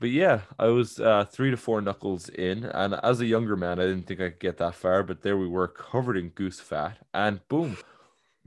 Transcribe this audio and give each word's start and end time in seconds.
but 0.00 0.10
yeah, 0.10 0.40
I 0.58 0.66
was 0.66 1.00
uh, 1.00 1.24
three 1.24 1.50
to 1.50 1.56
four 1.56 1.80
knuckles 1.80 2.28
in, 2.28 2.64
and 2.64 2.94
as 3.02 3.20
a 3.20 3.26
younger 3.26 3.56
man, 3.56 3.78
I 3.80 3.84
didn't 3.86 4.06
think 4.06 4.20
I 4.20 4.30
could 4.30 4.40
get 4.40 4.58
that 4.58 4.74
far. 4.74 5.02
But 5.02 5.22
there 5.22 5.36
we 5.38 5.48
were, 5.48 5.68
covered 5.68 6.16
in 6.16 6.28
goose 6.30 6.60
fat, 6.60 6.98
and 7.12 7.40
boom, 7.48 7.76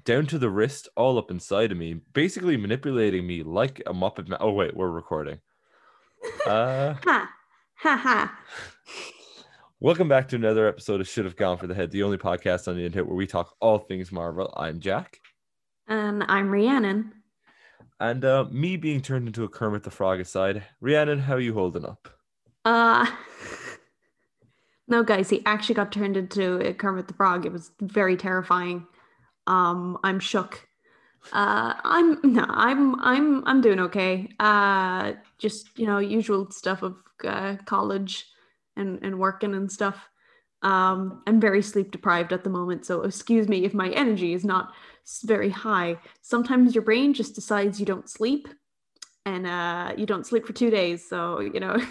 down 0.03 0.25
to 0.27 0.39
the 0.39 0.49
wrist, 0.49 0.87
all 0.95 1.17
up 1.17 1.29
inside 1.31 1.71
of 1.71 1.77
me, 1.77 1.95
basically 2.13 2.57
manipulating 2.57 3.27
me 3.27 3.43
like 3.43 3.81
a 3.85 3.93
Muppet. 3.93 4.27
Ma- 4.27 4.37
oh 4.39 4.51
wait, 4.53 4.75
we're 4.75 4.89
recording. 4.89 5.39
Uh, 6.45 6.93
Ha 7.03 7.29
ha 7.77 7.97
ha. 7.97 8.39
welcome 9.79 10.07
back 10.07 10.27
to 10.27 10.35
another 10.35 10.67
episode 10.67 11.01
of 11.01 11.07
Should 11.07 11.25
Have 11.25 11.35
Gone 11.35 11.57
for 11.57 11.65
the 11.65 11.73
Head, 11.73 11.89
the 11.89 12.03
only 12.03 12.17
podcast 12.17 12.67
on 12.67 12.75
the 12.75 12.85
internet 12.85 13.07
where 13.07 13.15
we 13.15 13.25
talk 13.25 13.55
all 13.59 13.79
things 13.79 14.11
Marvel. 14.11 14.53
I'm 14.55 14.79
Jack, 14.79 15.19
And 15.87 16.23
I'm 16.27 16.51
Rhiannon. 16.51 17.11
And 17.99 18.23
uh, 18.25 18.45
me 18.49 18.77
being 18.77 19.01
turned 19.01 19.27
into 19.27 19.43
a 19.43 19.49
Kermit 19.49 19.83
the 19.83 19.91
Frog 19.91 20.19
aside, 20.19 20.63
Rhiannon, 20.79 21.19
how 21.19 21.35
are 21.35 21.39
you 21.39 21.53
holding 21.53 21.85
up? 21.85 22.09
Uh 22.63 23.05
no 24.87 25.03
guys, 25.03 25.29
he 25.29 25.43
actually 25.45 25.75
got 25.75 25.91
turned 25.91 26.17
into 26.17 26.57
a 26.57 26.73
Kermit 26.73 27.07
the 27.07 27.13
Frog. 27.13 27.45
It 27.45 27.51
was 27.51 27.71
very 27.81 28.17
terrifying. 28.17 28.87
Um, 29.47 29.97
I'm 30.03 30.19
shook. 30.19 30.67
Uh 31.31 31.73
I'm 31.83 32.19
no, 32.23 32.45
I'm 32.47 32.99
I'm 32.99 33.47
I'm 33.47 33.61
doing 33.61 33.79
okay. 33.79 34.29
Uh 34.39 35.13
just 35.37 35.77
you 35.77 35.87
know, 35.87 35.99
usual 35.99 36.49
stuff 36.51 36.83
of 36.83 36.95
uh, 37.23 37.57
college 37.65 38.25
and, 38.75 38.99
and 39.01 39.19
working 39.19 39.53
and 39.53 39.71
stuff. 39.71 40.09
Um, 40.63 41.23
I'm 41.25 41.39
very 41.39 41.61
sleep 41.61 41.91
deprived 41.91 42.33
at 42.33 42.43
the 42.43 42.49
moment, 42.49 42.85
so 42.85 43.01
excuse 43.01 43.47
me 43.47 43.65
if 43.65 43.73
my 43.73 43.89
energy 43.89 44.33
is 44.33 44.45
not 44.45 44.73
very 45.23 45.49
high. 45.49 45.97
Sometimes 46.21 46.75
your 46.75 46.83
brain 46.83 47.13
just 47.13 47.35
decides 47.35 47.79
you 47.79 47.85
don't 47.85 48.09
sleep, 48.09 48.47
and 49.25 49.45
uh, 49.47 49.93
you 49.97 50.05
don't 50.05 50.25
sleep 50.25 50.45
for 50.45 50.53
two 50.53 50.69
days. 50.69 51.07
So 51.07 51.39
you 51.39 51.59
know, 51.59 51.77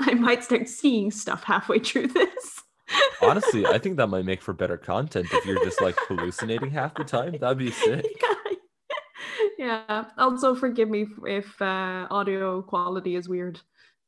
I 0.00 0.14
might 0.14 0.44
start 0.44 0.68
seeing 0.68 1.10
stuff 1.10 1.44
halfway 1.44 1.78
through 1.78 2.08
this. 2.08 2.62
Honestly, 3.22 3.66
I 3.66 3.78
think 3.78 3.96
that 3.96 4.08
might 4.08 4.24
make 4.24 4.42
for 4.42 4.52
better 4.52 4.76
content 4.76 5.28
if 5.32 5.44
you're 5.44 5.64
just 5.64 5.80
like 5.80 5.96
hallucinating 6.08 6.70
half 6.70 6.94
the 6.94 7.04
time. 7.04 7.36
That'd 7.40 7.58
be 7.58 7.70
sick. 7.70 8.04
yeah. 9.58 9.82
yeah. 9.88 10.04
Also, 10.18 10.54
forgive 10.54 10.88
me 10.88 11.06
if 11.26 11.60
uh, 11.60 12.06
audio 12.10 12.62
quality 12.62 13.16
is 13.16 13.28
weird. 13.28 13.60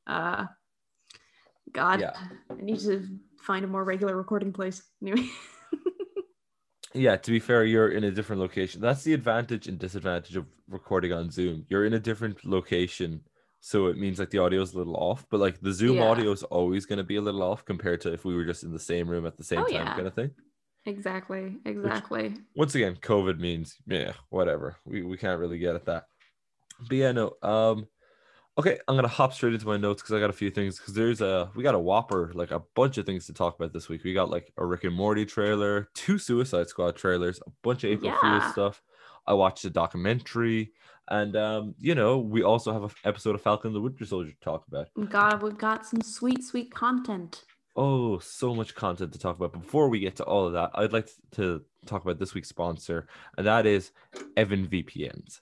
Uh, 0.07 0.47
God, 1.73 2.01
Yeah. 2.01 2.13
I 2.51 2.61
need 2.61 2.81
to 2.81 3.07
find 3.41 3.65
a 3.65 3.69
more 3.69 3.85
regular 3.85 4.17
recording 4.17 4.53
place. 4.53 4.83
Anyway. 5.03 5.29
Yeah, 6.95 7.17
to 7.17 7.31
be 7.31 7.41
fair, 7.41 7.65
you're 7.65 7.91
in 7.91 8.05
a 8.05 8.11
different 8.13 8.41
location. 8.41 8.81
That's 8.81 9.03
the 9.03 9.15
advantage 9.15 9.67
and 9.67 9.79
disadvantage 9.79 10.37
of 10.37 10.47
recording 10.69 11.13
on 11.13 11.31
Zoom. 11.31 11.67
You're 11.69 11.87
in 11.87 11.95
a 11.95 11.99
different 11.99 12.45
location, 12.45 13.21
so 13.61 13.87
it 13.89 13.99
means 13.99 14.21
like 14.21 14.31
the 14.31 14.39
audio 14.39 14.63
is 14.63 14.75
a 14.75 14.79
little 14.79 14.97
off, 14.97 15.27
but 15.29 15.41
like 15.41 15.61
the 15.61 15.73
Zoom 15.73 15.97
Yeah. 15.97 16.05
audio 16.09 16.31
is 16.31 16.45
always 16.45 16.87
going 16.87 16.99
to 16.99 17.05
be 17.05 17.17
a 17.17 17.21
little 17.21 17.43
off 17.43 17.65
compared 17.65 18.01
to 18.03 18.13
if 18.13 18.25
we 18.25 18.35
were 18.37 18.45
just 18.45 18.63
in 18.63 18.73
the 18.73 18.79
same 18.79 19.09
room 19.09 19.27
at 19.27 19.37
the 19.37 19.43
same 19.45 19.61
Oh, 19.61 19.65
time, 19.65 19.73
yeah. 19.73 19.95
kind 19.95 20.07
of 20.07 20.15
thing. 20.15 20.31
exactly. 20.87 21.57
Exactly. 21.65 22.35
Once 22.55 22.75
again, 22.77 22.95
COVID 22.97 23.41
means 23.41 23.77
yeah, 23.87 24.13
whatever. 24.29 24.77
We 24.85 25.03
we 25.03 25.17
can't 25.17 25.41
really 25.41 25.59
get 25.59 25.75
at 25.75 25.87
that. 25.87 26.05
But 26.89 26.97
yeah, 26.97 27.13
no. 27.13 27.33
Um, 27.43 27.89
okay, 28.59 28.79
I'm 28.87 28.97
gonna 28.97 29.09
hop 29.09 29.33
straight 29.33 29.55
into 29.55 29.67
my 29.67 29.77
notes 29.77 30.03
because 30.03 30.15
I 30.15 30.21
got 30.21 30.31
a 30.31 30.35
few 30.35 30.51
things. 30.51 30.79
Because 30.79 30.95
there's 30.95 31.21
a 31.21 31.51
we 31.55 31.63
got 31.63 31.75
a 31.75 31.79
whopper, 31.79 32.31
like 32.35 32.51
a 32.51 32.63
bunch 32.75 32.99
of 32.99 33.07
things 33.07 33.27
to 33.27 33.33
talk 33.33 33.57
about 33.57 33.73
this 33.73 33.89
week. 33.89 34.05
We 34.05 34.15
got 34.15 34.31
like 34.31 34.53
a 34.57 34.65
Rick 34.65 34.85
and 34.85 34.95
Morty 34.95 35.25
trailer, 35.27 35.89
two 35.95 36.19
Suicide 36.19 36.69
Squad 36.69 36.97
trailers, 36.97 37.41
a 37.47 37.51
bunch 37.63 37.85
of 37.85 37.91
April 37.91 38.11
Fool's 38.21 38.43
Yeah. 38.43 38.53
stuff. 38.53 38.83
I 39.27 39.33
watched 39.35 39.65
a 39.65 39.71
documentary, 39.71 40.73
and 41.09 41.35
um, 41.37 41.75
you 41.81 41.95
know, 41.95 42.19
we 42.19 42.43
also 42.43 42.73
have 42.73 42.83
an 42.85 42.91
episode 43.05 43.35
of 43.35 43.43
Falcon 43.43 43.73
the 43.73 43.81
Winter 43.81 44.05
Soldier 44.05 44.31
to 44.33 44.41
talk 44.41 44.67
about. 44.69 44.89
God, 45.09 45.43
we've 45.43 45.57
got 45.57 45.87
some 45.87 46.03
sweet, 46.03 46.45
sweet 46.45 46.75
content. 46.75 47.45
Oh, 47.77 48.19
so 48.21 48.55
much 48.55 48.75
content 48.77 49.13
to 49.15 49.19
talk 49.19 49.37
about. 49.37 49.53
Before 49.53 49.89
we 49.89 49.99
get 49.99 50.15
to 50.17 50.25
all 50.25 50.47
of 50.47 50.53
that, 50.53 50.71
I'd 50.75 50.93
like 50.93 51.09
to 51.33 51.63
talk 51.87 52.05
about 52.05 52.19
this 52.21 52.33
week's 52.35 52.49
sponsor, 52.51 53.09
and 53.37 53.47
that 53.47 53.67
is 53.67 53.91
Evan 54.37 54.67
VPNs. 54.69 55.41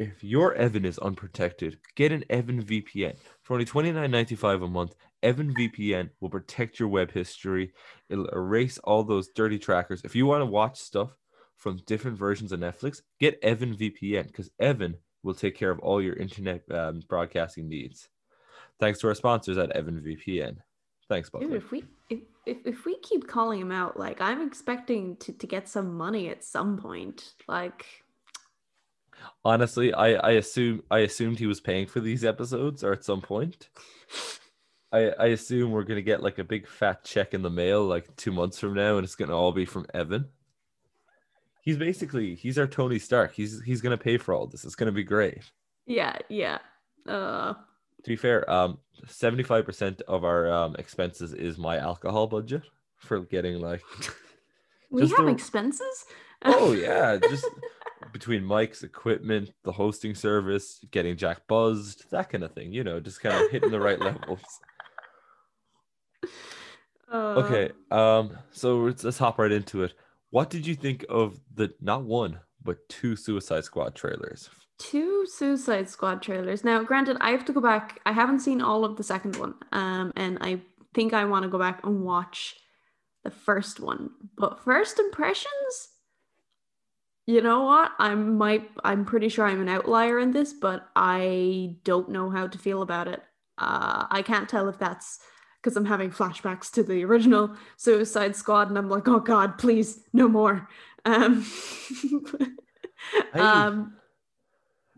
If 0.00 0.24
your 0.24 0.54
Evan 0.54 0.86
is 0.86 0.98
unprotected, 0.98 1.76
get 1.94 2.10
an 2.10 2.24
Evan 2.30 2.64
VPN. 2.64 3.16
For 3.42 3.52
only 3.52 3.66
$29.95 3.66 4.64
a 4.64 4.66
month, 4.66 4.94
Evan 5.22 5.52
VPN 5.52 6.08
will 6.20 6.30
protect 6.30 6.80
your 6.80 6.88
web 6.88 7.12
history. 7.12 7.74
It'll 8.08 8.28
erase 8.28 8.78
all 8.78 9.04
those 9.04 9.28
dirty 9.28 9.58
trackers. 9.58 10.00
If 10.02 10.16
you 10.16 10.24
want 10.24 10.40
to 10.40 10.46
watch 10.46 10.78
stuff 10.78 11.14
from 11.56 11.82
different 11.84 12.16
versions 12.16 12.50
of 12.50 12.60
Netflix, 12.60 13.02
get 13.18 13.38
Evan 13.42 13.76
VPN 13.76 14.28
because 14.28 14.50
Evan 14.58 14.96
will 15.22 15.34
take 15.34 15.54
care 15.54 15.70
of 15.70 15.78
all 15.80 16.00
your 16.00 16.16
internet 16.16 16.62
um, 16.70 17.02
broadcasting 17.06 17.68
needs. 17.68 18.08
Thanks 18.78 19.00
to 19.00 19.08
our 19.08 19.14
sponsors 19.14 19.58
at 19.58 19.70
Evan 19.72 20.00
VPN. 20.00 20.56
Thanks, 21.10 21.28
Dude, 21.28 21.52
if 21.52 21.70
we 21.70 21.84
if, 22.08 22.20
if, 22.46 22.56
if 22.64 22.84
we 22.86 22.96
keep 23.00 23.28
calling 23.28 23.60
him 23.60 23.72
out, 23.72 23.98
like 23.98 24.22
I'm 24.22 24.40
expecting 24.46 25.16
to, 25.16 25.32
to 25.32 25.46
get 25.46 25.68
some 25.68 25.94
money 25.94 26.30
at 26.30 26.42
some 26.42 26.78
point. 26.78 27.34
Like 27.46 27.84
Honestly, 29.44 29.92
I 29.92 30.14
I 30.14 30.30
assume 30.32 30.82
I 30.90 30.98
assumed 31.00 31.38
he 31.38 31.46
was 31.46 31.60
paying 31.60 31.86
for 31.86 32.00
these 32.00 32.24
episodes 32.24 32.82
or 32.84 32.92
at 32.92 33.04
some 33.04 33.20
point. 33.20 33.68
I 34.92 35.10
I 35.18 35.26
assume 35.26 35.70
we're 35.70 35.84
gonna 35.84 36.02
get 36.02 36.22
like 36.22 36.38
a 36.38 36.44
big 36.44 36.66
fat 36.66 37.04
check 37.04 37.32
in 37.34 37.42
the 37.42 37.50
mail 37.50 37.84
like 37.84 38.14
two 38.16 38.32
months 38.32 38.58
from 38.58 38.74
now, 38.74 38.96
and 38.96 39.04
it's 39.04 39.14
gonna 39.14 39.36
all 39.36 39.52
be 39.52 39.64
from 39.64 39.86
Evan. 39.94 40.28
He's 41.62 41.76
basically 41.76 42.34
he's 42.34 42.58
our 42.58 42.66
Tony 42.66 42.98
Stark. 42.98 43.34
He's 43.34 43.62
he's 43.62 43.80
gonna 43.80 43.98
pay 43.98 44.18
for 44.18 44.34
all 44.34 44.46
this. 44.46 44.64
It's 44.64 44.74
gonna 44.74 44.92
be 44.92 45.04
great. 45.04 45.38
yeah, 45.86 46.16
yeah. 46.28 46.58
Uh 47.06 47.54
To 48.04 48.08
be 48.08 48.16
fair, 48.16 48.48
um, 48.50 48.78
seventy 49.06 49.42
five 49.42 49.64
percent 49.64 50.02
of 50.08 50.24
our 50.24 50.50
um 50.52 50.74
expenses 50.78 51.32
is 51.32 51.58
my 51.58 51.76
alcohol 51.78 52.26
budget 52.26 52.62
for 52.96 53.20
getting 53.20 53.60
like. 53.60 53.82
we 54.90 55.02
have 55.02 55.16
the- 55.16 55.26
expenses? 55.28 56.04
Oh 56.42 56.72
yeah, 56.72 57.16
just 57.18 57.44
between 58.12 58.44
Mike's 58.44 58.82
equipment, 58.82 59.50
the 59.64 59.72
hosting 59.72 60.14
service, 60.14 60.84
getting 60.90 61.16
Jack 61.16 61.46
buzzed, 61.46 62.10
that 62.10 62.30
kind 62.30 62.44
of 62.44 62.52
thing. 62.52 62.72
You 62.72 62.84
know, 62.84 63.00
just 63.00 63.20
kind 63.20 63.34
of 63.34 63.50
hitting 63.50 63.70
the 63.70 63.80
right 63.80 64.00
levels. 64.08 64.40
Uh, 67.10 67.42
Okay, 67.44 67.70
um, 67.90 68.36
so 68.52 68.78
let's, 68.78 69.02
let's 69.02 69.18
hop 69.18 69.38
right 69.38 69.50
into 69.50 69.82
it. 69.82 69.94
What 70.30 70.48
did 70.50 70.66
you 70.66 70.74
think 70.76 71.04
of 71.08 71.40
the 71.54 71.74
not 71.80 72.04
one 72.04 72.40
but 72.62 72.88
two 72.88 73.16
Suicide 73.16 73.64
Squad 73.64 73.94
trailers? 73.94 74.48
two 74.80 75.26
Suicide 75.26 75.88
Squad 75.88 76.22
trailers. 76.22 76.64
Now, 76.64 76.82
granted, 76.82 77.18
I 77.20 77.30
have 77.30 77.44
to 77.44 77.52
go 77.52 77.60
back. 77.60 78.00
I 78.06 78.12
haven't 78.12 78.40
seen 78.40 78.60
all 78.60 78.84
of 78.84 78.96
the 78.96 79.04
second 79.04 79.36
one, 79.36 79.54
um, 79.72 80.12
and 80.16 80.38
I 80.40 80.62
think 80.94 81.12
I 81.12 81.24
want 81.26 81.44
to 81.44 81.48
go 81.48 81.58
back 81.58 81.84
and 81.84 82.02
watch 82.02 82.56
the 83.22 83.30
first 83.30 83.78
one. 83.78 84.10
But 84.36 84.64
first 84.64 84.98
impressions, 84.98 85.88
you 87.30 87.40
know 87.40 87.62
what? 87.62 87.92
I 87.98 88.14
might. 88.14 88.70
I'm 88.82 89.04
pretty 89.04 89.28
sure 89.28 89.46
I'm 89.46 89.60
an 89.60 89.68
outlier 89.68 90.18
in 90.18 90.32
this, 90.32 90.52
but 90.52 90.88
I 90.96 91.76
don't 91.84 92.08
know 92.10 92.30
how 92.30 92.48
to 92.48 92.58
feel 92.58 92.82
about 92.82 93.08
it. 93.08 93.22
Uh, 93.58 94.06
I 94.10 94.22
can't 94.22 94.48
tell 94.48 94.68
if 94.68 94.78
that's 94.78 95.20
because 95.62 95.76
I'm 95.76 95.84
having 95.84 96.10
flashbacks 96.10 96.70
to 96.72 96.82
the 96.82 97.04
original 97.04 97.54
Suicide 97.76 98.34
Squad, 98.34 98.68
and 98.68 98.76
I'm 98.76 98.88
like, 98.88 99.06
oh 99.06 99.20
God, 99.20 99.58
please, 99.58 100.00
no 100.12 100.28
more. 100.28 100.68
Um, 101.04 101.46
um, 103.34 103.96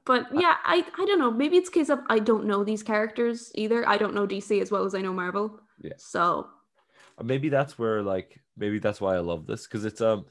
but 0.04 0.28
yeah, 0.32 0.56
I 0.64 0.84
I 0.98 1.04
don't 1.04 1.18
know. 1.18 1.30
Maybe 1.30 1.58
it's 1.58 1.68
a 1.68 1.72
case 1.72 1.90
of 1.90 2.00
I 2.08 2.18
don't 2.18 2.46
know 2.46 2.64
these 2.64 2.82
characters 2.82 3.52
either. 3.54 3.86
I 3.86 3.98
don't 3.98 4.14
know 4.14 4.26
DC 4.26 4.60
as 4.62 4.70
well 4.70 4.84
as 4.84 4.94
I 4.94 5.00
know 5.00 5.12
Marvel. 5.12 5.60
Yeah. 5.80 5.92
So 5.98 6.48
Maybe 7.22 7.48
that's 7.48 7.78
where 7.78 8.02
like 8.02 8.40
maybe 8.56 8.78
that's 8.78 9.00
why 9.00 9.14
I 9.16 9.20
love 9.20 9.46
this 9.46 9.66
because 9.66 9.84
it's 9.84 10.00
um 10.00 10.24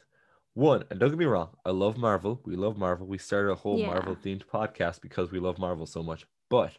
one 0.53 0.83
and 0.89 0.99
don't 0.99 1.09
get 1.09 1.19
me 1.19 1.25
wrong, 1.25 1.49
I 1.65 1.71
love 1.71 1.97
Marvel. 1.97 2.41
We 2.45 2.55
love 2.55 2.77
Marvel. 2.77 3.07
We 3.07 3.17
started 3.17 3.51
a 3.51 3.55
whole 3.55 3.79
Yeah. 3.79 3.87
Marvel 3.87 4.15
themed 4.15 4.45
podcast 4.45 5.01
because 5.01 5.31
we 5.31 5.39
love 5.39 5.57
Marvel 5.59 5.85
so 5.85 6.03
much. 6.03 6.25
But 6.49 6.77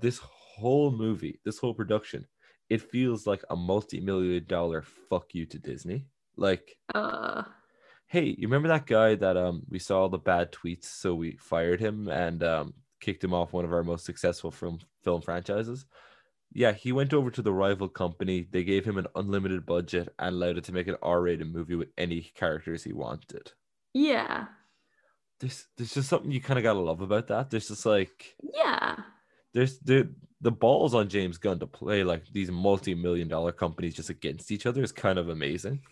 this 0.00 0.18
whole 0.18 0.90
movie, 0.90 1.40
this 1.44 1.58
whole 1.58 1.74
production, 1.74 2.26
it 2.68 2.82
feels 2.82 3.26
like 3.26 3.42
a 3.50 3.56
multi-million 3.56 4.44
dollar 4.46 4.82
fuck 4.82 5.34
you 5.34 5.46
to 5.46 5.58
Disney. 5.58 6.06
Like, 6.36 6.76
uh 6.94 7.42
hey, 8.06 8.34
you 8.38 8.48
remember 8.48 8.68
that 8.68 8.86
guy 8.86 9.14
that 9.16 9.36
um 9.36 9.62
we 9.68 9.78
saw 9.78 10.02
all 10.02 10.08
the 10.08 10.18
bad 10.18 10.52
tweets, 10.52 10.84
so 10.84 11.14
we 11.14 11.36
fired 11.36 11.80
him 11.80 12.08
and 12.08 12.42
um 12.42 12.74
kicked 13.00 13.22
him 13.22 13.34
off 13.34 13.52
one 13.52 13.64
of 13.64 13.72
our 13.72 13.84
most 13.84 14.04
successful 14.04 14.50
film 14.50 14.78
film 15.04 15.20
franchises? 15.22 15.86
Yeah, 16.52 16.72
he 16.72 16.92
went 16.92 17.12
over 17.12 17.30
to 17.30 17.42
the 17.42 17.52
rival 17.52 17.88
company. 17.88 18.46
They 18.50 18.64
gave 18.64 18.84
him 18.84 18.98
an 18.98 19.06
unlimited 19.14 19.66
budget 19.66 20.08
and 20.18 20.34
allowed 20.34 20.58
it 20.58 20.64
to 20.64 20.72
make 20.72 20.88
an 20.88 20.96
R-rated 21.02 21.52
movie 21.52 21.74
with 21.74 21.88
any 21.98 22.22
characters 22.34 22.84
he 22.84 22.92
wanted. 22.92 23.52
yeah. 23.94 24.46
There's 25.40 25.66
there's 25.76 25.94
just 25.94 26.08
something 26.08 26.32
you 26.32 26.40
kind 26.40 26.58
of 26.58 26.64
gotta 26.64 26.80
love 26.80 27.00
about 27.00 27.28
that. 27.28 27.50
There's 27.50 27.68
just 27.68 27.86
like 27.86 28.34
Yeah. 28.54 28.96
there's 29.54 29.78
the 29.78 30.12
the 30.40 30.50
balls 30.50 30.94
on 30.94 31.08
James 31.08 31.38
Gunn 31.38 31.60
to 31.60 31.66
play 31.66 32.02
like 32.02 32.24
these 32.32 32.50
multi-million 32.50 33.28
dollar 33.28 33.52
companies 33.52 33.94
just 33.94 34.10
against 34.10 34.50
each 34.50 34.66
other 34.66 34.82
is 34.82 34.90
kind 34.90 35.18
of 35.18 35.28
amazing. 35.28 35.80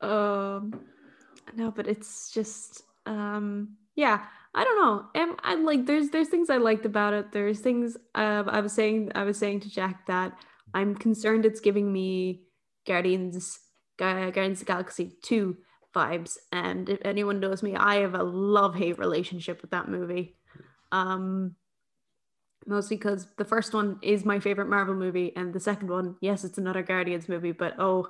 Um 0.00 0.80
no, 1.54 1.70
but 1.70 1.86
it's 1.86 2.30
just 2.30 2.82
um 3.06 3.76
yeah, 3.94 4.26
I 4.56 4.64
don't 4.64 4.80
know. 4.80 5.22
Um, 5.22 5.36
I 5.44 5.54
like 5.54 5.84
there's 5.84 6.08
there's 6.08 6.28
things 6.28 6.48
I 6.48 6.56
liked 6.56 6.86
about 6.86 7.12
it. 7.12 7.30
There's 7.30 7.60
things 7.60 7.96
uh, 8.14 8.42
I 8.46 8.60
was 8.60 8.72
saying 8.72 9.12
I 9.14 9.24
was 9.24 9.36
saying 9.36 9.60
to 9.60 9.70
Jack 9.70 10.06
that 10.06 10.32
I'm 10.72 10.94
concerned 10.94 11.44
it's 11.44 11.60
giving 11.60 11.92
me 11.92 12.44
Guardians 12.86 13.60
Guardians 13.98 14.62
of 14.62 14.66
Galaxy 14.66 15.12
2 15.22 15.56
vibes. 15.94 16.38
And 16.52 16.88
if 16.88 16.98
anyone 17.04 17.38
knows 17.38 17.62
me, 17.62 17.76
I 17.76 17.96
have 17.96 18.14
a 18.14 18.22
love-hate 18.22 18.98
relationship 18.98 19.60
with 19.60 19.72
that 19.72 19.88
movie. 19.88 20.36
Um 20.90 21.56
mostly 22.66 22.96
because 22.96 23.28
the 23.36 23.44
first 23.44 23.74
one 23.74 23.98
is 24.02 24.24
my 24.24 24.40
favorite 24.40 24.68
Marvel 24.68 24.94
movie, 24.94 25.34
and 25.36 25.52
the 25.52 25.60
second 25.60 25.88
one, 25.88 26.16
yes, 26.20 26.44
it's 26.44 26.58
another 26.58 26.82
Guardians 26.82 27.28
movie, 27.28 27.52
but 27.52 27.74
oh, 27.78 28.08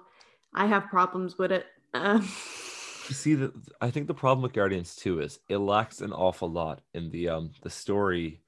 I 0.54 0.66
have 0.66 0.88
problems 0.88 1.36
with 1.38 1.52
it. 1.52 1.66
Um, 1.92 2.26
see 3.14 3.34
the 3.34 3.52
I 3.80 3.90
think 3.90 4.06
the 4.06 4.14
problem 4.14 4.42
with 4.42 4.52
Guardians 4.52 4.96
2 4.96 5.20
is 5.20 5.38
it 5.48 5.58
lacks 5.58 6.00
an 6.00 6.12
awful 6.12 6.50
lot 6.50 6.80
in 6.94 7.10
the 7.10 7.28
um 7.28 7.50
the 7.62 7.70
story 7.70 8.40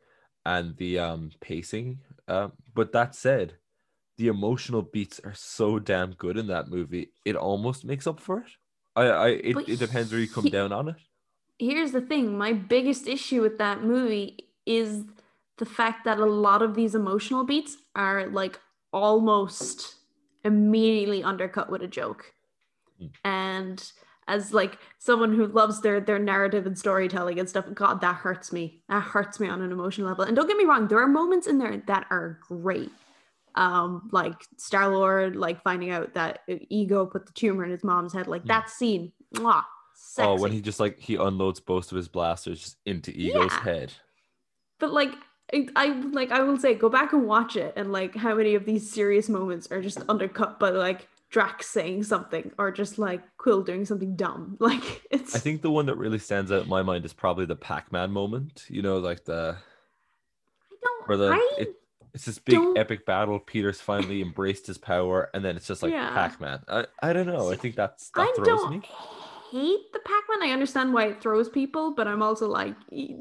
and 0.44 0.76
the 0.76 0.98
um 0.98 1.30
pacing. 1.40 2.00
Uh, 2.26 2.48
but 2.74 2.92
that 2.92 3.14
said, 3.14 3.54
the 4.16 4.28
emotional 4.28 4.82
beats 4.82 5.20
are 5.24 5.34
so 5.34 5.78
damn 5.78 6.12
good 6.12 6.36
in 6.36 6.46
that 6.48 6.68
movie. 6.68 7.12
It 7.24 7.36
almost 7.36 7.84
makes 7.84 8.06
up 8.06 8.20
for 8.20 8.40
it. 8.40 8.50
I 8.96 9.04
I 9.04 9.28
it, 9.28 9.68
it 9.68 9.78
depends 9.78 10.12
where 10.12 10.20
you 10.20 10.28
come 10.28 10.44
he, 10.44 10.50
down 10.50 10.72
on 10.72 10.88
it. 10.88 10.96
Here's 11.58 11.92
the 11.92 12.00
thing, 12.00 12.38
my 12.38 12.52
biggest 12.52 13.08
issue 13.08 13.42
with 13.42 13.58
that 13.58 13.82
movie 13.82 14.48
is 14.64 15.04
the 15.56 15.66
fact 15.66 16.04
that 16.04 16.18
a 16.18 16.24
lot 16.24 16.62
of 16.62 16.74
these 16.74 16.94
emotional 16.94 17.44
beats 17.44 17.76
are 17.96 18.28
like 18.28 18.60
almost 18.92 19.96
immediately 20.44 21.22
undercut 21.22 21.70
with 21.70 21.82
a 21.82 21.88
joke. 21.88 22.32
Mm. 23.00 23.10
And 23.24 23.92
as 24.28 24.52
like 24.52 24.78
someone 24.98 25.34
who 25.34 25.46
loves 25.46 25.80
their 25.80 26.00
their 26.00 26.18
narrative 26.18 26.66
and 26.66 26.78
storytelling 26.78 27.40
and 27.40 27.48
stuff 27.48 27.64
god 27.74 28.00
that 28.00 28.16
hurts 28.16 28.52
me. 28.52 28.80
That 28.88 29.02
hurts 29.02 29.40
me 29.40 29.48
on 29.48 29.62
an 29.62 29.72
emotional 29.72 30.08
level. 30.08 30.24
And 30.24 30.36
don't 30.36 30.46
get 30.46 30.56
me 30.56 30.64
wrong 30.64 30.86
there 30.86 31.00
are 31.00 31.08
moments 31.08 31.46
in 31.46 31.58
there 31.58 31.82
that 31.86 32.06
are 32.10 32.38
great. 32.46 32.92
Um 33.54 34.08
like 34.12 34.34
star 34.56 34.88
lord 34.88 35.34
like 35.34 35.62
finding 35.62 35.90
out 35.90 36.14
that 36.14 36.40
ego 36.68 37.06
put 37.06 37.26
the 37.26 37.32
tumor 37.32 37.64
in 37.64 37.70
his 37.70 37.82
mom's 37.82 38.12
head 38.12 38.28
like 38.28 38.44
that 38.44 38.70
scene 38.70 39.12
mwah, 39.34 39.64
oh 40.18 40.38
when 40.40 40.52
he 40.52 40.60
just 40.60 40.78
like 40.78 41.00
he 41.00 41.16
unloads 41.16 41.58
both 41.58 41.90
of 41.90 41.96
his 41.96 42.08
blasters 42.08 42.60
just 42.60 42.76
into 42.86 43.10
ego's 43.10 43.50
yeah. 43.50 43.64
head. 43.64 43.92
But 44.78 44.92
like 44.92 45.14
I 45.74 45.88
like 46.12 46.30
I 46.30 46.42
will 46.42 46.58
say 46.58 46.74
go 46.74 46.90
back 46.90 47.14
and 47.14 47.26
watch 47.26 47.56
it 47.56 47.72
and 47.76 47.90
like 47.90 48.14
how 48.14 48.34
many 48.34 48.54
of 48.54 48.66
these 48.66 48.90
serious 48.90 49.28
moments 49.28 49.66
are 49.70 49.80
just 49.80 50.02
undercut 50.08 50.60
by 50.60 50.70
like 50.70 51.08
Drax 51.30 51.66
saying 51.66 52.04
something 52.04 52.52
or 52.58 52.72
just 52.72 52.98
like 52.98 53.20
Quill 53.36 53.62
doing 53.62 53.84
something 53.84 54.16
dumb. 54.16 54.56
Like 54.60 55.02
it's 55.10 55.34
I 55.34 55.38
think 55.38 55.62
the 55.62 55.70
one 55.70 55.86
that 55.86 55.96
really 55.96 56.18
stands 56.18 56.50
out 56.50 56.62
in 56.62 56.68
my 56.68 56.82
mind 56.82 57.04
is 57.04 57.12
probably 57.12 57.46
the 57.46 57.56
Pac-Man 57.56 58.10
moment. 58.10 58.64
You 58.68 58.82
know, 58.82 58.98
like 58.98 59.24
the 59.24 59.56
I 59.56 60.74
don't 60.82 61.08
where 61.08 61.18
the 61.18 61.32
I 61.32 61.54
it, 61.58 61.74
it's 62.14 62.24
this 62.24 62.38
big 62.38 62.56
don't... 62.56 62.78
epic 62.78 63.06
battle. 63.06 63.38
Peter's 63.38 63.80
finally 63.80 64.22
embraced 64.22 64.66
his 64.66 64.78
power, 64.78 65.30
and 65.34 65.44
then 65.44 65.56
it's 65.56 65.66
just 65.66 65.82
like 65.82 65.92
yeah. 65.92 66.10
Pac-Man. 66.10 66.60
I, 66.68 66.86
I 67.02 67.12
don't 67.12 67.26
know. 67.26 67.50
I 67.50 67.56
think 67.56 67.76
that's 67.76 68.10
that 68.10 68.22
I 68.22 68.32
throws 68.34 68.46
don't 68.46 68.70
me. 68.70 68.82
Hate 69.50 69.92
the 69.92 70.00
Pac-Man. 70.00 70.48
I 70.48 70.52
understand 70.52 70.92
why 70.92 71.06
it 71.06 71.22
throws 71.22 71.48
people, 71.48 71.94
but 71.94 72.06
I'm 72.06 72.22
also 72.22 72.48
like, 72.48 72.74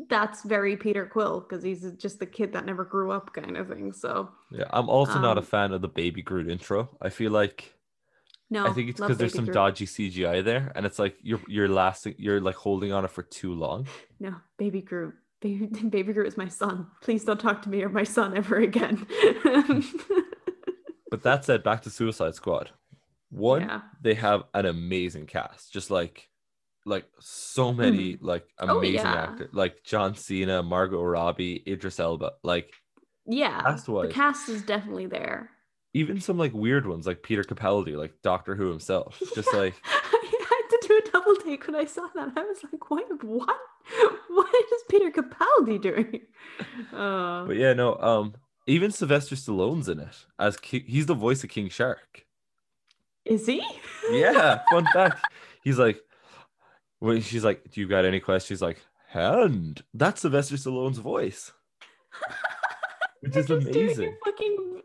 that's 0.09 0.44
very 0.44 0.75
Peter 0.75 1.06
Quill 1.06 1.39
because 1.39 1.63
he's 1.63 1.89
just 1.94 2.19
the 2.19 2.25
kid 2.25 2.51
that 2.51 2.65
never 2.65 2.83
grew 2.83 3.12
up, 3.12 3.33
kind 3.33 3.56
of 3.56 3.69
thing. 3.69 3.94
So 3.94 4.30
yeah, 4.51 4.65
I'm 4.71 4.89
also 4.89 5.13
um, 5.13 5.21
not 5.21 5.38
a 5.38 5.42
um, 5.42 5.45
fan 5.45 5.71
of 5.71 5.81
the 5.81 5.88
Baby 5.88 6.21
Groot 6.21 6.50
intro. 6.50 6.89
I 7.01 7.09
feel 7.09 7.31
like 7.31 7.77
no, 8.50 8.66
I 8.66 8.72
think 8.72 8.90
it's 8.90 9.00
because 9.00 9.18
there's 9.18 9.34
some 9.34 9.46
dodgy 9.46 9.86
CGI 9.86 10.44
there, 10.44 10.72
and 10.76 10.86
it's 10.86 11.00
like 11.00 11.18
you're 11.22 11.42
you're 11.48 11.68
lasting, 11.68 12.16
you're 12.18 12.40
like 12.40 12.56
holding 12.56 12.94
on 12.94 13.04
it 13.04 13.12
for 13.12 13.24
too 13.24 13.54
long. 13.54 13.88
No, 14.20 14.36
Baby 14.58 14.82
Groot, 14.82 15.16
Baby 15.42 15.66
Baby 15.90 16.14
Groot 16.14 16.28
is 16.28 16.38
my 16.38 16.48
son. 16.48 16.88
Please 17.02 17.26
don't 17.26 17.40
talk 17.40 17.62
to 17.64 17.70
me 17.70 17.84
or 17.84 17.90
my 17.90 18.04
son 18.04 18.38
ever 18.38 18.58
again. 18.58 19.06
but 21.12 21.24
that 21.24 21.44
said, 21.44 21.64
back 21.64 21.82
to 21.84 21.90
Suicide 21.90 22.36
Squad. 22.36 22.72
One, 23.30 23.62
yeah. 23.62 23.82
they 24.02 24.14
have 24.14 24.44
an 24.54 24.66
amazing 24.66 25.26
cast, 25.26 25.74
just 25.74 25.92
like 25.92 26.30
like 26.86 27.06
so 27.20 27.74
many 27.74 28.14
mm. 28.14 28.20
like 28.22 28.48
oh, 28.60 28.78
amazing 28.78 29.02
oh, 29.02 29.12
yeah. 29.12 29.24
actors, 29.24 29.50
like 29.52 29.84
John 29.84 30.16
Cena, 30.16 30.64
Margot 30.64 31.04
Robbie, 31.04 31.64
Idris 31.68 32.00
Elba, 32.00 32.34
like 32.44 32.72
yeah, 33.26 33.62
cast-wise. 33.62 34.08
the 34.08 34.14
cast 34.14 34.48
is 34.48 34.62
definitely 34.62 35.08
there 35.08 35.50
even 35.98 36.22
some 36.22 36.38
like 36.38 36.54
weird 36.54 36.86
ones 36.86 37.08
like 37.08 37.24
Peter 37.24 37.44
Capaldi, 37.44 37.98
like 37.98 38.14
Doctor 38.22 38.56
Who 38.56 38.70
himself. 38.70 39.20
Just 39.36 39.52
like 39.54 39.76
I 39.86 40.40
had 40.50 40.80
to 40.80 40.88
do 40.88 41.02
a 41.06 41.12
double 41.12 41.36
take 41.38 41.66
when 41.66 41.76
I 41.76 41.86
saw 41.86 42.08
that. 42.14 42.34
I 42.36 42.44
was 42.44 42.60
like, 42.64 42.90
what 42.92 43.24
what 43.24 43.58
what 44.30 44.56
is 44.74 44.84
Peter 44.90 45.10
Capaldi 45.12 45.82
doing? 45.82 46.22
Uh, 46.94 47.46
but 47.46 47.58
yeah, 47.58 47.74
no, 47.74 47.96
um 47.98 48.36
even 48.68 48.92
Sylvester 48.92 49.36
Stallone's 49.36 49.90
in 49.90 50.00
it 50.00 50.26
as 50.38 50.58
King, 50.58 50.84
he's 50.86 51.08
the 51.08 51.16
voice 51.16 51.44
of 51.44 51.50
King 51.50 51.70
Shark. 51.70 52.26
Is 53.26 53.46
he? 53.46 53.66
yeah, 54.12 54.62
fun 54.70 54.86
fact. 54.94 55.26
He's 55.64 55.80
like 55.80 56.00
when 57.00 57.22
she's 57.22 57.44
like, 57.44 57.72
Do 57.72 57.82
you 57.82 57.88
got 57.88 58.06
any 58.06 58.20
questions? 58.20 58.60
She's 58.60 58.62
like, 58.62 58.80
hand. 59.08 59.84
That's 59.94 60.22
Sylvester 60.22 60.56
Stallone's 60.56 61.00
voice. 61.00 61.52
Which 63.22 63.36
is 63.36 63.50
amazing. 63.50 64.16
Fucking 64.24 64.77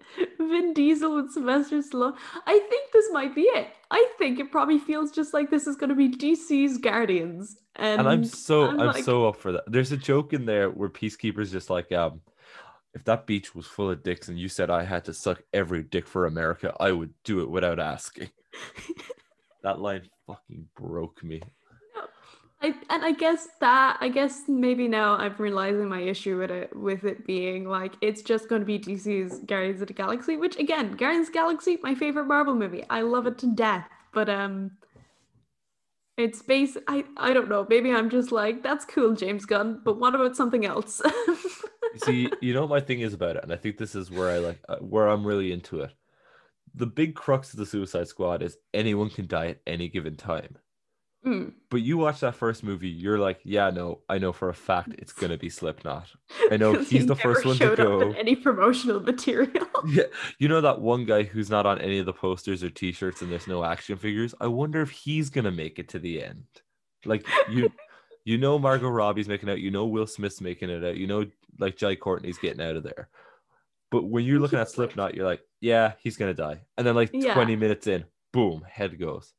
Vin 0.52 0.72
Diesel 0.72 1.18
and 1.18 1.30
Sylvester 1.30 1.78
Stallone. 1.78 2.16
I 2.46 2.58
think 2.70 2.92
this 2.92 3.06
might 3.12 3.34
be 3.34 3.42
it. 3.42 3.68
I 3.90 4.06
think 4.18 4.38
it 4.38 4.52
probably 4.52 4.78
feels 4.78 5.10
just 5.10 5.34
like 5.34 5.50
this 5.50 5.66
is 5.66 5.76
going 5.76 5.90
to 5.90 5.96
be 5.96 6.08
DC's 6.08 6.78
Guardians. 6.78 7.56
And, 7.76 8.00
and 8.00 8.08
I'm 8.08 8.24
so 8.24 8.68
I'm, 8.68 8.80
I'm 8.80 8.86
like... 8.88 9.04
so 9.04 9.28
up 9.28 9.36
for 9.36 9.52
that. 9.52 9.64
There's 9.66 9.92
a 9.92 9.96
joke 9.96 10.32
in 10.32 10.46
there 10.46 10.70
where 10.70 10.88
Peacekeeper's 10.88 11.50
just 11.50 11.70
like, 11.70 11.90
um, 11.92 12.20
if 12.94 13.04
that 13.04 13.26
beach 13.26 13.54
was 13.54 13.66
full 13.66 13.90
of 13.90 14.02
dicks 14.02 14.28
and 14.28 14.38
you 14.38 14.48
said 14.48 14.70
I 14.70 14.84
had 14.84 15.04
to 15.06 15.14
suck 15.14 15.42
every 15.52 15.82
dick 15.82 16.06
for 16.06 16.26
America, 16.26 16.74
I 16.78 16.92
would 16.92 17.14
do 17.24 17.40
it 17.40 17.50
without 17.50 17.80
asking. 17.80 18.30
that 19.62 19.80
line 19.80 20.08
fucking 20.26 20.68
broke 20.76 21.24
me. 21.24 21.40
I, 22.62 22.74
and 22.90 23.04
I 23.04 23.12
guess 23.12 23.48
that 23.60 23.98
I 24.00 24.08
guess 24.08 24.42
maybe 24.46 24.86
now 24.86 25.16
I'm 25.16 25.34
realizing 25.36 25.88
my 25.88 26.00
issue 26.00 26.38
with 26.38 26.50
it 26.50 26.74
with 26.76 27.04
it 27.04 27.26
being 27.26 27.68
like 27.68 27.94
it's 28.00 28.22
just 28.22 28.48
going 28.48 28.60
to 28.60 28.66
be 28.66 28.78
DC's 28.78 29.40
Guardians 29.40 29.80
of 29.80 29.88
the 29.88 29.94
Galaxy, 29.94 30.36
which 30.36 30.56
again, 30.56 30.92
Guardians 30.92 31.28
of 31.28 31.32
the 31.32 31.38
Galaxy, 31.38 31.78
my 31.82 31.94
favorite 31.94 32.26
Marvel 32.26 32.54
movie. 32.54 32.84
I 32.88 33.00
love 33.00 33.26
it 33.26 33.38
to 33.38 33.52
death, 33.52 33.88
but 34.14 34.28
um, 34.28 34.72
it's 36.16 36.40
base. 36.40 36.76
I 36.86 37.04
I 37.16 37.32
don't 37.32 37.48
know. 37.48 37.66
Maybe 37.68 37.92
I'm 37.92 38.08
just 38.08 38.30
like 38.30 38.62
that's 38.62 38.84
cool, 38.84 39.14
James 39.14 39.44
Gunn. 39.44 39.80
But 39.84 39.98
what 39.98 40.14
about 40.14 40.36
something 40.36 40.64
else? 40.64 41.02
See, 42.04 42.30
you 42.40 42.54
know 42.54 42.62
what 42.62 42.70
my 42.70 42.80
thing 42.80 43.00
is 43.00 43.12
about 43.12 43.36
it, 43.36 43.42
and 43.42 43.52
I 43.52 43.56
think 43.56 43.76
this 43.76 43.96
is 43.96 44.10
where 44.10 44.30
I 44.30 44.38
like 44.38 44.60
uh, 44.68 44.76
where 44.76 45.08
I'm 45.08 45.26
really 45.26 45.52
into 45.52 45.80
it. 45.80 45.92
The 46.74 46.86
big 46.86 47.16
crux 47.16 47.52
of 47.52 47.58
the 47.58 47.66
Suicide 47.66 48.06
Squad 48.06 48.42
is 48.42 48.56
anyone 48.72 49.10
can 49.10 49.26
die 49.26 49.48
at 49.48 49.60
any 49.66 49.88
given 49.88 50.16
time. 50.16 50.56
Mm. 51.24 51.52
But 51.70 51.82
you 51.82 51.98
watch 51.98 52.20
that 52.20 52.34
first 52.34 52.64
movie, 52.64 52.88
you're 52.88 53.18
like, 53.18 53.40
yeah, 53.44 53.70
no, 53.70 54.00
I 54.08 54.18
know 54.18 54.32
for 54.32 54.48
a 54.48 54.54
fact 54.54 54.94
it's 54.98 55.12
gonna 55.12 55.38
be 55.38 55.48
Slipknot. 55.48 56.08
I 56.50 56.56
know 56.56 56.74
he's 56.74 56.90
he 56.90 56.98
the 56.98 57.14
first 57.14 57.44
one 57.44 57.56
to 57.58 57.76
go. 57.76 58.12
any 58.12 58.34
promotional 58.34 59.00
material. 59.00 59.66
yeah, 59.88 60.04
you 60.38 60.48
know 60.48 60.60
that 60.60 60.80
one 60.80 61.04
guy 61.04 61.22
who's 61.22 61.48
not 61.48 61.64
on 61.64 61.80
any 61.80 61.98
of 61.98 62.06
the 62.06 62.12
posters 62.12 62.64
or 62.64 62.70
T-shirts, 62.70 63.22
and 63.22 63.30
there's 63.30 63.46
no 63.46 63.62
action 63.62 63.96
figures. 63.96 64.34
I 64.40 64.48
wonder 64.48 64.82
if 64.82 64.90
he's 64.90 65.30
gonna 65.30 65.52
make 65.52 65.78
it 65.78 65.88
to 65.90 66.00
the 66.00 66.22
end. 66.22 66.44
Like 67.04 67.24
you, 67.48 67.70
you 68.24 68.36
know, 68.36 68.58
Margot 68.58 68.88
Robbie's 68.88 69.28
making 69.28 69.48
it 69.48 69.52
out. 69.52 69.60
You 69.60 69.70
know, 69.70 69.86
Will 69.86 70.08
Smith's 70.08 70.40
making 70.40 70.70
it 70.70 70.84
out. 70.84 70.96
You 70.96 71.06
know, 71.06 71.26
like 71.58 71.76
Jai 71.76 71.94
Courtney's 71.94 72.38
getting 72.38 72.62
out 72.62 72.76
of 72.76 72.82
there. 72.82 73.08
But 73.92 74.04
when 74.04 74.24
you're 74.24 74.40
looking 74.40 74.58
at 74.58 74.70
Slipknot, 74.70 75.14
you're 75.14 75.26
like, 75.26 75.42
yeah, 75.60 75.92
he's 76.00 76.16
gonna 76.16 76.34
die. 76.34 76.62
And 76.76 76.84
then 76.84 76.96
like 76.96 77.10
yeah. 77.12 77.34
20 77.34 77.54
minutes 77.54 77.86
in, 77.86 78.06
boom, 78.32 78.64
head 78.68 78.98
goes. 78.98 79.32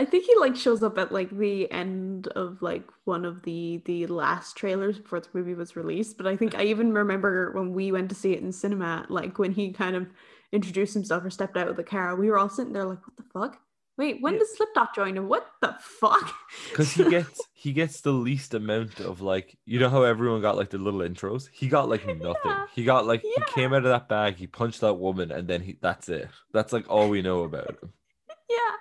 I 0.00 0.06
think 0.06 0.24
he 0.24 0.34
like 0.40 0.56
shows 0.56 0.82
up 0.82 0.96
at 0.96 1.12
like 1.12 1.28
the 1.28 1.70
end 1.70 2.26
of 2.28 2.62
like 2.62 2.88
one 3.04 3.26
of 3.26 3.42
the 3.42 3.82
the 3.84 4.06
last 4.06 4.56
trailers 4.56 4.98
before 4.98 5.20
the 5.20 5.28
movie 5.34 5.52
was 5.52 5.76
released. 5.76 6.16
But 6.16 6.26
I 6.26 6.36
think 6.36 6.54
I 6.54 6.62
even 6.62 6.94
remember 6.94 7.52
when 7.52 7.74
we 7.74 7.92
went 7.92 8.08
to 8.08 8.14
see 8.14 8.32
it 8.32 8.40
in 8.40 8.50
cinema, 8.50 9.04
like 9.10 9.38
when 9.38 9.52
he 9.52 9.72
kind 9.72 9.96
of 9.96 10.06
introduced 10.52 10.94
himself 10.94 11.22
or 11.22 11.28
stepped 11.28 11.58
out 11.58 11.68
of 11.68 11.76
the 11.76 11.84
car, 11.84 12.16
we 12.16 12.30
were 12.30 12.38
all 12.38 12.48
sitting 12.48 12.72
there 12.72 12.86
like, 12.86 13.06
"What 13.06 13.16
the 13.18 13.24
fuck? 13.24 13.60
Wait, 13.98 14.22
when 14.22 14.32
yeah. 14.32 14.38
does 14.38 14.56
Slipknot 14.56 14.94
join 14.94 15.18
him? 15.18 15.28
What 15.28 15.46
the 15.60 15.76
fuck?" 15.78 16.34
Because 16.70 16.92
he 16.94 17.04
gets 17.10 17.38
he 17.52 17.74
gets 17.74 18.00
the 18.00 18.12
least 18.12 18.54
amount 18.54 19.00
of 19.00 19.20
like 19.20 19.58
you 19.66 19.78
know 19.78 19.90
how 19.90 20.04
everyone 20.04 20.40
got 20.40 20.56
like 20.56 20.70
the 20.70 20.78
little 20.78 21.00
intros. 21.00 21.50
He 21.52 21.68
got 21.68 21.90
like 21.90 22.06
nothing. 22.22 22.40
Yeah. 22.46 22.64
He 22.74 22.84
got 22.84 23.06
like 23.06 23.22
yeah. 23.22 23.44
he 23.44 23.52
came 23.52 23.74
out 23.74 23.84
of 23.84 23.90
that 23.90 24.08
bag, 24.08 24.36
he 24.36 24.46
punched 24.46 24.80
that 24.80 24.94
woman, 24.94 25.30
and 25.30 25.46
then 25.46 25.60
he 25.60 25.76
that's 25.78 26.08
it. 26.08 26.30
That's 26.54 26.72
like 26.72 26.88
all 26.88 27.10
we 27.10 27.20
know 27.20 27.42
about 27.42 27.76
him. 27.82 27.92
Yeah. 28.48 28.74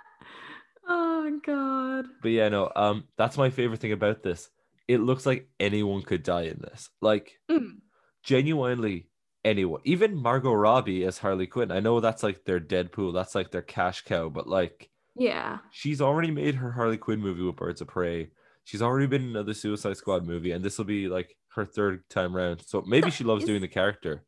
Oh 0.89 1.39
god. 1.45 2.05
But 2.21 2.31
yeah, 2.31 2.49
no, 2.49 2.71
um, 2.75 3.05
that's 3.17 3.37
my 3.37 3.49
favorite 3.49 3.79
thing 3.79 3.91
about 3.91 4.23
this. 4.23 4.49
It 4.87 4.99
looks 4.99 5.25
like 5.25 5.47
anyone 5.59 6.01
could 6.01 6.23
die 6.23 6.43
in 6.43 6.59
this. 6.59 6.89
Like 6.99 7.39
mm. 7.49 7.77
genuinely 8.23 9.07
anyone. 9.45 9.81
Even 9.85 10.21
Margot 10.21 10.51
Robbie 10.51 11.05
as 11.05 11.19
Harley 11.19 11.47
Quinn. 11.47 11.71
I 11.71 11.79
know 11.79 11.99
that's 11.99 12.23
like 12.23 12.43
their 12.43 12.59
Deadpool, 12.59 13.13
that's 13.13 13.35
like 13.35 13.51
their 13.51 13.61
cash 13.61 14.01
cow, 14.01 14.29
but 14.29 14.47
like 14.47 14.89
yeah. 15.15 15.59
She's 15.71 16.01
already 16.01 16.31
made 16.31 16.55
her 16.55 16.71
Harley 16.71 16.97
Quinn 16.97 17.19
movie 17.19 17.43
with 17.43 17.57
Birds 17.57 17.81
of 17.81 17.87
Prey. 17.87 18.29
She's 18.63 18.81
already 18.81 19.07
been 19.07 19.23
in 19.23 19.29
another 19.29 19.53
Suicide 19.53 19.97
Squad 19.97 20.25
movie, 20.25 20.51
and 20.51 20.63
this 20.63 20.77
will 20.77 20.85
be 20.85 21.07
like 21.07 21.35
her 21.55 21.65
third 21.65 22.07
time 22.09 22.35
around. 22.35 22.63
So 22.65 22.83
maybe 22.87 23.11
she 23.11 23.23
loves 23.23 23.43
Is- 23.43 23.47
doing 23.47 23.61
the 23.61 23.67
character. 23.67 24.23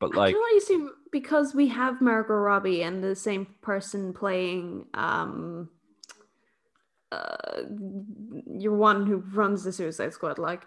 But 0.00 0.14
I 0.14 0.18
like, 0.18 0.34
can 0.34 0.42
only 0.42 0.58
assume 0.58 0.90
because 1.12 1.54
we 1.54 1.68
have 1.68 2.00
Margot 2.00 2.34
Robbie 2.34 2.82
and 2.82 3.04
the 3.04 3.14
same 3.14 3.46
person 3.60 4.12
playing 4.12 4.86
um 4.94 5.68
uh 7.12 7.62
your 8.46 8.74
one 8.74 9.06
who 9.06 9.16
runs 9.34 9.64
the 9.64 9.72
Suicide 9.72 10.12
Squad, 10.12 10.38
like 10.38 10.62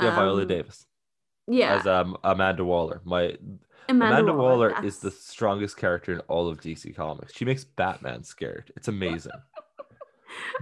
yeah, 0.00 0.14
Viola 0.14 0.42
um, 0.42 0.48
Davis 0.48 0.86
Yeah, 1.46 1.76
as 1.76 1.86
um 1.86 2.16
Amanda 2.24 2.64
Waller. 2.64 3.00
My 3.04 3.36
Amanda, 3.88 4.20
Amanda, 4.20 4.32
Waller, 4.32 4.84
is 4.84 4.98
the 5.00 5.10
strongest 5.10 5.76
character 5.76 6.12
in 6.12 6.20
all 6.20 6.48
of 6.48 6.60
DC 6.60 6.94
Comics. 6.94 7.34
She 7.34 7.44
makes 7.44 7.64
Batman 7.64 8.22
scared. 8.22 8.72
It's 8.76 8.88
amazing. 8.88 9.32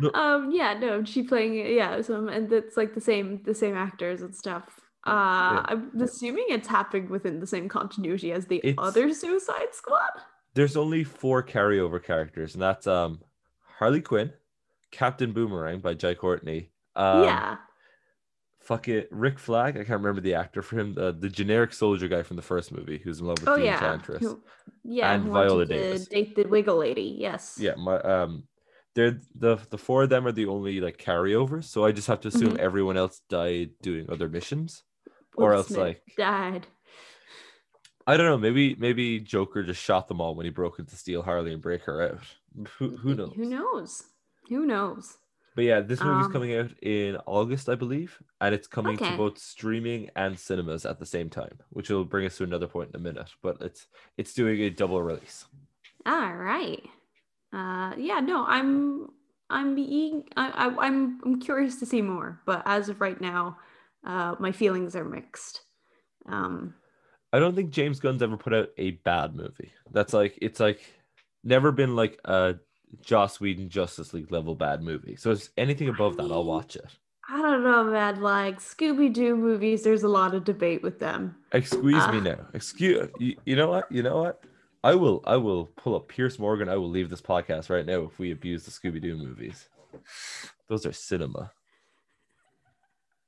No- 0.01 0.11
um 0.15 0.51
yeah 0.51 0.75
no 0.75 1.05
she 1.05 1.23
playing 1.23 1.55
yeah 1.55 2.01
so 2.03 2.27
and 2.27 2.53
it's 2.53 2.77
like 2.77 2.93
the 2.93 3.01
same 3.01 3.41
the 3.45 3.55
same 3.55 3.77
actors 3.77 4.21
and 4.21 4.35
stuff 4.35 4.65
uh 5.07 5.63
i'm 5.71 5.93
assuming 6.01 6.45
it's 6.49 6.67
happening 6.67 7.09
within 7.09 7.39
the 7.39 7.47
same 7.47 7.69
continuity 7.69 8.33
as 8.33 8.47
the 8.47 8.57
It's- 8.65 8.75
other 8.79 9.15
suicide 9.15 9.73
squad 9.73 10.11
There's 10.55 10.77
only 10.77 11.05
four 11.05 11.45
carryover 11.45 12.03
characters, 12.03 12.55
and 12.55 12.63
that's 12.63 12.87
um 12.89 13.21
Harley 13.79 14.03
Quinn, 14.03 14.33
Captain 14.91 15.33
Boomerang 15.33 15.81
by 15.81 15.95
Jai 15.95 16.15
Courtney. 16.15 16.71
Um, 16.97 17.25
yeah 17.25 17.57
Fuck 18.61 18.89
it, 18.89 19.09
Rick 19.11 19.39
Flag. 19.39 19.75
I 19.77 19.85
can't 19.85 20.01
remember 20.01 20.21
the 20.21 20.35
actor 20.35 20.61
for 20.63 20.79
him. 20.79 20.93
The, 20.95 21.13
the 21.13 21.31
generic 21.31 21.73
soldier 21.73 22.09
guy 22.09 22.23
from 22.23 22.37
the 22.37 22.43
first 22.43 22.71
movie 22.73 22.99
who's 22.99 23.19
in 23.21 23.27
love 23.27 23.39
with 23.41 23.49
oh 23.49 23.57
the 23.57 23.65
yeah 23.65 23.75
Enchantress. 23.75 24.21
who- 24.23 24.43
yeah 24.85 25.13
and 25.13 25.25
Viola 25.25 25.65
Davis. 25.67 26.07
date 26.07 26.37
the 26.37 26.45
wiggle 26.45 26.77
lady 26.77 27.17
yes 27.19 27.57
Yeah, 27.61 27.75
my 27.77 27.97
um, 28.01 28.45
they're 28.95 29.21
the 29.35 29.57
the 29.71 29.79
four 29.79 30.03
of 30.05 30.11
them 30.11 30.27
are 30.27 30.33
the 30.33 30.47
only 30.47 30.81
like 30.81 30.99
carryovers. 30.99 31.65
So 31.65 31.85
I 31.85 31.93
just 31.93 32.07
have 32.09 32.21
to 32.21 32.29
assume 32.29 32.53
Mhm. 32.57 32.59
everyone 32.59 32.97
else 32.97 33.21
died 33.29 33.71
doing 33.83 34.07
other 34.11 34.29
missions, 34.29 34.83
or 35.37 35.55
else 35.55 35.69
Smith 35.69 35.79
like 35.79 36.03
died 36.17 36.67
I 38.07 38.17
don't 38.17 38.27
know. 38.27 38.39
Maybe 38.39 38.75
maybe 38.79 39.21
Joker 39.21 39.63
just 39.63 39.83
shot 39.83 40.07
them 40.09 40.21
all 40.21 40.35
when 40.35 40.45
he 40.45 40.51
broke 40.51 40.79
into 40.79 40.97
steal 40.97 41.23
Harley 41.23 41.53
and 41.53 41.63
break 41.63 41.83
her 41.85 42.03
out. 42.03 42.21
Who 42.79 42.97
who 42.97 43.15
knows? 43.15 43.33
who 43.37 43.45
knows 43.47 44.03
who 44.51 44.67
knows 44.67 45.17
But 45.57 45.65
yeah, 45.65 45.81
this 45.81 46.01
movie's 46.01 46.27
Um, 46.27 46.33
coming 46.33 46.55
out 46.55 46.71
in 46.83 47.17
August, 47.27 47.69
I 47.69 47.75
believe, 47.75 48.23
and 48.41 48.55
it's 48.55 48.69
coming 48.69 48.97
to 48.99 49.17
both 49.17 49.37
streaming 49.39 50.09
and 50.15 50.39
cinemas 50.39 50.87
at 50.87 50.99
the 51.01 51.07
same 51.07 51.29
time, 51.29 51.59
which 51.71 51.91
will 51.91 52.05
bring 52.05 52.25
us 52.27 52.37
to 52.39 52.45
another 52.45 52.69
point 52.69 52.91
in 52.95 52.97
a 53.01 53.03
minute. 53.03 53.31
But 53.43 53.57
it's 53.61 53.89
it's 54.17 54.33
doing 54.35 54.61
a 54.63 54.71
double 54.71 55.03
release. 55.03 55.47
all 56.07 56.35
right 56.35 56.83
uh 57.53 57.93
yeah 57.99 58.21
no 58.21 58.45
i'm 58.47 59.09
i'm 59.51 59.75
being 59.75 60.25
I, 60.37 60.51
I 60.51 60.87
i'm 60.87 61.21
i'm 61.25 61.41
curious 61.41 61.79
to 61.81 61.87
see 61.87 62.01
more 62.01 62.41
but 62.47 62.63
as 62.65 62.89
of 62.89 63.01
right 63.01 63.21
now 63.21 63.59
uh 64.07 64.37
my 64.39 64.53
feelings 64.53 64.95
are 64.97 65.05
mixed 65.05 65.63
um 66.27 66.75
I 67.33 67.39
don't 67.39 67.55
think 67.55 67.71
James 67.71 68.01
Gunn's 68.01 68.23
ever 68.23 68.37
put 68.37 68.53
out 68.55 68.71
a 68.77 68.91
bad 69.07 69.37
movie. 69.37 69.71
That's 69.93 70.13
like 70.13 70.37
it's 70.43 70.59
like 70.59 70.81
never 71.45 71.71
been 71.71 71.95
like 71.95 72.19
a 72.25 72.57
Joss 73.03 73.41
Whedon 73.41 73.69
Justice 73.69 74.13
League 74.15 74.31
level 74.33 74.55
bad 74.55 74.83
movie. 74.83 75.17
So 75.17 75.31
it's 75.31 75.51
anything 75.57 75.89
above 75.89 76.17
that, 76.17 76.31
I'll 76.31 76.45
watch 76.45 76.77
it. 76.77 76.87
I 77.29 77.41
don't 77.41 77.63
know, 77.63 77.85
man. 77.85 78.21
Like 78.21 78.59
Scooby 78.59 79.13
Doo 79.13 79.37
movies, 79.37 79.83
there's 79.85 80.03
a 80.03 80.09
lot 80.09 80.35
of 80.35 80.45
debate 80.45 80.83
with 80.83 80.99
them. 80.99 81.37
Excuse 81.53 82.07
me 82.09 82.19
Ah. 82.19 82.21
now. 82.21 82.47
Excuse 82.55 83.09
you, 83.19 83.37
you 83.45 83.55
know 83.57 83.69
what? 83.69 83.91
You 83.93 84.03
know 84.03 84.21
what? 84.23 84.43
I 84.83 84.95
will 84.95 85.23
I 85.27 85.37
will 85.37 85.67
pull 85.77 85.95
up 85.95 86.09
Piers 86.09 86.39
Morgan. 86.39 86.69
I 86.69 86.77
will 86.77 86.89
leave 86.91 87.11
this 87.11 87.21
podcast 87.23 87.71
right 87.71 87.87
now 87.87 88.01
if 88.03 88.19
we 88.19 88.33
abuse 88.33 88.65
the 88.65 88.71
Scooby 88.71 89.01
Doo 89.01 89.17
movies. 89.17 89.69
Those 90.69 90.87
are 90.87 90.93
cinema. 90.93 91.53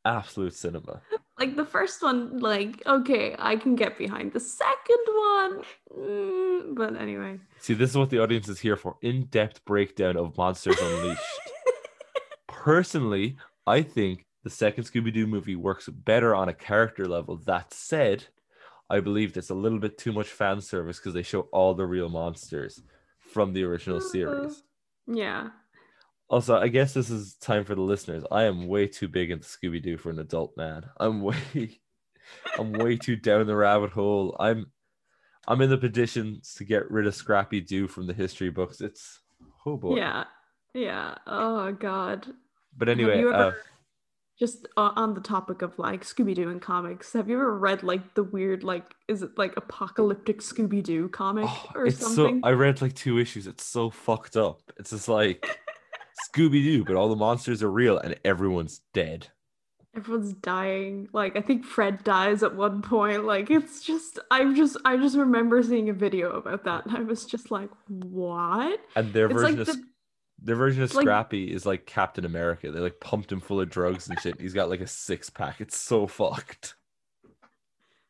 Absolute 0.05 0.55
cinema. 0.55 1.01
Like 1.39 1.57
the 1.57 1.65
first 1.65 2.03
one, 2.03 2.39
like 2.39 2.83
okay, 2.87 3.35
I 3.39 3.57
can 3.57 3.75
get 3.75 3.99
behind. 3.99 4.33
The 4.33 4.41
second 4.41 5.05
one, 5.07 5.63
mm, 5.97 6.75
but 6.75 6.97
anyway. 7.01 7.39
See, 7.59 7.75
this 7.75 7.91
is 7.91 7.97
what 7.97 8.11
the 8.11 8.21
audience 8.21 8.49
is 8.49 8.61
here 8.61 8.77
for. 8.77 8.97
In-depth 9.03 9.65
breakdown 9.65 10.17
of 10.17 10.37
Monsters 10.37 10.81
Unleashed. 10.81 11.21
Personally, 12.49 13.37
I 13.67 13.83
think 13.83 14.25
the 14.45 14.51
second 14.51 14.85
Scooby-Doo 14.85 15.27
movie 15.27 15.57
works 15.57 15.89
better 15.89 16.35
on 16.35 16.49
a 16.49 16.55
character 16.55 17.07
level. 17.07 17.37
That 17.47 17.73
said, 17.73 18.27
I 18.91 19.01
believe 19.01 19.37
it's 19.37 19.51
a 19.51 19.55
little 19.55 19.79
bit 19.79 19.99
too 19.99 20.13
much 20.13 20.29
fan 20.29 20.61
service 20.61 20.99
because 20.99 21.15
they 21.15 21.23
show 21.23 21.43
all 21.53 21.75
the 21.75 21.87
real 21.87 22.09
monsters 22.09 22.83
from 23.33 23.53
the 23.53 23.65
original 23.65 24.01
series. 24.01 24.63
yeah. 25.07 25.49
Also, 26.33 26.57
I 26.57 26.69
guess 26.69 26.95
this 26.95 27.11
is 27.11 27.35
time 27.35 27.63
for 27.63 27.75
the 27.75 27.83
listeners. 27.83 28.25
I 28.33 28.45
am 28.45 28.67
way 28.67 28.87
too 28.87 29.07
big 29.07 29.31
into 29.31 29.47
Scooby 29.47 29.83
Doo 29.83 29.99
for 29.99 30.09
an 30.09 30.19
adult 30.19 30.57
man. 30.57 30.83
I'm 30.99 31.21
way, 31.21 31.37
I'm 32.59 32.73
way 32.73 32.97
too 32.97 33.17
down 33.17 33.47
the 33.47 33.55
rabbit 33.55 33.91
hole. 33.91 34.35
I'm, 34.41 34.73
I'm 35.47 35.61
in 35.61 35.69
the 35.69 35.77
petitions 35.77 36.55
to 36.55 36.65
get 36.65 36.91
rid 36.91 37.07
of 37.07 37.15
Scrappy 37.15 37.61
Doo 37.61 37.87
from 37.87 38.07
the 38.07 38.15
history 38.15 38.49
books. 38.49 38.81
It's 38.81 39.21
oh 39.67 39.77
boy. 39.77 39.99
Yeah. 39.99 40.25
Yeah. 40.73 41.17
Oh 41.27 41.71
god. 41.73 42.27
But 42.75 42.89
anyway, 42.89 43.19
ever- 43.19 43.35
uh, 43.35 43.53
Just 44.39 44.67
uh, 44.79 44.93
on 44.97 45.13
the 45.13 45.21
topic 45.21 45.61
of 45.61 45.79
like 45.79 46.03
Scooby 46.03 46.35
Doo 46.35 46.49
and 46.49 46.63
comics, 46.63 47.13
have 47.13 47.29
you 47.29 47.35
ever 47.35 47.59
read 47.59 47.83
like 47.83 48.15
the 48.15 48.25
weird 48.25 48.65
like 48.65 48.87
is 49.07 49.23
it 49.23 49.37
like 49.37 49.53
apocalyptic 49.59 50.41
Scooby 50.41 50.83
Doo 50.83 51.11
comic 51.11 51.45
oh, 51.47 51.67
or 51.75 51.87
it's 51.87 51.99
something? 52.01 52.41
so. 52.43 52.49
I 52.49 52.53
read 52.53 52.81
like 52.81 52.95
two 52.95 53.19
issues. 53.19 53.47
It's 53.47 53.67
so 53.67 53.91
fucked 53.91 54.39
up. 54.39 54.63
It's 54.79 54.89
just 54.91 55.09
like 55.09 55.47
Scooby 56.31 56.63
Doo, 56.63 56.85
but 56.85 56.97
all 56.97 57.09
the 57.09 57.17
monsters 57.17 57.63
are 57.63 57.71
real 57.71 57.99
and 57.99 58.17
everyone's 58.25 58.81
dead. 58.93 59.29
Everyone's 59.95 60.33
dying. 60.33 61.09
Like 61.13 61.37
I 61.37 61.43
think 61.43 61.65
Fred 61.65 62.03
dies 62.03 62.43
at 62.43 62.55
one 62.57 62.81
point. 62.83 63.25
Like 63.25 63.51
it's 63.51 63.83
just 63.83 64.19
I'm 64.31 64.55
just 64.55 64.77
I 64.85 64.97
just 64.97 65.17
remember 65.17 65.63
seeing 65.63 65.89
a 65.91 65.93
video 65.93 66.31
about 66.33 66.65
that 66.65 66.87
and 66.87 66.97
I 66.97 67.01
was 67.01 67.27
just 67.27 67.51
like, 67.51 67.69
what? 67.89 68.81
And 68.97 69.13
their 69.13 69.27
It's 69.27 69.35
version 69.35 69.59
like 69.59 69.69
of 69.69 69.77
the 69.77 69.85
their 70.45 70.57
version 70.57 70.83
of 70.83 70.95
like- 70.95 71.05
Scrappy 71.05 71.53
is 71.53 71.67
like 71.67 71.85
Captain 71.87 72.25
America. 72.25 72.73
They 72.73 72.81
like 72.81 73.01
pumped 73.01 73.31
him 73.31 73.41
full 73.41 73.61
of 73.61 73.69
drugs 73.69 74.09
and 74.09 74.19
shit. 74.21 74.41
He's 74.41 74.55
got 74.55 74.71
like 74.71 74.81
a 74.81 74.87
six 74.87 75.29
pack. 75.31 75.61
It's 75.61 75.77
so 75.77 76.07
fucked. 76.09 76.75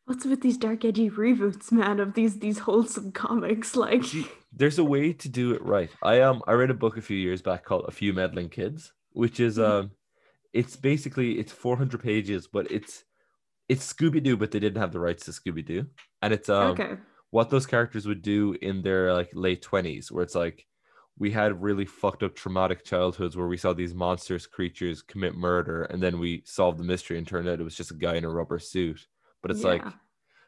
What's 0.05 0.25
with 0.25 0.41
these 0.41 0.57
dark 0.57 0.83
edgy 0.85 1.09
reboots, 1.09 1.71
man, 1.71 1.99
of 1.99 2.13
these 2.13 2.39
these 2.39 2.59
wholesome 2.59 3.11
comics? 3.11 3.75
Like 3.83 4.03
There's 4.51 4.77
a 4.77 4.83
way 4.83 5.13
to 5.13 5.29
do 5.29 5.53
it 5.53 5.61
right. 5.63 5.89
I 6.01 6.21
um 6.21 6.43
I 6.47 6.53
read 6.53 6.69
a 6.69 6.75
book 6.75 6.97
a 6.97 7.01
few 7.01 7.17
years 7.17 7.41
back 7.41 7.63
called 7.65 7.85
A 7.87 7.91
Few 7.91 8.13
Meddling 8.13 8.49
Kids, 8.49 8.93
which 9.11 9.39
is 9.39 9.57
Mhm. 9.57 9.79
um 9.79 9.91
it's 10.53 10.75
basically 10.75 11.39
it's 11.39 11.51
400 11.51 12.01
pages, 12.01 12.47
but 12.47 12.69
it's 12.71 13.05
it's 13.69 13.91
Scooby 13.93 14.23
Doo, 14.23 14.37
but 14.37 14.51
they 14.51 14.59
didn't 14.59 14.81
have 14.81 14.93
the 14.93 14.99
rights 14.99 15.25
to 15.25 15.31
Scooby 15.31 15.65
Doo, 15.65 15.87
and 16.21 16.33
it's 16.33 16.49
um 16.49 16.81
okay. 16.81 16.97
what 17.31 17.49
those 17.49 17.65
characters 17.67 18.07
would 18.07 18.21
do 18.21 18.53
in 18.61 18.81
their 18.83 19.13
like 19.13 19.31
late 19.33 19.61
20s 19.63 20.11
where 20.11 20.23
it's 20.23 20.35
like 20.35 20.67
we 21.17 21.31
had 21.31 21.61
really 21.61 21.85
fucked 21.85 22.23
up 22.23 22.35
traumatic 22.35 22.83
childhoods 22.85 23.37
where 23.37 23.47
we 23.47 23.57
saw 23.57 23.73
these 23.73 23.93
monstrous 23.95 24.47
creatures 24.47 25.01
commit 25.01 25.35
murder 25.35 25.83
and 25.83 26.01
then 26.03 26.19
we 26.19 26.43
solved 26.45 26.79
the 26.79 26.83
mystery 26.83 27.17
and 27.17 27.27
turned 27.27 27.47
out 27.49 27.59
it 27.59 27.63
was 27.63 27.75
just 27.77 27.91
a 27.91 27.95
guy 27.95 28.15
in 28.15 28.25
a 28.25 28.29
rubber 28.29 28.59
suit 28.59 29.07
but 29.43 29.51
it's 29.51 29.63
like 29.63 29.83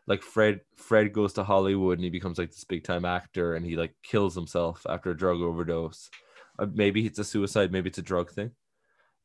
like 0.07 0.21
fred 0.23 0.61
fred 0.75 1.13
goes 1.13 1.33
to 1.33 1.43
hollywood 1.43 1.97
and 1.99 2.03
he 2.03 2.09
becomes 2.09 2.39
like 2.39 2.49
this 2.49 2.63
big 2.63 2.83
time 2.83 3.05
actor 3.05 3.53
and 3.55 3.63
he 3.65 3.75
like 3.75 3.93
kills 4.01 4.33
himself 4.33 4.83
after 4.89 5.11
a 5.11 5.17
drug 5.17 5.39
overdose 5.41 6.09
uh, 6.57 6.65
maybe 6.73 7.05
it's 7.05 7.19
a 7.19 7.23
suicide 7.23 7.71
maybe 7.71 7.89
it's 7.89 7.97
a 7.99 8.01
drug 8.01 8.31
thing 8.31 8.49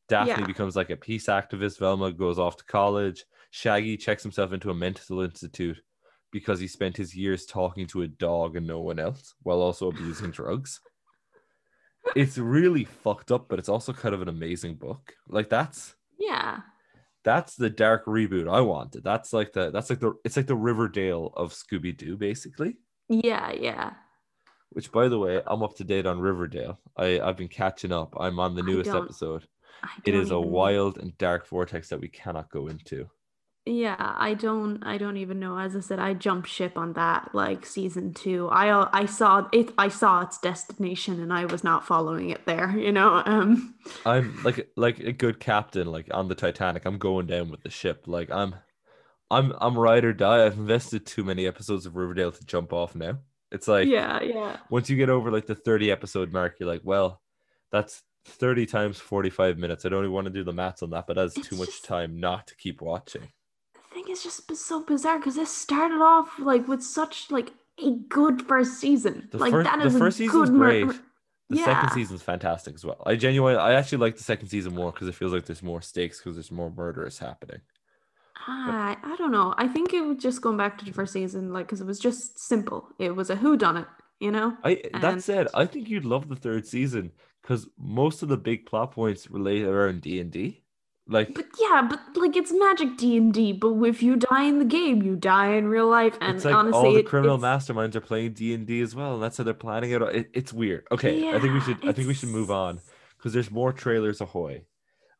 daphne 0.09 0.33
Yeah. 0.41 0.45
becomes 0.45 0.75
like 0.75 0.89
a 0.91 0.95
peace 0.97 1.25
activist 1.27 1.79
velma 1.79 2.11
goes 2.11 2.37
off 2.37 2.57
to 2.57 2.65
college 2.65 3.25
shaggy 3.49 3.97
checks 3.97 4.21
himself 4.23 4.53
into 4.53 4.69
a 4.69 4.75
mental 4.75 5.21
institute 5.21 5.81
because 6.31 6.59
he 6.61 6.67
spent 6.67 6.95
his 6.95 7.13
years 7.15 7.45
talking 7.45 7.87
to 7.87 8.03
a 8.03 8.07
dog 8.07 8.55
and 8.55 8.65
no 8.67 8.79
one 8.79 8.99
else 8.99 9.33
while 9.43 9.61
also 9.61 9.89
abusing 9.89 10.31
drugs. 10.39 10.79
It's 12.15 12.37
really 12.37 12.85
fucked 12.85 13.31
up, 13.33 13.47
but 13.49 13.59
it's 13.59 13.67
also 13.67 13.93
kind 13.93 14.15
of 14.15 14.21
an 14.21 14.29
amazing 14.29 14.75
book. 14.75 15.13
Like 15.27 15.49
that's 15.49 15.95
Yeah. 16.17 16.61
That's 17.23 17.55
the 17.55 17.69
dark 17.69 18.05
reboot 18.05 18.51
I 18.51 18.61
wanted. 18.61 19.03
That's 19.03 19.33
like 19.33 19.53
the 19.53 19.71
that's 19.71 19.89
like 19.89 19.99
the 19.99 20.13
it's 20.23 20.37
like 20.37 20.47
the 20.47 20.55
Riverdale 20.55 21.31
of 21.35 21.53
Scooby 21.53 21.95
Doo, 21.95 22.17
basically. 22.17 22.77
Yeah, 23.09 23.51
yeah. 23.51 23.93
Which, 24.71 24.91
by 24.91 25.09
the 25.09 25.19
way, 25.19 25.41
I'm 25.45 25.63
up 25.63 25.75
to 25.77 25.83
date 25.83 26.05
on 26.05 26.19
Riverdale. 26.19 26.79
I 26.97 27.19
I've 27.19 27.37
been 27.37 27.49
catching 27.49 27.91
up. 27.91 28.15
I'm 28.19 28.39
on 28.39 28.55
the 28.55 28.63
newest 28.63 28.89
episode. 28.89 29.45
It 30.05 30.13
is 30.13 30.31
a 30.31 30.39
wild 30.39 30.97
and 30.97 31.17
dark 31.17 31.47
vortex 31.47 31.89
that 31.89 31.99
we 31.99 32.07
cannot 32.07 32.49
go 32.49 32.67
into. 32.67 33.09
Yeah, 33.65 33.95
I 33.99 34.33
don't 34.33 34.81
I 34.83 34.97
don't 34.97 35.17
even 35.17 35.39
know. 35.39 35.55
As 35.57 35.75
I 35.75 35.81
said, 35.81 35.99
I 35.99 36.15
jumped 36.15 36.49
ship 36.49 36.77
on 36.79 36.93
that 36.93 37.29
like 37.35 37.63
season 37.65 38.13
2. 38.13 38.49
I 38.51 38.87
I 38.91 39.05
saw 39.05 39.47
it 39.51 39.71
I 39.77 39.87
saw 39.87 40.21
its 40.21 40.39
destination 40.39 41.21
and 41.21 41.31
I 41.31 41.45
was 41.45 41.63
not 41.63 41.85
following 41.85 42.31
it 42.31 42.45
there, 42.47 42.71
you 42.77 42.91
know. 42.91 43.21
Um 43.23 43.75
I'm 44.03 44.41
like 44.43 44.67
like 44.75 44.99
a 44.99 45.11
good 45.11 45.39
captain, 45.39 45.91
like 45.91 46.07
on 46.11 46.27
the 46.27 46.33
Titanic. 46.35 46.85
I'm 46.85 46.97
going 46.97 47.27
down 47.27 47.51
with 47.51 47.61
the 47.61 47.69
ship. 47.69 48.05
Like 48.07 48.31
I'm, 48.31 48.55
I'm 49.29 49.53
I'm 49.61 49.77
ride 49.77 50.05
or 50.05 50.13
die. 50.13 50.43
I've 50.43 50.57
invested 50.57 51.05
too 51.05 51.23
many 51.23 51.45
episodes 51.45 51.85
of 51.85 51.95
Riverdale 51.95 52.31
to 52.31 52.45
jump 52.45 52.73
off 52.73 52.95
now. 52.95 53.19
It's 53.51 53.67
like 53.67 53.87
yeah, 53.87 54.23
yeah. 54.23 54.57
once 54.71 54.89
you 54.89 54.97
get 54.97 55.09
over 55.09 55.29
like 55.29 55.45
the 55.45 55.55
30 55.55 55.91
episode 55.91 56.33
mark, 56.33 56.55
you're 56.59 56.69
like, 56.69 56.81
well, 56.83 57.21
that's 57.71 58.01
30 58.25 58.65
times 58.65 58.97
45 58.97 59.57
minutes. 59.59 59.85
I 59.85 59.89
don't 59.89 60.03
even 60.03 60.13
want 60.13 60.25
to 60.25 60.33
do 60.33 60.43
the 60.43 60.53
maths 60.53 60.81
on 60.81 60.89
that, 60.91 61.05
but 61.05 61.15
that's 61.15 61.37
It's 61.37 61.47
too 61.49 61.57
much 61.57 61.67
just- 61.67 61.85
time 61.85 62.19
not 62.19 62.47
to 62.47 62.55
keep 62.55 62.81
watching. 62.81 63.27
The 64.11 64.17
is 64.17 64.23
just 64.23 64.55
so 64.67 64.83
bizarre 64.83 65.19
because 65.19 65.35
this 65.35 65.55
started 65.55 66.01
off 66.01 66.37
like 66.37 66.67
with 66.67 66.83
such 66.83 67.31
like 67.31 67.51
a 67.81 67.91
good 68.09 68.41
first 68.41 68.79
season. 68.79 69.29
The 69.31 69.37
like 69.37 69.51
first, 69.51 69.69
that 69.69 69.79
the 69.79 69.95
a 69.95 69.99
first 69.99 70.17
season's 70.17 70.49
good 70.49 70.57
great. 70.57 70.87
The 71.49 71.57
Yeah. 71.57 71.65
second 71.65 71.91
season's 71.91 72.21
fantastic 72.21 72.75
as 72.75 72.85
well. 72.85 73.01
I 73.05 73.15
genuinely, 73.15 73.57
I 73.59 73.73
actually 73.73 73.99
like 73.99 74.17
the 74.17 74.23
second 74.23 74.49
season 74.49 74.75
more 74.75 74.91
because 74.91 75.07
it 75.07 75.15
feels 75.15 75.31
like 75.33 75.45
there's 75.45 75.63
more 75.63 75.81
stakes 75.81 76.19
because 76.19 76.35
there's 76.35 76.51
more 76.51 76.71
murders 76.71 77.19
happening. 77.19 77.61
I, 78.47 78.97
I 79.03 79.15
don't 79.17 79.31
know. 79.31 79.53
I 79.57 79.67
think 79.67 79.93
it 79.93 80.01
was 80.01 80.17
just 80.17 80.41
going 80.41 80.57
back 80.57 80.77
to 80.79 80.85
the 80.85 80.91
first 80.91 81.13
season, 81.13 81.53
like 81.53 81.67
because 81.67 81.79
it 81.79 81.87
was 81.87 81.99
just 81.99 82.39
simple. 82.39 82.89
It 82.99 83.15
was 83.15 83.29
a 83.29 83.35
who 83.35 83.55
done 83.55 83.77
it, 83.77 83.87
you 84.19 84.31
know. 84.31 84.57
I 84.63 84.81
that 84.99 85.21
said, 85.21 85.47
I 85.53 85.65
think 85.65 85.89
you'd 85.89 86.05
love 86.05 86.27
the 86.27 86.35
third 86.35 86.65
season 86.67 87.11
because 87.41 87.67
most 87.77 88.23
of 88.23 88.29
the 88.29 88.37
big 88.37 88.65
plot 88.65 88.91
points 88.91 89.29
relate 89.29 89.63
around 89.63 90.01
D 90.01 90.19
and 90.19 90.31
D. 90.31 90.60
Like 91.11 91.35
But 91.35 91.45
yeah, 91.59 91.81
but 91.89 91.99
like 92.15 92.35
it's 92.37 92.51
magic 92.53 92.95
D 92.97 93.17
and 93.17 93.33
D. 93.33 93.51
But 93.51 93.73
if 93.83 94.01
you 94.01 94.15
die 94.15 94.43
in 94.43 94.59
the 94.59 94.65
game, 94.65 95.01
you 95.01 95.15
die 95.17 95.53
in 95.55 95.67
real 95.67 95.87
life. 95.89 96.17
And 96.21 96.35
it's 96.37 96.45
like 96.45 96.55
honestly, 96.55 96.77
all 96.87 96.93
the 96.93 96.99
it- 96.99 97.05
criminal 97.05 97.35
it's- 97.35 97.67
masterminds 97.67 97.95
are 97.95 98.01
playing 98.01 98.33
D 98.33 98.53
and 98.53 98.65
D 98.65 98.81
as 98.81 98.95
well, 98.95 99.15
and 99.15 99.21
that's 99.23 99.37
how 99.37 99.43
they're 99.43 99.53
planning 99.53 99.91
it. 99.91 100.01
it. 100.01 100.29
It's 100.33 100.53
weird. 100.53 100.85
Okay, 100.91 101.27
I 101.29 101.39
think 101.39 101.53
we 101.53 101.59
Yeah, 101.59 101.65
should. 101.65 101.87
I 101.89 101.91
think 101.91 102.07
we 102.07 102.13
should 102.13 102.29
move 102.29 102.49
on 102.49 102.79
because 103.17 103.33
there's 103.33 103.51
more 103.51 103.73
trailers 103.73 104.21
ahoy. 104.21 104.63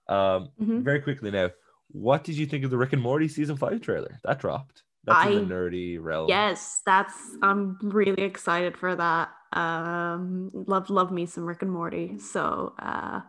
Um, 0.08 0.50
Mhm. 0.62 0.82
very 0.84 1.02
quickly 1.02 1.30
now, 1.32 1.50
what 1.90 2.24
did 2.24 2.38
you 2.38 2.46
think 2.46 2.64
of 2.64 2.72
the 2.72 2.78
Rick 2.78 2.94
and 2.94 3.02
Morty 3.02 3.28
season 3.28 3.58
five 3.58 3.82
trailer 3.82 4.20
that 4.24 4.40
dropped? 4.40 4.84
That's 5.04 5.30
in 5.32 5.48
the 5.50 5.54
nerdy 5.54 5.98
realm. 6.00 6.30
Yes, 6.30 6.82
that's. 6.86 7.16
I'm 7.42 7.78
really 7.82 8.22
excited 8.24 8.78
for 8.78 8.96
that. 8.96 9.30
Um, 9.52 10.50
love, 10.54 10.90
love 10.90 11.12
me 11.12 11.26
some 11.26 11.46
Rick 11.46 11.64
and 11.64 11.72
Morty. 11.72 12.18
So, 12.20 12.74
uh, 12.80 13.22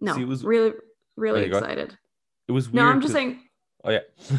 no, 0.00 0.14
See, 0.14 0.22
it 0.22 0.28
was- 0.28 0.44
really, 0.44 0.72
really 1.18 1.40
Okay, 1.42 1.50
go 1.50 1.58
excited. 1.58 1.98
it 2.48 2.52
was. 2.52 2.68
Weird 2.68 2.74
No, 2.84 2.90
I'm 2.90 3.00
just 3.00 3.12
saying. 3.12 3.40
Oh 3.84 3.90
yeah. 3.90 4.00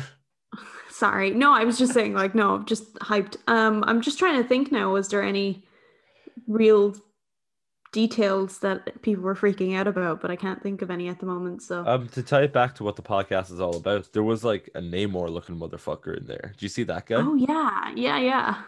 Sorry. 0.89 1.31
No, 1.31 1.53
I 1.53 1.63
was 1.63 1.77
just 1.77 1.93
saying, 1.93 2.13
like, 2.13 2.35
no, 2.35 2.61
just 2.63 2.93
hyped. 2.95 3.37
Um, 3.47 3.83
I'm 3.87 4.01
just 4.01 4.19
trying 4.19 4.41
to 4.41 4.47
think 4.47 4.71
now. 4.71 4.91
Was 4.91 5.07
there 5.07 5.23
any 5.23 5.63
real 6.47 6.93
details 7.91 8.59
that 8.59 9.01
people 9.01 9.23
were 9.23 9.35
freaking 9.35 9.75
out 9.77 9.87
about? 9.87 10.19
But 10.21 10.29
I 10.31 10.35
can't 10.35 10.61
think 10.61 10.81
of 10.81 10.91
any 10.91 11.07
at 11.07 11.19
the 11.19 11.25
moment. 11.25 11.61
So, 11.61 11.85
Um, 11.87 12.09
to 12.09 12.21
tie 12.23 12.43
it 12.43 12.53
back 12.53 12.75
to 12.75 12.83
what 12.83 12.95
the 12.97 13.01
podcast 13.01 13.51
is 13.51 13.61
all 13.61 13.77
about, 13.77 14.11
there 14.11 14.23
was 14.23 14.43
like 14.43 14.69
a 14.75 14.81
Namor 14.81 15.29
looking 15.29 15.55
motherfucker 15.55 16.17
in 16.17 16.25
there. 16.25 16.53
Do 16.57 16.65
you 16.65 16.69
see 16.69 16.83
that 16.83 17.05
guy? 17.05 17.15
oh 17.21 17.35
yeah, 17.35 17.91
yeah, 17.95 18.19
yeah. 18.19 18.61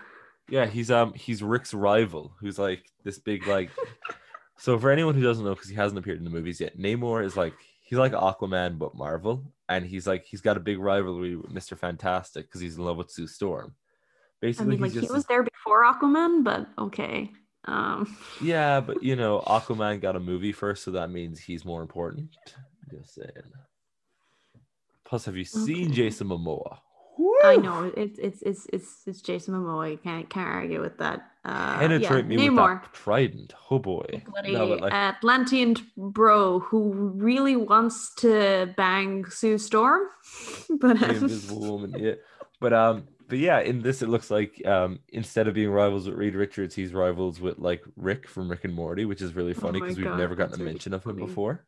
Yeah, 0.50 0.66
he's 0.68 0.90
um 0.92 1.14
he's 1.14 1.44
Rick's 1.44 1.74
rival, 1.74 2.34
who's 2.40 2.58
like 2.60 2.84
this 3.04 3.20
big 3.20 3.46
like. 3.48 3.70
so 4.58 4.78
for 4.80 4.90
anyone 4.92 5.16
who 5.16 5.22
doesn't 5.24 5.44
know, 5.44 5.54
because 5.54 5.70
he 5.70 5.76
hasn't 5.76 6.00
appeared 6.00 6.18
in 6.20 6.24
the 6.24 6.30
movies 6.30 6.62
yet, 6.62 6.78
Namor 6.78 7.24
is 7.26 7.36
like 7.36 7.54
he's 7.92 8.00
like 8.00 8.14
Aquaman 8.14 8.80
but 8.80 8.96
Marvel, 8.96 9.44
and 9.68 9.86
he's 9.86 10.08
like 10.08 10.26
he's 10.26 10.40
got 10.40 10.56
a 10.56 10.62
big 10.62 10.80
rivalry 10.80 11.36
with 11.36 11.52
Mister 11.52 11.76
Fantastic 11.76 12.48
because 12.48 12.62
he's 12.62 12.78
in 12.78 12.86
love 12.86 12.96
with 12.96 13.12
Sue 13.12 13.28
Storm. 13.28 13.76
I 13.76 13.78
Basically, 14.40 14.78
mean, 14.78 14.82
like 14.82 14.94
he 14.94 15.08
was 15.12 15.26
there 15.26 15.44
before 15.44 15.84
Aquaman, 15.84 16.44
but 16.46 16.68
okay. 16.80 17.30
Um, 17.66 18.18
yeah, 18.42 18.80
but 18.80 19.04
you 19.04 19.18
know, 19.18 19.42
Aquaman 19.46 20.00
got 20.02 20.16
a 20.16 20.22
movie 20.22 20.54
first, 20.54 20.84
so 20.84 20.92
that 20.92 21.12
means 21.12 21.38
he's 21.38 21.66
more 21.66 21.82
important. 21.82 22.30
Just 22.90 23.14
saying. 23.16 23.28
Plus, 25.04 25.26
have 25.26 25.36
you 25.36 25.44
seen 25.44 25.88
Okay. 25.88 25.96
Jason 25.96 26.30
Momoa? 26.30 26.80
I 27.44 27.58
know 27.58 27.92
it's 27.96 28.20
it's 28.20 28.42
it's 28.42 28.68
it's 28.72 29.04
it's 29.06 29.22
Jason 29.22 29.54
Momoa. 29.54 29.92
You 29.92 29.98
can't 29.98 30.30
can't 30.30 30.48
argue 30.48 30.82
with 30.82 30.98
that. 31.00 31.28
Uh, 31.44 31.80
Penetrate 31.80 32.26
yeah, 32.26 32.38
me 32.38 32.48
Namor. 32.50 32.74
with 32.74 32.82
that 32.84 32.94
trident. 32.94 33.54
Oh 33.70 33.80
boy. 33.80 34.24
bloody 34.28 34.54
No, 34.54 34.66
like, 34.66 34.94
Atlantean 34.94 35.76
bro 35.98 36.60
who 36.60 36.92
really 37.16 37.56
wants 37.56 38.14
to 38.16 38.74
bang 38.78 39.26
Sue 39.26 39.58
Storm, 39.58 40.04
but 40.70 41.00
the 41.00 41.10
um, 41.10 41.16
invisible 41.16 41.60
woman 41.62 41.96
yeah 41.98 42.14
but 42.62 42.74
um 42.74 43.08
but 43.28 43.40
yeah 43.40 43.60
in 43.60 43.82
this 43.82 44.02
it 44.02 44.08
looks 44.08 44.32
like 44.32 44.66
um 44.66 45.00
instead 45.10 45.48
of 45.48 45.54
being 45.54 45.70
rivals 45.70 46.08
with 46.08 46.16
reed 46.18 46.36
richards 46.36 46.76
he's 46.76 46.94
rivals 46.94 47.42
with 47.42 47.58
like 47.60 47.82
rick 47.98 48.28
from 48.30 48.50
rick 48.50 48.64
and 48.64 48.74
morty 48.74 49.04
which 49.04 49.22
is 49.22 49.36
really 49.36 49.54
Oh 49.58 49.60
funny 49.62 49.80
my 49.80 49.88
because 49.88 49.98
we've 49.98 50.16
never 50.16 50.36
gotten 50.36 50.52
that's 50.52 50.62
a 50.62 50.64
really 50.64 50.74
mention 50.74 50.94
of 50.94 51.04
him 51.04 51.16
funny. 51.16 51.26
before 51.26 51.66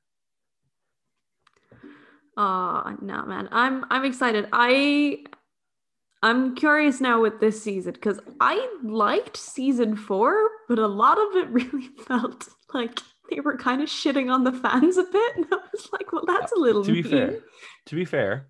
oh 2.38 2.98
no, 3.02 3.24
man, 3.26 3.48
I'm 3.52 3.86
I'm 3.90 4.06
excited. 4.06 4.48
I 4.52 5.24
I'm 6.24 6.56
curious 6.56 7.00
now 7.02 7.22
with 7.22 7.40
this 7.40 7.62
season 7.62 7.94
because 7.94 8.20
I 8.40 8.68
liked 8.84 9.38
season 9.38 9.96
four, 9.96 10.50
but 10.68 10.80
a 10.80 10.88
lot 10.88 11.18
of 11.20 11.36
it 11.36 11.50
really 11.50 11.90
felt 12.08 12.48
like 12.74 13.00
they 13.30 13.40
were 13.42 13.58
kind 13.58 13.82
of 13.82 13.90
shitting 13.90 14.34
on 14.34 14.44
the 14.44 14.52
fans 14.54 14.98
a 14.98 15.04
bit, 15.04 15.36
and 15.36 15.46
I 15.52 15.58
was 15.72 15.90
like, 15.92 16.12
well, 16.12 16.24
that's 16.26 16.52
a 16.54 16.60
little 16.60 16.84
to 16.84 16.92
be 16.94 17.04
mean. 17.04 17.12
fair 17.12 17.40
to 17.86 17.96
be 17.96 18.06
fair 18.06 18.48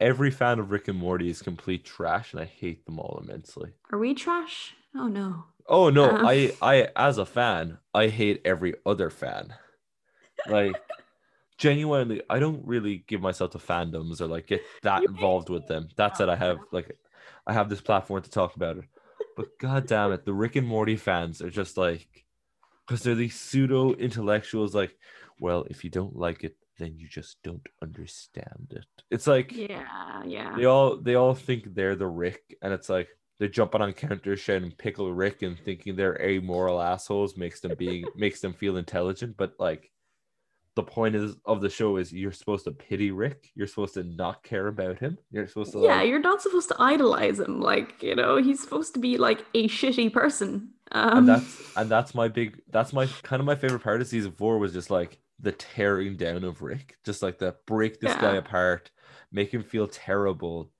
every 0.00 0.30
fan 0.30 0.58
of 0.58 0.70
rick 0.72 0.88
and 0.88 0.98
morty 0.98 1.30
is 1.30 1.40
complete 1.40 1.84
trash 1.84 2.32
and 2.32 2.40
i 2.42 2.44
hate 2.44 2.84
them 2.84 2.98
all 2.98 3.20
immensely 3.24 3.70
Are 3.92 3.98
we 3.98 4.12
trash? 4.12 4.74
Oh 4.96 5.06
no. 5.06 5.44
oh 5.68 5.88
no 5.88 6.10
Uh. 6.10 6.24
i 6.26 6.52
i 6.60 6.88
as 6.96 7.16
a 7.18 7.24
fan 7.24 7.78
i 7.94 8.08
hate 8.08 8.42
every 8.44 8.74
other 8.84 9.08
fan 9.08 9.54
like 10.48 10.74
genuinely 11.58 12.20
i 12.28 12.38
don't 12.40 12.66
really 12.66 13.04
give 13.06 13.20
myself 13.20 13.52
to 13.52 13.58
fandoms 13.58 14.20
or 14.20 14.26
like 14.26 14.48
get 14.48 14.62
that 14.82 15.02
You 15.02 15.08
involved 15.08 15.48
with 15.48 15.68
them 15.68 15.88
that's 15.96 16.18
it 16.20 16.28
i 16.28 16.34
have 16.36 16.58
like 16.72 16.98
i 17.46 17.52
have 17.52 17.68
this 17.68 17.80
platform 17.80 18.22
to 18.22 18.30
talk 18.30 18.56
about 18.56 18.76
it 18.78 18.84
but 19.36 19.46
god 19.60 19.86
damn 19.86 20.12
it 20.12 20.24
the 20.24 20.32
rick 20.32 20.56
and 20.56 20.66
morty 20.66 20.96
fans 20.96 21.40
are 21.42 21.50
just 21.50 21.76
like 21.76 22.24
because 22.86 23.02
they're 23.02 23.14
these 23.14 23.38
pseudo 23.38 23.92
intellectuals 23.94 24.74
like 24.74 24.96
well 25.40 25.64
if 25.70 25.84
you 25.84 25.90
don't 25.90 26.16
like 26.16 26.44
it 26.44 26.56
then 26.78 26.94
you 26.98 27.08
just 27.08 27.36
don't 27.42 27.66
understand 27.82 28.72
it 28.72 28.84
it's 29.10 29.26
like 29.26 29.52
Yeah, 29.52 30.22
yeah. 30.24 30.54
they 30.56 30.64
all 30.64 30.96
they 30.96 31.14
all 31.14 31.34
think 31.34 31.74
they're 31.74 31.94
the 31.94 32.06
Rick, 32.06 32.56
and 32.62 32.72
it's 32.72 32.88
like 32.88 33.08
they're 33.38 33.48
jumping 33.48 33.80
on 33.80 33.92
counters 33.92 34.40
shouting 34.40 34.72
pickle 34.72 35.12
Rick 35.12 35.42
and 35.42 35.58
thinking 35.58 35.94
they're 35.96 36.20
amoral 36.20 36.80
assholes 36.80 37.36
makes 37.36 37.60
them 37.60 37.74
being 37.78 38.04
makes 38.16 38.40
them 38.40 38.52
feel 38.54 38.76
intelligent. 38.76 39.36
But 39.36 39.54
like 39.58 39.90
the 40.76 40.82
point 40.82 41.14
is 41.14 41.36
of 41.44 41.60
the 41.60 41.70
show 41.70 41.96
is 41.98 42.12
you're 42.12 42.32
supposed 42.32 42.64
to 42.64 42.72
pity 42.72 43.10
Rick. 43.10 43.50
You're 43.54 43.66
supposed 43.66 43.94
to 43.94 44.02
not 44.02 44.42
care 44.42 44.66
about 44.66 44.98
him. 44.98 45.18
You're 45.30 45.46
supposed 45.46 45.72
to 45.72 45.80
yeah, 45.80 45.96
like, 45.96 46.08
you're 46.08 46.20
not 46.20 46.42
supposed 46.42 46.68
to 46.68 46.76
idolize 46.78 47.38
him. 47.38 47.60
Like, 47.60 48.02
you 48.02 48.16
know, 48.16 48.36
he's 48.36 48.60
supposed 48.60 48.94
to 48.94 49.00
be 49.00 49.16
like 49.16 49.44
a 49.54 49.68
shitty 49.68 50.12
person. 50.12 50.70
Um, 50.92 51.18
and 51.18 51.28
that's 51.28 51.76
and 51.76 51.90
that's 51.90 52.14
my 52.14 52.28
big 52.28 52.60
that's 52.70 52.92
my 52.92 53.06
kind 53.22 53.40
of 53.40 53.46
my 53.46 53.54
favorite 53.54 53.82
part 53.82 54.00
of 54.00 54.06
season 54.08 54.32
four 54.32 54.58
was 54.58 54.72
just 54.72 54.90
like 54.90 55.18
the 55.40 55.52
tearing 55.52 56.16
down 56.16 56.44
of 56.44 56.62
Rick. 56.62 56.96
Just 57.04 57.22
like 57.22 57.38
the 57.38 57.56
break 57.66 58.00
this 58.00 58.14
guy 58.16 58.34
apart, 58.36 58.90
make 59.30 59.52
him 59.54 59.62
feel 59.62 59.86
terrible, 59.86 60.70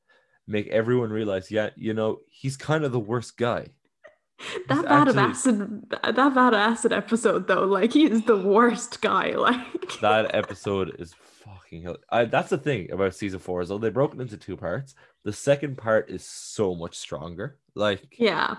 make 0.47 0.67
everyone 0.69 1.11
realize, 1.11 1.51
yeah, 1.51 1.71
you 1.77 1.95
know, 1.95 2.19
he's 2.27 2.57
kind 2.57 2.85
of 2.85 2.93
the 2.93 3.01
worst 3.01 3.37
guy. 3.37 3.69
That 4.69 4.85
vat 4.87 5.09
of 5.09 5.17
acid, 5.17 5.87
that 5.91 6.15
bad 6.35 6.55
acid 6.55 6.93
episode 6.93 7.47
though. 7.49 7.65
Like, 7.65 7.93
he 7.93 8.05
is 8.05 8.25
the 8.25 8.37
worst 8.37 9.01
guy. 9.01 9.31
Like, 9.37 10.01
that 10.01 10.35
episode 10.35 10.97
is 10.99 11.15
fucking 11.45 11.83
hell. 11.83 11.97
I, 12.11 12.25
that's 12.25 12.51
the 12.51 12.59
thing 12.59 12.91
about 12.91 13.15
season 13.15 13.39
four 13.39 13.63
is 13.63 13.69
though 13.69 13.79
they 13.79 13.91
broke 13.91 14.15
it 14.15 14.21
into 14.21 14.37
two 14.37 14.57
parts. 14.57 14.95
The 15.25 15.33
second 15.33 15.79
part 15.79 16.11
is 16.11 16.25
so 16.27 16.75
much 16.75 16.97
stronger. 16.97 17.59
Like 17.75 18.17
yeah, 18.19 18.57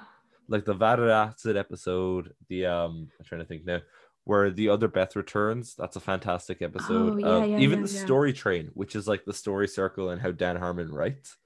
like 0.47 0.65
the 0.65 0.73
Vat 0.73 0.99
of 0.99 1.09
Acid 1.09 1.57
episode, 1.57 2.33
the 2.49 2.65
um 2.65 3.09
I'm 3.19 3.25
trying 3.25 3.41
to 3.41 3.47
think 3.47 3.65
now, 3.65 3.81
where 4.23 4.49
the 4.51 4.69
other 4.69 4.87
Beth 4.87 5.15
returns. 5.15 5.75
That's 5.75 5.95
a 5.95 5.99
fantastic 6.01 6.61
episode. 6.61 7.13
Oh, 7.13 7.17
yeah, 7.17 7.27
Um, 7.45 7.49
yeah, 7.51 7.57
even 7.59 7.79
yeah, 7.79 7.85
the 7.85 7.89
story 7.89 8.33
train, 8.33 8.71
which 8.73 8.95
is 8.95 9.07
like 9.07 9.25
the 9.25 9.33
story 9.33 9.67
circle 9.67 10.09
and 10.09 10.21
how 10.21 10.31
Dan 10.31 10.55
Harmon 10.55 10.91
writes. 10.91 11.37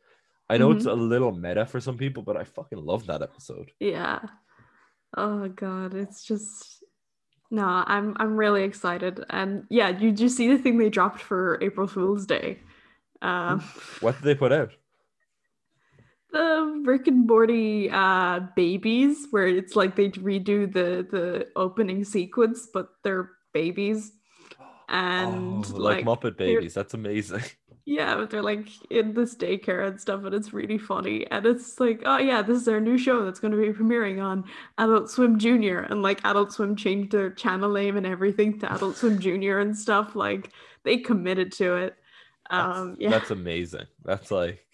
I 0.49 0.57
know 0.57 0.69
Mm-hmm. 0.69 0.77
it's 0.77 0.85
a 0.87 0.93
little 0.93 1.31
meta 1.31 1.65
for 1.65 1.79
some 1.79 1.97
people, 1.97 2.23
but 2.23 2.35
I 2.37 2.43
fucking 2.43 2.83
love 2.83 3.05
that 3.07 3.21
episode. 3.21 3.71
yeah. 3.79 4.19
Oh 5.17 5.47
god, 5.49 5.95
it's 5.95 6.23
just 6.23 6.83
no. 7.49 7.65
I'm 7.65 8.15
I'm 8.19 8.35
really 8.37 8.63
excited, 8.63 9.23
and 9.29 9.63
yeah, 9.69 9.89
you 9.89 10.11
just 10.11 10.37
see 10.37 10.47
the 10.47 10.57
thing 10.57 10.77
they 10.77 10.89
dropped 10.89 11.19
for 11.21 11.57
April 11.61 11.87
Fool's 11.87 12.25
Day. 12.27 12.59
Um, 13.21 13.61
What 14.01 14.15
did 14.15 14.23
they 14.23 14.35
put 14.35 14.51
out? 14.51 14.71
the 16.31 16.83
Rick 16.85 17.07
and 17.07 17.25
Morty 17.25 17.89
uh 17.89 18.41
babies 18.55 19.27
where 19.31 19.47
it's 19.47 19.75
like 19.75 19.95
they 19.95 20.09
redo 20.09 20.71
the 20.71 21.01
the 21.09 21.47
opening 21.55 22.03
sequence 22.03 22.67
but 22.71 22.89
they're 23.03 23.31
babies 23.51 24.11
and 24.89 25.65
oh, 25.65 25.77
like, 25.77 26.05
like, 26.05 26.05
Muppet 26.05 26.37
Babies. 26.37 26.75
That's 26.75 26.93
amazing. 26.93 27.41
Yeah 27.89 28.15
but 28.15 28.29
they're 28.29 28.43
like 28.43 28.69
in 28.91 29.13
this 29.13 29.33
daycare 29.35 29.87
and 29.87 29.99
stuff 29.99 30.23
and 30.23 30.35
it's 30.35 30.53
really 30.53 30.77
funny 30.77 31.25
and 31.31 31.45
it's 31.45 31.79
like 31.79 32.03
oh 32.05 32.17
yeah 32.17 32.41
this 32.41 32.61
is 32.61 32.67
our 32.67 32.79
new 32.79 32.97
show 32.97 33.25
that's 33.25 33.39
going 33.39 33.51
to 33.51 33.57
be 33.57 33.73
premiering 33.73 34.23
on 34.23 34.43
Adult 34.77 35.09
Swim 35.09 35.39
Junior 35.39 35.79
and 35.79 36.03
like 36.03 36.23
Adult 36.23 36.53
Swim 36.53 36.75
changed 36.75 37.11
their 37.11 37.31
channel 37.31 37.71
name 37.71 37.97
and 37.97 38.05
everything 38.05 38.59
to 38.59 38.71
Adult 38.71 38.95
Swim 38.95 39.17
Junior 39.17 39.59
and 39.59 39.75
stuff 39.75 40.15
like 40.15 40.51
they 40.83 40.97
committed 40.97 41.51
to 41.53 41.77
it 41.77 41.95
That's, 42.49 42.77
um 42.77 42.95
yeah 42.99 43.09
that's 43.09 43.31
amazing. 43.31 43.85
That's 44.03 44.31
like, 44.31 44.65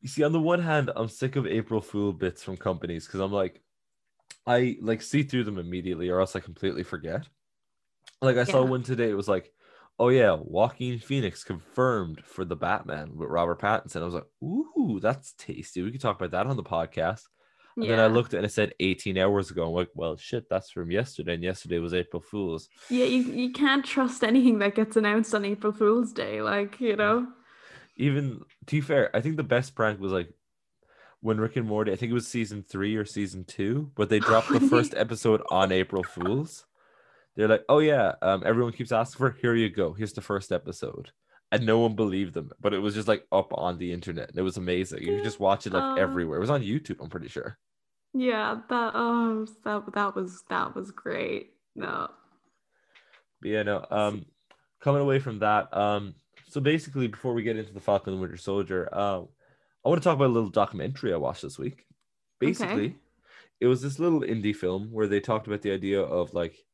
you 0.00 0.08
see, 0.08 0.22
on 0.22 0.32
the 0.32 0.40
one 0.40 0.60
hand, 0.60 0.90
I'm 0.94 1.08
sick 1.08 1.36
of 1.36 1.46
April 1.46 1.80
Fool 1.80 2.12
bits 2.12 2.42
from 2.42 2.58
companies 2.58 3.06
because 3.06 3.20
I'm 3.20 3.32
like, 3.32 3.62
I 4.46 4.76
like 4.82 5.00
see 5.00 5.22
through 5.22 5.44
them 5.44 5.58
immediately, 5.58 6.10
or 6.10 6.20
else 6.20 6.36
I 6.36 6.40
completely 6.40 6.82
forget. 6.82 7.26
Like 8.20 8.36
I 8.36 8.44
saw 8.44 8.62
one 8.62 8.82
today. 8.82 9.08
It 9.08 9.16
was 9.16 9.28
like, 9.28 9.53
oh 9.98 10.08
yeah, 10.08 10.36
Joaquin 10.40 10.98
Phoenix 10.98 11.44
confirmed 11.44 12.22
for 12.24 12.44
the 12.44 12.56
Batman 12.56 13.16
with 13.16 13.28
Robert 13.28 13.60
Pattinson. 13.60 14.02
I 14.02 14.04
was 14.04 14.14
like, 14.14 14.26
ooh, 14.42 14.98
that's 15.00 15.34
tasty. 15.34 15.82
We 15.82 15.92
could 15.92 16.00
talk 16.00 16.16
about 16.16 16.32
that 16.32 16.46
on 16.46 16.56
the 16.56 16.62
podcast. 16.62 17.22
And 17.76 17.90
then 17.90 17.98
I 17.98 18.06
looked 18.06 18.34
and 18.34 18.44
it 18.44 18.52
said 18.52 18.72
18 18.78 19.18
hours 19.18 19.50
ago. 19.50 19.66
I'm 19.66 19.72
like, 19.72 19.88
well, 19.94 20.16
shit, 20.16 20.48
that's 20.48 20.70
from 20.70 20.92
yesterday. 20.92 21.34
And 21.34 21.42
yesterday 21.42 21.80
was 21.80 21.92
April 21.92 22.22
Fool's. 22.22 22.68
Yeah, 22.88 23.06
you, 23.06 23.22
you 23.22 23.52
can't 23.52 23.84
trust 23.84 24.22
anything 24.22 24.60
that 24.60 24.76
gets 24.76 24.96
announced 24.96 25.34
on 25.34 25.44
April 25.44 25.72
Fool's 25.72 26.12
Day. 26.12 26.40
Like, 26.40 26.80
you 26.80 26.94
know? 26.94 27.26
Even 27.96 28.42
to 28.66 28.76
be 28.76 28.80
fair, 28.80 29.14
I 29.14 29.20
think 29.20 29.36
the 29.36 29.42
best 29.42 29.74
prank 29.74 29.98
was 29.98 30.12
like 30.12 30.32
when 31.20 31.40
Rick 31.40 31.56
and 31.56 31.66
Morty, 31.66 31.90
I 31.90 31.96
think 31.96 32.10
it 32.10 32.14
was 32.14 32.28
season 32.28 32.62
three 32.62 32.94
or 32.94 33.04
season 33.04 33.44
two, 33.44 33.90
but 33.96 34.08
they 34.08 34.20
dropped 34.20 34.50
the 34.50 34.60
first 34.70 34.94
episode 34.94 35.42
on 35.50 35.72
April 35.72 36.04
Fool's. 36.04 36.66
They're 37.36 37.48
like, 37.48 37.64
oh 37.68 37.80
yeah, 37.80 38.12
um, 38.22 38.42
everyone 38.46 38.72
keeps 38.72 38.92
asking 38.92 39.18
for, 39.18 39.36
here 39.40 39.54
you 39.54 39.68
go, 39.70 39.92
here's 39.92 40.12
the 40.12 40.20
first 40.20 40.52
episode. 40.52 41.10
And 41.52 41.66
no 41.66 41.78
one 41.78 41.94
believed 41.94 42.34
them, 42.34 42.50
but 42.60 42.74
it 42.74 42.78
was 42.78 42.94
just 42.94 43.06
like 43.06 43.26
up 43.30 43.52
on 43.52 43.78
the 43.78 43.92
internet. 43.92 44.30
And 44.30 44.38
it 44.38 44.42
was 44.42 44.56
amazing. 44.56 45.02
You 45.02 45.16
could 45.16 45.24
just 45.24 45.40
watch 45.40 45.66
it 45.66 45.72
like 45.72 45.82
Uh, 45.82 45.94
everywhere. 46.00 46.38
It 46.38 46.40
was 46.40 46.50
on 46.50 46.62
YouTube, 46.62 47.00
I'm 47.00 47.10
pretty 47.10 47.28
sure. 47.28 47.58
Yeah, 48.12 48.60
that 48.68 48.92
oh 48.94 49.46
that 49.64 49.92
that 49.92 50.14
was 50.14 50.42
that 50.48 50.74
was 50.74 50.90
great. 50.90 51.52
No. 51.74 52.08
But 53.40 53.50
yeah, 53.50 53.62
no. 53.64 53.84
Um, 53.90 54.26
coming 54.80 55.02
away 55.02 55.18
from 55.18 55.40
that, 55.40 55.76
um, 55.76 56.14
so 56.48 56.60
basically, 56.60 57.08
before 57.08 57.34
we 57.34 57.42
get 57.42 57.56
into 57.56 57.72
the 57.72 57.80
Falcon 57.80 58.12
and 58.12 58.18
the 58.18 58.22
Winter 58.22 58.36
Soldier, 58.36 58.88
uh, 58.92 59.22
I 59.84 59.88
want 59.88 60.00
to 60.00 60.04
talk 60.04 60.16
about 60.16 60.30
a 60.30 60.32
little 60.32 60.50
documentary 60.50 61.12
I 61.12 61.16
watched 61.16 61.42
this 61.42 61.58
week. 61.58 61.86
Basically, 62.38 62.96
it 63.60 63.66
was 63.66 63.82
this 63.82 63.98
little 63.98 64.20
indie 64.20 64.54
film 64.54 64.92
where 64.92 65.08
they 65.08 65.20
talked 65.20 65.46
about 65.46 65.62
the 65.62 65.72
idea 65.72 66.00
of 66.00 66.34
like 66.34 66.64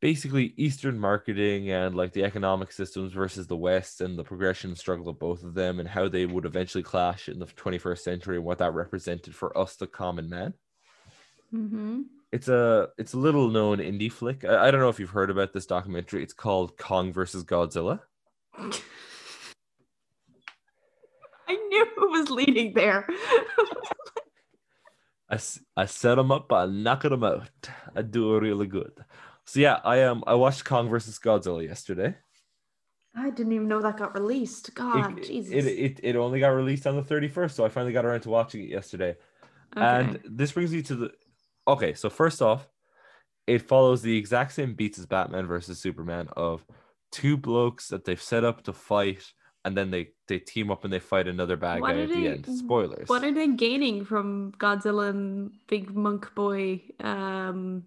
basically 0.00 0.52
Eastern 0.56 0.98
marketing 0.98 1.70
and 1.70 1.94
like 1.94 2.12
the 2.12 2.24
economic 2.24 2.72
systems 2.72 3.12
versus 3.12 3.46
the 3.46 3.56
West 3.56 4.00
and 4.00 4.18
the 4.18 4.24
progression 4.24 4.70
and 4.70 4.78
struggle 4.78 5.08
of 5.08 5.18
both 5.18 5.42
of 5.42 5.54
them 5.54 5.80
and 5.80 5.88
how 5.88 6.08
they 6.08 6.26
would 6.26 6.44
eventually 6.44 6.82
clash 6.82 7.28
in 7.28 7.38
the 7.38 7.46
21st 7.46 7.98
century 7.98 8.36
and 8.36 8.44
what 8.44 8.58
that 8.58 8.74
represented 8.74 9.34
for 9.34 9.56
us, 9.56 9.76
the 9.76 9.86
common 9.86 10.28
man 10.28 10.54
Mm-hmm. 11.54 12.02
it's 12.32 12.48
a 12.48 12.88
it's 12.98 13.12
a 13.12 13.18
little 13.18 13.48
known 13.48 13.78
indie 13.78 14.10
flick. 14.10 14.44
I, 14.44 14.66
I 14.66 14.70
don't 14.72 14.80
know 14.80 14.88
if 14.88 14.98
you've 14.98 15.10
heard 15.10 15.30
about 15.30 15.52
this 15.52 15.66
documentary. 15.66 16.22
It's 16.22 16.32
called 16.32 16.76
Kong 16.76 17.12
versus 17.12 17.44
Godzilla. 17.44 18.00
I 18.58 18.72
knew 21.48 21.82
it 21.82 22.10
was 22.10 22.30
leading 22.30 22.74
there. 22.74 23.06
I, 25.30 25.38
I 25.76 25.86
set 25.86 26.16
them 26.16 26.32
up, 26.32 26.52
I 26.52 26.66
knock 26.66 27.02
them 27.02 27.22
out. 27.22 27.48
I 27.94 28.02
do 28.02 28.36
really 28.38 28.66
good. 28.66 28.92
So 29.46 29.60
yeah, 29.60 29.80
I 29.84 30.02
um 30.02 30.24
I 30.26 30.34
watched 30.34 30.64
Kong 30.64 30.88
versus 30.88 31.18
Godzilla 31.18 31.66
yesterday. 31.66 32.16
I 33.16 33.30
didn't 33.30 33.52
even 33.52 33.68
know 33.68 33.80
that 33.80 33.96
got 33.96 34.14
released. 34.14 34.70
It, 34.70 34.74
God, 34.74 35.22
Jesus. 35.22 35.52
it, 35.52 35.66
it 35.66 36.00
it 36.02 36.16
only 36.16 36.40
got 36.40 36.48
released 36.48 36.86
on 36.86 36.96
the 36.96 37.02
31st, 37.02 37.52
so 37.52 37.64
I 37.64 37.68
finally 37.68 37.92
got 37.92 38.04
around 38.04 38.22
to 38.22 38.30
watching 38.30 38.62
it 38.62 38.70
yesterday. 38.70 39.16
And 39.76 40.20
this 40.24 40.52
brings 40.52 40.72
me 40.72 40.82
to 40.82 40.96
the 40.96 41.10
okay. 41.66 41.94
So 41.94 42.10
first 42.10 42.42
off, 42.42 42.68
it 43.46 43.62
follows 43.62 44.02
the 44.02 44.16
exact 44.16 44.52
same 44.52 44.74
beats 44.74 44.98
as 44.98 45.06
Batman 45.06 45.46
versus 45.46 45.78
Superman 45.78 46.28
of 46.36 46.64
two 47.12 47.36
blokes 47.36 47.88
that 47.88 48.04
they've 48.04 48.20
set 48.20 48.44
up 48.44 48.64
to 48.64 48.72
fight, 48.72 49.32
and 49.64 49.76
then 49.76 49.90
they 49.90 50.08
they 50.28 50.38
team 50.38 50.70
up 50.70 50.84
and 50.84 50.92
they 50.92 51.00
fight 51.00 51.28
another 51.28 51.56
bad 51.56 51.80
What 51.80 51.94
guy 51.94 52.02
at 52.02 52.08
the 52.08 52.28
end. 52.28 52.46
Spoilers. 52.46 53.08
What 53.08 53.24
are 53.24 53.32
they 53.32 53.48
gaining 53.48 54.04
from 54.04 54.52
Godzilla 54.58 55.10
and 55.10 55.52
Big 55.68 55.94
Monk 55.94 56.34
Boy 56.34 56.82
um 57.00 57.84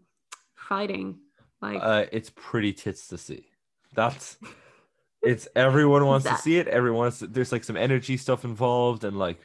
fighting? 0.56 1.20
Like 1.62 1.80
uh, 1.82 2.06
it's 2.12 2.32
pretty 2.36 2.74
tits 2.74 3.08
to 3.08 3.18
see. 3.18 3.48
That's 3.96 4.38
it's 5.22 5.48
everyone 5.56 6.06
wants 6.06 6.26
That- 6.26 6.38
to 6.38 6.42
see 6.42 6.58
it. 6.58 6.68
Everyone 6.68 7.00
wants 7.00 7.20
to, 7.20 7.28
there's 7.28 7.52
like 7.52 7.64
some 7.64 7.78
energy 7.78 8.18
stuff 8.18 8.44
involved, 8.46 9.04
and 9.04 9.18
like 9.18 9.40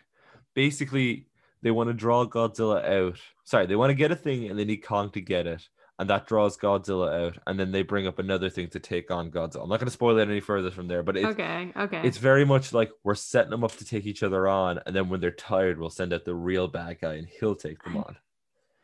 basically 0.55 1.27
they 1.63 1.71
want 1.71 1.89
to 1.89 1.95
draw 1.95 2.27
Godzilla 2.27 2.85
out. 2.85 3.19
Sorry, 3.45 3.67
they 3.67 3.77
want 3.77 3.91
to 3.91 3.95
get 3.95 4.11
a 4.13 4.17
thing 4.17 4.49
and 4.49 4.59
they 4.59 4.65
need 4.65 4.79
Kong 4.79 5.11
to 5.11 5.21
get 5.21 5.47
it, 5.47 5.69
and 5.99 6.11
that 6.11 6.27
draws 6.27 6.59
Godzilla 6.59 7.27
out, 7.27 7.39
and 7.47 7.59
then 7.59 7.73
they 7.73 7.83
bring 7.83 8.07
up 8.07 8.19
another 8.19 8.51
thing 8.51 8.69
to 8.69 8.79
take 8.81 9.11
on 9.11 9.31
Godzilla. 9.31 9.63
I'm 9.63 9.69
not 9.69 9.79
going 9.79 9.87
to 9.87 9.93
spoil 9.93 10.19
it 10.19 10.29
any 10.29 10.41
further 10.41 10.71
from 10.71 10.89
there, 10.89 11.03
but 11.03 11.17
it's 11.17 11.27
okay, 11.27 11.73
okay. 11.77 12.03
it's 12.05 12.19
very 12.19 12.45
much 12.45 12.73
like 12.73 12.91
we're 13.05 13.15
setting 13.15 13.51
them 13.51 13.65
up 13.65 13.73
to 13.77 13.85
take 13.85 14.07
each 14.07 14.23
other 14.23 14.47
on, 14.49 14.81
and 14.87 14.95
then 14.95 15.09
when 15.09 15.21
they're 15.21 15.31
tired, 15.31 15.79
we'll 15.79 15.91
send 15.91 16.13
out 16.13 16.25
the 16.25 16.35
real 16.35 16.69
bad 16.69 17.01
guy 17.01 17.15
and 17.15 17.29
he'll 17.41 17.57
take 17.57 17.83
them 17.85 17.97
on. 17.97 18.17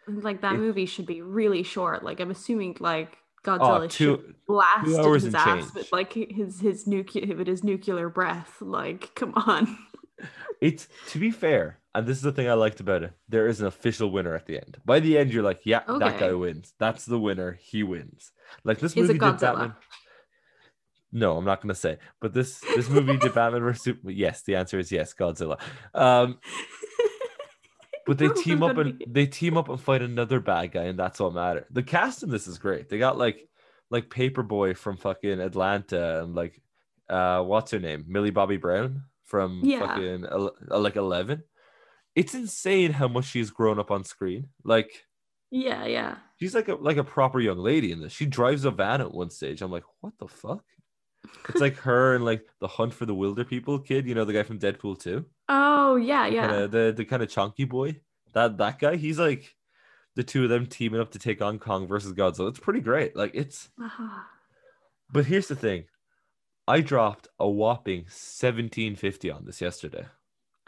Like 0.09 0.43
that 0.43 0.57
movie 0.57 0.87
should 0.87 1.07
be 1.07 1.23
really 1.23 1.63
short. 1.63 2.03
Like 2.03 2.21
I'm 2.21 2.31
assuming 2.31 2.77
like 2.81 3.19
Oh, 3.47 3.59
Godzilla 3.59 3.91
two 3.91 4.17
should 4.17 4.35
blast 4.47 4.99
hours 4.99 5.23
his 5.23 5.35
ass 5.35 5.75
with 5.75 5.93
like 5.93 6.13
his 6.13 6.61
his 6.61 6.87
nuclear 6.87 7.37
with 7.37 7.47
his 7.47 7.63
nuclear 7.63 8.09
breath. 8.09 8.57
Like 8.61 9.15
come 9.15 9.33
on. 9.35 9.79
It's 10.61 10.89
to 11.11 11.19
be 11.21 11.31
fair, 11.31 11.79
and 11.95 12.07
this 12.07 12.17
is 12.17 12.25
the 12.25 12.33
thing 12.33 12.49
I 12.49 12.55
liked 12.55 12.81
about 12.81 13.05
it. 13.05 13.13
There 13.29 13.47
is 13.47 13.61
an 13.61 13.69
official 13.69 14.11
winner 14.11 14.35
at 14.35 14.47
the 14.47 14.57
end. 14.57 14.79
By 14.85 14.99
the 14.99 15.17
end, 15.17 15.33
you're 15.33 15.45
like, 15.45 15.61
yeah, 15.65 15.83
that 15.87 16.19
guy 16.19 16.33
wins. 16.33 16.75
That's 16.79 17.05
the 17.05 17.19
winner. 17.19 17.59
He 17.61 17.85
wins. 17.85 18.33
Like 18.65 18.81
this 18.81 18.93
Is 18.93 18.97
movie 18.97 19.13
did 19.15 19.23
Godzilla? 19.23 19.41
Batman. 19.41 19.75
No, 21.13 21.37
I'm 21.37 21.45
not 21.45 21.63
gonna 21.63 21.77
say. 21.77 21.99
But 22.21 22.35
this 22.35 22.61
this 22.75 22.89
movie 22.91 23.17
did 23.17 23.35
Batman 23.35 23.63
versus 23.63 23.83
Super. 23.83 24.11
Yes, 24.11 24.43
the 24.43 24.57
answer 24.57 24.79
is 24.81 24.91
yes, 24.91 25.15
Godzilla. 25.15 25.61
Um, 25.95 26.39
but 28.09 28.19
they 28.19 28.25
Knew 28.27 28.33
it 28.33 28.37
was 28.37 28.45
team 28.45 28.63
up 28.63 28.77
and 28.79 29.05
they 29.07 29.27
team 29.27 29.57
up 29.57 29.69
and 29.69 29.81
fight 29.81 30.03
another 30.03 30.41
bad 30.41 30.73
guy, 30.73 30.85
and 30.85 30.99
that's 30.99 31.21
what 31.21 31.35
matters. 31.35 31.67
The 31.71 31.83
cast 31.83 32.23
in 32.23 32.31
this 32.31 32.47
is 32.49 32.59
great. 32.59 32.89
They 32.89 32.99
got 32.99 33.17
like 33.19 33.49
like 33.91 34.11
Paper 34.11 34.43
Boi 34.43 34.75
from 34.75 34.97
fucking 34.97 35.41
Atlanta 35.41 36.23
and 36.23 36.35
like 36.35 36.61
uh 37.09 37.43
what's 37.43 37.71
her 37.71 37.79
name? 37.79 38.05
Millie 38.09 38.31
Bobby 38.31 38.57
Brown 38.57 39.05
from 39.25 39.61
Yeah. 39.65 39.81
fucking 39.81 40.27
uh, 40.27 40.49
like 40.71 40.97
Eleven. 40.97 41.45
It's 42.15 42.35
insane 42.35 42.93
how 42.93 43.07
much 43.09 43.27
she's 43.27 43.51
grown 43.51 43.79
up 43.79 43.91
on 43.91 44.03
screen. 44.05 44.49
Like 44.65 45.05
yeah, 45.51 45.87
yeah. 45.87 46.17
she's 46.41 46.55
like 46.55 46.69
a 46.69 46.75
like 46.75 46.97
a 46.97 47.05
proper 47.05 47.41
young 47.41 47.59
lady 47.59 47.93
in 47.93 48.01
this. 48.01 48.13
She 48.13 48.27
drives 48.27 48.65
a 48.65 48.71
van 48.71 49.01
at 49.01 49.15
one 49.15 49.31
stage. 49.31 49.63
I'm 49.63 49.71
like, 49.71 49.85
what 50.01 50.13
the 50.19 50.29
fuck? 50.29 50.65
It's 51.49 51.61
like 51.61 51.77
her 51.79 52.15
and 52.15 52.25
like 52.25 52.47
the 52.61 52.69
Hunt 52.69 52.93
for 52.95 53.07
the 53.07 53.15
Wilder 53.15 53.45
People 53.45 53.79
kid, 53.79 54.07
you 54.07 54.15
know, 54.15 54.25
the 54.25 54.33
guy 54.33 54.43
from 54.43 54.59
Deadpool 54.59 54.99
2 55.01 55.25
Oh 55.49 55.97
yeah, 55.97 56.27
yeah. 56.27 56.49
kinda, 56.49 56.69
the 56.69 56.93
the 56.97 57.05
kind 57.05 57.23
of 57.23 57.31
chunky 57.31 57.65
boy. 57.65 58.01
That 58.35 58.59
that 58.59 58.79
guy, 58.79 58.97
he's 58.97 59.19
like 59.19 59.55
the 60.15 60.25
two 60.25 60.45
of 60.45 60.51
them 60.51 60.67
teaming 60.67 61.01
up 61.01 61.13
to 61.13 61.19
take 61.19 61.41
on 61.41 61.59
Kong 61.59 61.87
versus 61.87 62.13
Godzilla. 62.13 62.51
It's 62.51 62.59
pretty 62.59 62.81
great. 62.81 63.17
Like 63.17 63.33
it's 63.35 63.71
Ah, 63.81 64.29
but 65.11 65.27
here's 65.27 65.49
the 65.49 65.57
thing. 65.57 65.85
I 66.67 66.83
dropped 66.83 67.29
a 67.39 67.49
whopping 67.49 68.07
1750 68.09 69.31
on 69.31 69.45
this 69.47 69.61
yesterday. 69.61 70.07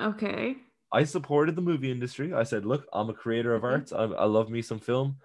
okay. 0.01 0.57
I 0.93 1.05
supported 1.05 1.55
the 1.55 1.63
movie 1.63 1.91
industry. 1.93 2.33
I 2.33 2.43
said, 2.43 2.65
look, 2.67 2.87
I'm 2.93 3.11
a 3.11 3.15
creator 3.15 3.55
of 3.55 3.63
Mhm. 3.63 3.71
arts. 3.73 3.93
I, 3.93 4.05
I 4.05 4.25
love 4.25 4.51
me 4.51 4.61
some 4.63 4.81
film. 4.81 5.19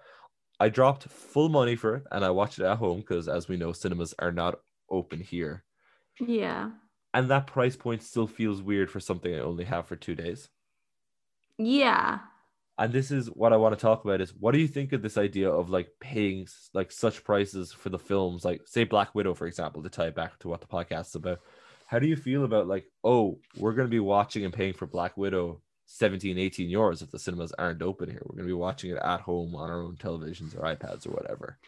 I 0.60 0.68
dropped 0.68 1.04
full 1.04 1.48
money 1.48 1.76
for 1.76 1.96
it 1.96 2.04
and 2.12 2.24
I 2.24 2.30
watched 2.30 2.58
it 2.60 2.64
at 2.66 2.78
home 2.78 3.00
because, 3.00 3.28
as 3.28 3.48
we 3.48 3.56
know, 3.56 3.72
cinemas 3.72 4.14
are 4.18 4.32
not 4.32 4.60
open 4.90 5.20
here. 5.20 5.64
Yeah. 6.20 6.70
And 7.14 7.30
that 7.30 7.46
price 7.46 7.76
point 7.76 8.02
still 8.02 8.26
feels 8.26 8.60
weird 8.62 8.90
for 8.90 9.00
something 9.00 9.34
I 9.34 9.38
only 9.40 9.64
have 9.64 9.86
for 9.86 9.96
two 9.96 10.14
days. 10.14 10.48
Yeah. 11.58 12.18
and 12.78 12.92
this 12.92 13.10
is 13.10 13.28
what 13.28 13.52
I 13.52 13.56
want 13.56 13.76
to 13.78 13.80
talk 13.80 14.04
about 14.04 14.20
is 14.20 14.34
what 14.34 14.52
do 14.52 14.58
you 14.60 14.68
think 14.68 14.92
of 14.92 15.02
this 15.02 15.16
idea 15.16 15.50
of 15.50 15.70
like 15.70 15.88
paying 16.00 16.46
like 16.74 16.92
such 16.92 17.24
prices 17.24 17.72
for 17.72 17.88
the 17.88 17.98
films 17.98 18.44
like 18.44 18.62
say 18.66 18.84
Black 18.84 19.14
Widow 19.14 19.34
for 19.34 19.46
example 19.46 19.82
to 19.82 19.88
tie 19.88 20.08
it 20.08 20.14
back 20.14 20.38
to 20.40 20.48
what 20.48 20.60
the 20.60 20.66
podcast 20.66 21.08
is 21.08 21.14
about 21.14 21.40
how 21.86 21.98
do 21.98 22.06
you 22.06 22.16
feel 22.16 22.44
about 22.44 22.66
like 22.68 22.84
oh 23.04 23.38
we're 23.56 23.72
going 23.72 23.86
to 23.88 23.90
be 23.90 24.00
watching 24.00 24.44
and 24.44 24.52
paying 24.52 24.74
for 24.74 24.86
Black 24.86 25.16
Widow 25.16 25.62
17 25.86 26.36
18 26.38 26.68
euros 26.70 27.02
if 27.02 27.10
the 27.10 27.18
cinemas 27.18 27.52
aren't 27.52 27.80
open 27.82 28.10
here 28.10 28.22
we're 28.26 28.36
going 28.36 28.48
to 28.48 28.54
be 28.54 28.60
watching 28.60 28.90
it 28.90 28.98
at 28.98 29.20
home 29.22 29.54
on 29.54 29.70
our 29.70 29.82
own 29.82 29.96
televisions 29.96 30.54
or 30.54 30.62
iPads 30.62 31.06
or 31.06 31.12
whatever 31.12 31.58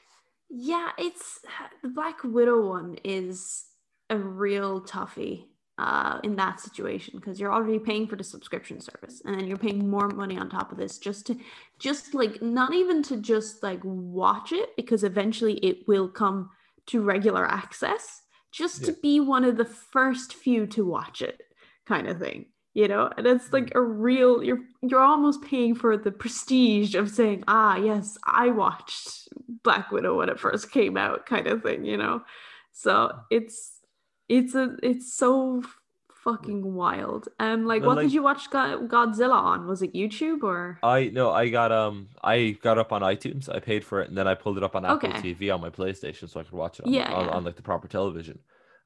Yeah, 0.50 0.90
it's 0.98 1.40
the 1.82 1.88
Black 1.88 2.22
Widow 2.24 2.66
one 2.66 2.96
is 3.04 3.64
a 4.10 4.16
real 4.16 4.80
toughie 4.80 5.44
uh, 5.78 6.18
in 6.24 6.34
that 6.36 6.60
situation 6.60 7.14
because 7.16 7.38
you're 7.38 7.52
already 7.52 7.78
paying 7.78 8.06
for 8.06 8.16
the 8.16 8.24
subscription 8.24 8.80
service 8.80 9.22
and 9.24 9.38
then 9.38 9.46
you're 9.46 9.56
paying 9.56 9.88
more 9.88 10.08
money 10.08 10.36
on 10.36 10.50
top 10.50 10.72
of 10.72 10.78
this 10.78 10.98
just 10.98 11.26
to 11.26 11.36
just 11.78 12.14
like 12.14 12.42
not 12.42 12.74
even 12.74 13.02
to 13.02 13.16
just 13.18 13.62
like 13.62 13.80
watch 13.84 14.52
it 14.52 14.70
because 14.76 15.04
eventually 15.04 15.54
it 15.58 15.86
will 15.86 16.08
come 16.08 16.50
to 16.86 17.02
regular 17.02 17.46
access 17.46 18.22
just 18.50 18.84
to 18.84 18.92
be 18.92 19.20
one 19.20 19.44
of 19.44 19.56
the 19.56 19.64
first 19.64 20.34
few 20.34 20.66
to 20.66 20.84
watch 20.84 21.22
it 21.22 21.40
kind 21.86 22.08
of 22.08 22.18
thing 22.18 22.46
you 22.80 22.86
know 22.92 23.04
and 23.16 23.26
it's 23.26 23.52
like 23.56 23.70
a 23.74 23.80
real 24.08 24.32
you're 24.46 24.62
you're 24.88 25.00
almost 25.12 25.42
paying 25.50 25.74
for 25.82 25.92
the 25.96 26.12
prestige 26.22 26.94
of 27.00 27.06
saying 27.18 27.40
ah 27.48 27.76
yes 27.90 28.16
i 28.24 28.46
watched 28.64 29.28
black 29.66 29.86
widow 29.94 30.12
when 30.18 30.28
it 30.32 30.38
first 30.44 30.70
came 30.70 30.96
out 31.04 31.26
kind 31.32 31.46
of 31.52 31.62
thing 31.62 31.80
you 31.84 31.96
know 32.02 32.16
so 32.72 32.92
it's 33.30 33.56
it's 34.36 34.54
a 34.54 34.64
it's 34.82 35.08
so 35.22 35.62
fucking 36.24 36.74
wild. 36.74 37.28
and 37.38 37.66
like, 37.66 37.80
Well, 37.80 37.90
what 37.90 37.96
like- 37.98 38.06
did 38.06 38.12
you 38.12 38.22
watch 38.22 38.50
Go- 38.50 38.86
Godzilla 38.94 39.38
on? 39.52 39.66
Was 39.66 39.80
it 39.82 39.94
YouTube 39.94 40.42
or? 40.42 40.78
I 40.82 41.10
no, 41.20 41.30
I 41.30 41.48
got 41.48 41.70
um, 41.72 42.08
I 42.22 42.36
got 42.62 42.76
up 42.76 42.92
on 42.92 43.00
iTunes. 43.02 43.48
I 43.48 43.60
paid 43.60 43.82
for 43.84 44.02
it, 44.02 44.08
and 44.08 44.18
then 44.18 44.28
I 44.28 44.34
pulled 44.34 44.58
it 44.58 44.64
up 44.64 44.76
on 44.76 44.84
Apple 44.84 45.08
Okay. 45.08 45.22
TV 45.34 45.54
on 45.54 45.60
my 45.60 45.70
PlayStation, 45.70 46.28
so 46.28 46.40
I 46.40 46.42
could 46.42 46.52
watch 46.64 46.78
it 46.80 46.86
on, 46.86 46.92
Yeah, 46.92 47.10
on, 47.12 47.24
yeah. 47.26 47.30
on 47.36 47.44
like 47.44 47.56
the 47.56 47.62
proper 47.62 47.88
television, 47.88 48.38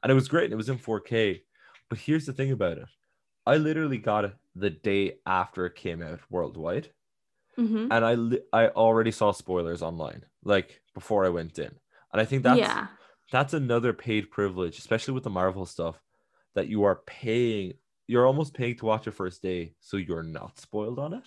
and 0.03 0.13
it 0.13 0.15
was 0.15 0.29
great. 0.29 0.45
And 0.45 0.53
it 0.53 0.57
was 0.57 0.69
in 0.69 0.79
4K. 0.79 1.41
But 1.89 1.99
here's 1.99 2.27
the 2.27 2.33
thing 2.33 2.53
about 2.53 2.79
it: 2.79 2.87
I 3.47 3.57
literally 3.57 3.99
got 3.99 4.25
it 4.25 4.35
the 4.55 4.71
day 4.71 5.19
after 5.27 5.67
it 5.67 5.75
came 5.75 6.03
out 6.03 6.21
worldwide, 6.31 6.93
Mhm. 7.59 7.89
and 7.91 8.05
I 8.05 8.15
li- 8.15 8.43
I 8.53 8.69
already 8.69 9.11
saw 9.11 9.33
spoilers 9.33 9.83
online, 9.83 10.25
like 10.45 10.83
before 10.95 11.25
I 11.25 11.31
went 11.31 11.59
in, 11.59 11.73
and 12.13 12.21
I 12.21 12.25
think 12.25 12.43
that's 12.43 12.59
yeah. 12.59 12.89
that's 13.31 13.55
another 13.55 13.93
paid 13.93 14.31
privilege, 14.31 14.79
especially 14.79 15.15
with 15.15 15.25
the 15.25 15.31
Marvel 15.31 15.67
stuff, 15.67 16.03
that 16.55 16.69
you 16.69 16.85
are 16.85 17.03
paying. 17.07 17.75
You're 18.09 18.27
almost 18.27 18.55
paying 18.55 18.77
to 18.77 18.87
watch 18.87 19.07
it 19.07 19.13
first 19.13 19.43
day, 19.43 19.75
so 19.81 19.97
you're 19.97 20.23
not 20.23 20.59
spoiled 20.59 20.99
on 20.99 21.15
it. 21.15 21.25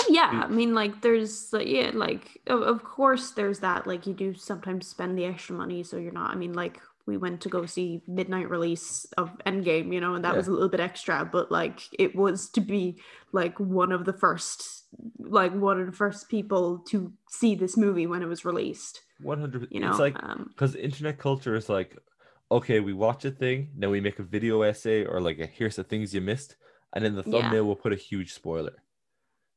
Oh 0.00 0.06
yeah, 0.08 0.42
I 0.44 0.48
mean, 0.48 0.74
like, 0.74 1.02
there's 1.02 1.52
like, 1.52 1.68
yeah, 1.68 1.90
like, 1.92 2.40
of, 2.46 2.62
of 2.62 2.82
course, 2.82 3.32
there's 3.32 3.60
that. 3.60 3.86
Like, 3.86 4.06
you 4.06 4.14
do 4.14 4.32
sometimes 4.34 4.88
spend 4.88 5.18
the 5.18 5.26
extra 5.26 5.54
money, 5.54 5.82
so 5.82 5.98
you're 5.98 6.12
not. 6.12 6.30
I 6.30 6.34
mean, 6.34 6.54
like, 6.54 6.80
we 7.06 7.16
went 7.16 7.40
to 7.42 7.48
go 7.48 7.66
see 7.66 8.02
midnight 8.06 8.48
release 8.48 9.06
of 9.16 9.30
Endgame, 9.46 9.92
you 9.92 10.00
know, 10.00 10.14
and 10.14 10.24
that 10.24 10.32
Yeah. 10.32 10.38
was 10.38 10.48
a 10.48 10.52
little 10.52 10.68
bit 10.68 10.80
extra, 10.80 11.24
but 11.24 11.50
like, 11.50 11.80
it 11.98 12.14
was 12.14 12.48
to 12.50 12.60
be 12.60 13.00
like 13.32 13.58
one 13.58 13.92
of 13.92 14.04
the 14.04 14.12
first, 14.12 14.84
like, 15.18 15.52
one 15.52 15.80
of 15.80 15.86
the 15.86 15.92
first 15.92 16.28
people 16.28 16.78
to 16.88 17.12
see 17.28 17.54
this 17.54 17.76
movie 17.76 18.06
when 18.06 18.22
it 18.22 18.26
was 18.26 18.44
released. 18.44 19.02
One 19.20 19.40
hundred. 19.40 19.68
You 19.70 19.80
know, 19.80 19.90
It's 19.90 19.98
like 19.98 20.16
um, 20.22 20.48
because 20.48 20.74
internet 20.74 21.18
culture 21.18 21.54
is 21.54 21.68
like, 21.68 21.96
okay, 22.50 22.80
we 22.80 22.92
watch 22.92 23.24
a 23.24 23.30
thing, 23.30 23.70
then 23.76 23.90
we 23.90 24.00
make 24.00 24.18
a 24.18 24.24
video 24.24 24.62
essay 24.62 25.04
or 25.04 25.20
like 25.20 25.38
a 25.38 25.46
here's 25.46 25.76
the 25.76 25.84
things 25.84 26.14
you 26.14 26.20
missed, 26.20 26.56
and 26.92 27.04
in 27.04 27.14
the 27.14 27.22
Yeah. 27.22 27.30
thumbnail 27.30 27.64
we'll 27.64 27.76
put 27.76 27.92
a 27.92 27.96
huge 27.96 28.32
spoiler. 28.32 28.82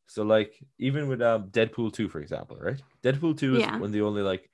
So 0.08 0.24
like 0.24 0.54
even 0.78 1.08
with 1.08 1.22
um 1.22 1.50
Deadpool 1.50 1.94
two 1.94 2.10
for 2.10 2.22
example, 2.22 2.58
right? 2.60 2.82
Deadpool 3.04 3.38
two 3.38 3.56
is 3.56 3.62
Yeah. 3.62 3.74
one 3.74 3.90
of 3.90 3.92
the 3.92 4.02
only 4.02 4.22
like 4.22 4.50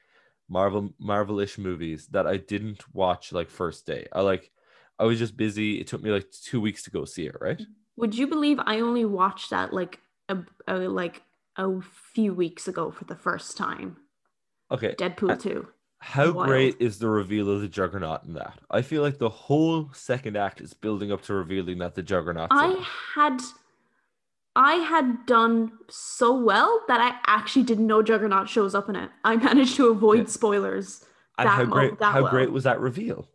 Marvel 0.51 0.93
Marvel-ish 0.99 1.57
movies 1.57 2.07
that 2.07 2.27
I 2.27 2.35
didn't 2.37 2.83
watch 2.93 3.31
like 3.31 3.49
first 3.49 3.85
day. 3.87 4.07
I 4.11 4.21
like 4.21 4.51
I 4.99 5.05
was 5.05 5.17
just 5.17 5.37
busy. 5.37 5.79
It 5.79 5.87
took 5.87 6.03
me 6.03 6.11
like 6.11 6.29
two 6.29 6.59
weeks 6.59 6.83
to 6.83 6.91
go 6.91 7.05
see 7.05 7.25
it, 7.25 7.35
right? 7.39 7.61
would 7.97 8.15
you 8.17 8.27
believe 8.27 8.59
I 8.65 8.79
only 8.79 9.05
watched 9.05 9.51
that 9.51 9.73
like 9.73 9.99
a, 10.27 10.37
a 10.67 10.75
like 10.79 11.21
a 11.57 11.81
few 12.13 12.33
weeks 12.33 12.67
ago 12.67 12.91
for 12.91 13.05
the 13.05 13.15
first 13.15 13.57
time? 13.57 13.97
Okay. 14.69 14.93
Deadpool 14.97 15.31
I- 15.31 15.35
two. 15.35 15.67
How 16.03 16.31
Wild. 16.31 16.47
great 16.47 16.75
is 16.79 16.97
the 16.97 17.07
reveal 17.09 17.47
of 17.51 17.61
the 17.61 17.67
Juggernaut 17.67 18.23
in 18.23 18.33
that? 18.33 18.57
I 18.71 18.81
feel 18.81 19.03
like 19.03 19.19
the 19.19 19.29
whole 19.29 19.91
second 19.93 20.35
act 20.35 20.59
is 20.59 20.73
building 20.73 21.11
up 21.11 21.21
to 21.23 21.33
revealing 21.35 21.77
that 21.77 21.93
the 21.93 22.01
Juggernaut. 22.01 22.47
I 22.49 22.83
had 23.13 23.39
I 24.55 24.75
had 24.75 25.25
done 25.25 25.71
so 25.89 26.33
well 26.37 26.81
that 26.87 26.99
I 26.99 27.17
actually 27.27 27.63
didn't 27.63 27.87
know 27.87 28.01
Juggernaut 28.01 28.49
shows 28.49 28.75
up 28.75 28.89
in 28.89 28.95
it. 28.95 29.09
I 29.23 29.35
managed 29.47 29.75
to 29.77 29.87
avoid 29.87 30.19
Yeah. 30.19 30.25
spoilers. 30.27 31.05
And 31.37 31.47
that 31.47 31.53
how 31.55 31.63
mo- 31.63 31.71
great 31.73 31.99
that 31.99 32.11
how 32.13 32.23
well. 32.23 32.31
great 32.31 32.51
was 32.51 32.63
that 32.65 32.79
reveal? 32.79 33.27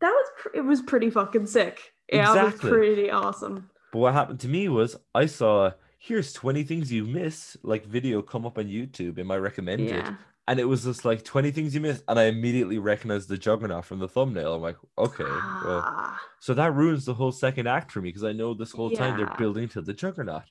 That 0.00 0.10
was 0.10 0.26
pr- 0.38 0.56
it 0.56 0.60
was 0.62 0.80
pretty 0.80 1.10
fucking 1.10 1.46
sick. 1.46 1.92
Yeah, 2.12 2.18
it 2.30 2.34
was 2.44 2.46
Exactly. 2.54 2.70
pretty 2.70 3.10
awesome. 3.10 3.70
But 3.92 3.98
what 3.98 4.14
happened 4.14 4.40
to 4.40 4.48
me 4.48 4.68
was 4.68 4.96
I 5.14 5.26
saw 5.26 5.72
here's 5.98 6.32
20 6.32 6.62
things 6.62 6.92
you 6.92 7.04
miss 7.04 7.56
like 7.62 7.84
video 7.86 8.22
come 8.22 8.46
up 8.46 8.56
on 8.56 8.64
YouTube 8.64 9.18
in 9.18 9.26
my 9.26 9.36
recommended 9.36 9.88
Yeah. 9.90 10.14
and 10.48 10.58
it 10.60 10.64
was 10.64 10.84
just 10.84 11.04
like 11.04 11.24
20 11.24 11.50
things 11.50 11.74
you 11.74 11.80
missed 11.80 12.04
and 12.08 12.18
I 12.18 12.24
immediately 12.24 12.78
recognized 12.78 13.28
the 13.28 13.36
Juggernaut 13.36 13.84
from 13.84 13.98
the 13.98 14.08
thumbnail. 14.08 14.54
I'm 14.54 14.62
like, 14.62 14.76
okay, 14.96 15.24
well, 15.24 15.82
Ah, 15.84 16.18
so 16.38 16.54
that 16.54 16.72
ruins 16.72 17.04
the 17.04 17.14
whole 17.14 17.32
second 17.32 17.66
act 17.66 17.90
for 17.92 18.00
me 18.00 18.08
because 18.08 18.24
I 18.24 18.32
know 18.32 18.54
this 18.54 18.72
whole 18.72 18.90
time 18.90 19.18
they're 19.18 19.34
building 19.36 19.68
to 19.70 19.82
the 19.82 19.92
Juggernaut. 19.92 20.44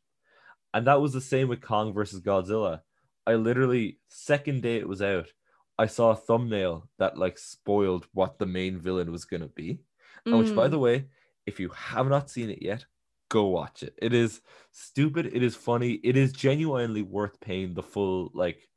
And 0.73 0.87
that 0.87 1.01
was 1.01 1.13
the 1.13 1.21
same 1.21 1.47
with 1.47 1.61
Kong 1.61 1.93
versus 1.93 2.21
Godzilla. 2.21 2.81
I 3.25 3.35
literally 3.35 3.99
second 4.07 4.61
day 4.61 4.77
it 4.77 4.87
was 4.87 5.01
out, 5.01 5.27
I 5.77 5.85
saw 5.85 6.11
a 6.11 6.15
thumbnail 6.15 6.89
that 6.97 7.17
like 7.17 7.37
spoiled 7.37 8.05
what 8.13 8.37
the 8.39 8.45
main 8.45 8.79
villain 8.79 9.11
was 9.11 9.25
gonna 9.25 9.47
be. 9.47 9.79
And 10.25 10.37
which, 10.37 10.53
by 10.55 10.67
mm, 10.67 10.71
the 10.71 10.79
way, 10.79 11.05
if 11.45 11.59
you 11.59 11.69
have 11.69 12.07
not 12.07 12.29
seen 12.29 12.49
it 12.49 12.61
yet, 12.61 12.85
go 13.29 13.45
watch 13.45 13.83
it. 13.83 13.93
It 13.97 14.13
is 14.13 14.41
stupid. 14.71 15.27
It 15.27 15.41
is 15.41 15.55
funny. 15.55 15.93
It 16.03 16.17
is 16.17 16.33
genuinely 16.33 17.01
worth 17.01 17.39
paying 17.39 17.73
the 17.73 17.83
full 17.83 18.31
like 18.33 18.67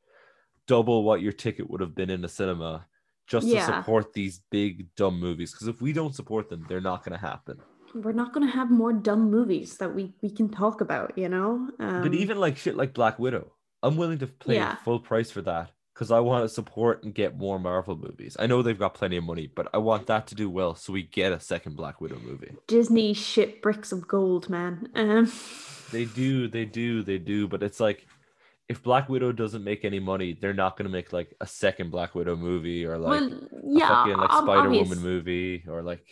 double 0.66 1.02
what 1.02 1.20
your 1.20 1.32
ticket 1.32 1.68
would 1.68 1.80
have 1.80 1.94
been 1.94 2.10
in 2.10 2.24
a 2.24 2.28
cinema 2.28 2.86
just 3.26 3.46
Yeah. 3.46 3.66
to 3.66 3.74
support 3.74 4.12
these 4.12 4.40
big 4.50 4.94
dumb 4.94 5.18
movies. 5.18 5.52
Because 5.52 5.68
if 5.68 5.80
we 5.80 5.92
don't 5.92 6.14
support 6.14 6.48
them, 6.48 6.64
they're 6.68 6.80
not 6.80 7.04
going 7.04 7.18
to 7.18 7.26
happen. 7.26 7.58
We're 7.94 8.12
not 8.12 8.32
gonna 8.32 8.50
have 8.50 8.70
more 8.70 8.92
dumb 8.92 9.30
movies 9.30 9.78
that 9.78 9.94
we 9.94 10.14
we 10.22 10.30
can 10.30 10.48
talk 10.48 10.80
about, 10.80 11.16
you 11.16 11.28
know. 11.28 11.68
Um, 11.78 12.02
but 12.02 12.14
even 12.14 12.38
like 12.38 12.56
shit 12.56 12.76
like 12.76 12.94
Black 12.94 13.18
Widow, 13.18 13.52
I'm 13.82 13.96
willing 13.96 14.18
to 14.20 14.26
pay 14.26 14.54
Yeah. 14.56 14.76
full 14.76 15.00
price 15.00 15.30
for 15.30 15.42
that 15.42 15.70
because 15.94 16.10
I 16.10 16.20
want 16.20 16.44
to 16.44 16.48
support 16.48 17.04
and 17.04 17.14
get 17.14 17.36
more 17.36 17.58
Marvel 17.58 17.96
movies. 17.96 18.36
I 18.38 18.46
know 18.46 18.62
they've 18.62 18.78
got 18.78 18.94
plenty 18.94 19.16
of 19.18 19.24
money, 19.24 19.46
but 19.54 19.68
I 19.74 19.78
want 19.78 20.06
that 20.06 20.26
to 20.28 20.34
do 20.34 20.48
well 20.48 20.74
so 20.74 20.92
we 20.92 21.02
get 21.02 21.32
a 21.32 21.40
second 21.40 21.76
Black 21.76 22.00
Widow 22.00 22.18
movie. 22.18 22.52
Disney 22.66 23.12
shit 23.14 23.60
bricks 23.60 23.92
of 23.92 24.08
gold, 24.08 24.48
man. 24.48 24.88
Um, 24.94 25.30
They 25.90 26.06
do, 26.06 26.48
they 26.48 26.64
do, 26.64 27.02
they 27.02 27.18
do. 27.18 27.46
But 27.46 27.62
it's 27.62 27.78
like 27.78 28.06
if 28.68 28.82
Black 28.82 29.10
Widow 29.10 29.32
doesn't 29.32 29.62
make 29.62 29.84
any 29.84 30.00
money, 30.00 30.32
they're 30.40 30.54
not 30.54 30.78
gonna 30.78 30.88
make 30.88 31.12
like 31.12 31.34
a 31.42 31.46
second 31.46 31.90
Black 31.90 32.14
Widow 32.14 32.36
movie 32.36 32.86
or 32.86 32.96
like 32.96 33.20
well, 33.20 33.32
a 33.32 33.48
yeah, 33.64 33.88
fucking 33.88 34.16
like 34.16 34.32
Spider 34.32 34.70
Woman 34.70 35.00
movie 35.00 35.64
or 35.68 35.82
like 35.82 36.02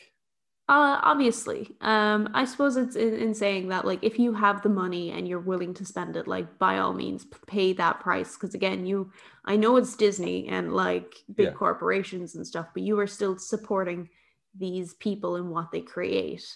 Uh, 0.70 1.00
obviously. 1.02 1.74
Um, 1.80 2.28
I 2.32 2.44
suppose 2.44 2.76
it's 2.76 2.94
in, 2.94 3.14
in 3.14 3.34
saying 3.34 3.68
that, 3.70 3.84
like, 3.84 4.04
if 4.04 4.20
you 4.20 4.32
have 4.34 4.62
the 4.62 4.68
money 4.68 5.10
and 5.10 5.26
you're 5.26 5.40
willing 5.52 5.74
to 5.74 5.84
spend 5.84 6.16
it, 6.16 6.28
like, 6.28 6.58
by 6.58 6.78
all 6.78 6.92
means, 6.94 7.26
pay 7.48 7.72
that 7.72 7.98
price. 7.98 8.36
Because 8.36 8.54
again, 8.54 8.86
you, 8.86 9.10
I 9.44 9.56
know 9.56 9.76
it's 9.78 9.96
Disney 9.96 10.46
and 10.48 10.72
like 10.72 11.16
big 11.34 11.46
Yeah. 11.48 11.52
corporations 11.54 12.36
and 12.36 12.46
stuff, 12.46 12.68
but 12.72 12.84
you 12.84 13.00
are 13.00 13.08
still 13.08 13.36
supporting 13.36 14.08
these 14.56 14.94
people 14.94 15.34
and 15.36 15.50
what 15.50 15.72
they 15.72 15.80
create, 15.80 16.46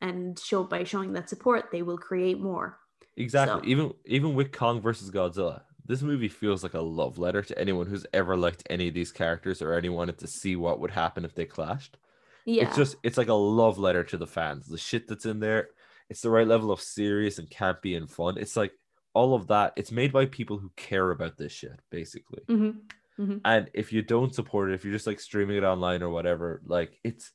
and 0.00 0.36
show 0.38 0.64
by 0.64 0.82
showing 0.84 1.12
that 1.12 1.28
support, 1.28 1.70
they 1.70 1.82
will 1.82 1.98
create 1.98 2.40
more. 2.40 2.78
exactly. 3.16 3.60
So- 3.62 3.68
Even 3.68 3.92
even 4.06 4.34
with 4.34 4.50
Kong 4.50 4.80
versus 4.80 5.10
Godzilla, 5.10 5.62
this 5.86 6.02
movie 6.02 6.28
feels 6.28 6.62
like 6.64 6.74
a 6.74 6.80
love 6.80 7.16
letter 7.18 7.42
to 7.42 7.58
anyone 7.58 7.86
who's 7.86 8.06
ever 8.12 8.36
liked 8.36 8.62
any 8.70 8.88
of 8.88 8.94
these 8.94 9.12
characters 9.12 9.62
or 9.62 9.74
anyone 9.74 10.12
to 10.12 10.26
see 10.26 10.56
what 10.56 10.80
would 10.80 10.90
happen 10.92 11.24
if 11.24 11.34
they 11.34 11.44
clashed. 11.44 11.96
Yeah, 12.44 12.64
It's 12.66 12.76
just 12.76 12.96
it's 13.02 13.18
like 13.18 13.28
a 13.28 13.34
love 13.34 13.78
letter 13.78 14.04
to 14.04 14.16
the 14.16 14.26
fans. 14.26 14.66
The 14.66 14.78
shit 14.78 15.06
that's 15.08 15.26
in 15.26 15.40
there, 15.40 15.68
it's 16.10 16.22
the 16.22 16.30
right 16.30 16.46
level 16.46 16.70
of 16.72 16.80
serious 16.80 17.38
and 17.38 17.48
campy 17.48 17.96
and 17.96 18.10
fun. 18.10 18.36
It's 18.38 18.56
like 18.56 18.72
all 19.14 19.34
of 19.34 19.48
that. 19.48 19.72
It's 19.76 19.92
made 19.92 20.12
by 20.12 20.26
people 20.26 20.58
who 20.58 20.70
care 20.76 21.10
about 21.10 21.36
this 21.38 21.52
shit, 21.52 21.78
basically. 21.90 22.42
Mhm, 22.48 22.80
mhm. 23.18 23.40
And 23.44 23.70
if 23.74 23.92
you 23.92 24.02
don't 24.02 24.34
support 24.34 24.70
it, 24.70 24.74
if 24.74 24.84
you're 24.84 24.94
just 24.94 25.06
like 25.06 25.20
streaming 25.20 25.56
it 25.56 25.64
online 25.64 26.02
or 26.02 26.08
whatever, 26.10 26.62
like 26.66 26.98
it's 27.04 27.30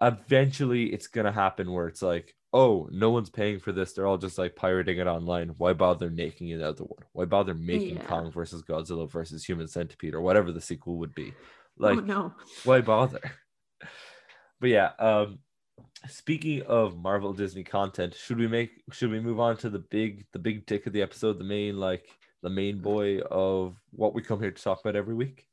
eventually 0.00 0.92
it's 0.92 1.06
gonna 1.08 1.32
happen 1.32 1.72
where 1.72 1.88
it's 1.88 2.02
like, 2.02 2.34
oh, 2.52 2.88
no 2.90 3.10
one's 3.10 3.30
paying 3.30 3.58
for 3.58 3.72
this. 3.72 3.92
They're 3.92 4.06
all 4.06 4.18
just 4.18 4.38
like 4.38 4.56
pirating 4.56 4.98
it 4.98 5.06
online. 5.06 5.50
Why 5.58 5.72
bother 5.72 6.10
making 6.10 6.52
another 6.52 6.84
one? 6.84 7.04
Why 7.12 7.24
bother 7.26 7.54
making 7.54 7.96
Yeah. 7.96 8.06
Kong 8.06 8.30
versus 8.30 8.62
Godzilla 8.62 9.10
versus 9.10 9.44
Human 9.44 9.68
Centipede 9.68 10.14
or 10.14 10.20
whatever 10.22 10.52
the 10.52 10.60
sequel 10.60 10.96
would 10.98 11.14
be? 11.14 11.34
Like, 11.78 11.98
oh 11.98 12.00
no. 12.00 12.34
why 12.64 12.80
bother? 12.80 13.20
But 14.60 14.70
yeah, 14.70 14.90
um 14.98 15.38
speaking 16.08 16.62
of 16.62 16.96
Marvel 16.96 17.32
Disney 17.32 17.64
content, 17.64 18.14
should 18.14 18.38
we 18.38 18.46
make 18.46 18.82
should 18.92 19.10
we 19.10 19.20
move 19.20 19.40
on 19.40 19.56
to 19.58 19.70
the 19.70 19.78
big 19.78 20.26
the 20.32 20.38
big 20.38 20.66
tick 20.66 20.86
of 20.86 20.92
the 20.92 21.02
episode, 21.02 21.38
the 21.38 21.44
main 21.44 21.78
like 21.78 22.08
the 22.42 22.50
main 22.50 22.78
boy 22.78 23.18
of 23.20 23.76
what 23.90 24.14
we 24.14 24.22
come 24.22 24.40
here 24.40 24.50
to 24.50 24.62
talk 24.62 24.80
about 24.80 24.96
every 24.96 25.14
week? 25.14 25.46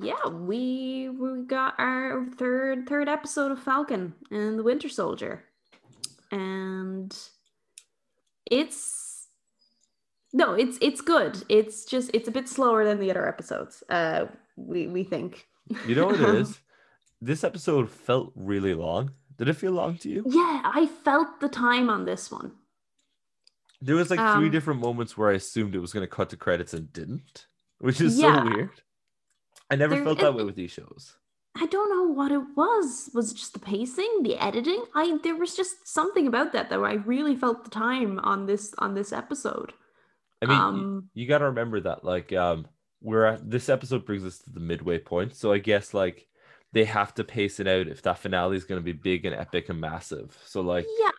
Yeah, 0.00 0.26
we 0.28 1.10
we 1.10 1.44
got 1.44 1.74
our 1.78 2.26
third 2.38 2.88
third 2.88 3.08
episode 3.08 3.52
of 3.52 3.62
Falcon 3.62 4.14
and 4.30 4.58
the 4.58 4.62
Winter 4.62 4.88
Soldier, 4.88 5.44
and 6.30 7.16
it's 8.50 9.28
no, 10.32 10.54
it's 10.54 10.78
it's 10.80 11.02
good. 11.02 11.44
It's 11.48 11.84
just 11.84 12.10
it's 12.14 12.28
a 12.28 12.32
bit 12.32 12.48
slower 12.48 12.84
than 12.84 13.00
the 13.00 13.10
other 13.10 13.28
episodes. 13.28 13.82
Uh, 13.88 14.26
we 14.56 14.86
we 14.86 15.04
think. 15.04 15.46
You 15.86 15.94
know 15.94 16.06
what 16.06 16.20
it 16.20 16.34
is? 16.36 16.58
This 17.24 17.44
episode 17.44 17.88
felt 17.88 18.32
really 18.34 18.74
long. 18.74 19.12
Did 19.38 19.48
it 19.48 19.54
feel 19.54 19.70
long 19.72 19.96
to 19.98 20.08
you? 20.08 20.24
Yeah, 20.26 20.60
I 20.64 20.88
felt 21.04 21.38
the 21.40 21.48
time 21.48 21.88
on 21.88 22.04
this 22.04 22.30
one. 22.32 22.52
There 23.80 23.94
was 23.96 24.10
like 24.10 24.18
three 24.36 24.46
Um, 24.46 24.50
different 24.50 24.80
moments 24.80 25.16
where 25.16 25.30
I 25.30 25.34
assumed 25.34 25.74
it 25.74 25.80
was 25.80 25.92
going 25.92 26.02
to 26.06 26.10
cut 26.10 26.30
to 26.30 26.36
credits 26.36 26.74
and 26.74 26.92
didn't, 26.92 27.46
which 27.78 28.00
is 28.00 28.18
Yeah. 28.18 28.42
so 28.44 28.50
weird. 28.50 28.82
I 29.70 29.76
never 29.76 29.94
There- 29.94 30.04
felt 30.04 30.18
that 30.18 30.28
it- 30.30 30.34
way 30.34 30.44
with 30.44 30.56
these 30.56 30.70
shows. 30.72 31.16
I 31.54 31.66
don't 31.66 31.90
know 31.90 32.04
what 32.12 32.32
it 32.32 32.56
was. 32.56 33.10
Was 33.14 33.30
it 33.30 33.36
just 33.36 33.52
the 33.52 33.58
pacing, 33.60 34.22
the 34.22 34.36
editing? 34.42 34.84
I 34.94 35.18
there 35.18 35.36
was 35.36 35.54
just 35.54 35.86
something 35.86 36.26
about 36.26 36.52
that 36.52 36.70
though. 36.70 36.84
I 36.84 36.94
really 36.94 37.36
felt 37.36 37.62
the 37.64 37.70
time 37.70 38.18
on 38.20 38.46
this 38.46 38.74
on 38.78 38.94
this 38.94 39.12
episode. 39.12 39.74
I 40.40 40.46
mean, 40.46 40.58
Um, 40.58 41.10
you, 41.14 41.26
got 41.28 41.38
to 41.38 41.44
remember 41.44 41.78
that 41.80 42.04
like 42.04 42.32
um 42.32 42.66
we're 43.02 43.24
at 43.26 43.50
this 43.50 43.68
episode 43.68 44.06
brings 44.06 44.24
us 44.24 44.38
to 44.40 44.50
the 44.50 44.60
midway 44.60 44.98
point. 44.98 45.36
So 45.36 45.52
I 45.52 45.58
guess 45.58 45.92
like 45.92 46.26
they 46.72 46.84
have 46.84 47.14
to 47.14 47.24
pace 47.24 47.60
it 47.60 47.66
out 47.68 47.86
if 47.86 48.02
that 48.02 48.18
finale 48.18 48.56
is 48.56 48.64
going 48.64 48.80
to 48.80 48.84
be 48.84 48.92
big 48.92 49.24
and 49.24 49.34
epic 49.34 49.68
and 49.68 49.80
massive. 49.80 50.36
So 50.44 50.60
like 50.60 50.86
Yeah, 51.00 51.10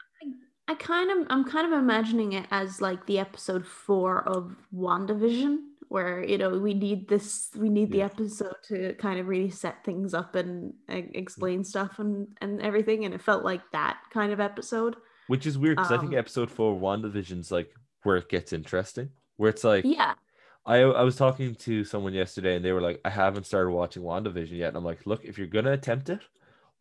I, 0.68 0.72
I 0.74 0.76
kind 0.76 1.12
of 1.12 1.28
I'm 1.30 1.44
kind 1.44 1.72
of 1.72 1.78
imagining 1.80 2.34
it 2.34 2.48
as 2.52 2.82
like 2.82 3.06
the 3.06 3.20
episode 3.20 3.66
four 3.68 4.28
of 4.28 4.56
WandaVision, 4.76 5.58
where 5.90 6.24
you 6.24 6.38
know 6.38 6.58
we 6.58 6.74
need 6.74 7.08
this 7.08 7.52
we 7.56 7.70
need 7.70 7.92
the 7.92 8.02
episode 8.02 8.56
to 8.70 8.94
kind 8.96 9.20
of 9.20 9.28
really 9.28 9.50
set 9.52 9.84
things 9.84 10.14
up 10.14 10.36
and 10.36 10.74
uh, 10.90 11.02
explain 11.14 11.64
stuff 11.64 12.00
and 12.00 12.28
and 12.42 12.62
everything, 12.62 13.06
and 13.06 13.14
it 13.14 13.22
felt 13.22 13.44
like 13.44 13.62
that 13.72 13.98
kind 14.12 14.32
of 14.32 14.40
episode. 14.40 14.96
which 15.28 15.46
is 15.46 15.58
weird 15.58 15.78
because 15.78 15.92
I 15.92 15.98
think 15.98 16.14
Um, 16.14 16.18
episode 16.20 16.50
four 16.52 16.74
of 16.74 16.82
WandaVision's 16.82 17.52
like 17.52 17.74
where 18.04 18.18
it 18.18 18.28
gets 18.30 18.52
interesting. 18.54 19.10
Where 19.38 19.50
it's 19.50 19.64
like 19.64 19.86
Yeah, 19.86 20.16
I 20.66 20.78
I 20.82 21.04
was 21.04 21.16
talking 21.16 21.56
to 21.56 21.84
someone 21.84 22.14
yesterday 22.14 22.56
and 22.56 22.64
they 22.64 22.72
were 22.72 22.82
like, 22.82 23.02
I 23.06 23.10
haven't 23.10 23.46
started 23.46 23.72
watching 23.72 24.04
WandaVision 24.04 24.58
yet. 24.58 24.70
And 24.70 24.78
I'm 24.78 24.86
like, 24.86 25.06
look, 25.06 25.26
if 25.26 25.38
you're 25.38 25.48
gonna 25.48 25.74
attempt 25.74 26.10
it, 26.10 26.22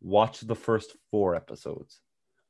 watch 0.01 0.39
the 0.41 0.55
first 0.55 0.95
four 1.11 1.35
episodes. 1.35 1.99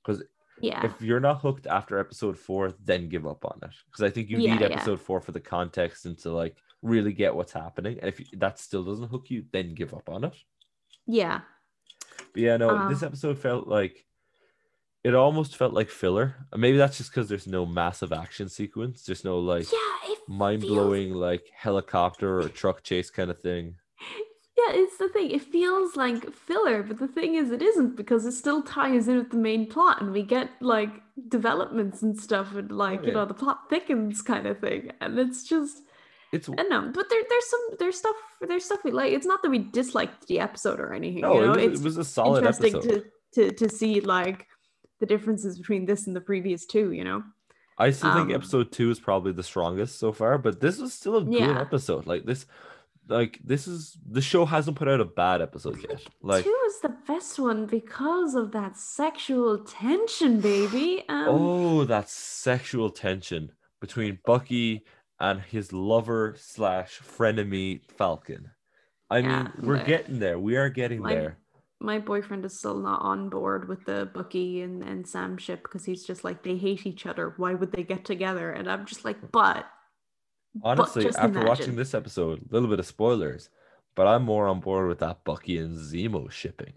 Because 0.03 0.23
yeah, 0.61 0.85
if 0.85 1.01
you're 1.01 1.19
not 1.19 1.41
hooked 1.41 1.65
after 1.67 1.97
episode 1.97 2.37
four, 2.37 2.73
then 2.83 3.09
give 3.09 3.25
up 3.25 3.45
on 3.45 3.59
it. 3.63 3.71
Because 3.87 4.03
I 4.03 4.09
think 4.11 4.29
you 4.29 4.37
Yeah, 4.37 4.53
need 4.53 4.61
yeah. 4.61 4.67
episode 4.67 4.99
four 5.01 5.21
for 5.21 5.31
the 5.31 5.39
context 5.39 6.05
and 6.05 6.17
to 6.19 6.31
like 6.31 6.55
really 6.83 7.13
get 7.13 7.33
what's 7.35 7.51
happening. 7.53 7.97
And 7.99 8.07
if 8.09 8.19
you- 8.19 8.37
that 8.37 8.59
still 8.59 8.83
doesn't 8.83 9.09
hook 9.09 9.31
you, 9.31 9.45
then 9.51 9.73
give 9.73 9.93
up 9.93 10.09
on 10.09 10.23
it. 10.25 10.35
yeah, 11.07 11.41
But 12.33 12.41
yeah, 12.41 12.57
no, 12.57 12.87
this 12.87 13.01
Um, 13.03 13.07
episode 13.07 13.37
felt 13.39 13.67
like 13.67 14.05
it 15.03 15.15
almost 15.15 15.57
felt 15.57 15.73
like 15.73 15.89
filler. 15.89 16.35
Uh, 16.51 16.57
maybe 16.57 16.77
that's 16.77 16.97
just 16.97 17.11
because 17.11 17.27
there's 17.27 17.47
no 17.47 17.65
massive 17.65 18.13
action 18.13 18.49
sequence. 18.49 19.03
There's 19.03 19.25
no 19.25 19.39
like 19.39 19.71
yeah. 19.71 20.15
Mind 20.27 20.61
blowing 20.61 21.13
like 21.13 21.49
helicopter 21.53 22.39
or 22.39 22.47
truck 22.47 22.81
chase 22.83 23.09
kind 23.09 23.29
of 23.29 23.39
thing. 23.39 23.75
Yeah, 24.55 24.75
it's 24.75 24.97
the 24.97 25.09
thing. 25.09 25.31
It 25.31 25.41
feels 25.41 25.95
like 25.95 26.31
filler, 26.31 26.83
but 26.83 26.99
the 26.99 27.07
thing 27.07 27.33
is, 27.33 27.49
it 27.49 27.63
isn't 27.63 27.95
because 27.95 28.23
it 28.25 28.33
still 28.33 28.61
ties 28.61 29.07
in 29.07 29.17
with 29.17 29.31
the 29.31 29.37
main 29.37 29.67
plot, 29.67 29.99
and 29.99 30.11
we 30.11 30.21
get 30.21 30.51
like 30.61 30.91
developments 31.27 32.03
and 32.03 32.17
stuff, 32.17 32.53
and 32.55 32.71
like 32.71 32.99
Oh, 33.01 33.07
you 33.07 33.13
know 33.13 33.25
the 33.25 33.33
plot 33.33 33.61
thickens 33.69 34.21
kind 34.21 34.45
of 34.45 34.59
thing, 34.59 34.91
and 35.01 35.17
it's 35.17 35.43
just 35.43 35.81
It's 36.31 36.47
I 36.47 36.63
know. 36.63 36.91
But 36.93 37.09
there, 37.09 37.23
there's 37.27 37.49
some 37.49 37.59
there's 37.79 37.97
stuff 37.97 38.15
there's 38.41 38.63
stuff 38.65 38.83
we 38.83 38.91
like. 38.91 39.11
It's 39.11 39.25
not 39.25 39.41
that 39.41 39.49
we 39.49 39.57
disliked 39.57 40.27
the 40.27 40.39
episode 40.39 40.79
or 40.79 40.93
anything. 40.93 41.21
no, 41.21 41.33
you 41.33 41.47
know, 41.47 41.53
it, 41.53 41.71
was, 41.71 41.81
it 41.81 41.83
was 41.83 41.97
a 41.97 42.05
solid 42.05 42.37
interesting 42.37 42.75
episode. 42.75 43.05
to, 43.33 43.51
to 43.51 43.67
to 43.67 43.69
see 43.69 44.01
like 44.01 44.47
the 45.03 45.15
differences 45.15 45.57
between 45.57 45.85
this 45.85 46.07
and 46.07 46.15
the 46.15 46.21
previous 46.21 46.65
two. 46.65 46.91
You 46.93 47.03
know. 47.03 47.23
I 47.77 47.89
still 47.91 48.13
think 48.13 48.29
um, 48.29 48.35
episode 48.35 48.71
two 48.71 48.89
is 48.91 48.99
probably 48.99 49.31
the 49.33 49.43
strongest 49.43 49.97
so 49.99 50.11
far, 50.13 50.37
but 50.37 50.61
this 50.61 50.77
was 50.79 50.93
still 50.93 51.17
a 51.17 51.23
good 51.23 51.33
Yeah. 51.33 51.59
episode. 51.59 52.05
Like 52.05 52.23
this, 52.23 52.45
like 53.09 53.39
this 53.43 53.67
is 53.67 53.97
the 54.09 54.21
show 54.21 54.45
hasn't 54.45 54.77
put 54.77 54.87
out 54.87 55.01
a 55.01 55.05
bad 55.05 55.41
episode 55.41 55.79
yet. 55.89 56.01
Like 56.21 56.43
two 56.45 56.57
is 56.67 56.79
the 56.81 56.95
best 57.07 57.39
one 57.39 57.65
because 57.65 58.35
of 58.35 58.51
that 58.51 58.77
sexual 58.77 59.57
tension, 59.65 60.39
baby. 60.39 61.03
Um, 61.09 61.25
oh, 61.27 61.83
that 61.85 62.09
sexual 62.09 62.91
tension 62.91 63.51
between 63.81 64.19
Bucky 64.23 64.85
and 65.19 65.41
his 65.41 65.73
lover 65.73 66.35
slash 66.37 66.99
frenemy 67.01 67.81
Falcon. 67.97 68.51
I 69.09 69.17
Yeah, 69.19 69.43
mean, 69.43 69.51
we're 69.67 69.83
getting 69.83 70.19
there. 70.19 70.37
We 70.39 70.57
are 70.57 70.69
getting 70.69 71.01
My- 71.01 71.15
there. 71.15 71.37
My 71.83 71.99
boyfriend 71.99 72.45
is 72.45 72.57
still 72.57 72.77
not 72.79 73.01
on 73.01 73.29
board 73.29 73.67
with 73.67 73.85
the 73.85 74.09
Bucky 74.13 74.61
and, 74.61 74.81
and 74.81 75.07
Sam 75.07 75.37
ship 75.37 75.63
because 75.63 75.85
he's 75.85 76.03
just 76.03 76.23
like 76.23 76.43
they 76.43 76.57
hate 76.57 76.85
each 76.85 77.05
other. 77.05 77.33
Why 77.37 77.53
would 77.53 77.71
they 77.71 77.83
get 77.83 78.05
together? 78.05 78.51
And 78.51 78.69
I'm 78.69 78.85
just 78.85 79.05
like, 79.05 79.17
but 79.31 79.67
but 80.55 80.79
Honestly, 80.79 81.03
just 81.03 81.17
after 81.17 81.43
watching 81.43 81.75
this 81.75 81.93
episode, 81.93 82.39
a 82.39 82.53
little 82.53 82.69
bit 82.69 82.79
of 82.79 82.85
spoilers, 82.85 83.49
but 83.95 84.07
I'm 84.07 84.23
more 84.23 84.47
on 84.47 84.59
board 84.59 84.87
with 84.87 84.99
that 84.99 85.23
Bucky 85.23 85.57
and 85.57 85.77
Zemo 85.77 86.29
shipping. 86.29 86.73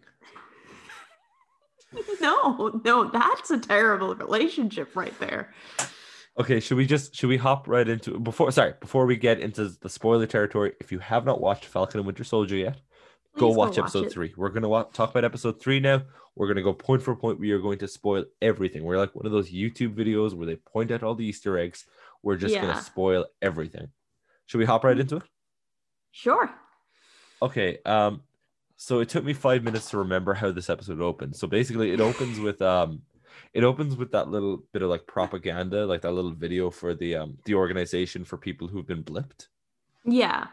no, 2.21 2.81
no, 2.85 3.11
that's 3.11 3.51
a 3.51 3.59
terrible 3.59 4.15
relationship 4.15 4.97
right 4.97 5.19
there. 5.21 5.53
Okay, 6.39 6.61
should 6.61 6.77
we 6.77 6.87
just 6.87 7.15
should 7.15 7.29
we 7.29 7.37
hop 7.37 7.69
right 7.69 7.89
into 7.89 8.19
before 8.19 8.51
sorry, 8.51 8.75
before 8.81 9.07
we 9.07 9.17
get 9.17 9.41
into 9.41 9.69
the 9.81 9.89
spoiler 9.89 10.27
territory, 10.27 10.73
if 10.81 10.91
you 10.91 10.99
have 10.99 11.25
not 11.25 11.41
watched 11.41 11.67
Falcon 11.67 12.01
and 12.01 12.07
Winter 12.07 12.25
Soldier 12.25 12.57
yet, 12.57 12.81
go 13.39 13.49
Please 13.49 13.57
watch 13.57 13.79
episode 13.79 14.07
it. 14.07 14.13
3. 14.13 14.35
We're 14.37 14.49
going 14.49 14.63
to 14.63 14.69
wa- 14.69 14.85
talk 14.85 15.11
about 15.11 15.25
episode 15.25 15.61
3 15.61 15.81
now. 15.81 16.03
We're 16.35 16.47
going 16.47 16.57
to 16.57 16.63
go 16.63 16.73
point 16.75 17.03
for 17.03 17.15
point. 17.17 17.39
We 17.39 17.53
are 17.53 17.61
going 17.61 17.79
to 17.79 17.89
spoil 17.89 18.25
everything. 18.43 18.85
We're 18.85 18.99
like 18.99 19.15
one 19.15 19.27
of 19.27 19.33
those 19.33 19.51
YouTube 19.51 19.95
videos 19.95 20.35
where 20.35 20.47
they 20.47 20.57
point 20.57 20.91
out 20.91 21.03
all 21.03 21.15
the 21.15 21.25
Easter 21.25 21.59
eggs. 21.59 21.87
We're 22.23 22.37
just 22.37 22.55
going 22.55 22.75
to 22.75 22.83
spoil 22.83 23.27
everything. 23.41 23.89
Should 24.47 24.59
we 24.59 24.65
hop 24.65 24.85
right 24.85 24.99
into 24.99 25.17
it? 25.17 25.23
Sure. 26.11 26.51
Okay. 27.43 27.79
Um, 27.85 28.23
so 28.77 29.01
it 29.01 29.09
took 29.09 29.25
me 29.25 29.33
five 29.33 29.63
minutes 29.63 29.91
to 29.91 29.99
remember 29.99 30.35
how 30.35 30.51
this 30.51 30.69
episode 30.71 31.01
opens. 31.01 31.39
So 31.39 31.47
basically, 31.47 31.93
it 31.93 32.01
opens 32.01 32.39
with 32.39 32.61
um, 32.63 33.03
it 33.55 33.65
opens 33.65 33.97
with 33.97 34.13
that 34.13 34.29
little 34.29 34.65
bit 34.73 34.83
of 34.83 34.91
like 34.91 35.07
propaganda, 35.07 35.87
like 35.87 36.03
that 36.03 36.13
little 36.13 36.33
video 36.33 36.71
for 36.71 36.95
the 36.95 37.17
um 37.17 37.39
the 37.45 37.55
organization 37.55 38.25
for 38.25 38.37
people 38.37 38.69
who've 38.69 38.87
been 38.87 39.03
blipped. 39.03 39.49
Yeah. 40.05 40.49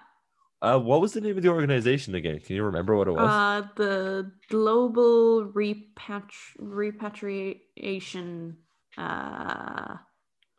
Uh, 0.64 0.80
what 0.80 1.02
was 1.02 1.12
the 1.12 1.20
name 1.20 1.36
of 1.36 1.44
the 1.44 1.50
organization 1.50 2.16
again? 2.16 2.40
Can 2.40 2.56
you 2.56 2.64
remember 2.64 2.96
what 2.96 3.10
it 3.10 3.12
was? 3.12 3.30
Uh, 3.30 3.68
the 3.76 4.32
global 4.50 5.46
repatri- 5.46 6.56
repatriation. 6.58 8.56
Uh, 8.98 9.96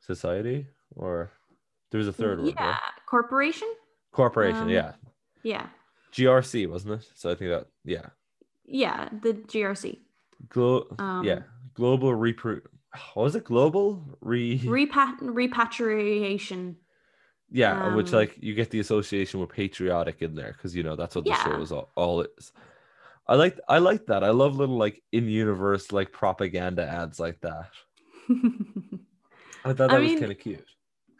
Society 0.00 0.66
or 0.96 1.30
there 1.90 1.98
was 1.98 2.08
a 2.08 2.12
third 2.12 2.38
one. 2.40 2.48
yeah, 2.48 2.70
right? 2.72 2.78
corporation. 3.06 3.68
Corporation. 4.12 4.64
um, 4.64 4.68
yeah. 4.68 4.92
Yeah, 5.42 5.66
GRC 6.12 6.68
wasn't 6.68 7.00
it? 7.00 7.08
So 7.14 7.30
I 7.30 7.34
think 7.36 7.50
that 7.50 7.66
yeah. 7.84 8.06
yeah, 8.66 9.08
the 9.22 9.32
GRC. 9.32 9.98
Glo- 10.50 10.88
Um, 10.98 11.24
yeah. 11.24 11.40
Global 11.74 12.10
repro. 12.10 12.60
What 13.14 13.24
was 13.24 13.36
it? 13.36 13.44
Global 13.44 14.04
re. 14.20 14.58
Repat- 14.60 15.16
repatriation. 15.20 16.76
Yeah, 17.50 17.86
which 17.86 18.12
Um, 18.12 18.18
like 18.18 18.36
you 18.40 18.54
get 18.54 18.70
the 18.70 18.80
association 18.80 19.40
with 19.40 19.50
patriotic 19.50 20.22
in 20.22 20.34
there 20.34 20.52
because 20.52 20.74
you 20.74 20.82
know 20.82 20.96
that's 20.96 21.14
what 21.14 21.26
the 21.26 21.34
show 21.34 21.50
Yeah. 21.50 21.60
is 21.60 21.72
all, 21.72 21.92
all 21.94 22.22
is. 22.22 22.52
I 23.26 23.36
like 23.36 23.58
I 23.68 23.78
like 23.78 24.06
that. 24.06 24.24
I 24.24 24.30
love 24.30 24.56
little 24.56 24.76
like 24.78 25.02
in 25.12 25.28
universe 25.28 25.92
like 25.92 26.12
propaganda 26.12 26.86
ads 26.86 27.20
like 27.20 27.40
that. 27.42 27.70
I 29.64 29.72
thought 29.72 29.90
that 29.90 29.92
I 29.92 29.98
was 30.00 30.14
mean, 30.14 30.18
kind 30.18 30.32
of 30.32 30.38
cute. 30.38 30.66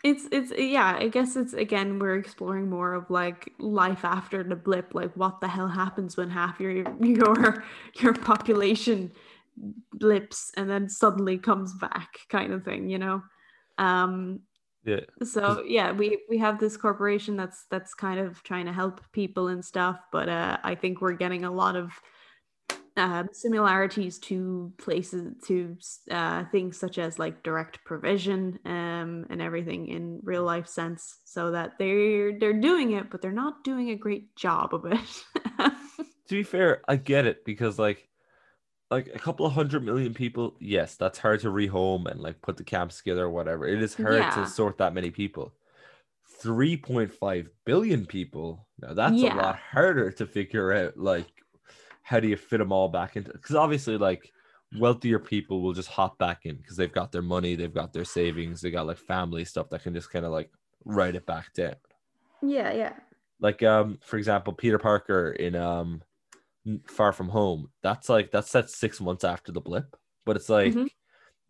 it's 0.04 0.26
it's 0.32 0.52
yeah 0.58 0.96
i 0.98 1.08
guess 1.08 1.37
it's 1.37 1.54
again 1.54 1.98
we're 1.98 2.16
exploring 2.16 2.68
more 2.68 2.94
of 2.94 3.08
like 3.10 3.52
life 3.58 4.04
after 4.04 4.42
the 4.44 4.56
blip 4.56 4.94
like 4.94 5.14
what 5.16 5.40
the 5.40 5.48
hell 5.48 5.68
happens 5.68 6.16
when 6.16 6.30
half 6.30 6.60
your 6.60 6.72
your 7.00 7.64
your 8.00 8.12
population 8.14 9.10
blips 9.92 10.52
and 10.56 10.68
then 10.68 10.88
suddenly 10.88 11.38
comes 11.38 11.72
back 11.74 12.18
kind 12.28 12.52
of 12.52 12.64
thing 12.64 12.88
you 12.88 12.98
know 12.98 13.22
um 13.78 14.40
Yeah, 14.85 15.01
so 15.23 15.62
yeah 15.66 15.92
we 15.92 16.18
we 16.29 16.38
have 16.38 16.59
this 16.59 16.77
corporation 16.77 17.37
that's 17.37 17.64
that's 17.70 17.94
kind 17.94 18.20
of 18.20 18.42
trying 18.42 18.66
to 18.66 18.73
help 18.73 19.01
people 19.12 19.49
and 19.49 19.64
stuff 19.64 19.99
but 20.12 20.29
uh 20.29 20.59
i 20.62 20.75
think 20.75 21.01
we're 21.01 21.12
getting 21.14 21.44
a 21.44 21.51
lot 21.51 21.77
of 21.77 21.90
um, 22.97 23.29
similarities 23.33 24.20
to 24.20 24.73
places 24.79 25.35
to 25.49 25.77
uh, 26.12 26.44
things 26.53 26.79
such 26.79 26.99
as 26.99 27.18
like 27.18 27.42
direct 27.42 27.85
provision 27.85 28.59
um, 28.64 29.27
and 29.31 29.42
everything 29.42 29.88
in 29.88 30.20
real 30.23 30.44
life 30.44 30.68
sense 30.68 31.18
so 31.25 31.51
that 31.51 31.73
they're 31.79 32.38
they're 32.38 32.53
doing 32.53 32.92
it 32.92 33.11
but 33.11 33.20
they're 33.20 33.33
not 33.33 33.64
doing 33.64 33.90
a 33.90 33.97
great 33.97 34.37
job 34.37 34.75
of 34.75 34.85
it. 34.87 35.25
To 36.29 36.37
be 36.37 36.42
fair, 36.42 36.81
I 36.88 36.97
get 36.97 37.27
it 37.27 37.44
because 37.44 37.79
like 37.79 38.09
like 38.90 39.09
a 39.14 39.18
couple 39.18 39.47
of 39.47 39.53
hundred 39.53 39.85
million 39.85 40.14
people, 40.14 40.57
yes, 40.61 40.97
that's 40.97 41.18
hard 41.18 41.40
to 41.40 41.49
rehome 41.49 42.11
and 42.11 42.20
like 42.20 42.40
put 42.42 42.57
the 42.57 42.64
camps 42.64 42.99
together 42.99 43.25
or 43.25 43.31
whatever. 43.31 43.66
It 43.66 43.83
is 43.83 43.94
hard 43.94 44.14
Yeah. 44.14 44.31
to 44.31 44.47
sort 44.47 44.79
that 44.79 44.94
many 44.94 45.11
people. 45.11 45.53
3.5 46.42 47.49
billion 47.64 48.07
people. 48.07 48.66
Now 48.81 48.94
that's 48.94 49.14
Yeah. 49.23 49.35
a 49.35 49.37
lot 49.37 49.57
harder 49.57 50.11
to 50.12 50.27
figure 50.27 50.73
out 50.73 50.97
like 50.97 51.27
how 52.03 52.20
do 52.20 52.29
you 52.29 52.37
fit 52.37 52.59
them 52.59 52.73
all 52.73 52.88
back 52.88 53.16
into 53.16 53.33
because 53.33 53.57
obviously 53.57 53.97
like 53.97 54.31
wealthier 54.79 55.18
people 55.18 55.62
will 55.62 55.73
just 55.73 55.88
hop 55.88 56.18
back 56.18 56.44
in 56.44 56.57
because 56.57 56.77
they've 56.77 56.92
got 56.92 57.12
their 57.12 57.23
money, 57.23 57.55
they've 57.55 57.73
got 57.73 57.92
their 57.92 58.05
savings, 58.05 58.61
they 58.61 58.70
got 58.70 58.87
like 58.87 58.99
family 58.99 59.44
stuff 59.44 59.70
that 59.70 59.83
can 59.83 59.94
just 59.94 60.11
kind 60.11 60.25
of 60.27 60.33
like 60.33 60.51
write 60.85 61.14
it 61.14 61.25
back 61.25 61.53
down 61.55 61.75
yeah 62.42 62.70
yeah 62.73 62.92
like 63.40 63.62
um 63.62 63.99
for 64.03 64.18
example 64.18 64.53
peter 64.53 64.78
parker 64.78 65.30
in 65.30 65.57
um 65.57 66.03
far 66.86 67.12
from 67.12 67.28
home 67.28 67.70
that's 67.82 68.08
like 68.08 68.30
that's 68.30 68.50
set 68.50 68.70
six 68.70 69.00
months 69.00 69.24
after 69.24 69.52
the 69.52 69.60
blip 69.60 69.96
but 70.24 70.34
it's 70.36 70.48
like 70.48 70.72
Mhm. 70.72 70.88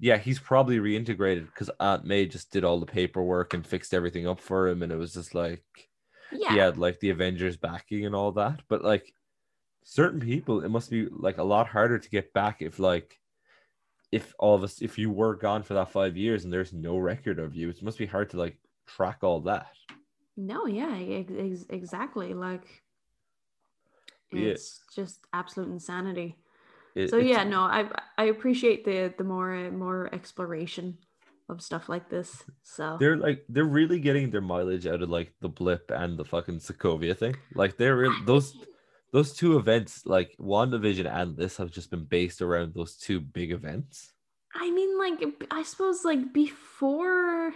yeah 0.00 0.16
he's 0.18 0.40
probably 0.40 0.78
reintegrated 0.78 1.46
because 1.46 1.70
aunt 1.78 2.04
may 2.04 2.26
just 2.26 2.50
did 2.50 2.64
all 2.64 2.80
the 2.80 2.86
paperwork 2.86 3.54
and 3.54 3.66
fixed 3.66 3.94
everything 3.94 4.26
up 4.26 4.40
for 4.40 4.66
him 4.68 4.82
and 4.82 4.90
it 4.90 4.96
was 4.96 5.14
just 5.14 5.34
like 5.34 5.64
yeah 6.32 6.52
he 6.52 6.58
had 6.58 6.78
like 6.78 6.98
the 7.00 7.10
avengers 7.10 7.56
backing 7.56 8.06
and 8.06 8.14
all 8.14 8.32
that 8.32 8.60
but 8.68 8.82
like 8.82 9.14
certain 9.84 10.18
people 10.20 10.64
it 10.64 10.68
must 10.70 10.90
be 10.90 11.06
like 11.10 11.38
a 11.38 11.44
lot 11.44 11.68
harder 11.68 11.98
to 11.98 12.08
get 12.10 12.32
back 12.32 12.60
if 12.60 12.78
like 12.78 13.20
if 14.10 14.34
all 14.38 14.54
of 14.54 14.62
us 14.64 14.80
if 14.82 14.98
you 14.98 15.10
were 15.10 15.34
gone 15.36 15.62
for 15.62 15.74
that 15.74 15.90
five 15.92 16.16
years 16.16 16.44
and 16.44 16.52
there's 16.52 16.72
no 16.72 16.96
record 16.98 17.38
of 17.38 17.54
you 17.54 17.68
it 17.68 17.82
must 17.82 17.98
be 17.98 18.06
hard 18.06 18.30
to 18.30 18.36
like 18.36 18.58
track 18.86 19.18
all 19.22 19.40
that 19.40 19.68
no 20.36 20.66
yeah 20.66 20.96
ex- 20.96 21.66
exactly 21.70 22.34
like 22.34 22.82
Yeah. 24.32 24.48
It's 24.50 24.80
just 24.94 25.20
absolute 25.32 25.70
insanity. 25.70 26.36
It- 26.94 27.10
so 27.10 27.18
yeah, 27.18 27.44
no, 27.44 27.60
I 27.62 27.88
I 28.18 28.24
appreciate 28.24 28.84
the 28.84 29.12
the 29.16 29.24
more 29.24 29.70
more 29.70 30.08
exploration 30.12 30.98
of 31.48 31.60
stuff 31.60 31.88
like 31.88 32.08
this. 32.08 32.42
So 32.62 32.96
they're 32.98 33.16
like 33.16 33.44
they're 33.48 33.64
really 33.64 34.00
getting 34.00 34.30
their 34.30 34.40
mileage 34.40 34.86
out 34.86 35.02
of 35.02 35.10
like 35.10 35.34
the 35.40 35.48
blip 35.48 35.90
and 35.90 36.16
the 36.16 36.24
fucking 36.24 36.60
Sokovia 36.60 37.16
thing. 37.16 37.36
Like 37.54 37.76
they're 37.76 37.96
real 37.96 38.14
those 38.24 38.56
those 39.14 39.32
two 39.32 39.58
events, 39.58 40.04
like 40.06 40.34
WandaVision 40.40 41.06
and 41.06 41.36
this, 41.36 41.58
have 41.58 41.70
just 41.70 41.88
been 41.88 42.04
based 42.04 42.42
around 42.42 42.74
those 42.74 42.96
two 42.96 43.20
big 43.20 43.52
events. 43.52 44.12
I 44.56 44.70
mean, 44.72 44.98
like, 44.98 45.22
I 45.52 45.62
suppose, 45.62 46.04
like, 46.04 46.32
before 46.32 47.54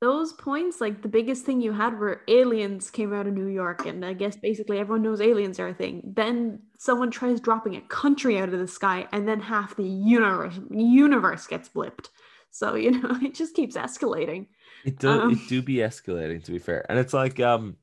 those 0.00 0.32
points, 0.34 0.80
like, 0.80 1.02
the 1.02 1.08
biggest 1.08 1.44
thing 1.44 1.60
you 1.60 1.72
had 1.72 1.98
were 1.98 2.22
aliens 2.28 2.90
came 2.90 3.14
out 3.14 3.26
of 3.26 3.34
New 3.34 3.46
York, 3.46 3.86
and 3.86 4.04
I 4.04 4.12
guess 4.12 4.36
basically 4.36 4.78
everyone 4.78 5.02
knows 5.02 5.20
aliens 5.20 5.58
are 5.58 5.68
a 5.68 5.74
thing. 5.74 6.02
Then 6.04 6.60
someone 6.78 7.10
tries 7.10 7.40
dropping 7.40 7.76
a 7.76 7.80
country 7.82 8.38
out 8.38 8.52
of 8.52 8.58
the 8.58 8.68
sky, 8.68 9.08
and 9.12 9.26
then 9.26 9.40
half 9.40 9.76
the 9.76 9.84
universe 9.84 10.58
universe 10.70 11.46
gets 11.46 11.68
blipped. 11.68 12.08
So 12.50 12.74
you 12.74 12.90
know, 12.92 13.18
it 13.22 13.34
just 13.34 13.54
keeps 13.54 13.76
escalating. 13.76 14.46
It 14.84 14.98
do 14.98 15.08
Um, 15.08 15.30
it 15.30 15.46
do 15.46 15.62
be 15.62 15.76
escalating 15.76 16.42
to 16.44 16.52
be 16.52 16.58
fair. 16.58 16.86
And 16.88 16.98
it's 16.98 17.12
like 17.12 17.40
um 17.40 17.76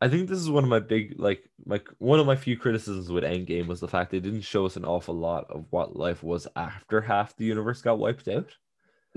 I 0.00 0.08
think 0.08 0.28
this 0.28 0.38
is 0.38 0.50
one 0.50 0.64
of 0.64 0.70
my 0.70 0.80
big 0.80 1.14
like 1.18 1.48
my 1.64 1.80
one 1.98 2.20
of 2.20 2.26
my 2.26 2.36
few 2.36 2.56
criticisms 2.58 3.10
with 3.10 3.24
Endgame 3.24 3.66
was 3.66 3.80
the 3.80 3.88
fact 3.88 4.10
they 4.10 4.20
didn't 4.20 4.42
show 4.42 4.66
us 4.66 4.76
an 4.76 4.84
awful 4.84 5.14
lot 5.14 5.46
of 5.50 5.66
what 5.70 5.96
life 5.96 6.22
was 6.22 6.46
after 6.56 7.00
half 7.02 7.36
the 7.36 7.46
universe 7.46 7.82
got 7.82 7.98
wiped 7.98 8.28
out. 8.28 8.56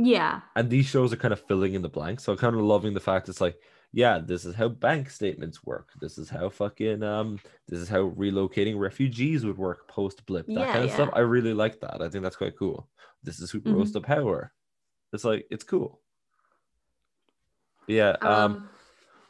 Yeah, 0.02 0.40
And 0.56 0.70
these 0.70 0.86
shows 0.86 1.12
are 1.12 1.18
kind 1.18 1.34
of 1.34 1.46
filling 1.46 1.74
in 1.74 1.82
the 1.82 1.90
blanks. 1.90 2.24
So 2.24 2.32
I'm 2.32 2.38
kind 2.38 2.56
of 2.56 2.62
loving 2.62 2.94
the 2.94 3.02
fact 3.02 3.28
it's 3.28 3.42
like, 3.42 3.58
yeah, 3.92 4.20
this 4.20 4.46
is 4.46 4.56
how 4.56 4.70
bank 4.70 5.10
statements 5.10 5.66
work. 5.66 5.90
This 6.00 6.18
is 6.18 6.30
how 6.30 6.48
fucking 6.50 7.04
um 7.04 7.38
this 7.68 7.80
is 7.80 7.90
how 7.90 8.10
relocating 8.12 8.80
refugees 8.80 9.44
would 9.46 9.58
work 9.58 9.90
post 9.90 10.26
blip. 10.26 10.46
That 10.48 10.54
Yeah, 10.54 10.72
kind 10.72 10.86
of 10.86 10.92
stuff. 10.92 11.10
I 11.12 11.20
really 11.20 11.54
like 11.54 11.82
that. 11.82 12.02
I 12.02 12.08
think 12.08 12.24
that's 12.24 12.38
quite 12.38 12.58
cool. 12.58 12.88
This 13.24 13.42
is 13.42 13.52
who 13.52 13.60
rose 13.66 13.90
Mhm. 13.90 13.94
to 13.94 14.02
power. 14.02 14.54
It's 15.12 15.26
like 15.26 15.48
it's 15.52 15.66
cool. 15.66 16.00
Yeah. 17.88 18.16
Um, 18.22 18.32
um, 18.32 18.70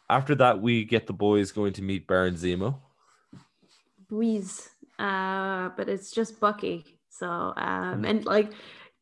after 0.10 0.36
that, 0.36 0.62
we 0.62 0.84
get 0.86 1.08
the 1.08 1.14
boys 1.14 1.52
going 1.52 1.74
to 1.74 1.82
meet 1.82 2.06
Baron 2.06 2.36
Zemo. 2.36 2.76
Breeze, 4.08 4.70
uh, 5.00 5.70
but 5.78 5.88
it's 5.90 6.12
just 6.12 6.40
Bucky. 6.40 7.00
So, 7.10 7.28
um, 7.58 8.06
and 8.06 8.26
like, 8.26 8.52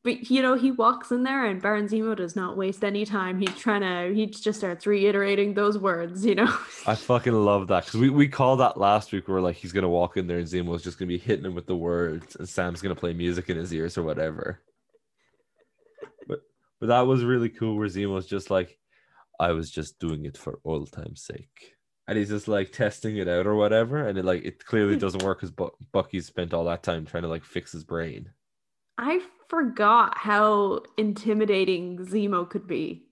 but 0.07 0.31
you 0.31 0.41
know, 0.41 0.53
he 0.53 0.71
walks 0.71 1.11
in 1.11 1.23
there, 1.23 1.45
and 1.45 1.61
Baron 1.61 1.89
Zemo 1.89 2.15
does 2.15 2.33
not 2.33 2.55
waste 2.55 2.81
any 2.85 3.03
time. 3.03 3.41
He's 3.41 3.53
trying 3.55 3.81
to, 3.81 4.15
he 4.15 4.25
just 4.25 4.57
starts 4.57 4.87
reiterating 4.87 5.53
those 5.53 5.77
words, 5.77 6.25
you 6.25 6.33
know. 6.33 6.47
I 6.85 6.95
fucking 6.95 7.33
love 7.33 7.67
that 7.67 7.83
because 7.83 7.99
we, 7.99 8.09
we 8.09 8.29
called 8.29 8.61
that 8.61 8.77
last 8.77 9.11
week. 9.11 9.27
Where 9.27 9.41
like 9.41 9.57
he's 9.57 9.73
gonna 9.73 9.89
walk 9.89 10.15
in 10.15 10.25
there 10.25 10.37
and 10.37 10.47
Zemo's 10.47 10.81
just 10.81 10.97
gonna 10.97 11.09
be 11.09 11.17
hitting 11.17 11.43
him 11.43 11.55
with 11.55 11.67
the 11.67 11.75
words, 11.75 12.37
and 12.37 12.47
Sam's 12.47 12.81
gonna 12.81 12.95
play 12.95 13.11
music 13.11 13.49
in 13.49 13.57
his 13.57 13.73
ears 13.73 13.97
or 13.97 14.03
whatever. 14.03 14.61
But 16.25 16.39
but 16.79 16.87
that 16.87 17.01
was 17.01 17.25
really 17.25 17.49
cool. 17.49 17.75
Where 17.75 17.89
Zemo's 17.89 18.27
just 18.27 18.49
like, 18.49 18.79
I 19.41 19.51
was 19.51 19.69
just 19.69 19.99
doing 19.99 20.23
it 20.23 20.37
for 20.37 20.59
old 20.63 20.89
time's 20.89 21.25
sake, 21.25 21.73
and 22.07 22.17
he's 22.17 22.29
just 22.29 22.47
like 22.47 22.71
testing 22.71 23.17
it 23.17 23.27
out 23.27 23.45
or 23.45 23.55
whatever, 23.55 24.07
and 24.07 24.17
it 24.17 24.23
like 24.23 24.45
it 24.45 24.65
clearly 24.65 24.93
hmm. 24.93 24.99
doesn't 24.99 25.23
work 25.23 25.39
because 25.39 25.51
Bu- 25.51 25.75
Bucky 25.91 26.21
spent 26.21 26.53
all 26.53 26.63
that 26.63 26.81
time 26.83 27.05
trying 27.05 27.23
to 27.23 27.29
like 27.29 27.43
fix 27.43 27.73
his 27.73 27.83
brain. 27.83 28.29
I 28.97 29.21
forgot 29.47 30.17
how 30.17 30.83
intimidating 30.97 31.97
Zemo 31.99 32.49
could 32.49 32.67
be. 32.67 33.03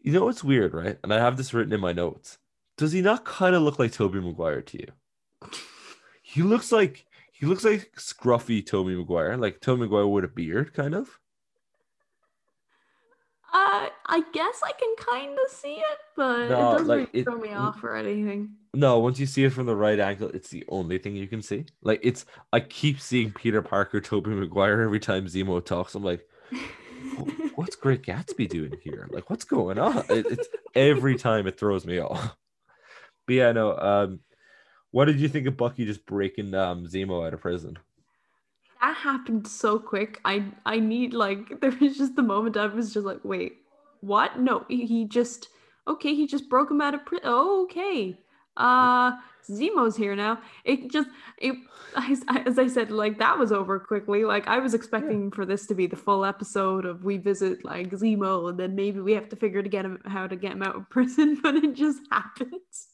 You 0.00 0.12
know 0.12 0.24
what's 0.24 0.44
weird, 0.44 0.74
right? 0.74 0.98
And 1.02 1.12
I 1.12 1.18
have 1.18 1.36
this 1.36 1.54
written 1.54 1.72
in 1.72 1.80
my 1.80 1.92
notes. 1.92 2.38
Does 2.76 2.92
he 2.92 3.00
not 3.00 3.24
kind 3.24 3.54
of 3.54 3.62
look 3.62 3.78
like 3.78 3.92
Tobey 3.92 4.20
Maguire 4.20 4.62
to 4.62 4.78
you? 4.78 5.50
He 6.22 6.42
looks 6.42 6.72
like 6.72 7.06
he 7.32 7.46
looks 7.46 7.64
like 7.64 7.92
scruffy 7.96 8.64
Tobey 8.64 8.96
Maguire, 8.96 9.36
like 9.36 9.60
Tobey 9.60 9.82
Maguire 9.82 10.06
with 10.06 10.24
a 10.24 10.28
beard, 10.28 10.74
kind 10.74 10.94
of. 10.94 11.20
Uh, 13.54 13.86
I 14.06 14.24
guess 14.32 14.60
I 14.64 14.72
can 14.72 14.94
kind 14.98 15.32
of 15.32 15.48
see 15.50 15.74
it, 15.76 15.98
but 16.16 16.48
No, 16.48 16.54
it 16.54 16.72
doesn't 16.72 16.86
like, 16.88 16.96
really 16.98 17.10
it- 17.12 17.24
throw 17.24 17.38
me 17.38 17.52
off 17.52 17.82
or 17.84 17.94
anything. 17.94 18.50
No, 18.74 18.98
once 18.98 19.20
you 19.20 19.26
see 19.26 19.44
it 19.44 19.52
from 19.52 19.66
the 19.66 19.76
right 19.76 20.00
angle, 20.00 20.28
it's 20.30 20.48
the 20.50 20.64
only 20.68 20.98
thing 20.98 21.14
you 21.14 21.28
can 21.28 21.40
see. 21.40 21.66
Like 21.80 22.00
it's, 22.02 22.26
I 22.52 22.58
keep 22.58 22.98
seeing 23.00 23.30
Peter 23.30 23.62
Parker, 23.62 24.00
Tobey 24.00 24.30
Maguire 24.30 24.80
every 24.80 24.98
time 24.98 25.26
Zemo 25.26 25.64
talks. 25.64 25.94
I'm 25.94 26.02
like, 26.02 26.26
what's 27.54 27.76
Great 27.76 28.02
Gatsby 28.02 28.48
doing 28.48 28.74
here? 28.82 29.06
Like, 29.12 29.30
what's 29.30 29.44
going 29.44 29.78
on? 29.78 29.98
It, 30.10 30.26
it's 30.28 30.48
every 30.74 31.16
time 31.16 31.46
it 31.46 31.56
throws 31.58 31.86
me 31.86 32.00
off. 32.00 32.36
But 33.26 33.34
yeah, 33.34 33.52
no. 33.52 33.78
Um, 33.78 34.20
what 34.90 35.04
did 35.04 35.20
you 35.20 35.28
think 35.28 35.46
of 35.46 35.56
Bucky 35.56 35.84
just 35.86 36.04
breaking 36.04 36.52
um 36.54 36.86
Zemo 36.86 37.24
out 37.26 37.32
of 37.34 37.40
prison? 37.40 37.78
That 38.84 38.96
happened 38.96 39.46
so 39.46 39.78
quick. 39.78 40.20
I 40.24 40.44
I 40.66 40.78
need 40.78 41.14
like 41.14 41.60
there 41.60 41.74
was 41.80 41.96
just 41.96 42.16
the 42.16 42.22
moment 42.22 42.56
I 42.56 42.66
was 42.66 42.92
just 42.92 43.06
like, 43.06 43.24
wait, 43.24 43.58
what? 44.00 44.38
No, 44.38 44.64
he, 44.68 44.86
he 44.86 45.04
just 45.06 45.48
okay, 45.88 46.14
he 46.14 46.26
just 46.26 46.48
broke 46.48 46.70
him 46.70 46.80
out 46.80 46.94
of 46.94 47.04
prison. 47.06 47.24
Oh, 47.26 47.64
okay. 47.64 48.18
Uh 48.56 49.12
Zemo's 49.50 49.96
here 49.96 50.14
now. 50.14 50.38
It 50.64 50.90
just 50.90 51.08
it 51.38 51.56
as, 51.96 52.22
as 52.46 52.58
I 52.58 52.66
said, 52.66 52.90
like 52.90 53.18
that 53.18 53.38
was 53.38 53.52
over 53.52 53.78
quickly. 53.80 54.24
Like 54.24 54.46
I 54.48 54.58
was 54.58 54.74
expecting 54.74 55.30
for 55.30 55.46
this 55.46 55.66
to 55.66 55.74
be 55.74 55.86
the 55.86 55.96
full 55.96 56.24
episode 56.24 56.84
of 56.84 57.04
we 57.04 57.16
visit 57.16 57.64
like 57.64 57.90
Zemo 57.90 58.50
and 58.50 58.58
then 58.58 58.74
maybe 58.74 59.00
we 59.00 59.12
have 59.12 59.28
to 59.30 59.36
figure 59.36 59.62
to 59.62 59.68
get 59.68 59.84
him 59.84 59.98
how 60.04 60.26
to 60.26 60.36
get 60.36 60.52
him 60.52 60.62
out 60.62 60.76
of 60.76 60.90
prison, 60.96 61.40
but 61.42 61.56
it 61.56 61.74
just 61.74 62.00
happens. 62.10 62.88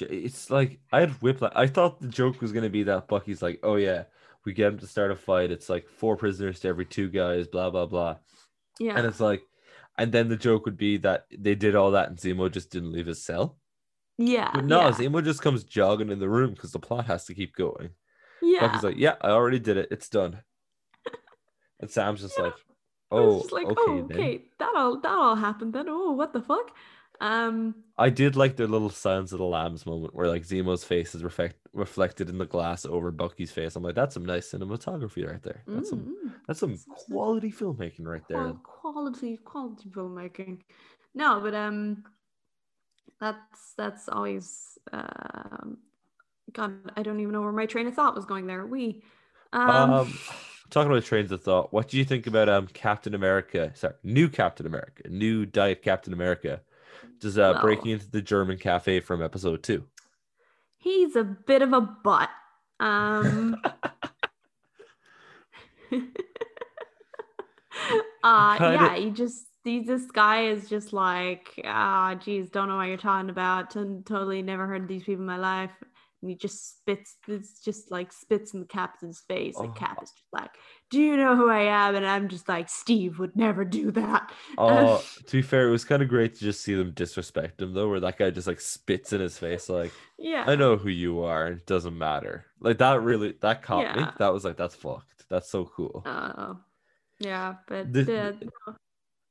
It's 0.00 0.50
like 0.50 0.80
I 0.90 1.00
had 1.00 1.10
whiplash. 1.22 1.52
I 1.54 1.66
thought 1.66 2.00
the 2.00 2.08
joke 2.08 2.40
was 2.40 2.52
gonna 2.52 2.70
be 2.70 2.82
that 2.84 3.08
Bucky's 3.08 3.42
like, 3.42 3.60
oh 3.62 3.76
yeah, 3.76 4.04
we 4.44 4.52
get 4.52 4.72
him 4.72 4.78
to 4.78 4.86
start 4.86 5.10
a 5.10 5.16
fight. 5.16 5.50
It's 5.50 5.68
like 5.68 5.88
four 5.88 6.16
prisoners 6.16 6.60
to 6.60 6.68
every 6.68 6.84
two 6.86 7.08
guys, 7.08 7.46
blah 7.46 7.70
blah 7.70 7.86
blah. 7.86 8.16
Yeah. 8.78 8.96
And 8.96 9.06
it's 9.06 9.20
like, 9.20 9.42
and 9.96 10.10
then 10.12 10.28
the 10.28 10.36
joke 10.36 10.64
would 10.64 10.76
be 10.76 10.96
that 10.98 11.26
they 11.36 11.54
did 11.54 11.76
all 11.76 11.92
that 11.92 12.08
and 12.08 12.18
Zemo 12.18 12.50
just 12.50 12.70
didn't 12.70 12.92
leave 12.92 13.06
his 13.06 13.22
cell. 13.22 13.56
yeah. 14.18 14.50
But 14.54 14.64
no, 14.64 14.80
yeah. 14.80 14.90
Zemo 14.92 15.22
just 15.24 15.42
comes 15.42 15.64
jogging 15.64 16.10
in 16.10 16.18
the 16.18 16.28
room 16.28 16.50
because 16.54 16.72
the 16.72 16.78
plot 16.80 17.06
has 17.06 17.24
to 17.26 17.34
keep 17.34 17.54
going. 17.54 17.90
yeah. 18.42 18.60
Bucky's 18.66 18.82
like, 18.82 18.96
yeah, 18.98 19.14
I 19.20 19.30
already 19.30 19.58
did 19.60 19.76
it. 19.76 19.88
It's 19.90 20.08
done. 20.08 20.40
And 21.80 21.90
Sam's 21.90 22.20
just 22.22 22.38
like, 22.38 22.54
oh, 23.10 23.40
just 23.40 23.52
like, 23.52 23.66
okay, 23.66 23.74
oh, 23.78 24.06
then. 24.08 24.16
okay, 24.16 24.44
that 24.58 24.72
all 24.76 25.00
that 25.00 25.10
all 25.10 25.34
happened 25.34 25.74
then. 25.74 25.86
Oh, 25.88 26.12
what 26.12 26.32
the 26.32 26.40
fuck? 26.40 26.70
Um, 27.24 27.74
I 27.96 28.10
did 28.10 28.36
like 28.36 28.56
the 28.56 28.66
little 28.66 28.90
Silence 28.90 29.32
of 29.32 29.38
the 29.38 29.44
Lambs 29.46 29.86
moment 29.86 30.14
where 30.14 30.28
like 30.28 30.42
Zemo's 30.42 30.84
face 30.84 31.14
is 31.14 31.22
reflect 31.24 31.56
reflected 31.72 32.28
in 32.28 32.36
the 32.38 32.44
glass 32.44 32.84
over 32.84 33.10
Bucky's 33.10 33.50
face. 33.50 33.76
I'm 33.76 33.82
like, 33.82 33.94
that's 33.94 34.12
some 34.14 34.26
nice 34.26 34.50
cinematography 34.52 35.26
right 35.26 35.42
there. 35.42 35.62
That's 35.66 35.88
some 35.88 36.00
mm, 36.00 36.32
that's 36.46 36.60
some 36.60 36.70
That's- 36.70 36.84
that's- 36.84 37.04
quality 37.08 37.50
filmmaking 37.50 38.06
right 38.06 38.26
there. 38.28 38.52
quality 38.62 39.38
quality 39.38 39.88
filmmaking. 39.88 40.60
No, 41.14 41.40
but 41.40 41.54
um, 41.54 42.04
that's 43.20 43.72
that's 43.76 44.08
always 44.08 44.78
um, 44.92 45.78
God, 46.52 46.72
I 46.96 47.02
don't 47.02 47.20
even 47.20 47.32
know 47.32 47.40
where 47.42 47.52
my 47.52 47.66
train 47.66 47.86
of 47.86 47.94
thought 47.94 48.14
was 48.14 48.26
going 48.26 48.46
there. 48.46 48.66
We, 48.66 49.02
um, 49.52 49.70
Um, 49.70 50.18
talking 50.70 50.90
about 50.90 51.04
trains 51.04 51.32
of 51.32 51.42
thought, 51.42 51.72
what 51.72 51.88
do 51.88 51.96
you 51.96 52.04
think 52.04 52.26
about 52.26 52.48
um 52.48 52.66
Captain 52.66 53.14
America? 53.14 53.70
Sorry, 53.74 53.94
new 54.02 54.28
Captain 54.28 54.66
America, 54.66 55.08
new 55.08 55.46
Diet 55.46 55.82
Captain 55.82 56.12
America, 56.12 56.60
just 57.20 57.38
uh, 57.38 57.52
Well- 57.54 57.62
breaking 57.62 57.90
into 57.92 58.10
the 58.10 58.22
German 58.22 58.58
cafe 58.58 59.00
from 59.00 59.22
episode 59.22 59.62
two. 59.62 59.84
he's 60.78 61.16
a 61.16 61.24
bit 61.24 61.62
of 61.62 61.72
a 61.72 61.80
butt. 61.80 62.28
Um. 62.80 63.56
uh 68.22 68.56
yeah, 68.60 68.96
he 68.96 69.10
just 69.10 69.46
he, 69.64 69.80
this 69.80 70.10
guy 70.10 70.46
is 70.48 70.68
just 70.68 70.92
like, 70.92 71.60
ah, 71.64 72.14
geez, 72.22 72.50
don't 72.50 72.68
know 72.68 72.76
what 72.76 72.88
you're 72.88 72.96
talking 72.98 73.30
about. 73.30 73.70
T- 73.70 74.00
totally 74.04 74.42
never 74.42 74.66
heard 74.66 74.82
of 74.82 74.88
these 74.88 75.04
people 75.04 75.22
in 75.22 75.26
my 75.26 75.38
life. 75.38 75.70
And 76.24 76.30
he 76.30 76.36
just 76.36 76.78
spits, 76.78 77.16
it's 77.28 77.60
just 77.60 77.90
like 77.90 78.10
spits 78.10 78.54
in 78.54 78.60
the 78.60 78.66
captain's 78.66 79.20
face. 79.28 79.58
And 79.58 79.68
Oh. 79.68 79.72
Cap 79.72 79.98
is 80.02 80.10
just 80.10 80.24
like, 80.32 80.52
do 80.90 80.98
you 80.98 81.18
know 81.18 81.36
who 81.36 81.50
I 81.50 81.64
am? 81.64 81.94
And 81.96 82.06
I'm 82.06 82.28
just 82.30 82.48
like, 82.48 82.70
Steve 82.70 83.18
would 83.18 83.36
never 83.36 83.62
do 83.62 83.90
that. 83.90 84.32
Oh, 84.56 85.04
to 85.26 85.36
be 85.36 85.42
fair, 85.42 85.68
it 85.68 85.70
was 85.70 85.84
kind 85.84 86.02
of 86.02 86.08
great 86.08 86.34
to 86.36 86.40
just 86.40 86.62
see 86.62 86.74
them 86.74 86.92
disrespect 86.92 87.60
him 87.60 87.74
though, 87.74 87.90
where 87.90 88.00
that 88.00 88.16
guy 88.16 88.30
just 88.30 88.46
like 88.46 88.60
spits 88.62 89.12
in 89.12 89.20
his 89.20 89.36
face, 89.36 89.68
like 89.68 89.92
Yeah. 90.18 90.44
I 90.46 90.54
know 90.56 90.78
who 90.78 90.88
you 90.88 91.20
are, 91.24 91.48
it 91.48 91.66
doesn't 91.66 91.98
matter. 91.98 92.46
Like 92.58 92.78
that 92.78 93.02
really 93.02 93.34
that 93.42 93.60
caught 93.62 93.94
me. 93.94 94.06
That 94.18 94.32
was 94.32 94.46
like 94.46 94.56
that's 94.56 94.74
fucked. 94.74 95.26
That's 95.28 95.50
so 95.50 95.66
cool. 95.66 96.02
Oh, 96.06 96.56
yeah, 97.18 97.56
but 97.68 97.92
This- 97.92 98.08
uh, 98.08 98.32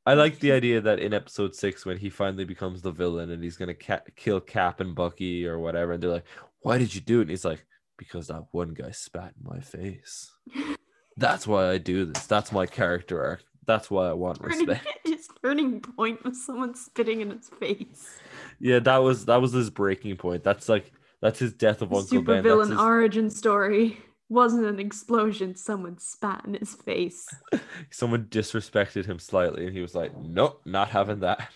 I 0.05 0.15
like 0.15 0.39
the 0.39 0.51
idea 0.51 0.81
that 0.81 0.99
in 0.99 1.13
episode 1.13 1.55
six, 1.55 1.85
when 1.85 1.97
he 1.97 2.09
finally 2.09 2.43
becomes 2.45 2.81
the 2.81 2.91
villain 2.91 3.31
and 3.31 3.43
he's 3.43 3.57
gonna 3.57 3.73
ca- 3.73 4.01
kill 4.15 4.41
Cap 4.41 4.79
and 4.81 4.93
Bucky 4.93 5.47
or 5.47 5.59
whatever, 5.59 5.93
and 5.93 6.03
they're 6.03 6.09
like, 6.09 6.25
"Why 6.61 6.77
did 6.77 6.93
you 6.93 7.01
do 7.01 7.19
it?" 7.19 7.23
And 7.23 7.29
he's 7.29 7.45
like, 7.45 7.65
"Because 7.97 8.27
that 8.27 8.45
one 8.51 8.73
guy 8.73 8.91
spat 8.91 9.33
in 9.37 9.49
my 9.49 9.61
face. 9.61 10.31
That's 11.17 11.45
why 11.47 11.69
I 11.69 11.77
do 11.77 12.05
this. 12.05 12.25
That's 12.25 12.51
my 12.51 12.65
character 12.65 13.23
arc. 13.23 13.43
That's 13.65 13.89
why 13.89 14.07
I 14.09 14.13
want 14.13 14.41
turning, 14.41 14.65
respect." 14.67 14.87
his 15.05 15.27
turning 15.41 15.79
point 15.79 16.23
was 16.25 16.45
someone 16.45 16.75
spitting 16.75 17.21
in 17.21 17.29
his 17.31 17.49
face. 17.59 18.19
Yeah, 18.59 18.79
that 18.79 18.97
was 18.97 19.25
that 19.25 19.41
was 19.41 19.53
his 19.53 19.69
breaking 19.69 20.17
point. 20.17 20.43
That's 20.43 20.67
like 20.67 20.91
That's 21.21 21.39
his 21.39 21.53
death 21.53 21.81
of 21.81 21.89
The 21.89 21.95
Uncle 21.95 22.21
Ben. 22.23 22.43
That's 22.43 22.47
supervillain 22.53 22.69
his- 22.71 22.79
origin 22.79 23.29
story 23.29 23.99
wasn't 24.29 24.65
an 24.65 24.79
explosion. 24.79 25.55
Someone 25.55 25.97
spat 25.97 26.43
in 26.45 26.55
his 26.55 26.73
face. 26.73 27.27
Someone 27.91 28.25
disrespected 28.25 29.05
him 29.05 29.19
slightly, 29.19 29.65
and 29.65 29.75
he 29.75 29.81
was 29.81 29.95
like, 29.95 30.15
"Nope, 30.17 30.61
not 30.65 30.89
having 30.89 31.19
that." 31.21 31.49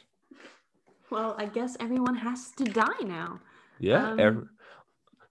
Well, 1.09 1.36
I 1.38 1.45
guess 1.45 1.78
everyone 1.80 2.15
has 2.15 2.51
to 2.57 2.65
die 2.65 3.01
now. 3.03 3.39
Yeah. 3.80 4.11
Um, 4.11 4.49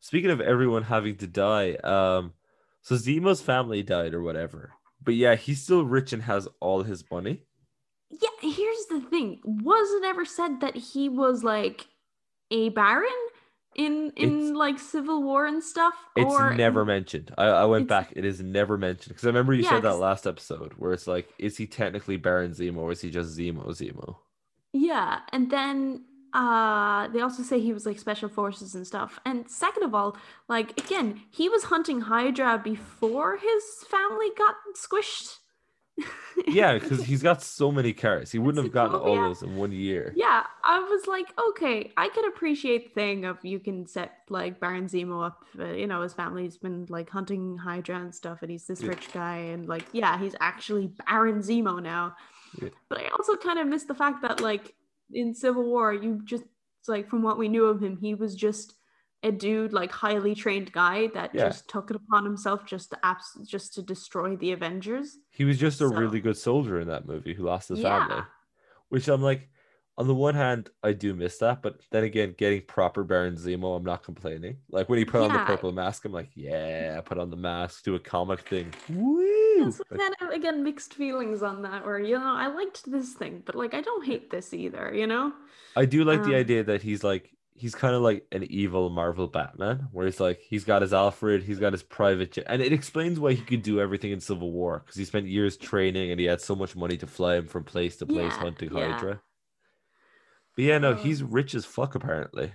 Speaking 0.01 0.31
of 0.31 0.41
everyone 0.41 0.85
having 0.85 1.17
to 1.17 1.27
die, 1.27 1.75
um, 1.83 2.33
so 2.83 2.95
Zemo's 2.95 3.43
family 3.43 3.83
died 3.83 4.15
or 4.15 4.23
whatever, 4.23 4.73
but 5.03 5.15
yeah, 5.15 5.35
he's 5.35 5.61
still 5.63 5.85
rich 5.85 6.13
and 6.13 6.23
has 6.23 6.47
all 6.61 6.85
his 6.85 7.03
money. 7.11 7.43
Yeah, 8.11 8.29
here's 8.41 8.87
the 8.89 9.01
thing. 9.01 9.41
Was 9.45 9.93
it 9.95 10.07
ever 10.07 10.25
said 10.25 10.61
that 10.61 10.77
he 10.77 11.09
was 11.09 11.43
like 11.43 11.89
a 12.53 12.69
baron 12.69 13.11
in 13.77 14.13
in 14.17 14.39
It's- 14.41 14.51
like 14.53 14.79
Civil 14.79 15.23
War 15.23 15.47
and 15.47 15.63
stuff? 15.63 15.95
It's 16.17 16.39
never 16.57 16.85
mentioned. 16.85 17.33
I, 17.39 17.45
I 17.45 17.65
went 17.67 17.87
back. 17.89 18.13
It 18.17 18.25
is 18.25 18.41
never 18.41 18.77
mentioned 18.77 19.11
because 19.15 19.25
I 19.25 19.29
remember 19.29 19.53
you 19.55 19.63
Yeah, 19.63 19.71
said 19.71 19.83
that 19.83 19.97
last 19.99 20.27
episode 20.27 20.73
where 20.79 20.93
it's 20.93 21.07
like, 21.07 21.29
is 21.39 21.57
he 21.59 21.67
technically 21.67 22.17
Baron 22.17 22.53
Zemo 22.53 22.79
or 22.79 22.93
is 22.93 23.01
he 23.03 23.11
just 23.11 23.37
Zemo 23.39 23.67
Zemo? 23.69 24.17
Yeah, 24.73 25.21
and 25.33 25.51
then 25.51 26.05
uh 26.35 27.09
they 27.09 27.21
also 27.21 27.43
say 27.43 27.61
he 27.61 27.73
was 27.73 27.87
like 27.87 27.99
special 27.99 28.29
forces 28.29 28.75
and 28.75 28.87
stuff. 28.87 29.21
And 29.25 29.49
second 29.49 29.85
of 29.85 29.95
all, 29.95 30.17
like 30.49 30.79
again, 30.79 31.23
he 31.31 31.49
was 31.49 31.65
hunting 31.65 32.01
Hydra 32.03 32.61
before 32.63 33.39
his 33.39 33.63
family 33.89 34.31
got 34.37 34.57
squished. 34.75 35.37
Yeah, 36.47 36.75
because 36.79 37.03
he's 37.03 37.23
got 37.23 37.43
so 37.43 37.73
many 37.73 37.95
cars. 37.95 38.31
He 38.31 38.39
wouldn't 38.39 38.63
have 38.63 38.73
gotten 38.73 38.95
all 38.97 39.17
those 39.17 39.43
in 39.43 39.57
one 39.57 39.73
year. 39.73 40.13
Yeah, 40.15 40.45
I 40.65 40.79
was 40.81 41.07
like, 41.07 41.27
okay, 41.49 41.93
I 41.97 42.09
can 42.11 42.27
appreciate 42.27 42.89
the 42.89 43.01
thing 43.01 43.25
of 43.25 43.39
you 43.43 43.59
can 43.59 43.87
set 43.87 44.19
like 44.29 44.61
Baron 44.61 44.87
Zemo 44.87 45.27
up. 45.27 45.45
Uh, 45.59 45.73
you 45.73 45.87
know, 45.87 46.03
his 46.03 46.13
family's 46.13 46.59
been 46.59 46.87
like 46.91 47.09
hunting 47.09 47.57
Hydra 47.57 47.97
and 47.99 48.15
stuff, 48.15 48.43
and 48.43 48.51
he's 48.51 48.67
this 48.67 48.83
Yeah. 48.83 48.91
rich 48.91 49.13
guy, 49.13 49.37
and 49.39 49.67
like, 49.67 49.87
yeah, 49.93 50.19
he's 50.19 50.35
actually 50.41 50.93
Baron 51.07 51.41
Zemo 51.41 51.83
now. 51.83 52.15
Yeah. 52.61 52.69
But 52.91 52.99
I 53.01 53.09
also 53.09 53.35
kind 53.37 53.59
of 53.59 53.67
missed 53.67 53.89
the 53.89 53.95
fact 53.95 54.21
that 54.23 54.41
like 54.43 54.75
in 55.13 55.35
Civil 55.35 55.65
War, 55.65 55.95
you 55.95 56.21
just 56.25 56.45
like 56.87 57.09
from 57.09 57.23
what 57.23 57.39
we 57.39 57.49
knew 57.49 57.65
of 57.65 57.83
him, 57.83 57.97
he 57.97 58.15
was 58.15 58.35
just 58.37 58.75
a 59.23 59.33
dude 59.33 59.73
like 59.73 59.91
highly 59.91 60.35
trained 60.35 60.73
guy 60.73 61.09
that 61.09 61.35
Yeah. 61.35 61.47
just 61.49 61.69
took 61.69 61.91
it 61.91 61.97
upon 61.97 62.25
himself 62.25 62.65
just 62.67 62.91
to 62.91 62.99
abs- 63.05 63.39
just 63.47 63.75
to 63.75 63.83
destroy 63.83 64.37
the 64.37 64.53
Avengers. 64.53 65.17
He 65.31 65.45
was 65.45 65.59
just 65.59 65.81
a 65.81 65.89
So- 65.89 65.95
really 65.95 66.21
good 66.21 66.37
soldier 66.37 66.79
in 66.81 66.89
that 66.89 67.07
movie 67.07 67.35
who 67.35 67.45
lost 67.45 67.69
his 67.71 67.81
Yeah. 67.81 68.07
family. 68.07 68.25
Which 68.89 69.09
I'm 69.09 69.23
like, 69.23 69.49
on 69.99 70.07
the 70.07 70.15
one 70.15 70.35
hand, 70.35 70.69
I 70.83 70.93
do 70.93 71.15
miss 71.15 71.39
that, 71.39 71.63
but 71.63 71.81
then 71.91 72.05
again, 72.05 72.35
getting 72.37 72.61
proper 72.67 73.03
Baron 73.03 73.35
Zemo, 73.37 73.75
I'm 73.77 73.83
not 73.83 74.03
complaining. 74.05 74.59
Like 74.71 74.89
when 74.91 74.99
he 74.99 75.07
put 75.07 75.23
on 75.23 75.33
the 75.33 75.39
purple 75.45 75.73
mask, 75.73 76.05
I'm 76.05 76.13
like, 76.13 76.31
yeah, 76.35 77.01
put 77.01 77.19
on 77.19 77.31
the 77.31 77.37
mask, 77.37 77.83
do 77.85 77.95
a 77.95 77.99
comic 77.99 78.41
thing. 78.41 78.73
Woo! 78.91 79.25
Yeah, 79.59 79.71
so 79.71 79.85
kind 79.85 80.15
of 80.21 80.29
again 80.29 80.63
mixed 80.63 80.93
feelings 80.93 81.43
on 81.43 81.63
that 81.63 81.85
where 81.87 81.99
you 81.99 82.19
know 82.19 82.35
I 82.35 82.49
liked 82.49 82.85
this 82.91 83.15
thing 83.15 83.43
but 83.47 83.55
like 83.55 83.73
I 83.73 83.81
don't 83.81 84.05
hate 84.05 84.29
this 84.29 84.53
either 84.53 84.93
you 84.95 85.07
know 85.07 85.33
I 85.75 85.87
do 85.87 86.05
like 86.05 86.25
the 86.25 86.35
Um, 86.35 86.41
idea 86.41 86.63
that 86.65 86.83
he's 86.83 87.03
like 87.03 87.35
he's 87.57 87.75
kind 87.75 87.95
of 87.95 88.03
like 88.03 88.27
an 88.33 88.45
evil 88.45 88.91
Marvel 88.91 89.27
Batman, 89.27 89.89
where 89.93 90.07
he's 90.07 90.21
like 90.21 90.41
he's 90.41 90.65
got 90.65 90.83
his 90.83 90.93
Alfred, 90.93 91.43
he's 91.43 91.59
got 91.59 91.73
his 91.73 91.83
private 91.83 92.33
jet, 92.33 92.45
and 92.49 92.61
it 92.63 92.73
explains 92.73 93.19
why 93.19 93.33
he 93.33 93.43
could 93.43 93.63
do 93.63 93.81
everything 93.81 94.13
in 94.13 94.21
Civil 94.21 94.53
War 94.53 94.81
because 94.85 94.97
he 94.97 95.05
spent 95.05 95.27
years 95.27 95.57
training 95.57 96.11
and 96.11 96.21
he 96.21 96.27
had 96.27 96.41
so 96.41 96.55
much 96.55 96.77
money 96.77 96.97
to 96.99 97.07
fly 97.07 97.37
him 97.37 97.47
from 97.47 97.65
place 97.65 97.97
to 97.97 98.07
place 98.07 98.33
Yeah, 98.33 98.39
hunting 98.39 98.75
yeah. 98.75 98.93
Hydra. 98.93 99.21
But 100.55 100.65
yeah, 100.65 100.79
no, 100.79 100.91
Oh. 100.91 100.95
he's 100.95 101.23
rich 101.23 101.55
as 101.55 101.65
fuck 101.65 101.95
apparently. 101.95 102.53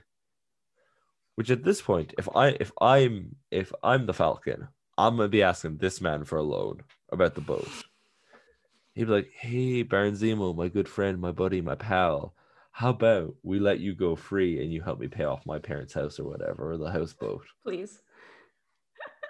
Which 1.35 1.49
at 1.49 1.63
this 1.63 1.81
point, 1.81 2.13
if 2.17 2.27
I 2.35 2.49
if 2.59 2.71
I'm 2.79 3.35
if 3.49 3.71
I'm 3.83 4.05
the 4.05 4.13
Falcon, 4.13 4.67
I'm 4.97 5.17
gonna 5.17 5.29
be 5.29 5.43
asking 5.43 5.77
this 5.77 6.01
man 6.01 6.23
for 6.25 6.37
a 6.37 6.43
loan 6.43 6.81
about 7.11 7.35
the 7.35 7.41
boat. 7.41 7.67
He'd 8.93 9.05
be 9.05 9.11
like, 9.11 9.31
"Hey, 9.33 9.83
Baron 9.83 10.15
Zemo, 10.15 10.55
my 10.55 10.67
good 10.67 10.89
friend, 10.89 11.19
my 11.19 11.31
buddy, 11.31 11.61
my 11.61 11.75
pal, 11.75 12.35
how 12.71 12.89
about 12.89 13.35
we 13.43 13.59
let 13.59 13.79
you 13.79 13.93
go 13.93 14.15
free 14.15 14.61
and 14.63 14.71
you 14.71 14.81
help 14.81 14.99
me 14.99 15.07
pay 15.07 15.23
off 15.25 15.45
my 15.45 15.59
parents' 15.59 15.93
house 15.93 16.19
or 16.19 16.25
whatever, 16.25 16.71
or 16.71 16.77
the 16.77 16.91
houseboat? 16.91 17.43
please 17.63 18.01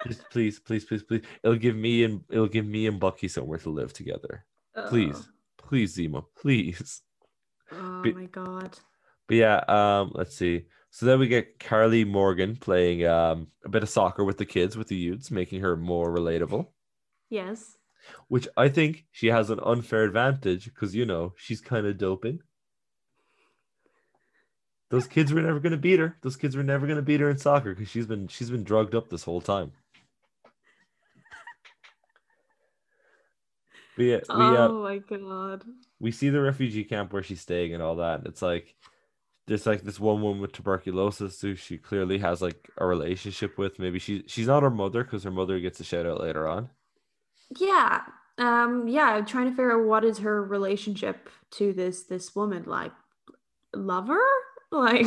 Please, 0.04 0.22
please, 0.32 0.60
please, 0.60 0.84
please, 0.86 1.04
please. 1.04 1.22
It'll 1.44 1.56
give 1.58 1.76
me 1.76 2.04
and 2.04 2.24
it'll 2.32 2.48
give 2.48 2.66
me 2.66 2.88
and 2.88 3.00
Bucky 3.00 3.28
somewhere 3.28 3.60
to 3.60 3.70
live 3.70 3.94
together. 3.94 4.46
Please, 4.90 5.30
please, 5.58 5.96
Zemo, 5.96 6.26
please." 6.36 7.02
oh, 7.72 7.78
oh 7.80 8.02
Be- 8.02 8.14
my 8.14 8.26
god 8.26 8.80
But 9.28 9.38
yeah, 9.38 9.58
um, 9.68 10.12
let's 10.16 10.36
see. 10.36 10.66
So 10.90 11.06
then 11.06 11.20
we 11.20 11.28
get 11.28 11.60
Carly 11.60 12.04
Morgan 12.04 12.56
playing 12.56 13.06
um 13.06 13.48
a 13.64 13.70
bit 13.70 13.84
of 13.84 13.90
soccer 13.90 14.24
with 14.24 14.38
the 14.40 14.46
kids, 14.46 14.76
with 14.76 14.88
the 14.88 14.96
youths, 14.96 15.30
making 15.30 15.62
her 15.62 15.78
more 15.78 16.10
relatable. 16.12 16.68
yes 17.30 17.78
Which 18.28 18.48
I 18.58 18.70
think 18.70 19.06
she 19.12 19.28
has 19.28 19.52
an 19.52 19.60
unfair 19.64 20.04
advantage 20.04 20.66
because 20.66 20.96
you 20.96 21.06
know 21.06 21.34
she's 21.38 21.62
kind 21.62 21.86
of 21.86 22.00
doping. 22.00 22.40
Those 24.92 25.08
kids 25.08 25.34
were 25.34 25.42
never 25.42 25.60
gonna 25.60 25.78
beat 25.78 26.00
her. 26.00 26.18
Those 26.22 26.36
kids 26.36 26.56
were 26.56 26.64
never 26.64 26.86
gonna 26.86 27.02
beat 27.02 27.22
her 27.22 27.30
in 27.30 27.38
soccer 27.38 27.74
because 27.74 27.90
she's 27.90 28.06
been 28.06 28.28
she's 28.28 28.52
been 28.52 28.64
drugged 28.64 28.94
up 28.94 29.10
this 29.10 29.24
whole 29.24 29.42
time. 29.42 29.72
But 33.98 34.04
yeah, 34.04 34.20
we 34.30 34.58
uh, 34.58 34.68
oh 34.70 34.84
my 34.84 34.98
god 35.00 35.64
we 36.00 36.12
see 36.12 36.30
the 36.30 36.42
refugee 36.42 36.84
camp 36.84 37.14
where 37.14 37.24
she's 37.24 37.42
staying 37.42 37.74
and 37.74 37.82
all 37.84 37.98
that. 37.98 38.22
It's 38.26 38.42
like 38.42 38.76
there's 39.48 39.66
like 39.66 39.84
this 39.84 40.00
one 40.00 40.22
woman 40.22 40.42
with 40.42 40.52
tuberculosis 40.52 41.42
who 41.42 41.56
she 41.56 41.78
clearly 41.78 42.18
has 42.20 42.42
like 42.42 42.70
a 42.78 42.86
relationship 42.86 43.58
with. 43.58 43.80
Maybe 43.80 44.00
she 44.00 44.24
she's 44.28 44.48
not 44.48 44.64
her 44.64 44.70
mother 44.70 45.04
because 45.04 45.24
her 45.24 45.32
mother 45.32 45.60
gets 45.60 45.80
a 45.80 45.84
shout 45.84 46.06
out 46.06 46.22
later 46.22 46.48
on. 46.48 46.70
yeah 47.60 48.02
um 48.38 48.88
yeah 48.88 49.08
I'm 49.16 49.26
trying 49.26 49.46
to 49.46 49.52
figure 49.52 49.80
out 49.80 49.86
what 49.88 50.04
is 50.04 50.20
her 50.20 50.44
relationship 50.44 51.30
to 51.52 51.74
this 51.74 52.04
this 52.04 52.36
woman 52.36 52.64
like 52.66 52.94
lover 53.74 54.22
like 54.88 55.06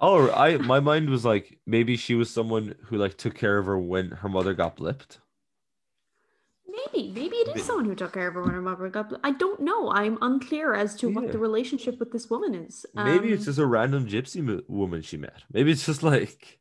Oh, 0.00 0.30
I 0.30 0.56
my 0.72 0.80
mind 0.80 1.10
was 1.10 1.24
like 1.24 1.58
maybe 1.66 1.96
she 1.96 2.14
was 2.14 2.30
someone 2.30 2.74
who 2.86 2.96
like 2.96 3.16
took 3.16 3.34
care 3.34 3.58
of 3.58 3.66
her 3.66 3.78
when 3.78 4.10
her 4.10 4.28
mother 4.28 4.54
got 4.54 4.76
blipped. 4.76 5.18
maybe 6.66 7.10
maybe 7.12 7.36
it 7.36 7.48
is 7.48 7.54
Maybe. 7.54 7.60
someone 7.66 7.84
who 7.84 7.94
took 7.94 8.12
care 8.12 8.28
of 8.28 8.34
her 8.34 8.42
when 8.42 8.52
her 8.54 8.62
mother 8.62 8.88
got 8.88 9.12
i 9.24 9.32
don't 9.32 9.60
know 9.60 9.90
i'm 9.90 10.16
unclear 10.22 10.72
as 10.74 10.94
to 10.96 11.08
Yeah. 11.08 11.14
what 11.16 11.32
the 11.32 11.38
relationship 11.38 11.98
with 11.98 12.12
this 12.12 12.30
woman 12.30 12.54
is 12.54 12.86
Maybe 12.94 13.32
it's 13.32 13.42
Um, 13.42 13.46
just 13.46 13.58
a 13.58 13.66
random 13.66 14.06
gypsy 14.06 14.42
mo- 14.42 14.62
woman 14.68 15.02
she 15.02 15.16
met. 15.16 15.42
Maybe 15.52 15.72
it's 15.72 15.84
just 15.86 16.02
like 16.02 16.58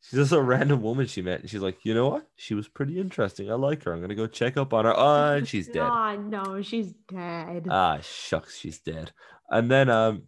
she's 0.00 0.18
just 0.18 0.32
a 0.32 0.42
random 0.42 0.82
woman 0.82 1.06
she 1.06 1.22
met, 1.22 1.40
and 1.40 1.50
she's 1.50 1.60
like, 1.62 1.84
you 1.84 1.94
know 1.94 2.08
what? 2.08 2.26
She 2.36 2.54
was 2.54 2.68
pretty 2.68 2.98
interesting. 3.00 3.50
I 3.50 3.54
like 3.54 3.84
her. 3.84 3.92
I'm 3.92 4.00
gonna 4.00 4.14
go 4.14 4.26
check 4.26 4.56
up 4.56 4.72
on 4.74 4.84
her. 4.84 4.94
Oh, 4.96 5.34
and 5.36 5.46
she's 5.48 5.68
dead. 5.68 5.82
Oh 5.82 6.16
no, 6.16 6.60
she's 6.62 6.92
dead. 7.08 7.66
Ah, 7.70 7.98
shucks, 8.02 8.56
she's 8.58 8.78
dead. 8.78 9.12
And 9.48 9.70
then, 9.70 9.88
um, 9.88 10.22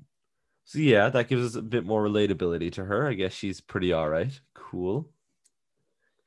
so 0.68 0.78
yeah, 0.80 1.08
that 1.08 1.28
gives 1.28 1.46
us 1.46 1.54
a 1.54 1.62
bit 1.62 1.86
more 1.86 2.04
relatability 2.06 2.70
to 2.72 2.84
her. 2.84 3.08
I 3.08 3.14
guess 3.14 3.32
she's 3.32 3.58
pretty 3.58 3.90
all 3.90 4.10
right. 4.10 4.38
Cool. 4.52 5.08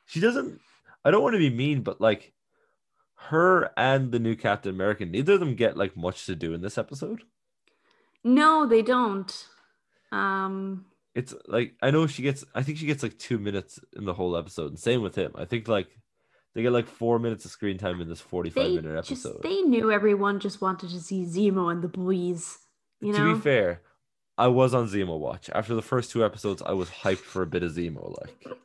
She 0.07 0.19
doesn't. 0.19 0.59
I 1.05 1.11
don't 1.11 1.21
want 1.21 1.35
to 1.35 1.37
be 1.39 1.51
mean, 1.51 1.83
but 1.83 2.01
like, 2.01 2.33
her 3.29 3.69
and 3.77 4.11
the 4.11 4.17
new 4.17 4.35
Captain 4.35 4.73
America, 4.73 5.05
neither 5.05 5.33
of 5.33 5.41
them 5.41 5.53
get 5.53 5.77
like 5.77 5.95
much 5.95 6.25
to 6.25 6.35
do 6.35 6.55
in 6.55 6.61
this 6.61 6.79
episode. 6.79 7.21
no, 8.23 8.65
they 8.65 8.81
don't. 8.81 9.47
Um, 10.11 10.85
It's 11.13 11.35
like 11.47 11.75
I 11.79 11.91
know 11.91 12.07
she 12.07 12.23
gets. 12.23 12.43
I 12.55 12.63
think 12.63 12.79
she 12.79 12.87
gets 12.87 13.03
like 13.03 13.19
two 13.19 13.37
minutes 13.37 13.79
in 13.95 14.05
the 14.05 14.13
whole 14.15 14.35
episode, 14.35 14.69
and 14.71 14.79
same 14.79 15.03
with 15.03 15.13
him. 15.13 15.33
I 15.35 15.45
think 15.45 15.67
like 15.67 15.87
they 16.55 16.63
get 16.63 16.71
like 16.71 16.87
four 16.87 17.19
minutes 17.19 17.45
of 17.45 17.51
screen 17.51 17.77
time 17.77 18.01
in 18.01 18.09
this 18.09 18.19
forty-five 18.19 18.63
they 18.63 18.75
minute 18.75 19.05
just 19.05 19.23
episode. 19.23 19.43
they 19.43 19.61
knew 19.61 19.91
everyone 19.91 20.39
just 20.39 20.61
wanted 20.61 20.89
to 20.89 20.99
see 20.99 21.25
Zemo 21.25 21.71
and 21.71 21.83
the 21.83 21.87
boys. 21.87 22.57
You 22.99 23.13
know? 23.13 23.29
to 23.29 23.35
be 23.35 23.39
fair, 23.39 23.81
I 24.41 24.47
was 24.47 24.73
on 24.73 24.87
Zemo 24.87 25.19
watch. 25.19 25.49
After 25.53 25.75
the 25.75 25.83
first 25.83 26.09
two 26.11 26.25
episodes, 26.25 26.63
I 26.65 26.73
was 26.73 26.89
hyped 26.89 27.27
for 27.33 27.43
a 27.43 27.47
bit 27.47 27.61
of 27.63 27.71
Zemo. 27.73 28.03
Like, 28.19 28.57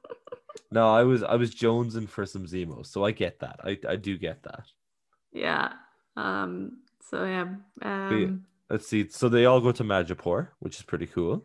no, 0.71 0.89
I 0.89 1.03
was 1.03 1.23
I 1.23 1.37
was 1.37 1.55
jonesing 1.55 2.09
for 2.09 2.25
some 2.25 2.47
Zemo, 2.47 2.85
so 2.85 3.05
I 3.05 3.11
get 3.11 3.41
that. 3.41 3.61
I 3.63 3.79
I 3.87 3.97
do 3.97 4.17
get 4.17 4.43
that. 4.45 4.65
yeah. 5.33 5.73
Um, 6.17 6.79
so 7.11 7.25
yeah. 7.25 7.47
Um, 7.83 8.47
Let's 8.71 8.89
see. 8.89 9.09
So 9.11 9.29
they 9.29 9.45
all 9.45 9.61
go 9.61 9.71
to 9.73 9.85
Madripoor, 9.85 10.49
which 10.61 10.77
is 10.77 10.83
pretty 10.83 11.07
cool. 11.07 11.45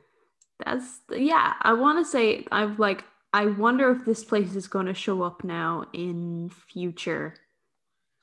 that's 0.65 1.01
yeah. 1.11 1.53
I 1.61 1.73
want 1.73 1.99
to 1.99 2.09
say 2.09 2.45
I've 2.51 2.79
like 2.79 3.03
I 3.34 3.45
wonder 3.47 3.91
if 3.91 4.05
this 4.05 4.23
place 4.23 4.55
is 4.55 4.67
going 4.67 4.88
to 4.88 4.93
show 4.93 5.23
up 5.23 5.43
now 5.43 5.86
in 5.93 6.49
future, 6.71 7.36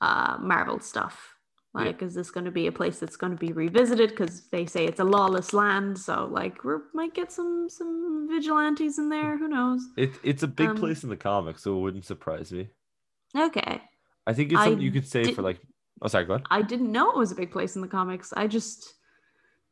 uh, 0.01 0.37
Marvel 0.39 0.79
stuff. 0.79 1.35
Yeah. 1.75 1.81
Like, 1.85 2.01
is 2.01 2.15
this 2.15 2.31
going 2.31 2.45
to 2.45 2.51
be 2.51 2.67
a 2.67 2.71
place 2.71 2.99
that's 2.99 3.15
going 3.15 3.31
to 3.31 3.37
be 3.37 3.53
revisited? 3.53 4.09
Because 4.09 4.47
they 4.49 4.65
say 4.65 4.85
it's 4.85 4.99
a 4.99 5.03
lawless 5.03 5.53
land, 5.53 5.97
so 5.99 6.27
like 6.31 6.63
we 6.63 6.73
might 6.93 7.13
get 7.13 7.31
some 7.31 7.69
some 7.69 8.27
vigilantes 8.29 8.97
in 8.97 9.09
there. 9.09 9.37
Who 9.37 9.47
knows? 9.47 9.81
It 9.95 10.11
it's 10.23 10.43
a 10.43 10.47
big 10.47 10.69
Um, 10.69 10.77
place 10.77 11.03
in 11.03 11.09
the 11.09 11.17
comics, 11.17 11.63
so 11.63 11.77
it 11.77 11.81
wouldn't 11.81 12.05
surprise 12.05 12.51
me. 12.51 12.69
Okay, 13.37 13.81
I 14.25 14.33
think 14.33 14.51
it's 14.51 14.59
I 14.61 14.69
you 14.69 14.91
could 14.91 15.07
say 15.07 15.33
for 15.33 15.43
like. 15.43 15.59
Oh, 16.01 16.07
sorry, 16.07 16.25
go 16.25 16.35
on. 16.35 16.43
I 16.49 16.61
didn't 16.63 16.91
know 16.91 17.11
it 17.11 17.17
was 17.17 17.31
a 17.31 17.35
big 17.35 17.51
place 17.51 17.75
in 17.75 17.81
the 17.81 17.87
comics. 17.87 18.33
I 18.35 18.47
just 18.47 18.93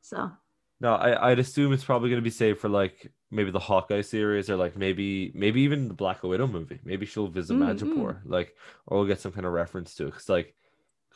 so 0.01 0.31
No, 0.79 0.93
I 0.93 1.31
I'd 1.31 1.39
assume 1.39 1.73
it's 1.73 1.83
probably 1.85 2.09
going 2.09 2.21
to 2.21 2.23
be 2.23 2.29
saved 2.29 2.59
for 2.59 2.69
like 2.69 3.11
maybe 3.31 3.49
the 3.49 3.59
Hawkeye 3.59 4.01
series, 4.01 4.49
or 4.49 4.55
like 4.55 4.77
maybe 4.77 5.31
maybe 5.33 5.61
even 5.61 5.87
the 5.87 5.93
Black 5.95 6.21
Widow 6.21 6.45
movie. 6.47 6.79
Maybe 6.83 7.05
she'll 7.07 7.27
visit 7.27 7.57
Mm, 7.57 7.63
Madripoor, 7.63 8.21
like, 8.25 8.53
or 8.85 8.97
we'll 8.99 9.07
get 9.07 9.19
some 9.21 9.31
kind 9.31 9.45
of 9.47 9.53
reference 9.53 9.95
to 9.95 10.03
it. 10.03 10.11
Because 10.11 10.29
like 10.29 10.53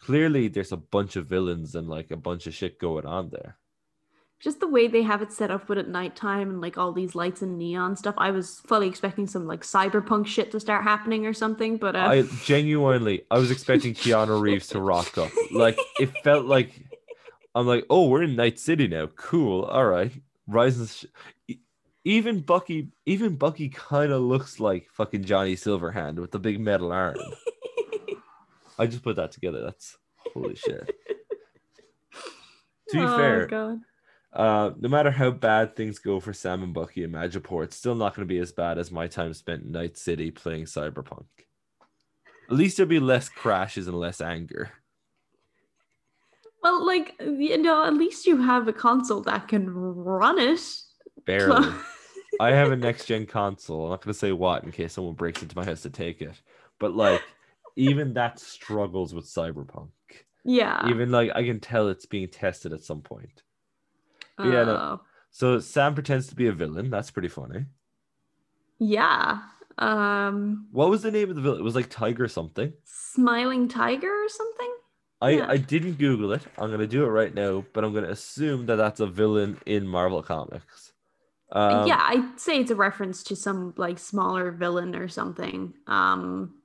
clearly 0.01 0.47
there's 0.47 0.71
a 0.71 0.77
bunch 0.77 1.15
of 1.15 1.27
villains 1.27 1.75
and 1.75 1.87
like 1.87 2.11
a 2.11 2.17
bunch 2.17 2.47
of 2.47 2.53
shit 2.53 2.79
going 2.79 3.05
on 3.05 3.29
there. 3.29 3.57
Just 4.39 4.59
the 4.59 4.67
way 4.67 4.87
they 4.87 5.03
have 5.03 5.21
it 5.21 5.31
set 5.31 5.51
up 5.51 5.69
with 5.69 5.77
at 5.77 5.87
nighttime 5.87 6.49
and 6.49 6.61
like 6.61 6.75
all 6.75 6.91
these 6.91 7.13
lights 7.13 7.43
and 7.43 7.59
neon 7.59 7.95
stuff. 7.95 8.15
I 8.17 8.31
was 8.31 8.59
fully 8.65 8.87
expecting 8.87 9.27
some 9.27 9.45
like 9.45 9.61
cyberpunk 9.61 10.25
shit 10.25 10.49
to 10.51 10.59
start 10.59 10.83
happening 10.83 11.27
or 11.27 11.33
something, 11.33 11.77
but 11.77 11.95
uh, 11.95 11.99
I 11.99 12.23
genuinely, 12.43 13.21
I 13.29 13.37
was 13.37 13.51
expecting 13.51 13.93
Keanu 13.93 14.41
Reeves 14.41 14.67
to 14.69 14.81
rock 14.81 15.15
up. 15.19 15.31
Like 15.51 15.77
it 15.99 16.09
felt 16.23 16.45
like 16.45 16.71
I'm 17.53 17.67
like, 17.67 17.85
oh, 17.89 18.07
we're 18.07 18.23
in 18.23 18.35
Night 18.35 18.57
City 18.57 18.87
now. 18.87 19.07
Cool. 19.15 19.63
All 19.63 19.85
right. 19.85 20.11
E- 21.47 21.57
even 22.03 22.39
Bucky, 22.39 22.87
even 23.05 23.35
Bucky 23.35 23.69
kind 23.69 24.11
of 24.11 24.21
looks 24.21 24.59
like 24.59 24.87
fucking 24.91 25.23
Johnny 25.23 25.55
Silverhand 25.55 26.15
with 26.15 26.31
the 26.31 26.39
big 26.39 26.59
metal 26.59 26.91
arm. 26.91 27.17
I 28.79 28.87
just 28.87 29.03
put 29.03 29.15
that 29.17 29.31
together. 29.31 29.61
That's 29.61 29.97
holy 30.33 30.55
shit. 30.55 30.87
To 32.89 32.93
be 32.93 32.99
Oh, 33.03 33.17
fair, 33.17 33.45
God. 33.47 33.79
uh, 34.33 34.71
no 34.79 34.89
matter 34.89 35.11
how 35.11 35.31
bad 35.31 35.75
things 35.75 35.99
go 35.99 36.19
for 36.19 36.33
Sam 36.33 36.63
and 36.63 36.73
Bucky 36.73 37.03
and 37.03 37.13
Madripoor, 37.13 37.63
it's 37.63 37.75
still 37.77 37.95
not 37.95 38.15
going 38.15 38.27
to 38.27 38.33
be 38.33 38.39
as 38.39 38.51
bad 38.51 38.77
as 38.77 38.91
my 38.91 39.07
time 39.07 39.33
spent 39.33 39.63
in 39.63 39.71
Night 39.71 39.97
City 39.97 40.31
playing 40.31 40.65
Cyberpunk. 40.65 41.25
At 42.49 42.57
least 42.57 42.77
there'll 42.77 42.89
be 42.89 42.99
less 42.99 43.29
crashes 43.29 43.87
and 43.87 43.97
less 43.97 44.19
anger. 44.19 44.71
Well, 46.63 46.85
like 46.85 47.15
you 47.19 47.57
know, 47.57 47.85
at 47.85 47.93
least 47.93 48.25
you 48.27 48.37
have 48.37 48.67
a 48.67 48.73
console 48.73 49.21
that 49.21 49.47
can 49.47 49.69
run 49.73 50.37
it. 50.37 50.59
Barely. 51.25 51.67
I 52.39 52.51
have 52.51 52.71
a 52.71 52.75
next 52.77 53.05
gen 53.05 53.25
console. 53.25 53.85
I'm 53.85 53.89
not 53.91 54.03
going 54.03 54.13
to 54.13 54.19
say 54.19 54.31
what 54.31 54.63
in 54.63 54.71
case 54.71 54.93
someone 54.93 55.13
breaks 55.15 55.41
into 55.41 55.55
my 55.55 55.65
house 55.65 55.81
to 55.83 55.89
take 55.89 56.21
it. 56.21 56.39
But 56.79 56.93
like, 56.93 57.21
even 57.75 58.13
that 58.13 58.39
struggles 58.39 59.13
with 59.13 59.25
Cyberpunk. 59.25 59.89
yeah. 60.43 60.87
Even 60.89 61.11
like, 61.11 61.31
I 61.35 61.43
can 61.43 61.59
tell 61.59 61.87
it's 61.89 62.05
being 62.05 62.27
tested 62.29 62.73
at 62.73 62.83
some 62.83 63.01
point. 63.01 63.43
yeah, 64.39 64.63
no. 64.63 64.75
Uh, 64.75 64.97
So 65.29 65.59
Sam 65.59 65.93
pretends 65.93 66.27
to 66.27 66.35
be 66.35 66.47
a 66.47 66.51
villain. 66.51 66.89
That's 66.89 67.11
pretty 67.11 67.29
funny. 67.29 67.65
yeah. 68.79 69.39
Um, 69.77 70.67
What 70.71 70.89
was 70.89 71.01
the 71.01 71.11
name 71.11 71.29
of 71.29 71.35
the 71.35 71.41
villain? 71.41 71.59
It 71.59 71.63
was 71.63 71.75
like 71.75 71.89
Tiger 71.89 72.27
something. 72.27 72.73
smiling 72.83 73.67
tiger 73.67 74.09
or 74.11 74.29
something. 74.29 74.73
I, 75.21 75.29
Yeah. 75.31 75.45
I 75.49 75.57
didn't 75.57 75.97
Google 75.97 76.33
it. 76.33 76.41
I'm 76.57 76.71
gonna 76.71 76.87
do 76.87 77.03
it 77.03 77.09
right 77.09 77.33
now, 77.33 77.63
but 77.73 77.83
I'm 77.83 77.93
gonna 77.93 78.09
assume 78.09 78.65
that 78.65 78.75
that's 78.77 78.99
a 78.99 79.07
villain 79.07 79.59
in 79.65 79.87
Marvel 79.87 80.21
Comics. 80.23 80.93
Um, 81.51 81.87
yeah, 81.87 81.99
I'd 82.01 82.39
say 82.39 82.59
it's 82.59 82.71
a 82.71 82.75
reference 82.75 83.23
to 83.23 83.35
some 83.35 83.73
like 83.77 83.99
smaller 83.99 84.51
villain 84.51 84.95
or 84.95 85.07
something. 85.07 85.73
Um, 85.87 86.55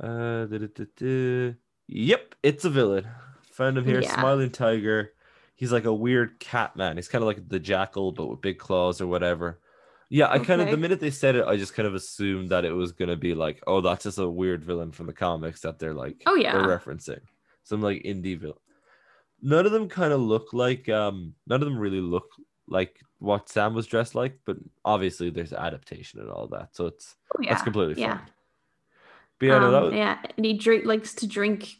Uh, 0.00 0.46
da-da-da-da. 0.46 1.54
Yep, 1.88 2.34
it's 2.42 2.64
a 2.64 2.70
villain. 2.70 3.06
Found 3.52 3.78
him 3.78 3.84
here, 3.84 4.00
Yeah. 4.00 4.14
smiling 4.18 4.50
tiger. 4.50 5.12
He's 5.54 5.72
like 5.72 5.84
a 5.86 5.94
weird 5.94 6.38
cat 6.38 6.76
man. 6.76 6.96
He's 6.96 7.08
kind 7.08 7.22
of 7.22 7.26
like 7.26 7.48
the 7.48 7.58
jackal, 7.58 8.12
but 8.12 8.26
with 8.26 8.40
big 8.42 8.58
claws 8.58 9.00
or 9.00 9.06
whatever. 9.06 9.60
Yeah, 10.08 10.30
I 10.30 10.38
kind 10.38 10.60
of 10.60 10.70
the 10.70 10.76
minute 10.76 11.00
they 11.00 11.10
said 11.10 11.34
it, 11.34 11.46
I 11.46 11.56
just 11.56 11.74
kind 11.74 11.86
of 11.88 11.94
assumed 11.94 12.50
that 12.50 12.64
it 12.64 12.72
was 12.72 12.92
gonna 12.92 13.16
be 13.16 13.34
like, 13.34 13.62
oh, 13.66 13.80
that's 13.80 14.04
just 14.04 14.18
a 14.18 14.28
weird 14.28 14.62
villain 14.64 14.92
from 14.92 15.06
the 15.06 15.12
comics 15.12 15.60
that 15.62 15.78
they're 15.78 15.94
like, 15.94 16.22
Oh, 16.26 16.34
yeah. 16.36 16.52
they're 16.52 16.78
referencing 16.78 17.20
some 17.64 17.80
like 17.80 18.02
indie 18.04 18.38
villain. 18.38 18.58
None 19.42 19.66
of 19.66 19.72
them 19.72 19.88
kind 19.88 20.12
of 20.12 20.20
look 20.20 20.52
like, 20.52 20.88
um, 20.88 21.34
none 21.46 21.60
of 21.62 21.66
them 21.68 21.78
really 21.78 22.00
look 22.00 22.28
like 22.68 23.00
what 23.18 23.48
Sam 23.48 23.74
was 23.74 23.86
dressed 23.86 24.14
like, 24.14 24.38
but 24.44 24.58
obviously 24.84 25.30
there's 25.30 25.52
adaptation 25.52 26.20
and 26.20 26.30
all 26.30 26.46
that, 26.48 26.76
so 26.76 26.86
it's 26.86 27.16
oh, 27.36 27.40
yeah, 27.42 27.50
that's 27.50 27.62
completely 27.64 27.94
fine. 27.94 28.20
Um, 29.42 29.90
that 29.90 29.96
yeah, 29.96 30.18
and 30.36 30.46
he 30.46 30.54
drink 30.54 30.84
likes 30.84 31.14
to 31.14 31.26
drink 31.26 31.76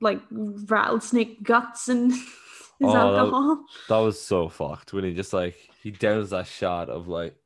like 0.00 0.20
rattlesnake 0.30 1.42
guts 1.42 1.88
and 1.88 2.12
his 2.12 2.20
Oh, 2.82 3.16
alcohol. 3.16 3.64
That 3.88 3.98
was 3.98 4.20
so 4.20 4.48
fucked 4.48 4.92
when 4.92 5.04
he 5.04 5.14
just 5.14 5.32
like 5.32 5.56
he 5.82 5.90
downs 5.90 6.30
that 6.30 6.46
shot 6.46 6.88
of 6.88 7.08
like, 7.08 7.36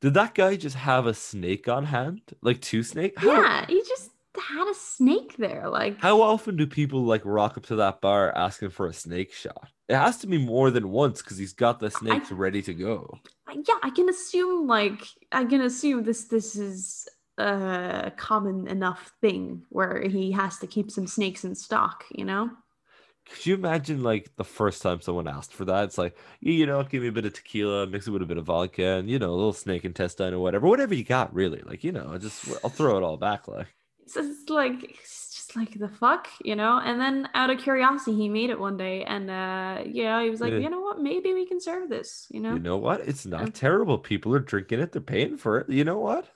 did 0.00 0.14
that 0.14 0.34
guy 0.34 0.56
just 0.56 0.76
have 0.76 1.06
a 1.06 1.14
snake 1.14 1.68
on 1.68 1.84
hand, 1.84 2.20
like 2.42 2.60
two 2.60 2.82
snake? 2.82 3.14
How, 3.16 3.42
Yeah, 3.42 3.66
he 3.66 3.78
just 3.80 4.10
had 4.36 4.68
a 4.68 4.74
snake 4.74 5.36
there. 5.36 5.68
Like, 5.68 6.00
How 6.00 6.20
often 6.22 6.56
do 6.56 6.66
people 6.66 7.04
like 7.04 7.22
rock 7.24 7.56
up 7.56 7.66
to 7.66 7.76
that 7.76 8.00
bar 8.00 8.36
asking 8.36 8.70
for 8.70 8.86
a 8.86 8.92
snake 8.92 9.32
shot? 9.32 9.68
It 9.88 9.96
has 9.96 10.18
to 10.18 10.26
be 10.26 10.38
more 10.38 10.70
than 10.70 10.90
once 10.90 11.22
because 11.22 11.38
he's 11.38 11.52
got 11.52 11.78
the 11.78 11.90
snakes 11.90 12.32
ready 12.32 12.62
to 12.62 12.74
go. 12.74 13.18
yeah, 13.52 13.74
I 13.82 13.90
can 13.90 14.08
assume 14.08 14.66
like 14.66 15.02
I 15.30 15.44
can 15.44 15.60
assume 15.60 16.04
this 16.04 16.24
this 16.24 16.56
is 16.56 17.06
a 17.38 18.12
common 18.16 18.68
enough 18.68 19.12
thing 19.20 19.64
where 19.70 20.02
he 20.08 20.32
has 20.32 20.58
to 20.58 20.66
keep 20.66 20.90
some 20.90 21.06
snakes 21.06 21.44
in 21.44 21.54
stock. 21.54 22.04
You 22.14 22.24
know. 22.24 22.50
Could 23.26 23.46
you 23.46 23.54
imagine 23.54 24.02
like 24.02 24.36
the 24.36 24.44
first 24.44 24.82
time 24.82 25.00
someone 25.00 25.26
asked 25.26 25.52
for 25.54 25.64
that? 25.64 25.84
It's 25.84 25.96
like, 25.96 26.14
"Yeah, 26.40 26.52
you 26.52 26.66
know, 26.66 26.82
give 26.82 27.00
me 27.02 27.08
a 27.08 27.12
bit 27.12 27.24
of 27.24 27.32
tequila, 27.32 27.86
mix 27.86 28.06
it 28.06 28.10
with 28.10 28.20
a 28.22 28.26
bit 28.26 28.36
of 28.36 28.44
vodka, 28.44 28.84
and 28.98 29.08
you 29.08 29.18
know, 29.18 29.30
a 29.30 29.34
little 29.34 29.54
snake 29.54 29.84
intestine 29.86 30.34
or 30.34 30.40
whatever, 30.40 30.66
whatever 30.68 30.94
you 30.94 31.04
got, 31.04 31.34
really. 31.34 31.62
Like, 31.62 31.84
you 31.84 31.92
know, 31.92 32.10
I 32.12 32.18
just 32.18 32.46
I'll 32.62 32.68
throw 32.70 32.98
it 32.98 33.02
all 33.02 33.16
back. 33.16 33.48
Like, 33.48 33.68
It's 34.02 34.14
just 34.14 34.50
like 34.50 34.84
it's 34.84 35.34
just 35.34 35.56
like 35.56 35.78
the 35.78 35.88
fuck, 35.88 36.28
you 36.44 36.54
know. 36.54 36.78
And 36.84 37.00
then 37.00 37.28
out 37.34 37.48
of 37.48 37.58
curiosity, 37.58 38.14
he 38.14 38.28
made 38.28 38.50
it 38.50 38.60
one 38.60 38.76
day, 38.76 39.04
and 39.04 39.30
uh, 39.30 39.82
know, 39.84 40.22
he 40.22 40.28
was 40.30 40.42
like, 40.42 40.52
Yeah. 40.52 40.58
you 40.58 40.68
know 40.68 40.80
what, 40.80 41.00
maybe 41.00 41.32
we 41.32 41.46
can 41.46 41.60
serve 41.60 41.88
this, 41.88 42.26
you 42.30 42.40
know. 42.40 42.52
you 42.52 42.58
know 42.58 42.76
what? 42.76 43.00
It's 43.00 43.24
not 43.24 43.42
Um, 43.42 43.52
terrible. 43.52 43.96
People 43.98 44.34
are 44.34 44.38
drinking 44.40 44.80
it. 44.80 44.92
They're 44.92 45.00
paying 45.00 45.38
for 45.38 45.60
it. 45.60 45.70
You 45.70 45.84
know 45.84 45.98
what? 45.98 46.28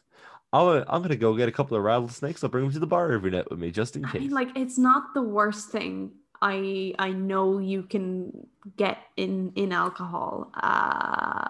I'll, 0.52 0.84
I'm 0.88 1.02
gonna 1.02 1.16
go 1.16 1.36
get 1.36 1.48
a 1.48 1.52
couple 1.52 1.76
of 1.76 1.82
rattlesnakes. 1.82 2.42
I'll 2.42 2.50
bring 2.50 2.64
them 2.64 2.72
to 2.72 2.78
the 2.78 2.86
bar 2.86 3.12
every 3.12 3.30
night 3.30 3.50
with 3.50 3.58
me, 3.58 3.70
just 3.70 3.96
in 3.96 4.04
I 4.04 4.12
case. 4.12 4.20
mean, 4.22 4.30
like 4.30 4.56
it's 4.56 4.78
not 4.78 5.14
the 5.14 5.22
worst 5.22 5.68
thing. 5.70 6.12
I 6.40 6.94
I 6.98 7.10
know 7.10 7.58
you 7.58 7.82
can 7.82 8.46
get 8.76 8.98
in 9.16 9.52
in 9.56 9.72
alcohol. 9.72 10.50
Uh, 10.54 11.48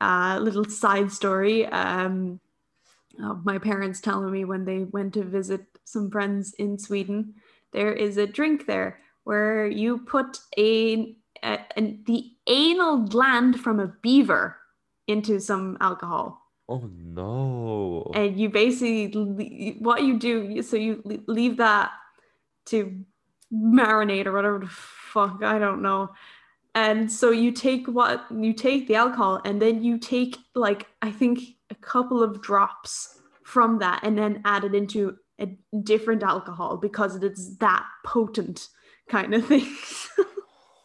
uh, 0.00 0.38
little 0.40 0.64
side 0.64 1.12
story. 1.12 1.66
Um, 1.66 2.40
of 3.22 3.44
my 3.44 3.58
parents 3.58 4.00
telling 4.00 4.30
me 4.32 4.44
when 4.44 4.64
they 4.64 4.84
went 4.84 5.12
to 5.14 5.24
visit 5.24 5.66
some 5.84 6.10
friends 6.10 6.54
in 6.54 6.78
Sweden, 6.78 7.34
there 7.72 7.92
is 7.92 8.16
a 8.16 8.26
drink 8.26 8.66
there 8.66 9.00
where 9.24 9.66
you 9.66 9.98
put 9.98 10.38
a, 10.56 11.14
a, 11.42 11.58
an- 11.76 12.02
the 12.06 12.30
anal 12.46 12.98
gland 13.00 13.60
from 13.60 13.78
a 13.78 13.88
beaver 14.00 14.56
into 15.06 15.38
some 15.40 15.76
alcohol 15.80 16.39
oh 16.70 16.88
no! 16.96 18.10
and 18.14 18.38
you 18.38 18.48
basically 18.48 19.76
what 19.80 20.02
you 20.02 20.18
do 20.18 20.62
so 20.62 20.76
you 20.76 21.02
leave 21.26 21.56
that 21.56 21.90
to 22.66 23.04
marinate 23.52 24.26
or 24.26 24.32
whatever 24.32 24.60
the 24.60 24.68
fuck 24.68 25.42
i 25.42 25.58
don't 25.58 25.82
know 25.82 26.08
and 26.74 27.10
so 27.10 27.30
you 27.30 27.50
take 27.50 27.86
what 27.88 28.24
you 28.30 28.52
take 28.52 28.86
the 28.86 28.94
alcohol 28.94 29.40
and 29.44 29.60
then 29.60 29.82
you 29.82 29.98
take 29.98 30.36
like 30.54 30.86
i 31.02 31.10
think 31.10 31.40
a 31.70 31.74
couple 31.74 32.22
of 32.22 32.40
drops 32.40 33.18
from 33.42 33.78
that 33.80 34.00
and 34.04 34.16
then 34.16 34.40
add 34.44 34.62
it 34.62 34.74
into 34.74 35.16
a 35.40 35.46
different 35.82 36.22
alcohol 36.22 36.76
because 36.76 37.16
it's 37.16 37.56
that 37.56 37.84
potent 38.04 38.68
kind 39.08 39.34
of 39.34 39.44
thing 39.46 39.66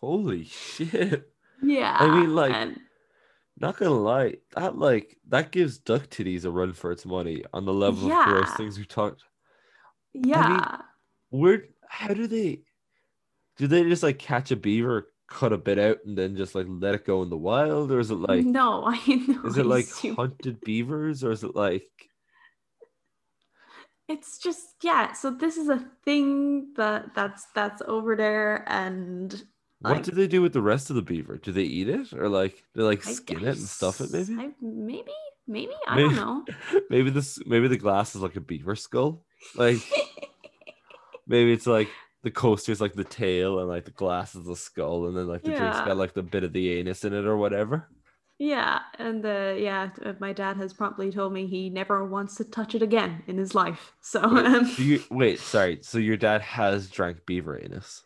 Holy 0.01 0.43
shit! 0.45 1.29
yeah 1.63 1.97
I 1.99 2.19
mean, 2.19 2.35
like, 2.35 2.53
and- 2.53 2.79
Not 3.57 3.77
gonna 3.77 3.91
lie, 3.91 4.35
that 4.55 4.77
like 4.77 5.17
that 5.29 5.51
gives 5.51 5.77
duck 5.77 6.07
titties 6.07 6.43
a 6.45 6.51
run 6.51 6.73
for 6.73 6.91
its 6.91 7.05
money 7.05 7.43
on 7.53 7.65
the 7.65 7.73
level 7.73 8.11
of 8.11 8.25
gross 8.25 8.47
Yeah. 8.49 8.55
things 8.57 8.77
we 8.77 8.85
talked. 8.85 9.23
yeah 10.13 10.39
I 10.39 10.49
mean, 10.49 11.41
Where 11.41 11.63
how 11.87 12.13
do 12.13 12.27
they 12.27 12.61
do 13.57 13.67
they 13.67 13.83
just 13.83 14.03
like 14.03 14.19
catch 14.19 14.51
a 14.51 14.57
beaver, 14.57 15.07
cut 15.29 15.53
a 15.53 15.57
bit 15.57 15.79
out, 15.79 15.99
and 16.05 16.17
then 16.17 16.35
just 16.35 16.53
like 16.55 16.65
let 16.69 16.95
it 16.95 17.05
go 17.05 17.21
in 17.23 17.29
the 17.29 17.37
wild, 17.37 17.91
or 17.91 17.99
is 17.99 18.11
it 18.11 18.15
like 18.15 18.45
no 18.45 18.83
i 18.87 18.97
know 19.27 19.43
is 19.45 19.57
it 19.57 19.65
like 19.65 19.85
assume- 19.85 20.15
hunted 20.15 20.59
beavers, 20.65 21.23
or 21.23 21.31
is 21.31 21.43
it 21.45 21.55
like 21.55 21.87
it's 24.07 24.37
just 24.37 24.75
yeah 24.83 25.13
so 25.13 25.31
this 25.31 25.57
is 25.57 25.69
a 25.69 25.83
thing 26.03 26.73
that 26.75 27.15
that's 27.15 27.47
that's 27.55 27.81
over 27.87 28.15
there 28.15 28.63
and 28.67 29.45
what 29.79 30.03
do 30.03 30.11
they 30.11 30.27
do 30.27 30.41
with 30.41 30.53
the 30.53 30.61
rest 30.61 30.89
of 30.89 30.95
the 30.95 31.01
beaver? 31.01 31.37
Do 31.37 31.51
they 31.51 31.63
eat 31.63 31.89
it, 31.89 32.13
or 32.13 32.27
like 32.29 32.63
they 32.75 32.81
like 32.83 33.05
I- 33.07 33.11
skin 33.11 33.39
I 33.45 33.49
it 33.49 33.57
and 33.57 33.67
stuff 33.67 34.01
it? 34.01 34.11
Maybe 34.11 34.33
I- 34.39 34.51
maybe 34.61 35.11
maybe 35.47 35.73
i 35.87 35.95
Maybe- 35.95 36.15
don't 36.15 36.15
know 36.15 36.45
maybe 36.89 37.09
this 37.11 37.37
maybe 37.45 37.67
the 37.67 37.77
glass 37.77 38.15
is 38.15 38.21
like 38.21 38.35
a 38.35 38.41
beaver 38.41 38.75
skull, 38.75 39.23
like. 39.55 39.77
Maybe 41.27 41.51
it's 41.53 41.65
like 41.67 41.89
the 42.23 42.29
coaster's 42.31 42.79
like 42.79 42.93
the 42.93 43.03
tail 43.03 43.59
and 43.59 43.67
like 43.67 43.85
the 43.85 43.91
glass 43.91 44.35
is 44.35 44.45
the 44.45 44.55
skull 44.55 45.07
and 45.07 45.17
then 45.17 45.27
like 45.27 45.41
the 45.41 45.49
drink's 45.55 45.77
Yeah. 45.77 45.85
got 45.85 45.97
like 45.97 46.13
the 46.13 46.21
bit 46.23 46.43
of 46.43 46.53
the 46.53 46.73
anus 46.73 47.03
in 47.03 47.13
it 47.13 47.25
or 47.25 47.35
whatever. 47.37 47.87
yeah 48.37 48.79
and 48.99 49.25
uh 49.25 49.53
yeah 49.57 49.89
uh, 50.05 50.13
my 50.19 50.33
dad 50.33 50.57
has 50.57 50.73
promptly 50.73 51.09
told 51.11 51.31
me 51.33 51.47
he 51.47 51.69
never 51.69 52.05
wants 52.05 52.35
to 52.35 52.43
touch 52.43 52.75
it 52.75 52.81
again 52.81 53.23
in 53.27 53.37
his 53.37 53.55
life 53.55 53.93
so 54.01 54.21
um, 54.21 54.69
Do 54.75 54.83
you 54.83 55.03
wait, 55.11 55.39
sorry. 55.39 55.79
So 55.81 55.97
your 55.97 56.17
dad 56.17 56.41
has 56.41 56.89
drank 56.89 57.25
beaver 57.25 57.57
anus. 57.59 58.03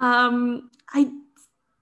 Um 0.00 0.70
i 0.94 1.10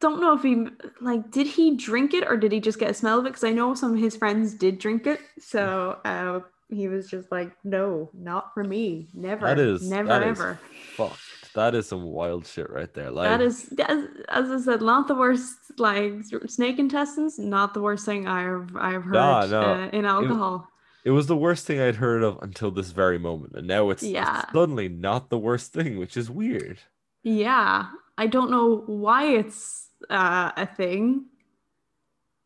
don't 0.01 0.21
know 0.21 0.35
if 0.35 0.43
he 0.43 0.67
like 1.01 1.31
did 1.31 1.47
he 1.47 1.77
drink 1.77 2.13
it 2.15 2.25
or 2.29 2.37
did 2.37 2.53
he 2.53 2.61
just 2.61 2.79
get 2.79 2.91
a 2.91 2.95
smell 2.95 3.19
of 3.19 3.25
it? 3.25 3.31
Because 3.31 3.45
I 3.45 3.51
know 3.53 3.75
some 3.75 3.95
of 3.95 3.99
his 3.99 4.15
friends 4.15 4.53
did 4.55 4.79
drink 4.79 5.07
it, 5.07 5.21
so 5.41 5.99
uh, 6.05 6.41
he 6.69 6.87
was 6.87 7.09
just 7.09 7.33
like, 7.33 7.51
"No, 7.65 8.11
not 8.13 8.53
for 8.53 8.63
me, 8.63 9.09
never, 9.15 9.47
That 9.47 9.59
is 9.59 9.89
never, 9.89 10.09
that 10.09 10.23
is 10.23 10.39
ever." 10.39 10.61
fucked. 10.97 11.19
That 11.55 11.75
is 11.75 11.89
some 11.89 12.03
wild 12.03 12.47
shit 12.47 12.69
right 12.69 12.93
there. 12.93 13.11
Like 13.11 13.31
that 13.31 13.41
is, 13.41 13.73
as, 13.89 14.05
as 14.29 14.51
I 14.51 14.61
said, 14.61 14.83
not 14.83 15.09
the 15.09 15.15
worst. 15.15 15.57
Like 15.79 16.13
snake 16.47 16.79
intestines, 16.79 17.39
not 17.39 17.73
the 17.73 17.81
worst 17.81 18.05
thing 18.05 18.29
I've 18.29 18.77
I've 18.77 19.03
heard 19.03 19.15
Nah, 19.15 19.47
no. 19.47 19.61
uh, 19.63 19.89
in 19.95 20.05
alcohol. 20.05 20.69
it 21.07 21.11
was 21.13 21.27
the 21.27 21.37
worst 21.39 21.67
thing 21.67 21.81
I'd 21.81 21.97
heard 21.97 22.23
of 22.23 22.39
until 22.43 22.71
this 22.71 22.91
very 22.91 23.19
moment, 23.19 23.55
and 23.57 23.67
now 23.67 23.89
it's, 23.89 24.03
it's 24.03 24.53
suddenly 24.53 24.89
not 24.91 25.31
the 25.31 25.39
worst 25.39 25.73
thing, 25.73 25.99
which 25.99 26.19
is 26.19 26.29
weird. 26.31 26.81
Yeah, 27.23 27.87
I 28.19 28.27
don't 28.27 28.51
know 28.51 28.83
why 28.87 29.25
it's 29.37 29.89
uh, 30.11 30.53
a 30.57 30.67
thing. 30.67 31.27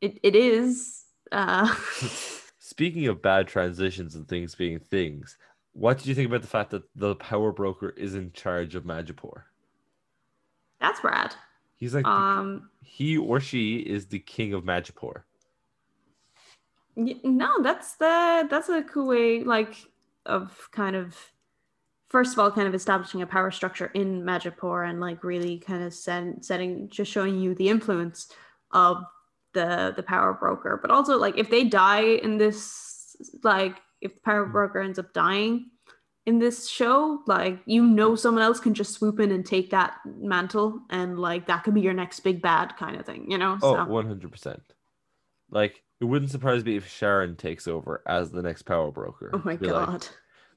It 0.01 0.19
it 0.23 0.35
is. 0.35 1.05
Uh, 1.31 1.73
Speaking 2.59 3.07
of 3.09 3.21
bad 3.23 3.49
transitions 3.49 4.15
and 4.15 4.27
things 4.27 4.55
being 4.55 4.79
things, 4.79 5.37
what 5.73 5.99
did 5.99 6.07
you 6.07 6.15
think 6.15 6.29
about 6.29 6.43
the 6.43 6.49
fact 6.49 6.71
that 6.71 6.83
the 6.95 7.15
power 7.17 7.53
broker 7.53 7.91
is 7.91 8.15
in 8.15 8.33
charge 8.33 8.75
of 8.75 8.85
Madripoor? 8.85 9.43
that's 10.81 11.05
rad. 11.05 11.35
He's 11.77 11.95
like 11.95 12.05
the- 12.05 12.11
Um, 12.11 12.71
he 12.83 13.19
or 13.19 13.39
she 13.39 13.77
is 13.79 14.07
the 14.07 14.19
king 14.19 14.55
of 14.55 14.65
Madripoor. 14.65 15.23
no, 16.97 17.63
that's 17.63 17.97
the 17.97 18.47
that's 18.51 18.69
a 18.69 18.83
cool 18.83 19.07
way, 19.09 19.45
like 19.45 19.75
of 20.27 20.69
kind 20.73 20.97
of 20.97 21.17
first 22.11 22.33
of 22.35 22.39
all, 22.39 22.51
kind 22.51 22.69
of 22.69 22.75
establishing 22.75 23.23
a 23.23 23.27
power 23.27 23.51
structure 23.51 23.87
in 23.95 24.23
Madripoor 24.23 24.89
and 24.89 25.01
like 25.01 25.25
really 25.25 25.59
kind 25.59 25.83
of 25.83 25.95
set, 25.95 26.45
setting, 26.45 26.89
just 26.91 27.11
showing 27.11 27.41
you 27.41 27.55
the 27.55 27.69
influence 27.69 28.29
of 28.73 29.03
the 29.55 29.93
the 29.97 30.03
power 30.03 30.35
broker. 30.35 30.79
But 30.83 30.91
also, 30.91 31.17
like 31.19 31.39
if 31.39 31.49
they 31.51 31.65
die 31.65 32.03
in 32.23 32.37
this, 32.39 33.17
like 33.43 33.77
if 34.01 34.15
the 34.15 34.21
power 34.21 34.47
Mm. 34.47 34.53
broker 34.53 34.81
ends 34.81 34.99
up 34.99 35.13
dying 35.13 35.71
in 36.27 36.39
this 36.39 36.69
show, 36.69 37.23
like 37.27 37.59
you 37.67 37.83
know 37.83 38.15
someone 38.15 38.45
else 38.45 38.61
can 38.61 38.75
just 38.75 38.93
swoop 38.93 39.19
in 39.21 39.31
and 39.33 39.45
take 39.47 39.71
that 39.71 39.95
mantle, 40.07 40.81
and 40.91 41.19
like 41.19 41.47
that 41.47 41.65
could 41.65 41.75
be 41.75 41.81
your 41.81 41.95
next 41.95 42.21
big 42.21 42.43
bad 42.43 42.77
kind 42.77 42.97
of 42.97 43.07
thing, 43.07 43.31
you 43.31 43.39
know? 43.39 43.59
Oh, 43.63 43.75
so 43.75 43.87
100%. 43.87 44.61
Like, 45.51 45.83
it 46.01 46.05
wouldn't 46.05 46.31
surprise 46.31 46.65
me 46.65 46.77
if 46.77 46.87
Sharon 46.89 47.35
takes 47.37 47.67
over 47.67 48.03
as 48.07 48.31
the 48.31 48.43
next 48.43 48.63
power 48.63 48.91
broker. 48.93 49.31
oh 49.33 49.43
my 49.45 49.57
god. 49.57 50.07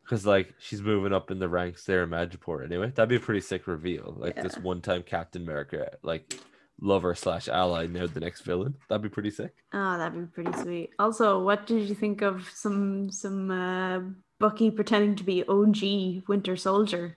Because, 0.04 0.26
like, 0.26 0.54
she's 0.60 0.82
moving 0.82 1.14
up 1.14 1.32
in 1.32 1.40
the 1.40 1.48
ranks 1.50 1.86
there 1.86 2.04
in 2.04 2.10
Madripoor 2.10 2.66
anyway. 2.66 2.92
That'd 2.94 3.10
be 3.10 3.16
a 3.16 3.20
pretty 3.22 3.40
sick 3.42 3.68
reveal. 3.68 4.14
Like, 4.18 4.36
this 4.36 4.58
one 4.58 4.82
time 4.82 5.04
Captain 5.04 5.42
America, 5.44 5.96
like, 6.04 6.34
lover 6.82 7.16
slash 7.16 7.48
ally, 7.48 7.88
now 7.88 8.08
the 8.08 8.20
next 8.20 8.42
villain. 8.42 8.76
That'd 8.90 9.02
be 9.04 9.10
pretty 9.10 9.32
sick. 9.32 9.54
Oh, 9.74 9.98
that'd 9.98 10.20
be 10.20 10.26
pretty 10.26 10.62
sweet. 10.62 10.90
Also, 11.00 11.42
what 11.42 11.66
did 11.66 11.88
you 11.88 11.96
think 11.96 12.22
of 12.22 12.50
some 12.54 13.10
some 13.12 13.50
uh, 13.50 14.00
Bucky 14.40 14.72
pretending 14.72 15.16
to 15.16 15.24
be 15.24 15.46
OG 15.48 16.28
Winter 16.28 16.58
Soldier? 16.58 17.16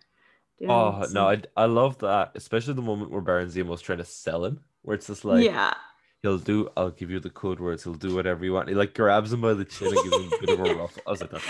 Doing 0.61 0.71
Oh, 0.71 1.03
some- 1.03 1.13
no, 1.13 1.29
I, 1.29 1.43
I 1.57 1.65
love 1.65 1.99
that. 1.99 2.33
Especially 2.37 2.75
the 2.75 2.83
moment 2.83 3.11
where 3.11 3.21
Baron 3.21 3.49
Zemo's 3.49 3.83
trying 3.83 3.99
to 3.99 4.05
sell 4.05 4.45
him, 4.45 4.61
where 4.83 4.95
it's 4.95 5.09
just 5.09 5.25
like, 5.25 5.45
yeah, 5.45 5.75
he'll 6.23 6.39
do, 6.39 6.71
I'll 6.77 6.91
give 6.93 7.11
you 7.11 7.19
the 7.19 7.31
code 7.31 7.59
words, 7.59 7.83
he'll 7.83 7.95
do 7.95 8.15
whatever 8.15 8.45
you 8.45 8.53
want. 8.53 8.69
He, 8.69 8.75
like, 8.77 8.95
grabs 8.95 9.33
him 9.33 9.41
by 9.41 9.55
the 9.55 9.65
chin 9.65 9.89
and 9.89 9.97
gives 9.97 10.17
him 10.17 10.33
a 10.33 10.47
bit 10.47 10.51
of 10.61 10.67
a 10.67 10.75
rough. 10.77 10.97
I 11.07 11.11
was 11.11 11.21
like, 11.21 11.31
that's. 11.33 11.45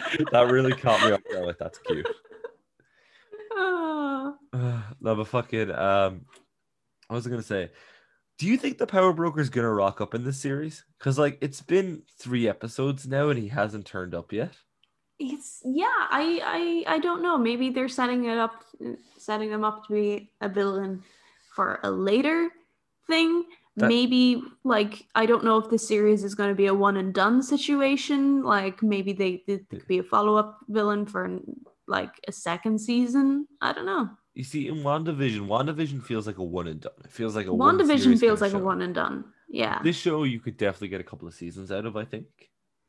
that 0.32 0.50
really 0.50 0.72
caught 0.72 1.04
me 1.04 1.12
off 1.12 1.20
guard. 1.30 1.46
Like, 1.46 1.58
that's 1.58 1.78
cute. 1.78 2.06
Uh, 3.56 4.32
no, 5.00 5.14
but 5.14 5.28
fucking 5.28 5.70
um, 5.70 6.26
I 7.08 7.14
was 7.14 7.26
gonna 7.26 7.42
say, 7.42 7.70
do 8.38 8.46
you 8.46 8.56
think 8.56 8.78
the 8.78 8.86
Power 8.86 9.12
broker 9.12 9.40
is 9.40 9.50
gonna 9.50 9.72
rock 9.72 10.00
up 10.00 10.14
in 10.14 10.24
this 10.24 10.38
series? 10.38 10.84
Because 10.98 11.18
like 11.18 11.38
it's 11.40 11.62
been 11.62 12.02
three 12.18 12.48
episodes 12.48 13.06
now 13.06 13.28
and 13.28 13.38
he 13.38 13.48
hasn't 13.48 13.86
turned 13.86 14.14
up 14.14 14.32
yet. 14.32 14.52
it's 15.18 15.62
yeah. 15.64 15.86
I 15.86 16.84
I 16.86 16.94
I 16.96 16.98
don't 16.98 17.22
know. 17.22 17.38
Maybe 17.38 17.70
they're 17.70 17.88
setting 17.88 18.24
it 18.26 18.38
up, 18.38 18.64
setting 19.18 19.50
them 19.50 19.64
up 19.64 19.86
to 19.86 19.94
be 19.94 20.30
a 20.40 20.48
villain 20.48 21.02
for 21.54 21.80
a 21.82 21.90
later 21.90 22.50
thing. 23.06 23.44
That- 23.76 23.88
maybe 23.88 24.42
like 24.64 25.06
I 25.14 25.26
don't 25.26 25.44
know 25.44 25.58
if 25.58 25.68
the 25.68 25.78
series 25.78 26.24
is 26.24 26.34
going 26.34 26.48
to 26.48 26.54
be 26.54 26.66
a 26.66 26.74
one 26.74 26.96
and 26.96 27.12
done 27.12 27.42
situation. 27.42 28.42
Like 28.42 28.82
maybe 28.82 29.12
they 29.12 29.44
it 29.46 29.68
could 29.68 29.86
be 29.86 29.98
a 29.98 30.02
follow 30.02 30.36
up 30.36 30.58
villain 30.68 31.04
for 31.06 31.40
like 31.86 32.12
a 32.26 32.32
second 32.32 32.80
season. 32.80 33.46
I 33.60 33.72
don't 33.72 33.86
know. 33.86 34.08
You 34.34 34.44
see, 34.44 34.68
in 34.68 34.76
WandaVision, 34.76 35.46
WandaVision 35.46 36.02
feels 36.02 36.26
like 36.26 36.38
a 36.38 36.42
one 36.42 36.68
and 36.68 36.80
done. 36.80 36.92
It 37.04 37.12
feels 37.12 37.34
like 37.36 37.46
a 37.46 37.54
one 37.54 37.78
WandaVision 37.78 38.18
feels 38.18 38.40
kinda 38.40 38.44
like 38.44 38.52
a 38.54 38.64
one 38.64 38.82
and 38.82 38.94
done. 38.94 39.24
Yeah. 39.48 39.80
This 39.82 39.96
show 39.96 40.24
you 40.24 40.40
could 40.40 40.56
definitely 40.56 40.88
get 40.88 41.00
a 41.00 41.04
couple 41.04 41.28
of 41.28 41.34
seasons 41.34 41.70
out 41.70 41.86
of, 41.86 41.96
I 41.96 42.04
think. 42.04 42.26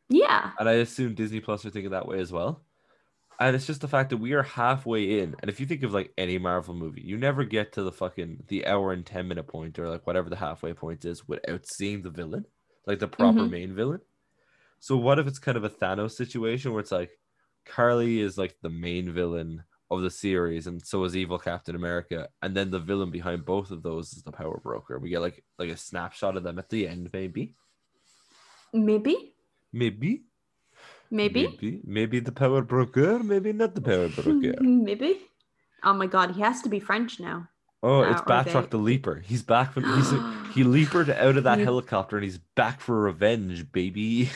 Yeah. 0.09 0.51
And 0.59 0.67
I 0.67 0.73
assume 0.73 1.15
Disney 1.15 1.39
Plus 1.39 1.65
are 1.65 1.69
thinking 1.69 1.91
that 1.91 2.07
way 2.07 2.19
as 2.19 2.31
well. 2.31 2.63
And 3.39 3.55
it's 3.55 3.67
just 3.67 3.81
the 3.81 3.87
fact 3.87 4.09
that 4.09 4.17
we 4.17 4.33
are 4.33 4.41
halfway 4.43 5.19
in. 5.19 5.35
And 5.41 5.49
if 5.49 5.59
you 5.59 5.67
think 5.67 5.83
of 5.83 5.93
like 5.93 6.11
any 6.17 6.39
Marvel 6.39 6.73
movie, 6.73 7.01
you 7.01 7.17
never 7.17 7.43
get 7.43 7.71
to 7.73 7.83
the 7.83 7.91
fucking 7.91 8.45
the 8.47 8.65
hour 8.65 8.91
and 8.91 9.05
10 9.05 9.27
minute 9.27 9.47
point 9.47 9.77
or 9.77 9.89
like 9.89 10.07
whatever 10.07 10.29
the 10.29 10.35
halfway 10.35 10.73
point 10.73 11.05
is 11.05 11.27
without 11.27 11.67
seeing 11.67 12.01
the 12.01 12.09
villain, 12.09 12.45
like 12.87 12.97
the 12.99 13.07
proper 13.07 13.45
Mhm. 13.45 13.51
main 13.51 13.75
villain. 13.75 14.01
So 14.79 14.97
what 14.97 15.19
if 15.19 15.27
it's 15.27 15.39
kind 15.39 15.57
of 15.57 15.63
a 15.65 15.69
Thanos 15.69 16.11
situation 16.13 16.71
where 16.71 16.81
it's 16.81 16.91
like 16.91 17.19
Carly 17.65 18.19
is 18.21 18.37
like 18.37 18.57
the 18.61 18.69
main 18.69 19.11
villain 19.13 19.63
of 19.91 20.01
the 20.01 20.11
series 20.11 20.67
and 20.67 20.85
so 20.85 21.03
is 21.05 21.15
evil 21.17 21.39
Captain 21.39 21.75
America 21.75 22.29
and 22.41 22.55
then 22.55 22.71
the 22.71 22.79
villain 22.79 23.11
behind 23.11 23.45
both 23.45 23.71
of 23.71 23.83
those 23.83 24.13
is 24.13 24.23
the 24.23 24.31
power 24.31 24.59
broker. 24.61 24.99
We 24.99 25.09
get 25.09 25.21
like 25.21 25.45
like 25.59 25.69
a 25.69 25.77
snapshot 25.77 26.37
of 26.37 26.43
them 26.43 26.59
at 26.59 26.69
the 26.69 26.87
end 26.87 27.09
maybe. 27.13 27.55
Maybe. 28.73 29.35
Maybe 29.73 30.25
Maybe. 31.09 31.47
Maybe, 31.47 31.81
maybe 31.83 32.19
the 32.19 32.31
power 32.31 32.61
broker, 32.61 33.19
maybe 33.19 33.53
not 33.53 33.75
the 33.75 33.81
power 33.81 34.09
broker. 34.09 34.53
Maybe. 34.61 35.21
Oh 35.83 35.93
my 35.93 36.07
god, 36.07 36.31
he 36.31 36.41
has 36.41 36.61
to 36.63 36.69
be 36.69 36.79
French 36.79 37.19
now. 37.19 37.47
Oh, 37.83 38.01
it's 38.01 38.21
Batroc 38.21 38.71
the 38.71 38.77
Leaper. 38.77 39.21
He's 39.25 39.43
back 39.43 39.73
from 39.73 39.83
he's 39.83 40.09
he 40.53 40.63
leapered 40.63 41.09
out 41.09 41.37
of 41.37 41.43
that 41.43 41.59
helicopter 41.59 42.17
and 42.17 42.23
he's 42.23 42.39
back 42.55 42.81
for 42.81 42.99
revenge, 42.99 43.71
baby. 43.71 44.29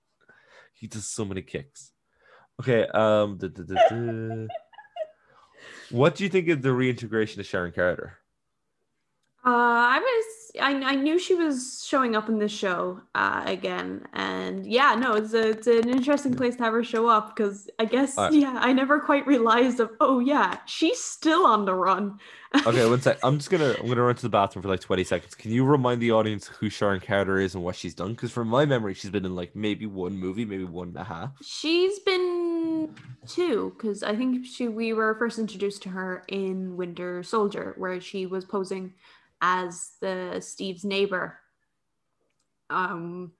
he 0.74 0.86
does 0.86 1.06
so 1.06 1.24
many 1.24 1.42
kicks. 1.42 1.92
Okay, 2.60 2.86
um, 2.88 3.36
duh, 3.38 3.48
duh, 3.48 3.62
duh. 3.62 4.46
what 5.90 6.16
do 6.16 6.24
you 6.24 6.30
think 6.30 6.48
of 6.48 6.62
the 6.62 6.72
reintegration 6.72 7.40
of 7.40 7.46
Sharon 7.46 7.72
Carter? 7.72 8.18
Uh, 9.44 9.50
I 9.50 9.98
was 10.00 10.45
I, 10.60 10.72
I 10.82 10.94
knew 10.94 11.18
she 11.18 11.34
was 11.34 11.84
showing 11.86 12.16
up 12.16 12.28
in 12.28 12.38
this 12.38 12.52
show 12.52 13.00
uh, 13.14 13.42
again, 13.46 14.06
and 14.12 14.66
yeah, 14.66 14.94
no, 14.94 15.14
it's 15.14 15.34
a, 15.34 15.50
it's 15.50 15.66
an 15.66 15.88
interesting 15.88 16.34
place 16.34 16.56
to 16.56 16.64
have 16.64 16.72
her 16.72 16.84
show 16.84 17.08
up 17.08 17.34
because 17.34 17.68
I 17.78 17.84
guess 17.84 18.16
Alright. 18.16 18.34
yeah, 18.34 18.56
I 18.60 18.72
never 18.72 19.00
quite 19.00 19.26
realized 19.26 19.80
of 19.80 19.90
oh 20.00 20.20
yeah, 20.20 20.58
she's 20.66 21.02
still 21.02 21.46
on 21.46 21.64
the 21.64 21.74
run. 21.74 22.18
Okay, 22.66 22.88
one 22.88 23.02
sec. 23.02 23.18
I'm 23.22 23.36
just 23.36 23.50
gonna 23.50 23.74
I'm 23.78 23.86
gonna 23.88 24.02
run 24.02 24.14
to 24.14 24.22
the 24.22 24.30
bathroom 24.30 24.62
for 24.62 24.68
like 24.68 24.80
20 24.80 25.04
seconds. 25.04 25.34
Can 25.34 25.50
you 25.50 25.64
remind 25.64 26.00
the 26.00 26.12
audience 26.12 26.46
who 26.46 26.70
Sharon 26.70 27.00
Carter 27.00 27.38
is 27.38 27.54
and 27.54 27.62
what 27.62 27.76
she's 27.76 27.94
done? 27.94 28.12
Because 28.12 28.30
from 28.30 28.48
my 28.48 28.64
memory, 28.64 28.94
she's 28.94 29.10
been 29.10 29.26
in 29.26 29.34
like 29.34 29.54
maybe 29.54 29.84
one 29.84 30.16
movie, 30.16 30.46
maybe 30.46 30.64
one 30.64 30.88
and 30.88 30.96
a 30.96 31.04
half. 31.04 31.32
She's 31.42 31.98
been 31.98 32.94
two 33.26 33.74
because 33.76 34.02
I 34.02 34.16
think 34.16 34.46
she 34.46 34.68
we 34.68 34.94
were 34.94 35.16
first 35.18 35.38
introduced 35.38 35.82
to 35.82 35.90
her 35.90 36.22
in 36.28 36.76
Winter 36.76 37.22
Soldier, 37.22 37.74
where 37.76 38.00
she 38.00 38.24
was 38.24 38.44
posing 38.46 38.94
as 39.40 39.92
the 40.00 40.40
Steve's 40.40 40.84
neighbor. 40.84 41.38
Um, 42.70 43.32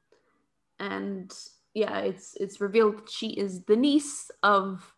and 0.79 1.33
yeah, 1.75 1.99
it's 1.99 2.35
it's 2.37 2.61
revealed 2.61 2.99
that 2.99 3.11
she 3.11 3.29
is 3.29 3.65
the 3.65 3.77
niece 3.77 4.31
of, 4.43 4.95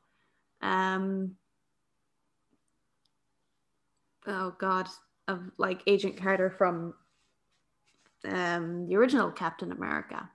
um, 0.61 1.37
oh 4.27 4.55
god, 4.59 4.89
of 5.27 5.51
like 5.57 5.83
Agent 5.87 6.17
Carter 6.17 6.51
from, 6.51 6.95
um, 8.25 8.87
the 8.87 8.97
original 8.97 9.31
Captain 9.31 9.73
America. 9.73 10.29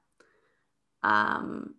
Um, 1.03 1.75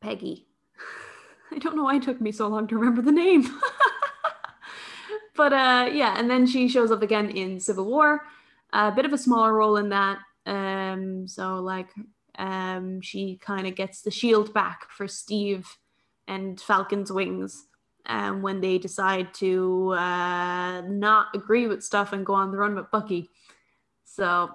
Peggy. 0.00 0.46
I 1.52 1.58
don't 1.58 1.76
know 1.76 1.84
why 1.84 1.96
it 1.96 2.02
took 2.02 2.20
me 2.20 2.32
so 2.32 2.48
long 2.48 2.66
to 2.66 2.76
remember 2.76 3.00
the 3.00 3.12
name. 3.12 3.44
but 5.36 5.52
uh 5.52 5.90
yeah, 5.92 6.14
and 6.18 6.30
then 6.30 6.46
she 6.46 6.68
shows 6.68 6.90
up 6.90 7.02
again 7.02 7.30
in 7.30 7.60
Civil 7.60 7.86
War. 7.86 8.22
A 8.72 8.90
bit 8.92 9.04
of 9.04 9.12
a 9.12 9.18
smaller 9.18 9.52
role 9.54 9.76
in 9.76 9.90
that. 9.90 10.18
Um 10.46 11.26
so 11.28 11.56
like 11.56 11.88
um 12.38 13.00
she 13.00 13.36
kind 13.36 13.66
of 13.66 13.74
gets 13.74 14.02
the 14.02 14.10
shield 14.10 14.52
back 14.52 14.90
for 14.90 15.06
Steve 15.06 15.66
and 16.26 16.60
Falcon's 16.60 17.12
wings 17.12 17.66
um 18.06 18.42
when 18.42 18.60
they 18.60 18.78
decide 18.78 19.32
to 19.34 19.92
uh 19.92 20.80
not 20.82 21.28
agree 21.34 21.66
with 21.66 21.82
stuff 21.82 22.12
and 22.12 22.26
go 22.26 22.34
on 22.34 22.50
the 22.50 22.58
run 22.58 22.74
with 22.74 22.90
Bucky. 22.90 23.30
So 24.04 24.50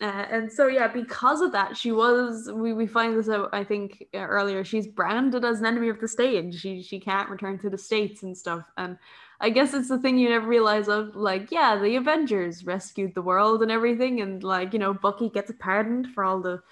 uh, 0.00 0.26
and 0.28 0.52
so 0.52 0.66
yeah, 0.66 0.88
because 0.88 1.40
of 1.40 1.52
that, 1.52 1.76
she 1.76 1.92
was 1.92 2.50
we, 2.52 2.72
we 2.72 2.86
find 2.86 3.16
this 3.16 3.28
out 3.28 3.50
I 3.52 3.62
think 3.62 4.04
uh, 4.12 4.18
earlier. 4.18 4.64
She's 4.64 4.88
branded 4.88 5.44
as 5.44 5.60
an 5.60 5.66
enemy 5.66 5.88
of 5.88 6.00
the 6.00 6.08
state. 6.08 6.36
and 6.42 6.52
She 6.52 6.82
she 6.82 6.98
can't 6.98 7.30
return 7.30 7.58
to 7.60 7.70
the 7.70 7.78
states 7.78 8.24
and 8.24 8.36
stuff. 8.36 8.64
And 8.76 8.98
I 9.44 9.50
guess 9.50 9.74
it's 9.74 9.88
the 9.88 9.98
thing 9.98 10.16
you 10.18 10.28
never 10.30 10.46
realize 10.48 10.88
of 10.88 11.14
like, 11.14 11.50
yeah, 11.52 11.76
the 11.76 11.96
Avengers 11.96 12.64
rescued 12.64 13.14
the 13.14 13.22
world 13.30 13.62
and 13.62 13.70
everything, 13.70 14.20
and 14.22 14.42
like, 14.42 14.72
you 14.72 14.78
know, 14.78 14.94
Bucky 14.94 15.28
gets 15.28 15.52
pardoned 15.58 16.06
for 16.14 16.24
all 16.24 16.40
the 16.40 16.62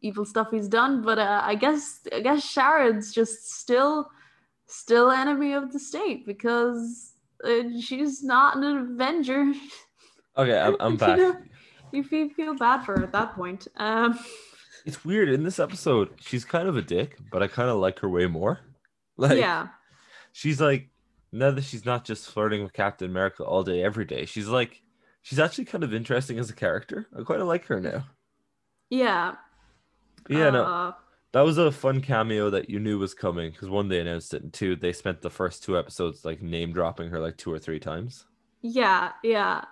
evil 0.00 0.24
stuff 0.24 0.48
he's 0.50 0.68
done. 0.68 1.02
But 1.02 1.18
uh, 1.18 1.40
I 1.44 1.54
guess 1.54 2.00
I 2.12 2.20
guess 2.20 2.42
Sharon's 2.44 3.12
just 3.12 3.50
still 3.60 4.10
still 4.66 5.10
enemy 5.10 5.52
of 5.52 5.72
the 5.72 5.78
state 5.78 6.24
because 6.26 7.12
uh, 7.44 7.62
she's 7.80 8.22
not 8.24 8.56
an 8.56 8.64
Avenger. 8.64 9.52
Okay, 10.36 10.58
I'm, 10.58 10.76
I'm 10.80 10.92
You 10.98 10.98
back. 10.98 11.18
know, 11.18 11.36
you 11.92 12.02
feel, 12.04 12.28
feel 12.30 12.54
bad 12.54 12.84
for 12.84 12.96
her 12.96 13.04
at 13.04 13.12
that 13.12 13.34
point. 13.34 13.68
Um, 13.76 14.18
It's 14.84 15.04
weird 15.04 15.28
in 15.28 15.42
this 15.42 15.58
episode. 15.58 16.08
She's 16.20 16.44
kind 16.44 16.68
of 16.68 16.76
a 16.76 16.82
dick, 16.82 17.18
but 17.32 17.42
I 17.42 17.48
kind 17.48 17.68
of 17.68 17.76
like 17.78 17.98
her 18.00 18.08
way 18.08 18.26
more. 18.26 18.60
Like, 19.20 19.38
yeah, 19.38 19.68
she's 20.32 20.60
like 20.60 20.90
now 21.32 21.50
that 21.50 21.64
she's 21.64 21.84
not 21.84 22.04
just 22.04 22.30
flirting 22.30 22.62
with 22.62 22.72
Captain 22.72 23.10
America 23.10 23.44
all 23.44 23.62
day 23.62 23.82
every 23.82 24.04
day. 24.04 24.24
She's 24.24 24.48
like 24.48 24.82
she's 25.22 25.38
actually 25.38 25.66
kind 25.66 25.84
of 25.84 25.94
interesting 25.94 26.38
as 26.38 26.50
a 26.50 26.54
character. 26.54 27.08
I 27.18 27.22
quite 27.22 27.40
like 27.40 27.66
her 27.66 27.80
now. 27.80 28.04
yeah, 28.90 29.36
Yeah, 30.28 30.50
no, 30.50 30.64
uh, 30.64 30.92
that 31.32 31.42
was 31.42 31.58
a 31.58 31.70
fun 31.72 32.00
cameo 32.00 32.50
that 32.50 32.70
you 32.70 32.78
knew 32.80 32.98
was 32.98 33.14
coming 33.14 33.50
because 33.50 33.68
one 33.68 33.88
they 33.88 34.00
announced 34.00 34.34
it, 34.34 34.42
and 34.42 34.52
two 34.52 34.76
they 34.76 34.92
spent 34.92 35.20
the 35.22 35.30
first 35.30 35.62
two 35.62 35.78
episodes 35.78 36.24
like 36.24 36.42
name 36.42 36.72
dropping 36.72 37.10
her 37.10 37.20
like 37.20 37.36
two 37.36 37.52
or 37.52 37.58
three 37.58 37.80
times. 37.80 38.26
yeah, 38.62 39.12
yeah. 39.22 39.64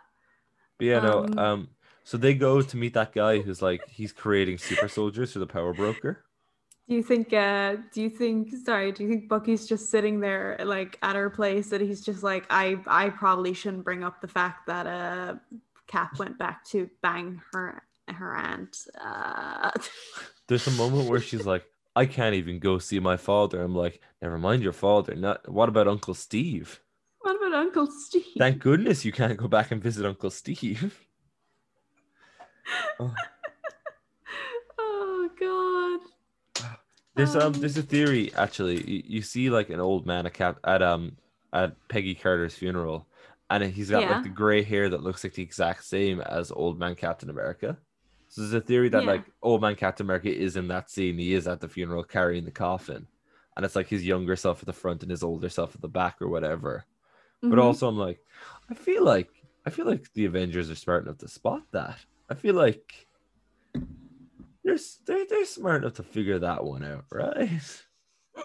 But 0.79 0.85
yeah, 0.87 1.01
no, 1.01 1.25
Um, 1.25 1.39
um, 1.39 1.69
so 2.05 2.17
they 2.17 2.35
go 2.35 2.61
to 2.63 2.77
meet 2.77 2.95
that 2.95 3.13
guy 3.13 3.41
who's 3.41 3.63
like 3.63 3.89
he's 3.89 4.13
creating 4.13 4.59
super 4.59 4.89
soldiers 4.89 5.33
for 5.33 5.39
the 5.39 5.47
power 5.47 5.73
broker. 5.73 6.26
Do 6.89 6.95
you 6.95 7.03
think? 7.03 7.33
Uh, 7.33 7.77
do 7.93 8.01
you 8.03 8.11
think? 8.11 8.51
Sorry, 8.65 8.93
do 8.93 9.03
you 9.03 9.09
think 9.09 9.29
Bucky's 9.29 9.67
just 9.67 9.91
sitting 9.91 10.21
there, 10.21 10.57
like 10.65 10.99
at 11.03 11.17
her 11.17 11.31
place, 11.31 11.69
that 11.71 11.81
he's 11.81 12.01
just 12.01 12.23
like, 12.23 12.47
I, 12.49 12.79
I 12.87 13.11
probably 13.11 13.55
shouldn't 13.55 13.85
bring 13.85 14.05
up 14.05 14.21
the 14.21 14.29
fact 14.29 14.69
that 14.69 14.87
uh, 14.87 15.35
Cap 15.89 16.19
went 16.19 16.39
back 16.39 16.65
to 16.67 16.89
bang 17.03 17.41
her, 17.53 17.83
her 18.09 18.37
aunt. 18.37 18.87
Uh, 19.01 19.73
There's 20.47 20.69
a 20.69 20.73
moment 20.73 21.09
where 21.09 21.21
she's 21.21 21.45
like, 21.45 21.65
I 21.97 22.07
can't 22.07 22.37
even 22.37 22.61
go 22.61 22.79
see 22.79 23.01
my 23.01 23.17
father. 23.17 23.61
I'm 23.63 23.75
like, 23.75 24.01
never 24.23 24.39
mind 24.39 24.63
your 24.63 24.73
father. 24.73 25.17
Not 25.17 25.49
what 25.51 25.69
about 25.69 25.89
Uncle 25.89 26.15
Steve? 26.15 26.81
what 27.21 27.35
about 27.37 27.55
Uncle 27.55 27.89
Steve? 27.91 28.23
Thank 28.39 28.61
goodness 28.61 29.05
you 29.05 29.11
can't 29.11 29.37
go 29.37 29.49
back 29.49 29.73
and 29.73 29.83
visit 29.83 30.07
Uncle 30.07 30.31
Steve. 30.31 31.01
Oh. 32.99 33.15
oh 34.79 35.31
God. 35.39 35.76
There's 37.17 37.35
um 37.35 37.43
Um, 37.43 37.53
there's 37.55 37.79
a 37.79 37.83
theory 37.83 38.33
actually. 38.35 38.83
You, 38.91 39.03
you 39.07 39.23
see 39.23 39.51
like 39.51 39.71
an 39.71 39.81
old 39.81 40.07
man 40.07 40.27
at 40.27 40.35
cap 40.35 40.59
at 40.65 40.83
um 40.83 41.17
at 41.53 41.77
Peggy 41.89 42.15
Carter's 42.15 42.55
funeral, 42.55 43.09
and 43.51 43.65
he's 43.65 43.91
got 43.91 44.03
Yeah. 44.03 44.11
like 44.15 44.23
the 44.23 44.29
gray 44.29 44.63
hair 44.63 44.89
that 44.91 45.03
looks 45.03 45.25
like 45.25 45.35
the 45.35 45.43
exact 45.43 45.85
same 45.85 46.21
as 46.21 46.53
old 46.53 46.79
man 46.79 46.95
Captain 46.95 47.31
America. 47.31 47.79
So 48.29 48.43
there's 48.43 48.53
a 48.55 48.61
theory 48.61 48.89
that 48.91 49.05
Yeah. 49.05 49.13
like 49.13 49.25
old 49.43 49.63
man 49.63 49.77
Captain 49.77 50.07
America 50.07 50.29
is 50.35 50.57
in 50.57 50.69
that 50.69 50.91
scene. 50.91 51.19
He 51.19 51.33
is 51.35 51.47
at 51.49 51.61
the 51.61 51.69
funeral 51.69 52.05
carrying 52.05 52.45
the 52.45 52.51
coffin, 52.51 53.09
and 53.57 53.65
it's 53.65 53.77
like 53.77 53.89
his 53.89 54.05
younger 54.05 54.37
self 54.37 54.61
at 54.61 54.67
the 54.67 54.73
front 54.73 55.03
and 55.03 55.11
his 55.11 55.23
older 55.23 55.49
self 55.49 55.75
at 55.75 55.81
the 55.81 55.89
back 55.89 56.21
or 56.21 56.29
whatever. 56.29 56.87
But 57.49 57.59
Mhm. 57.59 57.63
also 57.63 57.89
I'm 57.89 57.97
like, 57.99 58.21
I 58.71 58.75
feel 58.75 59.05
like 59.05 59.31
I 59.67 59.71
feel 59.71 59.87
like 59.87 60.13
the 60.15 60.27
Avengers 60.27 60.71
are 60.71 60.75
smart 60.77 61.05
enough 61.05 61.19
to 61.19 61.29
spot 61.29 61.63
that. 61.73 61.99
I 62.29 62.35
feel 62.35 62.55
like 62.55 63.06
they're 64.67 64.79
they're, 65.07 65.27
they're 65.27 65.45
smart 65.45 65.83
enough 65.83 65.95
to 65.95 66.03
figure 66.03 66.41
that 66.41 66.65
one 66.65 66.85
out, 66.85 67.05
right? 67.11 67.49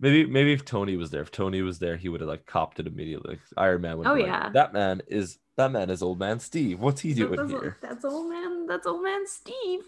maybe 0.00 0.26
maybe 0.26 0.52
if 0.52 0.64
Tony 0.64 0.96
was 0.96 1.10
there, 1.10 1.22
if 1.22 1.30
Tony 1.30 1.62
was 1.62 1.78
there, 1.78 1.96
he 1.96 2.08
would 2.08 2.20
have 2.20 2.28
like 2.28 2.44
copped 2.44 2.78
it 2.78 2.86
immediately. 2.86 3.38
Iron 3.56 3.80
Man 3.80 3.98
would. 3.98 4.06
Oh, 4.06 4.14
be 4.14 4.22
like, 4.22 4.30
yeah. 4.30 4.50
that 4.50 4.74
man 4.74 5.00
is 5.06 5.38
that 5.56 5.72
man 5.72 5.88
is 5.88 6.02
old 6.02 6.18
man 6.18 6.40
Steve. 6.40 6.78
What's 6.78 7.00
he 7.00 7.14
doing 7.14 7.36
that's, 7.36 7.50
here? 7.50 7.78
that's 7.80 8.04
old 8.04 8.28
man. 8.28 8.66
That's 8.66 8.86
old 8.86 9.02
man 9.02 9.26
Steve. 9.26 9.80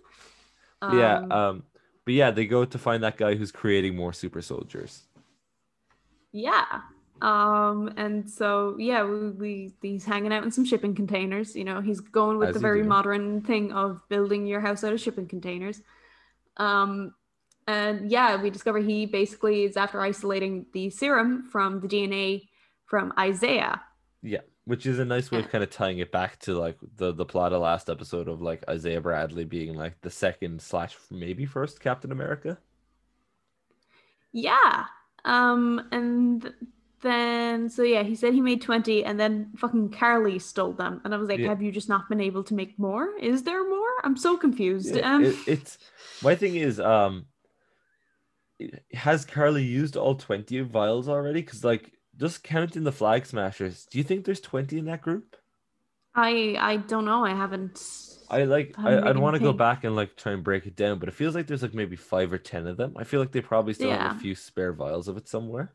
yeah, 0.83 1.19
Um, 1.19 1.33
um, 1.33 1.63
but 2.07 2.15
yeah, 2.15 2.31
they 2.31 2.47
go 2.47 2.65
to 2.65 2.79
find 2.79 3.03
that 3.03 3.19
guy 3.19 3.35
who's 3.35 3.53
creating 3.53 3.95
more 3.95 4.15
super 4.15 4.41
soldiers. 4.41 5.03
Yeah. 6.33 6.81
Um, 7.25 7.95
and 7.97 8.29
so 8.31 8.77
yeah, 8.79 9.03
we, 9.03 9.31
we 9.31 9.73
he's 9.81 10.05
hanging 10.05 10.31
out 10.31 10.45
in 10.45 10.51
some 10.51 10.67
shipping 10.67 10.95
containers. 10.95 11.57
You 11.57 11.65
know, 11.65 11.81
he's 11.81 12.01
going 12.01 12.37
with 12.37 12.51
As 12.51 12.55
the 12.55 12.61
very 12.61 12.83
do. 12.83 12.89
modern 12.89 13.41
thing 13.41 13.73
of 13.73 14.03
building 14.11 14.47
your 14.47 14.61
house 14.61 14.85
out 14.85 14.93
of 14.93 15.01
shipping 15.01 15.27
containers. 15.27 15.81
Um, 16.59 17.15
and 17.67 18.11
yeah, 18.11 18.37
we 18.37 18.51
discover 18.51 18.79
he 18.79 19.07
basically 19.07 19.65
is 19.65 19.79
after 19.79 20.03
isolating 20.03 20.67
the 20.75 20.91
serum 20.91 21.49
from 21.51 21.81
the 21.81 21.89
DNA 21.89 22.49
from 22.85 23.15
Isaiah. 23.19 23.81
Yeah, 24.21 24.43
which 24.67 24.85
is 24.85 24.99
a 24.99 25.05
nice 25.07 25.31
way 25.31 25.39
of 25.39 25.49
kind 25.49 25.65
of 25.65 25.71
tying 25.71 26.01
it 26.01 26.13
back 26.13 26.39
to 26.41 26.59
like 26.59 26.77
the 26.97 27.15
the 27.15 27.25
plot 27.25 27.55
of 27.55 27.63
last 27.63 27.89
episode 27.89 28.29
of 28.29 28.43
like 28.43 28.63
Isaiah 28.69 29.01
Bradley 29.01 29.47
being 29.47 29.75
like 29.75 29.99
the 30.03 30.11
second 30.11 30.61
slash 30.61 30.95
maybe 31.11 31.47
first 31.47 31.81
Captain 31.81 32.13
America. 32.13 32.59
Yeah. 34.31 34.85
Um, 35.25 35.89
and 35.91 36.53
then 37.05 37.69
so 37.69 37.83
yeah, 37.83 38.03
he 38.03 38.17
said 38.17 38.35
he 38.35 38.41
made 38.41 38.63
20 38.63 39.05
and 39.05 39.21
then 39.21 39.53
fucking 39.57 39.91
Carly 39.91 40.39
stole 40.39 40.73
them. 40.73 41.01
And 41.05 41.15
I 41.15 41.19
was 41.19 41.29
like, 41.29 41.41
Yeah. 41.41 41.49
have 41.49 41.63
you 41.63 41.71
just 41.71 41.89
not 41.89 42.09
been 42.09 42.21
able 42.21 42.43
to 42.45 42.55
make 42.55 42.79
more? 42.79 43.17
Is 43.19 43.45
there 43.45 43.69
more? 43.69 43.89
I'm 44.03 44.17
so 44.17 44.37
confused. 44.37 44.95
Yeah, 44.97 45.15
um 45.15 45.25
it- 45.25 45.37
it's 45.47 45.79
my 46.23 46.35
thing 46.35 46.57
is 46.57 46.81
um 46.81 47.27
has 48.93 49.25
Carly 49.25 49.63
used 49.65 49.97
all 49.97 50.15
20 50.15 50.61
vials 50.61 51.09
already? 51.09 51.41
Because 51.41 51.65
like 51.65 51.93
just 52.17 52.43
counting 52.43 52.85
the 52.85 52.93
flag 52.93 53.27
smashers, 53.27 53.87
do 53.91 53.99
you 53.99 54.05
think 54.05 54.25
there's 54.25 54.41
20 54.41 54.79
in 54.79 54.85
that 54.87 55.03
group? 55.03 55.37
I 56.15 56.57
I 56.59 56.77
don't 56.77 57.05
know. 57.05 57.25
I 57.25 57.35
haven't 57.35 57.81
I 58.31 58.45
like 58.45 58.75
I, 58.79 59.11
I'd 59.11 59.19
want 59.19 59.35
to 59.35 59.41
go 59.41 59.53
back 59.53 59.85
and 59.85 59.95
like 59.97 60.17
try 60.17 60.33
and 60.33 60.43
break 60.45 60.67
it 60.67 60.77
down, 60.77 60.99
but 60.99 61.09
it 61.09 61.15
feels 61.15 61.35
like 61.35 61.47
there's 61.47 61.63
like 61.63 61.75
maybe 61.75 61.97
five 61.97 62.33
or 62.33 62.39
ten 62.39 62.67
of 62.67 62.77
them. 62.77 62.95
I 62.97 63.05
feel 63.05 63.21
like 63.21 63.33
they 63.33 63.41
probably 63.41 63.75
still 63.75 63.91
have 63.91 64.07
a 64.07 64.11
few 64.11 64.35
spare 64.35 64.73
vials 64.73 65.09
of 65.09 65.17
it 65.17 65.29
somewhere. 65.29 65.75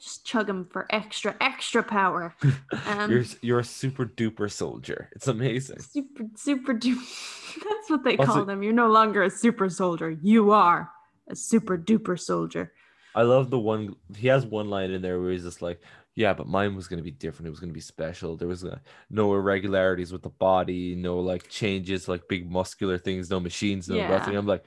Just 0.00 0.24
chug 0.24 0.46
them 0.46 0.66
for 0.72 0.86
extra 0.90 1.36
extra 1.40 1.82
power. 1.82 2.34
Um 2.86 3.10
you're 3.10 3.24
you're 3.42 3.58
a 3.60 3.64
super 3.64 4.06
duper 4.06 4.50
soldier. 4.50 5.10
It's 5.14 5.28
amazing. 5.28 5.80
super 5.80 6.24
super 6.36 6.74
duper. 6.74 7.04
That's 7.68 7.90
what 7.90 8.02
they 8.04 8.16
Also- 8.16 8.32
call 8.32 8.44
them. 8.44 8.62
You're 8.62 8.72
no 8.72 8.88
longer 8.88 9.22
a 9.22 9.30
super 9.30 9.68
soldier. 9.68 10.10
You 10.22 10.52
are 10.52 10.90
a 11.28 11.36
super 11.36 11.76
duper 11.78 12.18
soldier. 12.18 12.72
I 13.14 13.22
love 13.22 13.50
the 13.50 13.58
one 13.58 13.94
he 14.16 14.28
has 14.28 14.46
one 14.46 14.70
line 14.70 14.90
in 14.90 15.02
there 15.02 15.20
where 15.20 15.32
he's 15.32 15.42
just 15.44 15.62
like, 15.62 15.80
Yeah, 16.14 16.32
but 16.32 16.46
mine 16.48 16.74
was 16.76 16.86
gonna 16.88 17.02
be 17.02 17.10
different. 17.10 17.46
It 17.48 17.50
was 17.50 17.60
gonna 17.60 17.72
be 17.72 17.80
special. 17.80 18.36
There 18.36 18.48
was 18.48 18.64
uh, 18.64 18.78
no 19.10 19.34
irregularities 19.34 20.12
with 20.12 20.22
the 20.22 20.30
body, 20.30 20.94
no 20.94 21.18
like 21.18 21.48
changes, 21.48 22.08
like 22.08 22.28
big 22.28 22.50
muscular 22.50 22.98
things, 22.98 23.28
no 23.30 23.40
machines, 23.40 23.88
no 23.88 23.96
Yeah. 23.96 24.08
nothing. 24.08 24.36
I'm 24.36 24.46
like, 24.46 24.64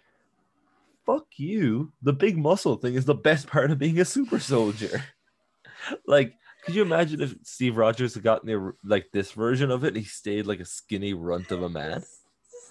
fuck 1.05 1.25
you. 1.37 1.91
The 2.01 2.13
big 2.13 2.37
muscle 2.37 2.75
thing 2.75 2.95
is 2.95 3.05
the 3.05 3.15
best 3.15 3.47
part 3.47 3.71
of 3.71 3.79
being 3.79 3.99
a 3.99 4.05
super 4.05 4.39
soldier. 4.39 5.03
Like, 6.07 6.33
could 6.65 6.75
you 6.75 6.81
imagine 6.81 7.21
if 7.21 7.35
Steve 7.43 7.77
Rogers 7.77 8.13
had 8.13 8.23
gotten 8.23 8.47
the, 8.47 8.73
like 8.83 9.11
this 9.11 9.31
version 9.31 9.71
of 9.71 9.83
it 9.83 9.89
and 9.89 9.97
he 9.97 10.03
stayed 10.03 10.45
like 10.45 10.59
a 10.59 10.65
skinny 10.65 11.13
runt 11.13 11.51
of 11.51 11.61
a 11.61 11.69
man? 11.69 12.03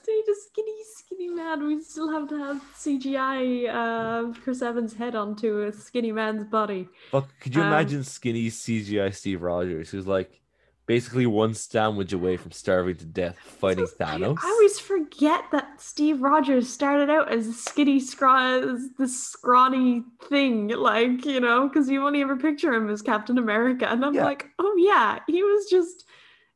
Stayed 0.03 0.25
a 0.29 0.35
skinny, 0.35 0.79
skinny 0.97 1.29
man. 1.29 1.67
We 1.67 1.81
still 1.83 2.11
have 2.11 2.29
to 2.31 2.39
have 2.39 2.63
CGI 2.77 3.69
uh, 3.73 4.33
Chris 4.41 4.63
Evans' 4.63 4.95
head 4.95 5.15
onto 5.15 5.63
a 5.63 5.73
skinny 5.73 6.13
man's 6.13 6.45
body. 6.45 6.89
Fuck, 7.11 7.29
could 7.41 7.55
you 7.55 7.63
Um, 7.63 7.69
imagine 7.69 8.03
skinny 8.05 8.49
CGI 8.49 9.15
Steve 9.15 9.43
Rogers 9.43 9.91
who's 9.91 10.07
like 10.07 10.41
basically 10.87 11.27
one 11.27 11.55
sandwich 11.55 12.13
away 12.13 12.37
from 12.37 12.51
starving 12.53 12.97
to 12.97 13.05
death 13.05 13.39
fighting 13.39 13.87
I, 14.01 14.05
Thanos? 14.05 14.39
I 14.43 14.49
always 14.49 14.79
forget 14.79 15.45
that 15.53 15.81
Steve 15.81 16.21
Rogers 16.23 16.73
started 16.73 17.09
out 17.11 17.33
as 17.33 17.47
a 17.47 17.53
skinny, 17.53 18.01
scraw, 18.01 18.61
as 18.75 18.89
this 18.99 19.27
scrawny 19.29 20.03
thing, 20.29 20.69
like 20.69 21.25
you 21.25 21.41
know, 21.41 21.69
because 21.69 21.89
you 21.89 22.05
only 22.07 22.21
ever 22.23 22.37
picture 22.37 22.73
him 22.73 22.89
as 22.91 23.03
Captain 23.03 23.39
America, 23.39 23.87
and 23.91 24.05
I'm 24.05 24.15
Yeah. 24.15 24.25
like, 24.25 24.49
oh 24.59 24.75
yeah, 24.79 25.21
he 25.27 25.43
was 25.43 25.67
just, 25.71 26.05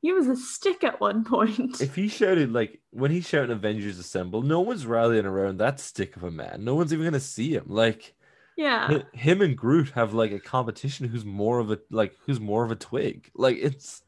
he 0.02 0.12
was 0.12 0.26
a 0.28 0.36
stick 0.36 0.84
at 0.84 1.00
one 1.00 1.24
point. 1.24 1.80
If 1.80 1.94
he 1.94 2.08
shouted 2.08 2.52
like 2.52 2.80
when 2.90 3.10
he 3.10 3.20
shouted 3.20 3.50
Avengers 3.50 3.98
Assemble, 3.98 4.42
no 4.42 4.60
one's 4.60 4.86
rallying 4.86 5.26
around 5.26 5.58
that 5.58 5.80
stick 5.80 6.16
of 6.16 6.24
a 6.24 6.30
man. 6.30 6.64
No 6.64 6.74
one's 6.74 6.92
even 6.92 7.04
gonna 7.04 7.20
see 7.20 7.54
him. 7.54 7.64
Like 7.66 8.14
yeah, 8.56 9.00
him 9.12 9.42
and 9.42 9.56
Groot 9.56 9.90
have 9.90 10.14
like 10.14 10.32
a 10.32 10.40
competition 10.40 11.06
who's 11.08 11.24
more 11.26 11.58
of 11.58 11.70
a 11.70 11.78
like 11.90 12.16
who's 12.24 12.40
more 12.40 12.64
of 12.64 12.70
a 12.70 12.76
twig. 12.76 13.30
Like 13.34 13.58
it's 13.60 14.02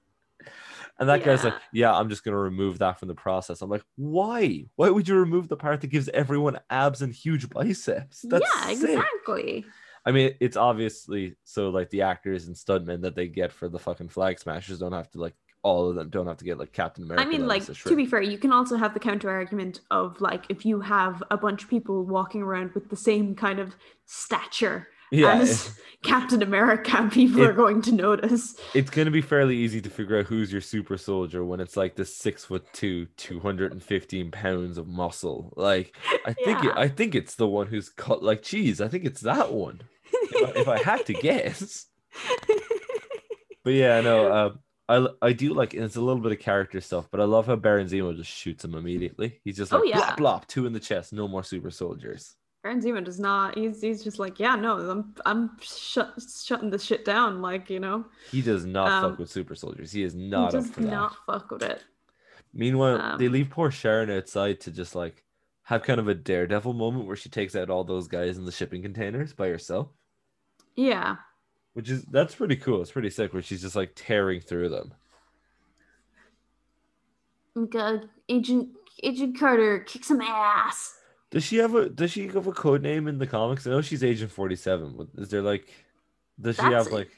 and 0.98 1.08
that 1.08 1.24
guy's 1.24 1.44
like, 1.44 1.54
yeah, 1.72 1.94
I'm 1.94 2.08
just 2.08 2.24
gonna 2.24 2.38
remove 2.38 2.78
that 2.78 2.98
from 2.98 3.08
the 3.08 3.14
process. 3.14 3.62
I'm 3.62 3.70
like, 3.70 3.84
why? 3.96 4.64
Why 4.76 4.90
would 4.90 5.08
you 5.08 5.16
remove 5.16 5.48
the 5.48 5.56
part 5.56 5.80
that 5.80 5.88
gives 5.88 6.08
everyone 6.08 6.58
abs 6.70 7.02
and 7.02 7.14
huge 7.14 7.48
biceps? 7.50 8.22
That's 8.22 8.44
yeah, 8.56 8.74
sick. 8.74 8.90
exactly. 8.90 9.64
I 10.04 10.10
mean, 10.10 10.34
it's 10.40 10.56
obviously 10.56 11.36
so 11.44 11.70
like 11.70 11.90
the 11.90 12.02
actors 12.02 12.46
and 12.46 12.56
stuntmen 12.56 13.02
that 13.02 13.14
they 13.14 13.28
get 13.28 13.52
for 13.52 13.68
the 13.68 13.78
fucking 13.78 14.08
flag 14.08 14.38
smashers 14.38 14.78
don't 14.78 14.92
have 14.92 15.10
to 15.10 15.20
like 15.20 15.34
all 15.62 15.88
of 15.88 15.96
them 15.96 16.08
don't 16.08 16.26
have 16.26 16.38
to 16.38 16.44
get 16.44 16.58
like 16.58 16.72
Captain 16.72 17.04
America. 17.04 17.22
I 17.22 17.28
mean, 17.28 17.46
like 17.46 17.64
to 17.64 17.96
be 17.96 18.06
fair, 18.06 18.22
you 18.22 18.38
can 18.38 18.52
also 18.52 18.76
have 18.76 18.94
the 18.94 19.00
counter 19.00 19.30
argument 19.30 19.80
of 19.90 20.20
like 20.20 20.44
if 20.48 20.64
you 20.64 20.80
have 20.80 21.22
a 21.30 21.36
bunch 21.36 21.64
of 21.64 21.70
people 21.70 22.04
walking 22.04 22.42
around 22.42 22.72
with 22.72 22.88
the 22.88 22.96
same 22.96 23.34
kind 23.34 23.58
of 23.58 23.76
stature 24.06 24.88
Yeah, 25.10 25.32
as 25.34 25.78
Captain 26.04 26.42
America, 26.42 27.08
people 27.12 27.42
it- 27.42 27.48
are 27.50 27.52
going 27.52 27.82
to 27.82 27.92
notice. 27.92 28.56
it's 28.74 28.90
gonna 28.90 29.10
be 29.10 29.20
fairly 29.22 29.56
easy 29.56 29.80
to 29.80 29.90
figure 29.90 30.18
out 30.18 30.26
who's 30.26 30.52
your 30.52 30.60
super 30.60 30.96
soldier 30.96 31.44
when 31.44 31.60
it's 31.60 31.76
like 31.76 31.96
the 31.96 32.04
six 32.04 32.44
foot 32.44 32.66
two, 32.72 33.06
two 33.16 33.40
hundred 33.40 33.72
and 33.72 33.82
fifteen 33.82 34.30
pounds 34.30 34.78
of 34.78 34.86
muscle. 34.86 35.52
Like 35.56 35.96
I 36.26 36.32
think 36.44 36.64
it, 36.64 36.72
I 36.76 36.88
think 36.88 37.14
it's 37.14 37.34
the 37.36 37.48
one 37.48 37.66
who's 37.68 37.88
cut 37.88 38.22
like 38.22 38.42
cheese. 38.42 38.80
I 38.80 38.88
think 38.88 39.04
it's 39.04 39.22
that 39.22 39.52
one. 39.52 39.80
If 40.12 40.56
I, 40.56 40.60
if 40.60 40.68
I 40.68 40.78
had 40.82 41.06
to 41.06 41.12
guess. 41.14 41.86
But 43.64 43.74
yeah, 43.74 44.00
no, 44.00 44.32
um, 44.32 44.58
I 44.88 45.08
I 45.28 45.32
do 45.34 45.52
like 45.52 45.74
and 45.74 45.84
it's 45.84 45.96
a 45.96 46.00
little 46.00 46.22
bit 46.22 46.32
of 46.32 46.38
character 46.38 46.80
stuff, 46.80 47.08
but 47.10 47.20
I 47.20 47.24
love 47.24 47.46
how 47.46 47.56
Baron 47.56 47.86
Zemo 47.86 48.16
just 48.16 48.30
shoots 48.30 48.64
him 48.64 48.74
immediately. 48.74 49.40
He's 49.44 49.56
just 49.58 49.72
Oh, 49.74 49.78
like 49.80 49.90
yeah. 49.90 50.14
blop 50.14 50.16
blop, 50.16 50.46
two 50.46 50.64
in 50.66 50.72
the 50.72 50.80
chest, 50.80 51.12
no 51.12 51.28
more 51.28 51.42
super 51.42 51.70
soldiers. 51.70 52.34
Baron 52.62 52.80
Zemo 52.80 53.04
does 53.04 53.20
not. 53.20 53.56
He's 53.56 53.80
he's 53.80 54.02
just 54.02 54.18
like, 54.18 54.40
yeah, 54.40 54.56
no, 54.56 54.76
I'm 54.90 55.14
I'm 55.24 55.50
shut, 55.60 56.14
shutting 56.44 56.70
this 56.70 56.82
shit 56.82 57.04
down. 57.04 57.40
Like 57.40 57.70
you 57.70 57.78
know, 57.80 58.04
He 58.30 58.42
does 58.42 58.64
not 58.66 58.90
Um, 58.90 59.10
fuck 59.12 59.18
with 59.20 59.30
super 59.30 59.54
soldiers. 59.54 59.92
He 59.92 60.02
is 60.02 60.12
he 60.14 60.28
not 60.28 60.54
up 60.54 60.64
does 60.64 60.78
not 60.78 61.14
fuck 61.24 61.50
with 61.50 61.62
it. 61.62 61.84
Meanwhile, 62.52 63.16
they 63.18 63.26
Um, 63.26 63.32
leave 63.32 63.50
poor 63.50 63.70
Sharon 63.70 64.10
outside 64.10 64.60
to 64.62 64.70
just 64.72 64.94
like 64.94 65.24
have 65.64 65.82
kind 65.82 66.00
of 66.00 66.08
a 66.08 66.14
daredevil 66.14 66.72
moment 66.72 67.06
where 67.06 67.16
she 67.16 67.28
takes 67.28 67.54
out 67.54 67.70
all 67.70 67.84
those 67.84 68.08
guys 68.08 68.38
in 68.38 68.44
the 68.44 68.52
shipping 68.52 68.82
containers 68.82 69.32
by 69.34 69.48
herself, 69.48 69.88
Yeah, 70.74 71.16
which 71.74 71.88
is 71.90 72.02
that's 72.04 72.34
pretty 72.34 72.56
cool. 72.56 72.82
It's 72.82 72.90
pretty 72.90 73.10
sick 73.10 73.32
where 73.32 73.42
she's 73.42 73.62
just 73.62 73.76
like 73.76 73.92
tearing 73.94 74.40
through 74.40 74.70
them. 74.70 74.94
Uh, 77.56 77.98
Agent 78.28 78.70
Agent 79.02 79.38
Carter 79.38 79.80
kick 79.80 80.04
some 80.04 80.20
ass. 80.20 80.94
Does 81.30 81.44
she 81.44 81.56
have 81.56 81.74
a 81.74 81.88
does 81.88 82.10
she 82.10 82.26
have 82.28 82.46
a 82.46 82.52
code 82.52 82.82
name 82.82 83.06
in 83.06 83.18
the 83.18 83.26
comics? 83.26 83.66
I 83.66 83.70
know 83.70 83.82
she's 83.82 84.02
Agent 84.04 84.30
47. 84.30 84.94
but 84.96 85.08
Is 85.22 85.28
there 85.28 85.42
like 85.42 85.68
does 86.40 86.56
she 86.56 86.62
have 86.62 86.86
like 86.90 87.10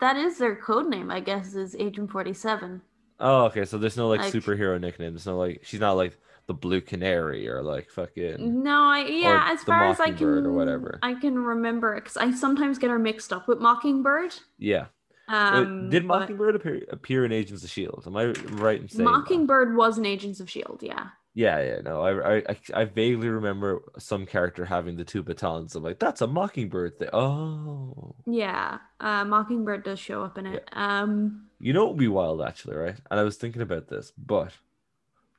That 0.00 0.16
is 0.16 0.38
their 0.38 0.56
code 0.56 0.88
name, 0.88 1.10
I 1.10 1.20
guess, 1.20 1.54
is 1.54 1.74
Agent 1.76 2.10
Forty 2.10 2.32
Seven. 2.32 2.82
Oh, 3.20 3.44
okay. 3.46 3.64
So 3.64 3.78
there's 3.78 3.96
no 3.96 4.08
like, 4.08 4.20
Like- 4.20 4.32
superhero 4.32 4.80
nickname. 4.80 5.12
There's 5.12 5.26
no 5.26 5.38
like 5.38 5.60
she's 5.64 5.80
not 5.80 5.92
like 5.92 6.16
the 6.46 6.54
Blue 6.54 6.80
Canary 6.80 7.48
or 7.48 7.62
like 7.62 7.90
fucking. 7.90 8.62
No, 8.62 8.82
I 8.82 9.06
yeah. 9.06 9.48
As 9.52 9.62
far 9.62 9.84
as 9.86 10.00
I 10.00 10.10
can, 10.10 10.44
or 10.46 10.52
whatever. 10.52 10.98
I 11.02 11.14
can 11.14 11.38
remember 11.38 11.94
because 11.94 12.16
I 12.16 12.32
sometimes 12.32 12.78
get 12.78 12.90
her 12.90 12.98
mixed 12.98 13.32
up 13.32 13.48
with 13.48 13.60
Mockingbird. 13.60 14.34
Yeah. 14.58 14.86
Uh, 15.26 15.52
Um, 15.54 15.88
Did 15.90 16.04
Mockingbird 16.04 16.54
appear 16.56 16.82
appear 16.90 17.24
in 17.24 17.32
Agents 17.32 17.64
of 17.64 17.70
Shield? 17.70 18.04
Am 18.06 18.14
I 18.16 18.26
right 18.26 18.80
in 18.80 18.88
saying 18.88 19.04
that? 19.04 19.10
Mockingbird 19.10 19.74
was 19.74 19.96
in 19.96 20.04
Agents 20.04 20.38
of 20.40 20.50
Shield? 20.50 20.80
Yeah. 20.82 21.08
Yeah, 21.36 21.60
yeah. 21.60 21.80
No, 21.82 22.00
I, 22.02 22.38
I 22.50 22.56
I 22.74 22.84
vaguely 22.84 23.28
remember 23.28 23.82
some 23.98 24.24
character 24.24 24.64
having 24.64 24.96
the 24.96 25.04
two 25.04 25.22
batons. 25.22 25.74
I'm 25.74 25.82
like, 25.82 25.98
that's 25.98 26.20
a 26.20 26.28
Mockingbird 26.28 26.98
thing. 26.98 27.08
Oh, 27.12 28.14
Yeah, 28.24 28.78
uh, 29.00 29.24
Mockingbird 29.24 29.84
does 29.84 29.98
show 29.98 30.22
up 30.22 30.38
in 30.38 30.46
it. 30.46 30.68
Um, 30.72 31.46
you 31.58 31.72
know, 31.72 31.86
it 31.86 31.88
would 31.90 31.98
be 31.98 32.08
wild 32.08 32.40
actually, 32.40 32.76
right? 32.76 32.96
And 33.10 33.18
I 33.18 33.24
was 33.24 33.36
thinking 33.36 33.62
about 33.62 33.88
this, 33.88 34.12
but 34.16 34.52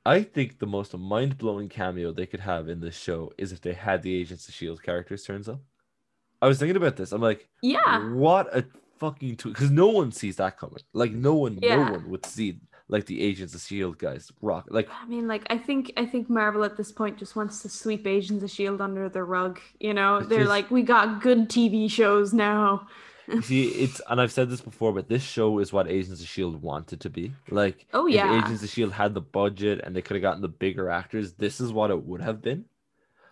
I 0.06 0.22
think 0.22 0.60
the 0.60 0.68
most 0.68 0.96
mind 0.98 1.38
blowing 1.38 1.70
cameo 1.70 2.12
they 2.12 2.26
could 2.26 2.42
have 2.42 2.68
in 2.68 2.82
this 2.82 2.98
show 2.98 3.32
is 3.38 3.54
if 3.54 3.62
they 3.62 3.74
had 3.74 4.02
the 4.02 4.16
Agents 4.20 4.48
of 4.50 4.54
Shield 4.54 4.84
characters 4.84 5.24
turns 5.24 5.48
up. 5.48 5.62
I 6.42 6.48
was 6.48 6.60
thinking 6.60 6.76
about 6.76 6.98
this. 6.98 7.14
I'm 7.14 7.22
like, 7.22 7.48
yeah, 7.62 8.10
what 8.10 8.54
a 8.56 8.66
fucking 9.00 9.38
tweet 9.38 9.54
because 9.56 9.72
no 9.72 9.88
one 9.88 10.12
sees 10.12 10.36
that 10.36 10.58
coming. 10.58 10.82
Like 10.92 11.12
no 11.14 11.36
one, 11.36 11.58
Yeah. 11.62 11.78
no 11.78 11.92
one 11.94 12.10
would 12.10 12.26
see 12.26 12.60
like 12.88 13.06
the 13.06 13.22
Agents 13.22 13.56
of 13.56 13.62
Shield 13.62 13.98
guys 13.98 14.32
rock. 14.42 14.68
Like 14.70 14.88
I 14.92 15.06
mean, 15.08 15.28
like, 15.28 15.46
I 15.50 15.58
think 15.58 15.92
I 15.98 16.06
think 16.06 16.30
Marvel 16.30 16.64
at 16.64 16.78
this 16.78 16.92
point 16.92 17.18
just 17.18 17.36
wants 17.36 17.62
to 17.64 17.70
sweep 17.70 18.06
Agents 18.06 18.44
of 18.44 18.52
Shield 18.52 18.82
under 18.82 19.10
the 19.10 19.24
rug. 19.24 19.60
You 19.80 19.94
know, 19.94 20.22
they're 20.22 20.40
just- 20.40 20.50
like, 20.50 20.70
we 20.72 20.84
got 20.84 21.22
good 21.22 21.50
TV 21.50 21.90
shows 21.90 22.34
now. 22.34 22.88
see, 23.42 23.66
it's 23.70 24.00
and 24.08 24.22
I've 24.22 24.32
said 24.32 24.52
this 24.52 24.62
before, 24.62 24.94
but 24.94 25.10
this 25.10 25.24
show 25.24 25.58
is 25.58 25.74
what 25.74 25.88
Agents 25.90 26.22
of 26.22 26.28
Shield 26.28 26.62
wanted 26.62 27.00
to 27.02 27.10
be. 27.10 27.32
Like, 27.50 27.88
Oh, 27.92 28.06
if 28.08 28.14
yeah. 28.14 28.38
Agents 28.38 28.62
of 28.62 28.70
Shield 28.70 28.92
had 28.94 29.16
the 29.16 29.22
budget 29.22 29.82
and 29.84 29.96
they 29.96 30.04
could 30.04 30.16
have 30.16 30.22
gotten 30.22 30.42
the 30.44 30.48
bigger 30.48 30.92
actors, 30.92 31.34
this 31.34 31.60
is 31.60 31.74
what 31.74 31.90
it 31.90 32.04
would 32.06 32.22
have 32.22 32.42
been. 32.44 32.66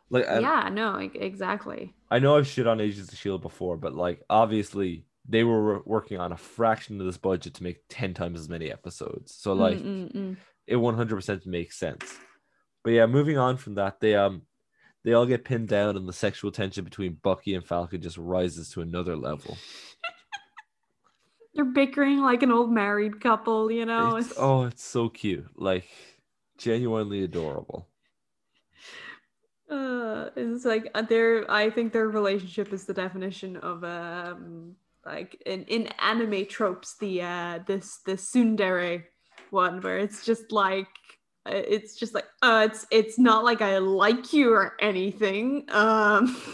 Like, 0.10 0.26
and 0.28 0.41
yeah, 0.41 0.70
no, 0.72 0.95
exactly. 0.95 1.93
I 2.10 2.18
know 2.20 2.38
I've 2.38 2.47
shit 2.47 2.66
on 2.68 2.82
Agents 2.82 3.12
of 3.12 3.18
Shield 3.20 3.41
before, 3.43 3.78
but 3.78 3.93
like, 3.93 4.24
obviously 4.32 5.06
they 5.28 5.43
were 5.43 5.82
working 5.86 6.19
on 6.19 6.32
a 6.32 6.38
fraction 6.38 6.99
of 6.99 7.05
this 7.05 7.17
budget 7.17 7.53
to 7.55 7.63
make 7.63 7.78
ten 7.89 8.13
times 8.13 8.39
as 8.39 8.49
many 8.49 8.71
episodes. 8.71 9.34
So 9.36 9.53
like, 9.53 9.78
Mm, 9.78 10.11
mm, 10.11 10.15
mm. 10.15 10.38
it 10.67 10.76
100% 10.76 11.45
makes 11.45 11.78
sense. 11.78 12.17
But 12.84 12.91
yeah, 12.91 13.05
moving 13.05 13.38
on 13.38 13.57
from 13.57 13.76
that, 13.76 13.99
they 14.01 14.15
um 14.15 14.41
they 15.05 15.13
all 15.13 15.26
get 15.26 15.43
pinned 15.45 15.67
down 15.67 15.97
and 15.97 16.07
the 16.07 16.13
sexual 16.13 16.51
tension 16.51 16.84
between 16.86 17.17
Bucky 17.21 17.55
and 17.55 17.65
Falcon 17.65 18.01
just 18.01 18.17
rises 18.17 18.69
to 18.71 18.82
another 18.82 19.15
level. 19.17 19.57
they're 21.53 21.65
bickering 21.65 22.19
like 22.21 22.41
an 22.43 22.51
old 22.51 22.71
married 22.71 23.21
couple. 23.21 23.71
You 23.71 23.86
know, 23.86 24.15
It's, 24.17 24.34
oh, 24.38 24.63
it's 24.63 24.84
so 24.84 25.09
cute. 25.09 25.45
Like 25.55 25.86
genuinely 26.57 27.24
adorable. 27.24 27.88
uh 29.69 30.30
it's 30.36 30.65
like 30.65 30.89
uh, 30.93 31.01
their 31.01 31.49
i 31.49 31.69
think 31.69 31.91
their 31.93 32.07
relationship 32.09 32.71
is 32.74 32.86
the 32.86 32.93
definition 32.93 33.55
of 33.57 33.84
um 33.84 34.76
like 35.06 35.41
in 35.45 35.64
in 35.66 35.88
anime 35.99 36.45
tropes 36.45 36.95
the 36.99 37.22
uh 37.22 37.60
this 37.68 37.99
the 38.06 38.14
tsundere 38.14 39.04
one 39.49 39.82
where 39.82 39.99
it's 39.99 40.26
just 40.26 40.51
like 40.51 40.88
uh, 41.45 41.51
it's 41.54 41.95
just 41.95 42.14
like 42.14 42.28
uh 42.41 42.68
it's 42.70 42.86
it's 42.91 43.20
not 43.20 43.43
like 43.43 43.62
i 43.62 43.78
like 43.78 44.34
you 44.34 44.54
or 44.54 44.74
anything 44.80 45.66
um. 45.70 46.36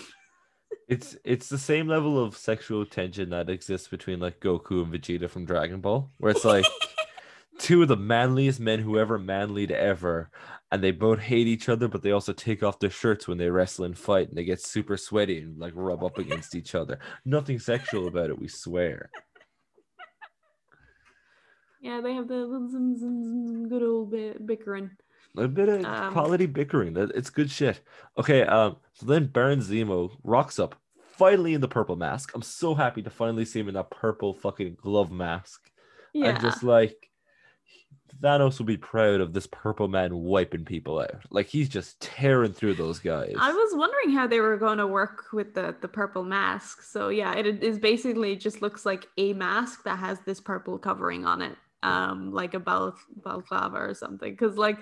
It's 0.88 1.16
it's 1.24 1.50
the 1.50 1.60
same 1.60 1.88
level 1.88 2.22
of 2.24 2.36
sexual 2.36 2.84
tension 2.84 3.30
that 3.30 3.48
exists 3.48 3.88
between 3.88 4.20
like 4.20 4.40
Goku 4.40 4.82
and 4.82 4.92
Vegeta 4.92 5.30
from 5.30 5.46
Dragon 5.46 5.82
Ball, 5.82 6.10
where 6.18 6.32
it's 6.32 6.44
like 6.44 6.66
two 7.60 7.84
of 7.84 7.90
the 7.90 7.96
manliest 7.96 8.60
men 8.60 8.80
who 8.80 8.98
ever 8.98 9.20
manlied 9.20 9.72
ever, 9.72 10.32
and 10.72 10.84
they 10.84 10.92
both 10.92 11.20
hate 11.20 11.48
each 11.48 11.68
other, 11.70 11.88
but 11.88 12.02
they 12.04 12.12
also 12.12 12.34
take 12.34 12.62
off 12.64 12.80
their 12.80 12.90
shirts 12.90 13.28
when 13.28 13.38
they 13.38 13.50
wrestle 13.50 13.86
and 13.86 13.98
fight, 13.98 14.30
and 14.30 14.38
they 14.38 14.44
get 14.44 14.62
super 14.62 14.98
sweaty 14.98 15.40
and 15.40 15.58
like 15.60 15.74
rub 15.76 16.04
up 16.04 16.18
against 16.18 16.56
each 16.56 16.76
other. 16.76 17.00
Nothing 17.26 17.60
sexual 17.60 18.08
about 18.08 18.30
it, 18.30 18.40
we 18.40 18.48
swear. 18.48 19.10
yeah 21.82 22.02
they 22.02 22.14
have 22.14 22.28
the 22.28 22.46
zum, 22.46 22.70
zum, 22.70 22.98
zum, 22.98 23.70
good 23.70 23.82
old 23.84 24.12
bit 24.12 24.46
bickering 24.46 24.92
A 25.38 25.48
bit 25.48 25.70
of 25.70 25.86
Um, 25.86 26.12
quality 26.12 26.46
bickering. 26.46 26.94
That 26.94 27.12
it's 27.16 27.30
good 27.30 27.50
shit. 27.50 27.82
Okay, 28.18 28.44
um, 28.44 28.78
so 28.94 29.06
then 29.06 29.28
Baron 29.28 29.60
Zemo 29.60 30.12
rocks 30.24 30.60
up 30.60 30.76
finally 31.18 31.54
in 31.54 31.62
the 31.62 31.68
purple 31.68 31.96
mask. 31.96 32.32
I'm 32.34 32.42
so 32.42 32.74
happy 32.76 33.02
to 33.04 33.10
finally 33.10 33.46
see 33.46 33.60
him 33.60 33.68
in 33.68 33.76
that 33.76 33.92
purple 33.92 34.34
fucking 34.34 34.78
glove 34.82 35.12
mask. 35.12 35.72
yeah 36.14 36.30
And 36.30 36.40
just 36.42 36.64
like 36.64 37.09
Thanos 38.22 38.60
will 38.60 38.66
be 38.66 38.78
proud 38.78 39.22
of 39.22 39.34
this 39.34 39.48
purple 39.48 39.88
man 39.88 40.14
wiping 40.14 40.66
people 40.66 41.00
out. 41.00 41.24
Like 41.30 41.48
he's 41.48 41.70
just 41.70 42.00
tearing 42.02 42.54
through 42.54 42.76
those 42.76 43.00
guys. 43.00 43.34
I 43.40 43.52
was 43.52 43.76
wondering 43.76 44.12
how 44.12 44.28
they 44.28 44.40
were 44.40 44.58
going 44.58 44.78
to 44.80 44.88
work 44.88 45.26
with 45.32 45.54
the 45.54 45.76
the 45.80 45.88
purple 45.88 46.24
mask. 46.24 46.82
So 46.84 47.10
yeah, 47.10 47.34
it 47.34 47.64
is 47.64 47.80
basically 47.80 48.36
just 48.36 48.62
looks 48.62 48.86
like 48.86 49.08
a 49.18 49.34
mask 49.34 49.84
that 49.84 50.00
has 50.00 50.20
this 50.26 50.42
purple 50.42 50.78
covering 50.78 51.26
on 51.26 51.42
it, 51.42 51.58
um, 51.84 52.34
like 52.34 52.54
a 52.54 52.60
bal- 52.60 52.98
balaclava 53.24 53.78
or 53.78 53.94
something. 53.94 54.32
Because 54.32 54.58
like 54.58 54.78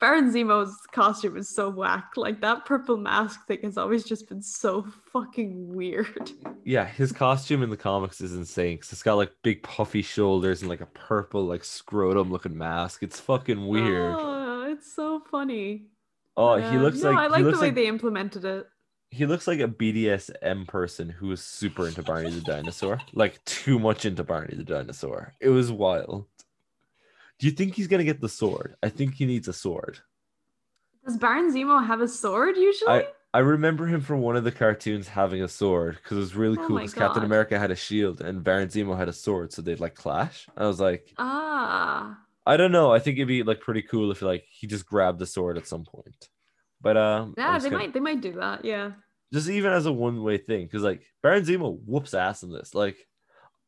Baron 0.00 0.32
Zemo's 0.32 0.74
costume 0.92 1.36
is 1.36 1.48
so 1.54 1.68
whack. 1.70 2.12
Like 2.16 2.40
that 2.40 2.64
purple 2.64 2.96
mask 2.96 3.46
thing 3.46 3.58
has 3.64 3.76
always 3.76 4.04
just 4.04 4.28
been 4.28 4.40
so 4.42 4.86
fucking 5.12 5.74
weird. 5.74 6.30
yeah, 6.64 6.84
his 6.86 7.10
costume 7.10 7.62
in 7.62 7.70
the 7.70 7.76
comics 7.76 8.20
is 8.20 8.32
insane 8.34 8.76
because 8.76 8.92
it's 8.92 9.02
got 9.02 9.14
like 9.14 9.32
big 9.42 9.62
puffy 9.62 10.02
shoulders 10.02 10.62
and 10.62 10.68
like 10.68 10.80
a 10.80 10.86
purple 10.86 11.44
like 11.44 11.64
scrotum 11.64 12.30
looking 12.30 12.56
mask. 12.56 13.02
It's 13.02 13.18
fucking 13.18 13.66
weird. 13.66 14.14
Oh, 14.16 14.66
it's 14.70 14.94
so 14.94 15.20
funny. 15.30 15.86
Oh, 16.36 16.56
he 16.56 16.62
Uh, 16.76 16.82
looks 16.82 17.02
no, 17.02 17.10
like 17.10 17.18
I 17.18 17.26
like 17.26 17.44
the 17.44 17.50
way 17.52 17.56
like 17.58 17.74
they 17.74 17.88
implemented 17.88 18.44
it. 18.44 18.66
he 19.10 19.26
looks 19.26 19.48
like 19.48 19.58
a 19.58 19.66
BDSM 19.66 20.68
person 20.68 21.08
who 21.08 21.26
was 21.26 21.42
super 21.42 21.88
into 21.88 22.04
Barney 22.04 22.30
the 22.30 22.40
dinosaur, 22.42 23.00
like 23.14 23.44
too 23.44 23.80
much 23.80 24.04
into 24.04 24.22
Barney 24.22 24.54
the 24.54 24.62
dinosaur. 24.62 25.34
It 25.40 25.48
was 25.48 25.72
wild. 25.72 26.26
Do 27.38 27.46
you 27.46 27.52
think 27.52 27.74
he's 27.74 27.86
gonna 27.86 28.04
get 28.04 28.20
the 28.20 28.28
sword? 28.28 28.76
I 28.82 28.88
think 28.88 29.14
he 29.14 29.26
needs 29.26 29.48
a 29.48 29.52
sword. 29.52 29.98
Does 31.06 31.16
Baron 31.16 31.52
Zemo 31.52 31.84
have 31.86 32.00
a 32.00 32.08
sword 32.08 32.56
usually? 32.56 32.90
I 32.90 33.06
I 33.34 33.40
remember 33.40 33.86
him 33.86 34.00
from 34.00 34.20
one 34.20 34.36
of 34.36 34.44
the 34.44 34.50
cartoons 34.52 35.06
having 35.06 35.42
a 35.42 35.48
sword 35.48 35.96
because 35.96 36.16
it 36.16 36.20
was 36.20 36.34
really 36.34 36.56
Oh 36.58 36.66
cool 36.66 36.78
because 36.78 36.94
Captain 36.94 37.22
America 37.24 37.58
had 37.58 37.70
a 37.70 37.76
shield 37.76 38.20
and 38.22 38.42
Baron 38.42 38.68
Zemo 38.68 38.96
had 38.96 39.08
a 39.08 39.12
sword, 39.12 39.52
so 39.52 39.60
they'd 39.62 39.80
like 39.80 39.94
clash. 39.94 40.46
I 40.56 40.66
was 40.66 40.80
like, 40.80 41.12
ah. 41.18 42.18
I 42.46 42.56
don't 42.56 42.72
know. 42.72 42.90
I 42.90 42.98
think 42.98 43.18
it'd 43.18 43.28
be 43.28 43.42
like 43.42 43.60
pretty 43.60 43.82
cool 43.82 44.10
if 44.10 44.22
like 44.22 44.44
he 44.50 44.66
just 44.66 44.86
grabbed 44.86 45.18
the 45.18 45.26
sword 45.26 45.58
at 45.58 45.66
some 45.68 45.84
point. 45.84 46.30
But 46.80 46.96
um, 46.96 47.34
Yeah, 47.36 47.58
they 47.58 47.68
gonna- 47.70 47.82
might 47.82 47.92
they 47.92 48.00
might 48.00 48.20
do 48.22 48.32
that. 48.32 48.64
Yeah. 48.64 48.92
just 49.32 49.48
even 49.50 49.72
as 49.72 49.84
a 49.86 49.92
one 49.92 50.22
way 50.22 50.38
thing, 50.38 50.64
because 50.64 50.82
like 50.82 51.02
Baron 51.22 51.44
Zemo 51.44 51.78
whoops 51.84 52.14
ass 52.14 52.42
in 52.42 52.50
this. 52.50 52.74
Like 52.74 52.96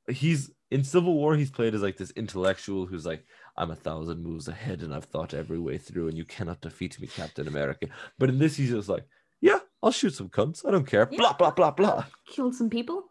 he's 0.08 0.50
in 0.70 0.84
Civil 0.84 1.12
War, 1.14 1.36
he's 1.36 1.50
played 1.50 1.74
as 1.74 1.82
like 1.82 1.98
this 1.98 2.12
intellectual 2.12 2.86
who's 2.86 3.04
like, 3.04 3.24
I'm 3.56 3.70
a 3.70 3.76
thousand 3.76 4.22
moves 4.22 4.48
ahead 4.48 4.82
and 4.82 4.94
I've 4.94 5.04
thought 5.04 5.34
every 5.34 5.58
way 5.58 5.78
through, 5.78 6.08
and 6.08 6.16
you 6.16 6.24
cannot 6.24 6.60
defeat 6.60 7.00
me, 7.00 7.06
Captain 7.06 7.48
America. 7.48 7.88
But 8.18 8.28
in 8.30 8.38
this, 8.38 8.56
he's 8.56 8.70
just 8.70 8.88
like, 8.88 9.06
yeah, 9.40 9.58
I'll 9.82 9.92
shoot 9.92 10.14
some 10.14 10.28
cunts. 10.28 10.66
I 10.66 10.70
don't 10.70 10.86
care. 10.86 11.08
Yeah. 11.10 11.18
Blah 11.18 11.32
blah 11.34 11.50
blah 11.50 11.70
blah. 11.70 12.04
Killed 12.26 12.54
some 12.54 12.70
people. 12.70 13.04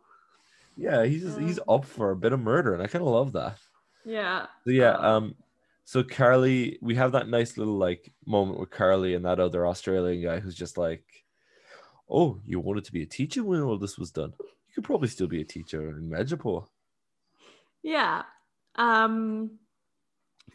Yeah, 0.77 1.03
he's 1.05 1.23
just, 1.23 1.39
he's 1.39 1.59
up 1.67 1.83
for 1.83 2.11
a 2.11 2.15
bit 2.15 2.31
of 2.31 2.39
murder, 2.39 2.73
and 2.73 2.81
I 2.81 2.87
kind 2.87 3.03
of 3.03 3.11
love 3.11 3.33
that. 3.33 3.57
Yeah. 4.05 4.45
So 4.63 4.71
yeah, 4.71 4.91
Uh, 4.91 5.17
um, 5.17 5.35
so 5.83 6.03
Carly, 6.03 6.77
we 6.81 6.95
have 6.95 7.11
that 7.13 7.27
nice 7.27 7.57
little 7.57 7.77
like 7.77 8.11
moment 8.25 8.59
with 8.59 8.69
Carly 8.69 9.13
and 9.15 9.25
that 9.25 9.39
other 9.39 9.67
Australian 9.67 10.23
guy 10.23 10.39
who's 10.39 10.55
just 10.55 10.77
like, 10.77 11.03
"Oh, 12.09 12.39
you 12.45 12.59
wanted 12.59 12.85
to 12.85 12.93
be 12.93 13.01
a 13.01 13.07
teacher 13.07 13.43
when 13.43 13.61
all 13.61 13.77
this 13.77 13.97
was 13.97 14.11
done? 14.11 14.33
You 14.39 14.75
could 14.75 14.83
probably 14.83 15.09
still 15.09 15.27
be 15.27 15.41
a 15.41 15.45
teacher 15.45 15.89
in 15.89 16.09
Medjugorje." 16.09 16.67
Yeah. 17.81 18.23
Um 18.75 19.59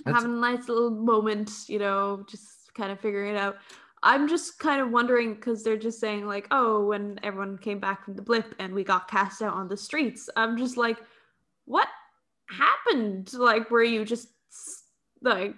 That's- 0.05 0.23
having 0.23 0.37
a 0.37 0.41
nice 0.41 0.69
little 0.69 0.91
moment, 0.91 1.51
you 1.69 1.79
know, 1.79 2.25
just 2.29 2.75
kind 2.75 2.91
of 2.91 3.01
figuring 3.01 3.35
it 3.35 3.39
out. 3.39 3.57
I'm 4.03 4.29
just 4.29 4.59
kind 4.59 4.83
of 4.83 4.91
wondering 4.91 5.35
because 5.35 5.63
they're 5.63 5.79
just 5.79 5.99
saying 5.99 6.27
like, 6.27 6.47
oh, 6.51 6.87
when 6.87 7.19
everyone 7.23 7.57
came 7.57 7.79
back 7.79 8.05
from 8.05 8.15
the 8.15 8.23
blip 8.23 8.55
and 8.59 8.75
we 8.75 8.85
got 8.85 9.09
cast 9.09 9.41
out 9.41 9.55
on 9.55 9.67
the 9.67 9.79
streets, 9.79 10.29
I'm 10.37 10.59
just 10.59 10.77
like, 10.77 10.99
what 11.65 11.89
happened? 12.51 13.33
Like, 13.33 13.71
were 13.71 13.83
you 13.83 14.05
just 14.05 14.29
like 15.23 15.55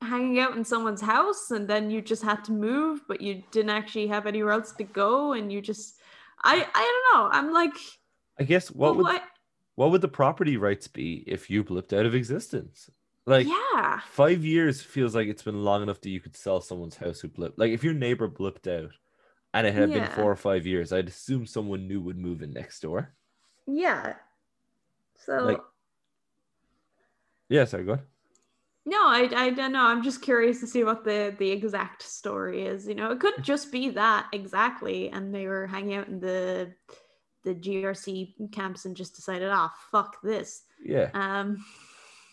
hanging 0.00 0.38
out 0.38 0.56
in 0.56 0.64
someone's 0.64 1.00
house 1.00 1.50
and 1.50 1.68
then 1.68 1.90
you 1.90 2.00
just 2.00 2.22
had 2.22 2.42
to 2.44 2.52
move, 2.52 3.02
but 3.06 3.20
you 3.20 3.42
didn't 3.50 3.70
actually 3.70 4.06
have 4.08 4.26
anywhere 4.26 4.52
else 4.52 4.72
to 4.72 4.84
go, 4.84 5.32
and 5.32 5.52
you 5.52 5.60
just, 5.60 6.00
I, 6.42 6.66
I 6.74 7.02
don't 7.12 7.20
know. 7.20 7.28
I'm 7.30 7.52
like, 7.52 7.74
I 8.38 8.44
guess 8.44 8.70
what 8.70 8.88
well, 8.88 8.94
would 8.96 9.02
what? 9.04 9.22
what 9.74 9.90
would 9.90 10.00
the 10.00 10.08
property 10.08 10.56
rights 10.56 10.88
be 10.88 11.24
if 11.26 11.50
you 11.50 11.62
blipped 11.62 11.96
out 11.96 12.06
of 12.06 12.14
existence? 12.14 12.90
Like 13.24 13.46
yeah. 13.46 14.00
five 14.10 14.44
years 14.44 14.82
feels 14.82 15.14
like 15.14 15.28
it's 15.28 15.44
been 15.44 15.62
long 15.62 15.82
enough 15.82 16.00
that 16.00 16.10
you 16.10 16.20
could 16.20 16.36
sell 16.36 16.60
someone's 16.60 16.96
house 16.96 17.20
who 17.20 17.28
blipped. 17.28 17.54
Like 17.56 17.70
if 17.70 17.84
your 17.84 17.94
neighbor 17.94 18.28
blipped 18.28 18.66
out, 18.66 18.90
and 19.54 19.66
it 19.66 19.74
had 19.74 19.92
been 19.92 20.06
four 20.06 20.30
or 20.30 20.36
five 20.36 20.66
years, 20.66 20.92
I'd 20.92 21.08
assume 21.08 21.46
someone 21.46 21.86
new 21.86 22.00
would 22.00 22.18
move 22.18 22.42
in 22.42 22.52
next 22.52 22.80
door. 22.80 23.14
Yeah. 23.66 24.14
So 25.24 25.36
Like- 25.44 25.60
Yeah, 27.48 27.64
sorry, 27.66 27.84
go 27.84 27.92
on. 27.92 28.00
no, 28.86 28.98
I 29.06 29.30
I 29.36 29.50
don't 29.50 29.72
know. 29.72 29.84
I'm 29.84 30.02
just 30.02 30.22
curious 30.22 30.58
to 30.60 30.66
see 30.66 30.82
what 30.84 31.04
the 31.04 31.34
the 31.38 31.50
exact 31.50 32.02
story 32.02 32.62
is. 32.66 32.88
You 32.88 32.94
know, 32.96 33.12
it 33.12 33.20
could 33.20 33.34
just 33.42 33.70
be 33.70 33.90
that 33.90 34.26
exactly, 34.32 35.10
and 35.10 35.32
they 35.34 35.46
were 35.46 35.66
hanging 35.66 35.94
out 35.94 36.08
in 36.08 36.18
the 36.18 36.72
the 37.44 37.54
GRC 37.54 38.34
camps 38.52 38.84
and 38.84 38.96
just 38.96 39.14
decided, 39.16 39.50
ah, 39.50 39.72
fuck 39.90 40.20
this. 40.22 40.62
Yeah. 40.84 41.10
Um, 41.12 41.64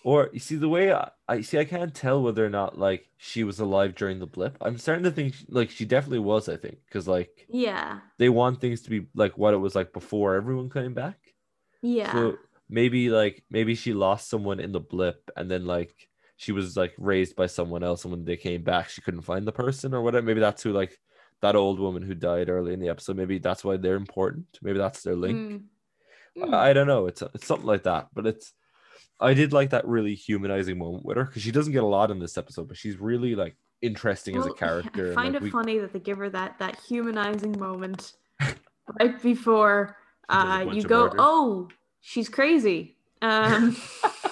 Or 0.10 0.30
you 0.34 0.40
see 0.40 0.56
the 0.56 0.70
way 0.70 0.92
I, 0.92 1.12
I 1.28 1.42
see, 1.42 1.60
I 1.60 1.66
can't 1.66 1.94
tell 1.94 2.24
whether 2.24 2.44
or 2.44 2.50
not 2.50 2.80
like 2.80 3.08
she 3.18 3.44
was 3.44 3.60
alive 3.60 3.94
during 3.94 4.18
the 4.18 4.26
blip. 4.26 4.58
I'm 4.60 4.80
starting 4.80 5.04
to 5.04 5.12
think 5.12 5.36
like 5.50 5.70
she 5.70 5.86
definitely 5.86 6.26
was. 6.34 6.50
I 6.50 6.58
think 6.58 6.78
because 6.86 7.08
like 7.08 7.46
yeah, 7.48 8.00
they 8.18 8.30
want 8.30 8.60
things 8.60 8.82
to 8.84 8.90
be 8.90 9.06
like 9.14 9.38
what 9.38 9.54
it 9.54 9.58
was 9.66 9.76
like 9.76 9.94
before 9.94 10.36
everyone 10.36 10.70
came 10.72 10.96
back. 10.96 11.20
yeah, 11.84 12.12
So 12.12 12.38
maybe 12.70 13.10
like 13.12 13.44
maybe 13.52 13.76
she 13.76 13.94
lost 13.94 14.30
someone 14.30 14.60
in 14.60 14.72
the 14.72 14.80
blip 14.80 15.30
and 15.36 15.46
then 15.52 15.66
like 15.66 15.94
she 16.38 16.54
was 16.54 16.76
like 16.76 16.94
raised 16.98 17.36
by 17.36 17.46
someone 17.48 17.84
else 17.84 18.04
and 18.04 18.12
when 18.12 18.26
they 18.26 18.38
came 18.38 18.64
back 18.64 18.90
she 18.90 19.02
couldn't 19.02 19.22
find 19.22 19.46
the 19.46 19.52
person 19.52 19.94
or 19.94 20.02
whatever. 20.02 20.26
Maybe 20.26 20.40
that's 20.40 20.64
who 20.64 20.72
like 20.74 20.98
that 21.42 21.56
old 21.56 21.80
woman 21.80 22.02
who 22.02 22.16
died 22.16 22.50
early 22.50 22.74
in 22.74 22.80
the 22.80 22.90
episode. 22.90 23.18
Maybe 23.18 23.38
that's 23.38 23.64
why 23.64 23.78
they're 23.78 23.96
important. 23.96 24.48
Maybe 24.62 24.80
that's 24.80 25.04
their 25.04 25.16
link. 25.16 25.38
Mm. 25.38 25.64
Mm. 26.38 26.54
I, 26.54 26.70
I 26.70 26.74
don't 26.74 26.88
know. 26.88 27.06
It's 27.08 27.22
it's 27.36 27.46
something 27.46 27.68
like 27.68 27.84
that. 27.84 28.08
But 28.14 28.26
it's 28.26 28.54
I 29.20 29.34
did 29.34 29.54
like 29.54 29.72
that 29.72 29.86
really 29.88 30.16
humanizing 30.16 30.78
moment 30.78 31.06
with 31.06 31.18
her 31.18 31.26
because 31.26 31.42
she 31.42 31.52
doesn't 31.52 31.74
get 31.74 31.84
a 31.84 31.88
lot 31.88 32.12
in 32.12 32.20
this 32.20 32.38
episode, 32.38 32.68
but 32.68 32.78
she's 32.78 32.98
really 32.98 33.36
like 33.36 33.56
interesting 33.82 34.38
as 34.38 34.46
a 34.46 34.54
character. 34.54 35.12
I 35.12 35.16
find 35.16 35.34
like, 35.34 35.42
it 35.42 35.46
we- 35.46 35.50
funny 35.52 35.78
that 35.80 35.94
they 35.94 36.00
give 36.00 36.18
her 36.18 36.30
that 36.30 36.58
that 36.60 36.80
humanizing 36.80 37.58
moment 37.60 38.14
right 39.00 39.22
before 39.22 39.98
She 40.30 40.38
does 40.38 40.46
a 40.46 40.70
uh, 40.70 40.74
you 40.74 40.84
go, 40.84 41.04
murders. 41.04 41.20
oh, 41.20 41.68
she's 42.02 42.30
crazy. 42.30 42.96
Um, 43.22 43.76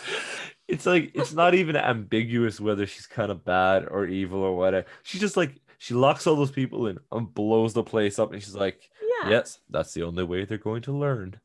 it's 0.67 0.85
like 0.85 1.11
it's 1.13 1.33
not 1.33 1.53
even 1.53 1.75
ambiguous 1.75 2.59
whether 2.59 2.85
she's 2.85 3.07
kind 3.07 3.31
of 3.31 3.43
bad 3.43 3.87
or 3.89 4.05
evil 4.05 4.41
or 4.41 4.55
whatever. 4.55 4.87
She 5.03 5.19
just 5.19 5.37
like 5.37 5.55
she 5.79 5.93
locks 5.93 6.27
all 6.27 6.35
those 6.35 6.51
people 6.51 6.87
in 6.87 6.97
and 7.11 7.33
blows 7.33 7.73
the 7.73 7.83
place 7.83 8.19
up, 8.19 8.31
and 8.31 8.41
she's 8.41 8.55
like, 8.55 8.89
yeah, 9.01 9.29
"Yes, 9.29 9.59
that's 9.69 9.93
the 9.93 10.03
only 10.03 10.23
way 10.23 10.45
they're 10.45 10.57
going 10.57 10.81
to 10.83 10.93
learn." 10.93 11.39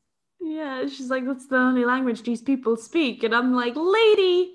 Yeah, 0.53 0.85
she's 0.85 1.09
like, 1.09 1.25
that's 1.25 1.47
the 1.47 1.57
only 1.57 1.83
language 1.83 2.21
these 2.21 2.43
people 2.43 2.77
speak. 2.77 3.23
And 3.23 3.33
I'm 3.33 3.55
like, 3.55 3.73
lady, 3.75 4.53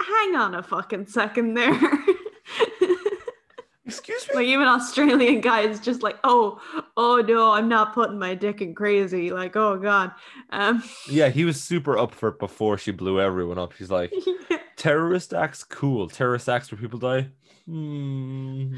hang 0.00 0.36
on 0.36 0.54
a 0.54 0.62
fucking 0.62 1.06
second 1.06 1.54
there. 1.54 1.74
Excuse 3.86 4.28
me. 4.28 4.34
like, 4.36 4.46
even 4.46 4.68
Australian 4.68 5.40
guys 5.40 5.80
just 5.80 6.04
like, 6.04 6.18
oh, 6.22 6.60
oh 6.96 7.20
no, 7.26 7.50
I'm 7.50 7.68
not 7.68 7.94
putting 7.94 8.16
my 8.16 8.36
dick 8.36 8.62
in 8.62 8.76
crazy. 8.76 9.32
Like, 9.32 9.56
oh 9.56 9.76
God. 9.76 10.12
Um, 10.50 10.84
Yeah, 11.08 11.30
he 11.30 11.44
was 11.44 11.60
super 11.60 11.98
up 11.98 12.14
for 12.14 12.28
it 12.28 12.38
before 12.38 12.78
she 12.78 12.92
blew 12.92 13.20
everyone 13.20 13.58
up. 13.58 13.72
She's 13.72 13.90
like, 13.90 14.12
"Terrorist 14.76 15.34
acts, 15.34 15.64
cool. 15.64 16.08
Terrorist 16.08 16.48
acts 16.48 16.70
where 16.70 16.80
people 16.80 17.00
die, 17.00 17.30
hmm, 17.66 18.76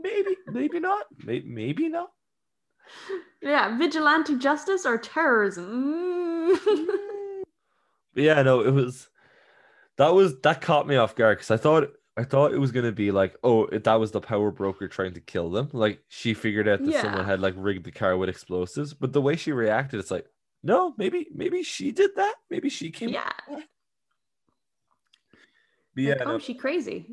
maybe, 0.00 0.36
maybe 0.46 0.80
not. 0.80 1.04
Maybe, 1.22 1.46
maybe 1.46 1.90
not." 1.90 2.12
Yeah, 3.42 3.76
vigilante 3.76 4.36
justice 4.38 4.84
or 4.86 4.98
terrorism. 4.98 6.54
Mm. 6.56 7.42
Yeah, 8.14 8.42
no, 8.42 8.60
it 8.60 8.72
was 8.72 9.08
that 9.96 10.14
was 10.14 10.38
that 10.40 10.60
caught 10.60 10.86
me 10.86 10.96
off 10.96 11.14
guard 11.14 11.38
because 11.38 11.50
I 11.50 11.56
thought 11.56 11.88
I 12.16 12.24
thought 12.24 12.52
it 12.52 12.58
was 12.58 12.72
gonna 12.72 12.90
be 12.92 13.10
like, 13.12 13.36
oh, 13.44 13.66
that 13.68 13.94
was 13.94 14.10
the 14.10 14.20
power 14.20 14.50
broker 14.50 14.88
trying 14.88 15.14
to 15.14 15.20
kill 15.20 15.50
them. 15.50 15.70
Like 15.72 16.02
she 16.08 16.34
figured 16.34 16.68
out 16.68 16.84
that 16.84 17.00
someone 17.00 17.24
had 17.24 17.40
like 17.40 17.54
rigged 17.56 17.84
the 17.84 17.92
car 17.92 18.16
with 18.16 18.28
explosives, 18.28 18.94
but 18.94 19.12
the 19.12 19.20
way 19.20 19.36
she 19.36 19.52
reacted, 19.52 20.00
it's 20.00 20.10
like, 20.10 20.26
no, 20.62 20.92
maybe 20.98 21.28
maybe 21.34 21.62
she 21.62 21.92
did 21.92 22.10
that. 22.16 22.34
Maybe 22.50 22.68
she 22.68 22.90
came. 22.90 23.10
yeah. 23.10 23.30
But 23.48 23.64
yeah, 26.04 26.14
Like, 26.14 26.26
no. 26.26 26.34
oh, 26.34 26.38
she 26.38 26.54
crazy. 26.54 27.06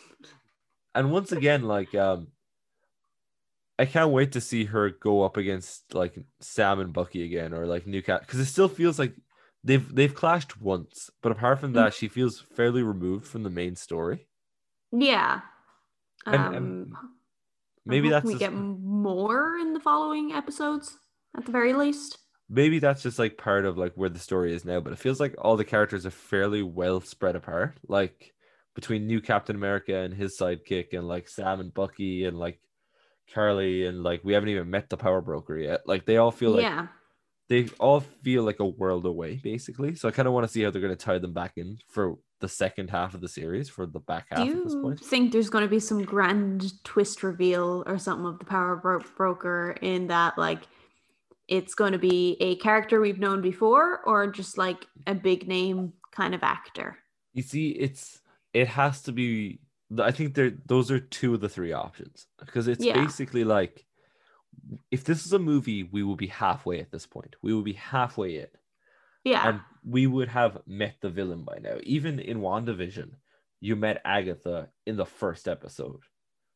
and 0.94 1.10
once 1.12 1.32
again, 1.32 1.62
like 1.62 1.94
um, 1.94 2.28
I 3.78 3.84
can't 3.84 4.10
wait 4.10 4.32
to 4.32 4.40
see 4.40 4.64
her 4.64 4.90
go 4.90 5.22
up 5.22 5.36
against 5.36 5.94
like 5.94 6.16
Sam 6.40 6.80
and 6.80 6.92
Bucky 6.92 7.24
again, 7.24 7.52
or 7.52 7.66
like 7.66 7.86
New 7.86 8.02
Cap, 8.02 8.20
because 8.22 8.40
it 8.40 8.46
still 8.46 8.68
feels 8.68 8.98
like 8.98 9.14
they've 9.64 9.94
they've 9.94 10.14
clashed 10.14 10.60
once, 10.60 11.10
but 11.22 11.32
apart 11.32 11.60
from 11.60 11.72
that, 11.74 11.92
she 11.94 12.08
feels 12.08 12.40
fairly 12.54 12.82
removed 12.82 13.26
from 13.26 13.42
the 13.42 13.50
main 13.50 13.76
story. 13.76 14.26
yeah. 14.92 15.40
And- 16.26 16.36
Um, 16.36 16.54
and 16.54 16.92
Maybe 17.88 18.08
that's 18.08 18.24
we 18.26 18.32
just, 18.32 18.40
get 18.40 18.52
more 18.52 19.56
in 19.58 19.72
the 19.72 19.78
following 19.78 20.32
episodes, 20.32 20.96
at 21.38 21.44
the 21.46 21.52
very 21.52 21.72
least. 21.72 22.18
maybe 22.48 22.80
that's 22.80 23.00
just 23.02 23.16
like 23.18 23.38
part 23.38 23.64
of 23.64 23.78
like 23.78 23.92
where 23.94 24.08
the 24.08 24.18
story 24.18 24.52
is 24.52 24.64
now. 24.64 24.80
But 24.80 24.92
it 24.92 24.98
feels 24.98 25.20
like 25.20 25.36
all 25.38 25.56
the 25.56 25.64
characters 25.64 26.04
are 26.04 26.10
fairly 26.10 26.62
well 26.64 27.00
spread 27.00 27.36
apart, 27.36 27.78
like 27.86 28.34
between 28.74 29.06
New 29.06 29.20
Captain 29.20 29.54
America 29.54 29.94
and 29.96 30.12
his 30.12 30.36
sidekick, 30.36 30.94
and 30.94 31.06
like 31.06 31.28
Sam 31.28 31.60
and 31.60 31.72
Bucky, 31.72 32.24
and 32.24 32.36
like 32.36 32.58
Carly, 33.32 33.86
and 33.86 34.02
like 34.02 34.22
we 34.24 34.32
haven't 34.32 34.48
even 34.50 34.70
met 34.70 34.88
the 34.88 34.96
Power 34.96 35.20
Broker 35.20 35.58
yet. 35.58 35.82
Like 35.86 36.06
they 36.06 36.16
all 36.16 36.30
feel 36.30 36.52
like 36.52 36.62
yeah. 36.62 36.86
they 37.48 37.68
all 37.78 38.00
feel 38.00 38.42
like 38.42 38.60
a 38.60 38.66
world 38.66 39.06
away, 39.06 39.40
basically. 39.42 39.94
So 39.94 40.08
I 40.08 40.10
kind 40.12 40.28
of 40.28 40.34
want 40.34 40.46
to 40.46 40.52
see 40.52 40.62
how 40.62 40.70
they're 40.70 40.82
going 40.82 40.96
to 40.96 41.04
tie 41.04 41.18
them 41.18 41.32
back 41.32 41.52
in 41.56 41.78
for 41.88 42.16
the 42.40 42.48
second 42.48 42.90
half 42.90 43.14
of 43.14 43.20
the 43.20 43.28
series, 43.28 43.68
for 43.68 43.86
the 43.86 44.00
back 44.00 44.26
half 44.30 44.44
Do 44.44 44.50
at 44.50 44.64
this 44.64 44.74
you 44.74 44.82
point. 44.82 45.00
think 45.00 45.32
there's 45.32 45.50
going 45.50 45.64
to 45.64 45.70
be 45.70 45.80
some 45.80 46.04
grand 46.04 46.84
twist 46.84 47.22
reveal 47.22 47.82
or 47.86 47.98
something 47.98 48.26
of 48.26 48.38
the 48.38 48.44
power 48.44 48.76
bro- 48.76 49.04
broker 49.16 49.76
in 49.80 50.08
that, 50.08 50.36
like, 50.36 50.60
it's 51.48 51.74
going 51.74 51.92
to 51.92 51.98
be 51.98 52.36
a 52.40 52.56
character 52.56 53.00
we've 53.00 53.18
known 53.18 53.40
before, 53.40 54.00
or 54.04 54.26
just 54.26 54.58
like 54.58 54.86
a 55.06 55.14
big 55.14 55.48
name 55.48 55.94
kind 56.10 56.34
of 56.34 56.42
actor? 56.42 56.98
You 57.32 57.42
see, 57.42 57.70
it's 57.70 58.20
it 58.52 58.68
has 58.68 59.02
to 59.02 59.12
be. 59.12 59.60
I 59.98 60.10
think 60.10 60.34
there 60.34 60.52
those 60.66 60.90
are 60.90 60.98
two 61.00 61.34
of 61.34 61.40
the 61.40 61.48
three 61.48 61.72
options 61.72 62.26
because 62.38 62.66
it's 62.68 62.84
Yeah. 62.84 63.00
basically 63.02 63.44
like 63.44 63.86
if 64.90 65.04
this 65.04 65.24
is 65.26 65.32
a 65.32 65.38
movie, 65.38 65.82
we 65.84 66.02
will 66.02 66.16
be 66.16 66.26
halfway 66.28 66.80
at 66.80 66.90
this 66.90 67.06
point. 67.06 67.36
We 67.42 67.52
will 67.54 67.62
be 67.62 67.74
halfway 67.74 68.38
in, 68.38 68.48
Yeah, 69.24 69.48
and 69.48 69.60
we 69.84 70.06
would 70.06 70.28
have 70.28 70.58
met 70.66 70.96
the 71.00 71.10
villain 71.10 71.44
by 71.44 71.58
now. 71.60 71.76
Even 71.82 72.18
in 72.18 72.38
WandaVision, 72.40 73.10
you 73.60 73.76
met 73.76 74.00
Agatha 74.04 74.70
in 74.86 74.96
the 74.96 75.06
first 75.06 75.46
episode. 75.48 76.00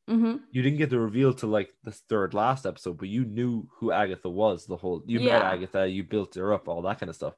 hmm 0.09 0.37
you 0.53 0.63
didn't 0.63 0.79
get 0.79 0.91
the 0.91 0.99
reveal 0.99 1.33
to 1.35 1.47
like 1.47 1.71
the 1.85 1.93
third 1.93 2.35
last 2.35 2.67
episode, 2.67 2.99
but 2.99 3.09
you 3.09 3.25
knew 3.25 3.69
who 3.77 3.93
Agatha 3.93 4.29
was 4.29 4.67
the 4.67 4.77
whole 4.77 5.03
you 5.07 5.21
met 5.21 5.43
Agatha, 5.55 5.87
you 5.87 6.03
built 6.03 6.35
her 6.35 6.53
up, 6.53 6.69
all 6.69 6.83
that 6.83 6.99
kind 6.99 7.11
of 7.11 7.15
stuff. 7.15 7.35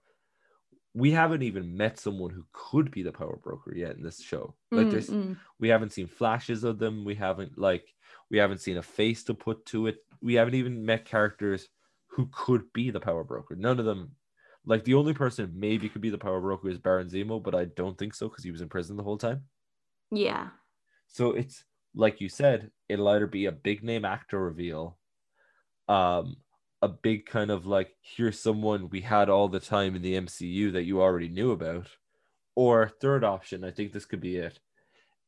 We 0.94 1.10
haven't 1.10 1.43
even 1.43 1.77
met 1.77 1.98
someone 1.98 2.31
who 2.31 2.44
could 2.52 2.90
be 2.90 3.02
the 3.02 3.12
power 3.12 3.39
broker 3.43 3.74
yet 3.74 3.97
in 3.97 4.02
this 4.02 4.20
show. 4.20 4.55
Like 4.70 4.90
there's 4.90 5.09
Mm-mm. 5.09 5.39
we 5.59 5.69
haven't 5.69 5.93
seen 5.93 6.06
flashes 6.06 6.64
of 6.64 6.78
them, 6.78 7.05
we 7.05 7.14
haven't 7.14 7.56
like 7.59 7.86
we 8.31 8.39
haven't 8.39 8.60
seen 8.60 8.77
a 8.77 8.82
face 8.82 9.24
to 9.24 9.35
put 9.35 9.64
to 9.66 9.86
it. 9.86 9.97
We 10.20 10.35
haven't 10.35 10.55
even 10.55 10.85
met 10.85 11.05
characters 11.05 11.69
who 12.09 12.28
could 12.31 12.70
be 12.73 12.90
the 12.90 13.01
power 13.01 13.24
broker. 13.24 13.56
None 13.56 13.78
of 13.78 13.86
them 13.86 14.12
like 14.64 14.85
the 14.85 14.94
only 14.94 15.14
person 15.14 15.51
maybe 15.55 15.89
could 15.89 16.02
be 16.02 16.10
the 16.10 16.19
power 16.19 16.40
broker 16.40 16.69
is 16.69 16.78
Baron 16.78 17.09
Zemo, 17.09 17.43
but 17.43 17.55
I 17.55 17.64
don't 17.64 17.98
think 17.98 18.14
so 18.14 18.28
because 18.28 18.44
he 18.44 18.51
was 18.51 18.60
in 18.60 18.69
prison 18.69 18.97
the 18.97 19.02
whole 19.02 19.19
time. 19.19 19.44
yeah, 20.10 20.48
So 21.09 21.32
it's 21.32 21.64
like 21.94 22.20
you 22.20 22.28
said, 22.28 22.70
it'll 22.89 23.09
either 23.09 23.27
be 23.27 23.47
a 23.47 23.52
big 23.52 23.82
name 23.82 24.05
actor 24.05 24.39
reveal, 24.40 24.98
um, 25.89 26.36
a 26.83 26.89
big 26.89 27.27
kind 27.27 27.51
of 27.51 27.67
like 27.67 27.95
here's 28.03 28.41
someone 28.41 28.91
we 28.91 29.01
had 29.03 29.31
all 29.31 29.49
the 29.49 29.61
time 29.61 29.97
in 29.97 30.03
the 30.03 30.15
MCU 30.15 30.73
that 30.73 30.85
you 30.85 31.01
already 31.01 31.29
knew 31.29 31.53
about, 31.53 31.89
or 32.57 32.89
third 32.89 33.25
option, 33.25 33.65
I 33.65 33.71
think 33.71 33.93
this 33.93 34.05
could 34.07 34.21
be 34.21 34.37
it. 34.37 34.61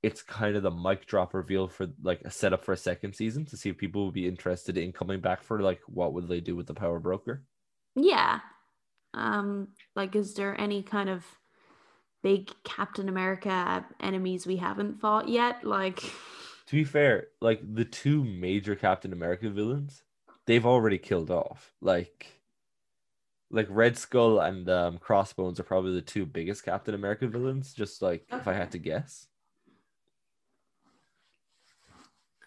It's 0.02 0.22
kind 0.22 0.56
of 0.56 0.62
the 0.62 0.70
mic 0.70 1.06
drop 1.06 1.34
reveal 1.34 1.68
for 1.68 1.88
like 2.02 2.22
a 2.22 2.30
setup 2.30 2.64
for 2.64 2.72
a 2.72 2.76
second 2.76 3.14
season 3.14 3.46
to 3.46 3.56
see 3.56 3.70
if 3.70 3.78
people 3.78 4.06
would 4.06 4.14
be 4.14 4.28
interested 4.28 4.76
in 4.78 4.92
coming 4.92 5.20
back 5.20 5.42
for 5.42 5.60
like 5.60 5.80
what 5.86 6.12
would 6.14 6.28
they 6.28 6.40
do 6.40 6.56
with 6.56 6.66
the 6.66 6.74
power 6.74 7.00
broker. 7.00 7.44
Yeah. 7.96 8.40
Um, 9.14 9.68
like, 9.96 10.16
is 10.16 10.34
there 10.34 10.60
any 10.60 10.82
kind 10.82 11.08
of 11.08 11.24
big 12.22 12.50
Captain 12.64 13.08
America 13.08 13.86
enemies 14.00 14.46
we 14.46 14.56
haven't 14.56 15.00
fought 15.00 15.28
yet? 15.28 15.64
Like, 15.64 16.02
To 16.66 16.76
be 16.76 16.84
fair, 16.84 17.28
like 17.40 17.60
the 17.62 17.84
two 17.86 18.24
major 18.24 18.76
Captain 18.76 19.12
America 19.12 19.50
villains, 19.50 20.03
they've 20.46 20.66
already 20.66 20.98
killed 20.98 21.30
off. 21.30 21.72
Like, 21.80 22.26
like 23.50 23.66
Red 23.70 23.96
Skull 23.96 24.40
and 24.40 24.68
um, 24.68 24.98
Crossbones 24.98 25.60
are 25.60 25.64
probably 25.64 25.94
the 25.94 26.02
two 26.02 26.26
biggest 26.26 26.64
Captain 26.64 26.94
America 26.94 27.26
villains. 27.28 27.72
Just 27.74 28.02
like 28.02 28.26
if 28.34 28.48
I 28.48 28.52
had 28.54 28.72
to 28.72 28.78
guess, 28.78 29.28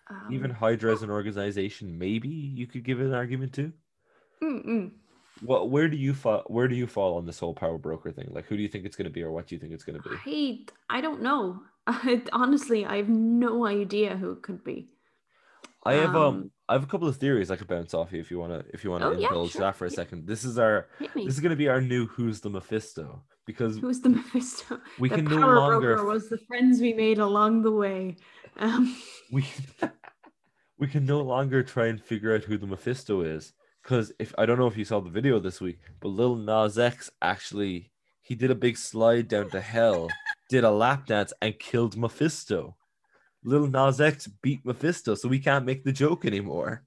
um, 0.09 0.27
even 0.29 0.51
Hydra 0.51 0.91
as 0.93 1.03
an 1.03 1.09
organization, 1.09 1.97
maybe 1.97 2.29
you 2.29 2.67
could 2.67 2.83
give 2.83 2.99
an 2.99 3.13
argument 3.13 3.53
to. 3.53 3.73
mm-mm. 4.43 4.91
What? 5.41 5.69
Where 5.69 5.87
do 5.87 5.97
you 5.97 6.13
fall? 6.13 6.43
Where 6.47 6.67
do 6.67 6.75
you 6.75 6.87
fall 6.87 7.17
on 7.17 7.25
this 7.25 7.39
whole 7.39 7.53
power 7.53 7.77
broker 7.77 8.11
thing? 8.11 8.29
Like, 8.31 8.45
who 8.47 8.57
do 8.57 8.63
you 8.63 8.67
think 8.69 8.85
it's 8.85 8.95
going 8.95 9.05
to 9.05 9.11
be, 9.11 9.23
or 9.23 9.31
what 9.31 9.47
do 9.47 9.55
you 9.55 9.59
think 9.59 9.73
it's 9.73 9.83
going 9.83 10.01
to 10.01 10.09
be? 10.09 10.23
I 10.25 10.65
I 10.89 11.01
don't 11.01 11.21
know. 11.21 11.61
honestly, 12.33 12.85
I 12.85 12.97
have 12.97 13.09
no 13.09 13.65
idea 13.65 14.17
who 14.17 14.31
it 14.31 14.41
could 14.41 14.63
be. 14.63 14.89
I 15.83 15.93
have 15.95 16.15
um, 16.15 16.25
Um, 16.25 16.51
I 16.69 16.73
have 16.73 16.83
a 16.83 16.87
couple 16.87 17.07
of 17.07 17.15
theories 17.15 17.49
I 17.49 17.55
could 17.55 17.67
bounce 17.67 17.93
off 17.93 18.11
you 18.11 18.19
if 18.19 18.29
you 18.29 18.39
want 18.39 18.51
to 18.51 18.65
if 18.73 18.83
you 18.83 18.91
want 18.91 19.01
to 19.03 19.07
Oh, 19.09 19.11
yeah, 19.13 19.27
indulge 19.27 19.51
sure. 19.51 19.61
that 19.61 19.75
for 19.75 19.85
a 19.85 19.89
second. 19.89 20.27
This 20.27 20.43
is 20.43 20.59
our 20.59 20.87
this 21.15 21.33
is 21.35 21.39
going 21.39 21.51
to 21.51 21.55
be 21.55 21.69
our 21.69 21.81
new 21.81 22.07
Who's 22.07 22.41
the 22.41 22.49
Mephisto 22.49 23.23
because 23.45 23.77
Who's 23.77 24.01
the 24.01 24.09
Mephisto? 24.09 24.79
we 24.99 25.09
the 25.09 25.15
can 25.15 25.25
no 25.25 25.39
power 25.39 25.55
longer 25.55 25.95
broker 25.95 26.05
was 26.05 26.29
the 26.29 26.37
friends 26.39 26.81
we 26.81 26.93
made 26.93 27.19
along 27.19 27.61
the 27.63 27.71
way. 27.71 28.17
Um, 28.57 28.95
we 29.31 29.45
we 30.77 30.87
can 30.87 31.05
no 31.05 31.21
longer 31.21 31.63
try 31.63 31.87
and 31.87 32.01
figure 32.01 32.35
out 32.35 32.43
who 32.43 32.57
the 32.57 32.67
Mephisto 32.67 33.21
is 33.21 33.53
because 33.83 34.11
if 34.19 34.33
I 34.37 34.45
don't 34.45 34.59
know 34.59 34.67
if 34.67 34.77
you 34.77 34.85
saw 34.85 34.99
the 34.99 35.09
video 35.09 35.39
this 35.39 35.61
week, 35.61 35.79
but 36.01 36.09
Lil 36.09 36.35
Nas 36.35 36.77
X 36.77 37.09
actually 37.21 37.91
he 38.21 38.35
did 38.35 38.51
a 38.51 38.55
big 38.55 38.75
slide 38.77 39.29
down 39.29 39.49
to 39.51 39.61
hell, 39.61 40.09
did 40.49 40.65
a 40.65 40.71
lap 40.71 41.05
dance 41.05 41.31
and 41.41 41.57
killed 41.57 41.95
Mephisto. 41.95 42.75
Lil 43.47 43.67
Nas 43.67 44.01
X 44.01 44.27
beat 44.27 44.65
Mephisto, 44.65 45.15
so 45.15 45.29
we 45.29 45.39
can't 45.39 45.65
make 45.65 45.85
the 45.85 45.91
joke 45.93 46.25
anymore. 46.25 46.83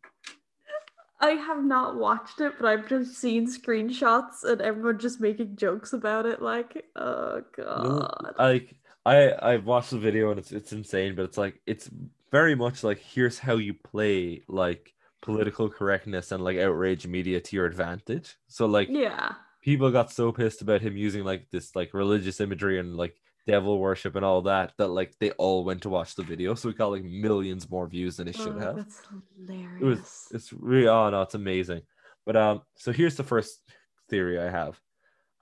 I 1.19 1.31
have 1.31 1.65
not 1.65 1.97
watched 1.97 2.41
it, 2.41 2.55
but 2.59 2.66
I've 2.66 2.87
just 2.89 3.15
seen 3.15 3.47
screenshots 3.47 4.45
and 4.45 4.61
everyone 4.61 4.99
just 4.99 5.20
making 5.20 5.57
jokes 5.57 5.93
about 5.95 6.27
it. 6.27 6.43
Like, 6.43 6.85
oh 6.97 7.43
god. 7.57 8.35
like 8.39 8.74
I 9.07 9.32
I've 9.41 9.65
watched 9.65 9.91
the 9.91 9.99
video 9.99 10.31
and 10.31 10.39
it's 10.39 10.53
it's 10.53 10.73
insane, 10.73 11.15
but 11.15 11.24
it's 11.24 11.39
like 11.39 11.61
it's 11.66 11.91
very 12.31 12.55
much 12.55 12.85
like 12.85 12.99
here's 12.99 13.39
how 13.39 13.57
you 13.57 13.73
play 13.74 14.43
like 14.47 14.95
political 15.23 15.69
correctness 15.70 16.31
and 16.31 16.45
like 16.45 16.59
outrage 16.59 17.07
media 17.07 17.41
to 17.41 17.57
your 17.57 17.66
advantage. 17.66 18.37
So 18.49 18.66
like 18.66 18.89
Yeah. 18.91 19.32
people 19.62 19.91
got 19.91 20.11
so 20.12 20.31
pissed 20.31 20.61
about 20.61 20.82
him 20.82 20.97
using 20.97 21.24
like 21.24 21.51
this 21.51 21.74
like 21.74 21.95
religious 21.95 22.41
imagery 22.41 22.78
and 22.78 22.97
like 22.97 23.16
devil 23.47 23.79
worship 23.79 24.17
and 24.17 24.25
all 24.25 24.43
that 24.43 24.73
that 24.79 24.89
like 24.89 25.15
they 25.19 25.31
all 25.33 25.65
went 25.65 25.83
to 25.83 25.89
watch 25.89 26.15
the 26.15 26.23
video. 26.23 26.55
So 26.55 26.69
it 26.69 26.79
got 26.79 26.89
like 26.93 27.05
millions 27.05 27.71
more 27.71 27.87
views 27.89 28.17
than 28.17 28.29
it 28.29 28.37
should 28.37 28.57
Oh, 28.57 28.59
have. 28.59 28.77
That's 28.77 29.03
hilarious. 29.37 29.81
It 29.81 29.85
was 29.85 30.27
it's 30.33 30.53
really 30.53 30.89
oh 30.89 31.11
no, 31.11 31.23
it's 31.23 31.35
amazing. 31.35 31.83
But 32.27 32.37
um 32.37 32.62
so 32.77 32.93
here's 32.93 33.17
the 33.17 33.25
first 33.25 33.61
theory 34.09 34.39
I 34.39 34.51
have. 34.51 34.81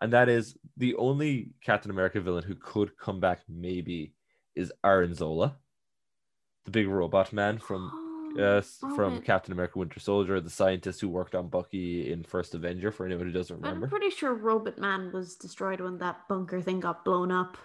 And 0.01 0.13
that 0.13 0.29
is 0.29 0.57
the 0.77 0.95
only 0.95 1.51
Captain 1.63 1.91
America 1.91 2.21
villain 2.21 2.45
who 2.45 2.55
could 2.55 2.97
come 2.97 3.19
back 3.21 3.41
maybe 3.49 4.15
is 4.55 4.73
Arnim 4.85 5.13
Zola, 5.15 5.57
the 6.65 6.71
big 6.71 6.89
robot 6.89 7.33
man 7.33 7.59
from 7.59 7.91
Oh, 7.93 8.05
Yes, 8.37 8.77
from 8.81 9.15
Robert. 9.15 9.25
Captain 9.25 9.53
America 9.53 9.79
Winter 9.79 9.99
Soldier, 10.01 10.39
the 10.39 10.51
scientist 10.51 11.01
who 11.01 11.09
worked 11.09 11.35
on 11.35 11.49
Bucky 11.49 12.13
in 12.13 12.23
First 12.23 12.55
Avenger, 12.55 12.93
for 12.93 13.07
anyone 13.07 13.27
who 13.27 13.33
doesn't 13.33 13.59
But 13.61 13.69
I'm 13.69 13.75
remember. 13.77 13.89
pretty 13.99 14.15
sure 14.15 14.35
Robot 14.35 14.77
Man 14.79 15.11
was 15.13 15.35
destroyed 15.35 15.81
when 15.81 15.97
that 15.99 16.29
bunker 16.29 16.61
thing 16.61 16.79
got 16.79 17.07
blown 17.07 17.33
up. 17.33 17.57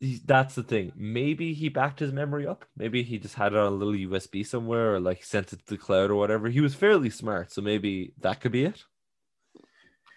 He- 0.00 0.20
That's 0.24 0.54
the 0.54 0.62
thing. 0.62 0.92
Maybe 0.96 1.52
he 1.54 1.68
backed 1.68 2.00
his 2.00 2.12
memory 2.12 2.46
up. 2.46 2.64
Maybe 2.76 3.02
he 3.02 3.18
just 3.18 3.34
had 3.36 3.52
it 3.52 3.58
on 3.58 3.66
a 3.72 3.76
little 3.76 3.94
USB 3.94 4.44
somewhere 4.46 4.94
or 4.94 5.00
like 5.00 5.24
sent 5.24 5.52
it 5.52 5.60
to 5.60 5.66
the 5.66 5.76
cloud 5.78 6.10
or 6.10 6.16
whatever. 6.16 6.48
He 6.48 6.60
was 6.60 6.74
fairly 6.74 7.10
smart, 7.10 7.52
so 7.52 7.62
maybe 7.62 8.12
that 8.20 8.40
could 8.40 8.52
be 8.52 8.64
it. 8.64 8.82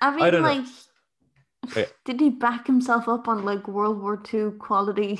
I 0.02 0.16
mean, 0.16 0.32
don't 0.32 0.42
know. 0.42 0.48
like, 0.50 0.66
Yeah. 1.76 1.86
did 2.06 2.20
he 2.20 2.30
back 2.32 2.66
himself 2.66 3.08
up 3.08 3.28
on 3.28 3.46
like 3.46 3.68
World 3.68 4.02
War 4.02 4.22
II 4.34 4.52
quality 4.60 5.20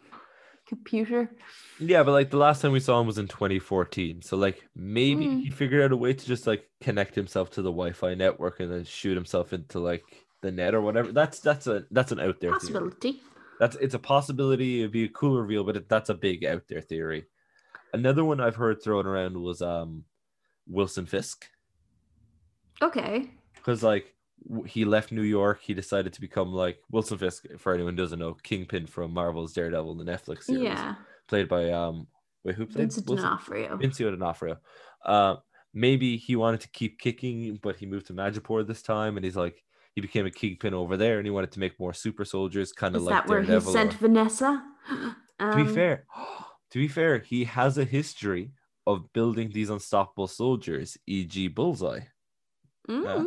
computer? 0.68 1.30
Yeah, 1.78 2.02
but 2.02 2.12
like 2.12 2.30
the 2.30 2.38
last 2.38 2.62
time 2.62 2.72
we 2.72 2.80
saw 2.80 2.98
him 3.00 3.06
was 3.06 3.18
in 3.18 3.28
2014. 3.28 4.22
So 4.22 4.36
like 4.36 4.64
maybe 4.74 5.26
Mm. 5.26 5.42
he 5.42 5.50
figured 5.50 5.82
out 5.82 5.92
a 5.92 5.96
way 5.96 6.14
to 6.14 6.26
just 6.26 6.46
like 6.46 6.68
connect 6.80 7.14
himself 7.14 7.50
to 7.52 7.62
the 7.62 7.70
Wi-Fi 7.70 8.14
network 8.14 8.60
and 8.60 8.72
then 8.72 8.84
shoot 8.84 9.14
himself 9.14 9.52
into 9.52 9.78
like 9.78 10.04
the 10.42 10.50
net 10.50 10.74
or 10.74 10.80
whatever. 10.80 11.12
That's 11.12 11.40
that's 11.40 11.66
a 11.66 11.84
that's 11.90 12.12
an 12.12 12.20
out 12.20 12.40
there 12.40 12.58
theory. 12.58 12.90
That's 13.58 13.76
it's 13.76 13.94
a 13.94 13.98
possibility. 13.98 14.80
It'd 14.80 14.92
be 14.92 15.04
a 15.04 15.08
cool 15.08 15.40
reveal, 15.40 15.64
but 15.64 15.76
it, 15.76 15.88
that's 15.88 16.10
a 16.10 16.14
big 16.14 16.44
out 16.44 16.62
there 16.68 16.82
theory. 16.82 17.26
Another 17.92 18.24
one 18.24 18.40
I've 18.40 18.56
heard 18.56 18.82
thrown 18.82 19.06
around 19.06 19.40
was 19.40 19.62
um 19.62 20.04
Wilson 20.68 21.06
Fisk 21.06 21.46
Okay. 22.82 23.30
because 23.54 23.82
like 23.82 24.14
he 24.66 24.84
left 24.84 25.12
New 25.12 25.22
York. 25.22 25.60
He 25.62 25.74
decided 25.74 26.12
to 26.12 26.20
become 26.20 26.52
like 26.52 26.78
Wilson 26.90 27.18
Fisk. 27.18 27.46
For 27.58 27.72
anyone 27.72 27.94
who 27.94 28.02
doesn't 28.02 28.18
know, 28.18 28.34
Kingpin 28.34 28.86
from 28.86 29.12
Marvel's 29.12 29.52
Daredevil, 29.54 29.94
the 29.96 30.04
Netflix 30.04 30.44
series, 30.44 30.64
Yeah. 30.64 30.94
played 31.26 31.48
by 31.48 31.70
um 31.70 32.06
wait 32.44 32.54
who 32.56 32.66
played 32.66 32.82
Vincent 32.82 33.06
Wilson? 33.08 33.24
D'Onofrio. 33.26 33.76
Vincent 33.78 34.10
D'Onofrio. 34.10 34.58
Uh, 35.04 35.36
maybe 35.72 36.16
he 36.16 36.36
wanted 36.36 36.60
to 36.60 36.68
keep 36.68 36.98
kicking, 36.98 37.58
but 37.62 37.76
he 37.76 37.86
moved 37.86 38.06
to 38.08 38.12
Madripoor 38.12 38.66
this 38.66 38.82
time, 38.82 39.16
and 39.16 39.24
he's 39.24 39.36
like 39.36 39.62
he 39.96 40.00
became 40.02 40.26
a 40.26 40.30
kingpin 40.30 40.74
over 40.74 40.96
there, 40.96 41.16
and 41.18 41.26
he 41.26 41.30
wanted 41.30 41.50
to 41.52 41.58
make 41.58 41.80
more 41.80 41.94
super 41.94 42.24
soldiers, 42.24 42.70
kind 42.72 42.94
of 42.94 43.02
like 43.02 43.14
that 43.14 43.26
where 43.28 43.40
he 43.40 43.46
Daredevil. 43.48 43.72
sent 43.72 43.94
or- 43.94 43.98
Vanessa? 43.98 44.62
to 45.40 45.56
be 45.56 45.62
Um, 45.62 45.74
fair, 45.74 46.04
to 46.70 46.78
be 46.78 46.86
fair, 46.86 47.18
he 47.18 47.44
has 47.44 47.78
a 47.78 47.84
history 47.84 48.52
of 48.86 49.10
building 49.14 49.50
these 49.52 49.70
unstoppable 49.70 50.28
soldiers, 50.28 50.96
e.g., 51.06 51.48
Bullseye. 51.48 52.00
mm, 52.88 53.26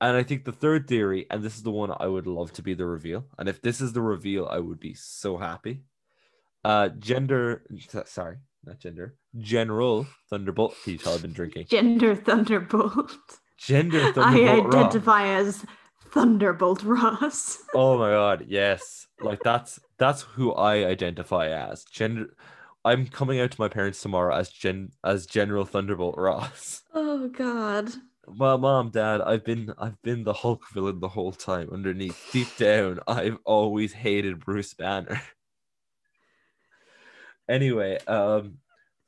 And 0.00 0.16
I 0.16 0.22
think 0.22 0.44
the 0.44 0.52
third 0.52 0.86
theory, 0.88 1.26
and 1.30 1.42
this 1.42 1.56
is 1.56 1.62
the 1.64 1.70
one 1.72 1.92
I 1.98 2.06
would 2.06 2.26
love 2.28 2.52
to 2.54 2.62
be 2.62 2.72
the 2.74 2.86
reveal, 2.86 3.26
and 3.36 3.48
if 3.48 3.60
this 3.60 3.80
is 3.82 3.92
the 3.92 4.00
reveal, 4.00 4.46
I 4.46 4.58
would 4.60 4.80
be 4.80 4.94
so 4.94 5.36
happy. 5.36 5.82
Uh, 6.64 6.90
gender, 6.90 7.64
sorry, 8.06 8.36
not 8.64 8.78
gender, 8.78 9.16
General 9.36 10.06
Thunderbolt. 10.30 10.74
Tell 11.00 11.14
I've 11.14 11.22
been 11.22 11.32
drinking? 11.32 11.66
Gender 11.70 12.14
Thunderbolt. 12.14 13.16
Gender 13.60 14.00
I 14.02 14.12
Thunderbolt. 14.12 14.64
Ross. 14.74 14.74
identify 14.74 15.26
as 15.28 15.64
Thunderbolt 16.10 16.82
Ross. 16.82 17.58
Oh 17.74 17.96
my 17.98 18.10
god, 18.10 18.46
yes. 18.48 19.06
Like 19.20 19.42
that's 19.44 19.78
that's 19.96 20.22
who 20.22 20.52
I 20.54 20.86
identify 20.86 21.48
as. 21.48 21.84
Gender 21.84 22.26
I'm 22.84 23.06
coming 23.06 23.38
out 23.38 23.52
to 23.52 23.60
my 23.60 23.68
parents 23.68 24.00
tomorrow 24.02 24.34
as 24.34 24.48
Gen 24.50 24.90
as 25.04 25.26
General 25.26 25.64
Thunderbolt 25.64 26.16
Ross. 26.18 26.82
Oh 26.92 27.28
God. 27.28 27.90
Well, 28.26 28.58
mom, 28.58 28.90
dad, 28.90 29.20
I've 29.20 29.44
been 29.44 29.72
I've 29.78 30.00
been 30.02 30.24
the 30.24 30.32
Hulk 30.32 30.64
villain 30.72 30.98
the 31.00 31.08
whole 31.08 31.30
time. 31.32 31.68
Underneath, 31.72 32.18
deep 32.32 32.48
down, 32.56 32.98
I've 33.06 33.38
always 33.44 33.92
hated 33.92 34.40
Bruce 34.40 34.74
Banner. 34.74 35.20
anyway, 37.48 37.98
um 38.08 38.58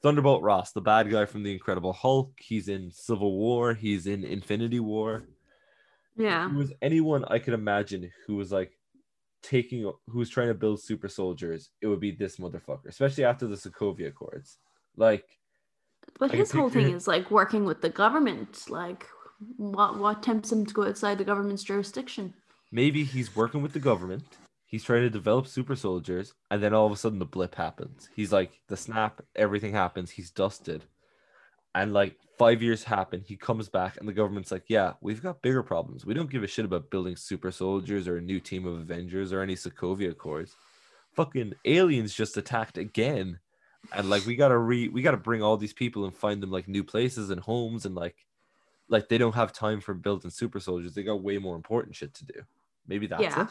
Thunderbolt 0.03 0.43
Ross, 0.43 0.73
the 0.73 0.81
bad 0.81 1.11
guy 1.11 1.25
from 1.25 1.43
the 1.43 1.53
Incredible 1.53 1.93
Hulk. 1.93 2.33
He's 2.39 2.69
in 2.69 2.91
Civil 2.91 3.37
War, 3.37 3.73
he's 3.75 4.07
in 4.07 4.25
Infinity 4.25 4.81
War. 4.81 5.25
Yeah. 6.17 6.49
Who 6.49 6.59
was 6.59 6.73
anyone 6.83 7.25
I 7.27 7.39
could 7.39 7.55
imagine 7.55 8.11
who 8.27 8.37
was 8.37 8.51
like 8.53 8.73
taking 9.43 9.83
who 10.09 10.19
was 10.19 10.29
trying 10.29 10.49
to 10.49 10.55
build 10.55 10.81
super 10.83 11.09
soldiers, 11.09 11.71
it 11.81 11.87
would 11.87 12.01
be 12.01 12.11
this 12.11 12.37
motherfucker, 12.37 12.87
especially 12.87 13.25
after 13.25 13.47
the 13.47 13.57
Sokovia 13.57 14.09
Accords. 14.09 14.59
Like 14.97 15.25
But 16.19 16.33
I 16.33 16.37
his 16.37 16.51
whole 16.53 16.69
thing 16.69 16.89
him- 16.91 16.97
is 16.97 17.07
like 17.09 17.31
working 17.31 17.65
with 17.65 17.81
the 17.81 17.89
government. 17.89 18.65
Like, 18.69 19.07
what 19.57 19.99
what 19.99 20.23
tempts 20.23 20.53
him 20.53 20.67
to 20.67 20.75
go 20.75 20.85
outside 20.87 21.19
the 21.19 21.25
government's 21.25 21.63
jurisdiction? 21.65 22.35
maybe 22.75 23.05
he's 23.05 23.37
working 23.37 23.61
with 23.63 23.73
the 23.75 23.79
government, 23.81 24.25
he's 24.73 24.83
trying 24.83 25.03
to 25.03 25.11
develop 25.11 25.47
super 25.47 25.77
soldiers, 25.77 26.35
and 26.51 26.61
then 26.63 26.73
all 26.75 26.87
of 26.87 26.93
a 26.93 26.97
sudden 26.97 27.21
the 27.21 27.25
blip 27.27 27.55
happens. 27.55 28.09
He's 28.17 28.33
like 28.33 28.61
the 28.67 28.77
snap, 28.77 29.21
everything 29.37 29.73
happens, 29.73 30.11
he's 30.11 30.31
dusted. 30.33 30.83
And 31.75 31.93
like 31.95 32.17
five 32.39 32.63
years 32.63 32.83
happen, 32.85 33.23
he 33.25 33.37
comes 33.37 33.69
back, 33.69 33.97
and 33.99 34.09
the 34.09 34.13
government's 34.13 34.51
like, 34.51 34.65
Yeah, 34.69 34.95
we've 35.01 35.23
got 35.23 35.41
bigger 35.43 35.63
problems. 35.63 36.05
We 36.05 36.15
don't 36.15 36.31
give 36.31 36.43
a 36.43 36.47
shit 36.49 36.65
about 36.65 36.91
building 36.91 37.17
super 37.17 37.51
soldiers 37.53 38.09
or 38.09 38.17
a 38.17 38.21
new 38.23 38.41
team 38.41 38.67
of 38.67 38.81
Avengers 38.81 39.33
or 39.33 39.41
any 39.43 39.55
Sokovia 39.55 40.11
Accords. 40.11 40.57
Fucking 41.15 41.53
aliens 41.67 42.13
just 42.15 42.37
attacked 42.37 42.79
again. 42.79 43.39
and 43.93 44.09
like 44.09 44.25
we 44.27 44.37
gotta 44.37 44.57
re 44.57 44.89
we 44.89 45.03
gotta 45.03 45.17
bring 45.17 45.43
all 45.43 45.57
these 45.57 45.73
people 45.73 46.05
and 46.05 46.15
find 46.17 46.43
them 46.43 46.51
like 46.51 46.69
new 46.69 46.85
places 46.85 47.31
and 47.31 47.41
homes 47.41 47.85
and 47.85 47.95
like 47.95 48.17
like 48.89 49.09
they 49.09 49.19
don't 49.19 49.35
have 49.35 49.53
time 49.53 49.81
for 49.81 49.93
building 49.95 50.31
super 50.31 50.61
soldiers. 50.61 50.95
They 50.95 51.03
got 51.03 51.23
way 51.23 51.39
more 51.39 51.57
important 51.57 51.95
shit 51.97 52.13
to 52.15 52.25
do. 52.27 52.41
Maybe 52.87 53.07
that's 53.07 53.23
Yeah. 53.23 53.43
it. 53.45 53.49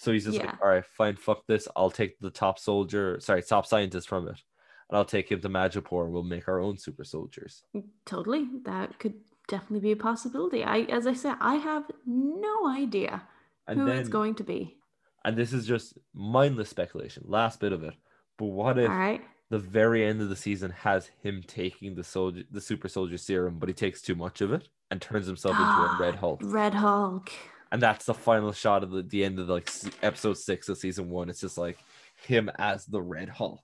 So 0.00 0.12
he's 0.12 0.24
just 0.24 0.38
Yeah. 0.38 0.46
like, 0.46 0.62
all 0.62 0.68
right, 0.68 0.84
fine, 0.84 1.16
fuck 1.16 1.46
this. 1.46 1.68
I'll 1.76 1.90
take 1.90 2.18
the 2.20 2.30
top 2.30 2.58
soldier, 2.58 3.20
sorry, 3.20 3.42
top 3.42 3.66
scientist 3.66 4.08
from 4.08 4.28
it, 4.28 4.40
and 4.88 4.96
I'll 4.96 5.04
take 5.04 5.30
him 5.30 5.42
to 5.42 5.48
Madripoor 5.50 6.04
and 6.04 6.12
we'll 6.14 6.22
make 6.22 6.48
our 6.48 6.58
own 6.58 6.78
super 6.78 7.04
soldiers. 7.04 7.64
Totally. 8.06 8.48
That 8.64 8.98
could 8.98 9.14
definitely 9.46 9.80
be 9.80 9.92
a 9.92 9.96
possibility. 9.96 10.64
I 10.64 10.80
as 10.84 11.06
I 11.06 11.12
said, 11.12 11.36
I 11.40 11.56
have 11.56 11.84
no 12.06 12.66
idea 12.66 13.22
And 13.66 13.78
who 13.78 13.84
then, 13.84 13.98
it's 13.98 14.08
going 14.08 14.36
to 14.36 14.44
be. 14.44 14.78
and 15.26 15.36
this 15.36 15.52
is 15.52 15.66
just 15.66 15.98
mindless 16.14 16.70
speculation. 16.70 17.24
Last 17.26 17.60
bit 17.60 17.72
of 17.72 17.82
it. 17.84 17.92
But 18.38 18.46
what 18.46 18.78
if 18.78 18.88
All 18.88 18.96
right. 18.96 19.20
the 19.50 19.58
very 19.58 20.02
end 20.06 20.22
of 20.22 20.30
the 20.30 20.36
season 20.36 20.70
has 20.70 21.10
him 21.22 21.42
taking 21.46 21.94
the 21.94 22.04
soldier, 22.04 22.44
the 22.50 22.62
super 22.62 22.88
soldier 22.88 23.18
serum, 23.18 23.58
but 23.58 23.68
he 23.68 23.74
takes 23.74 24.00
too 24.00 24.14
much 24.14 24.40
of 24.40 24.50
it 24.50 24.70
and 24.90 25.02
turns 25.02 25.26
himself 25.26 25.56
into 25.56 25.66
a 25.68 25.96
red 26.00 26.14
Hulk? 26.14 26.40
Red 26.42 26.72
Hulk. 26.72 27.30
And 27.72 27.80
that's 27.82 28.04
the 28.06 28.14
final 28.14 28.52
shot 28.52 28.82
of 28.82 28.90
the, 28.90 29.02
the 29.02 29.24
end 29.24 29.38
of 29.38 29.48
like 29.48 29.70
episode 30.02 30.36
six 30.38 30.68
of 30.68 30.78
season 30.78 31.08
one. 31.10 31.28
It's 31.30 31.40
just 31.40 31.58
like 31.58 31.78
him 32.26 32.50
as 32.58 32.84
the 32.86 33.00
Red 33.00 33.28
Hulk, 33.28 33.60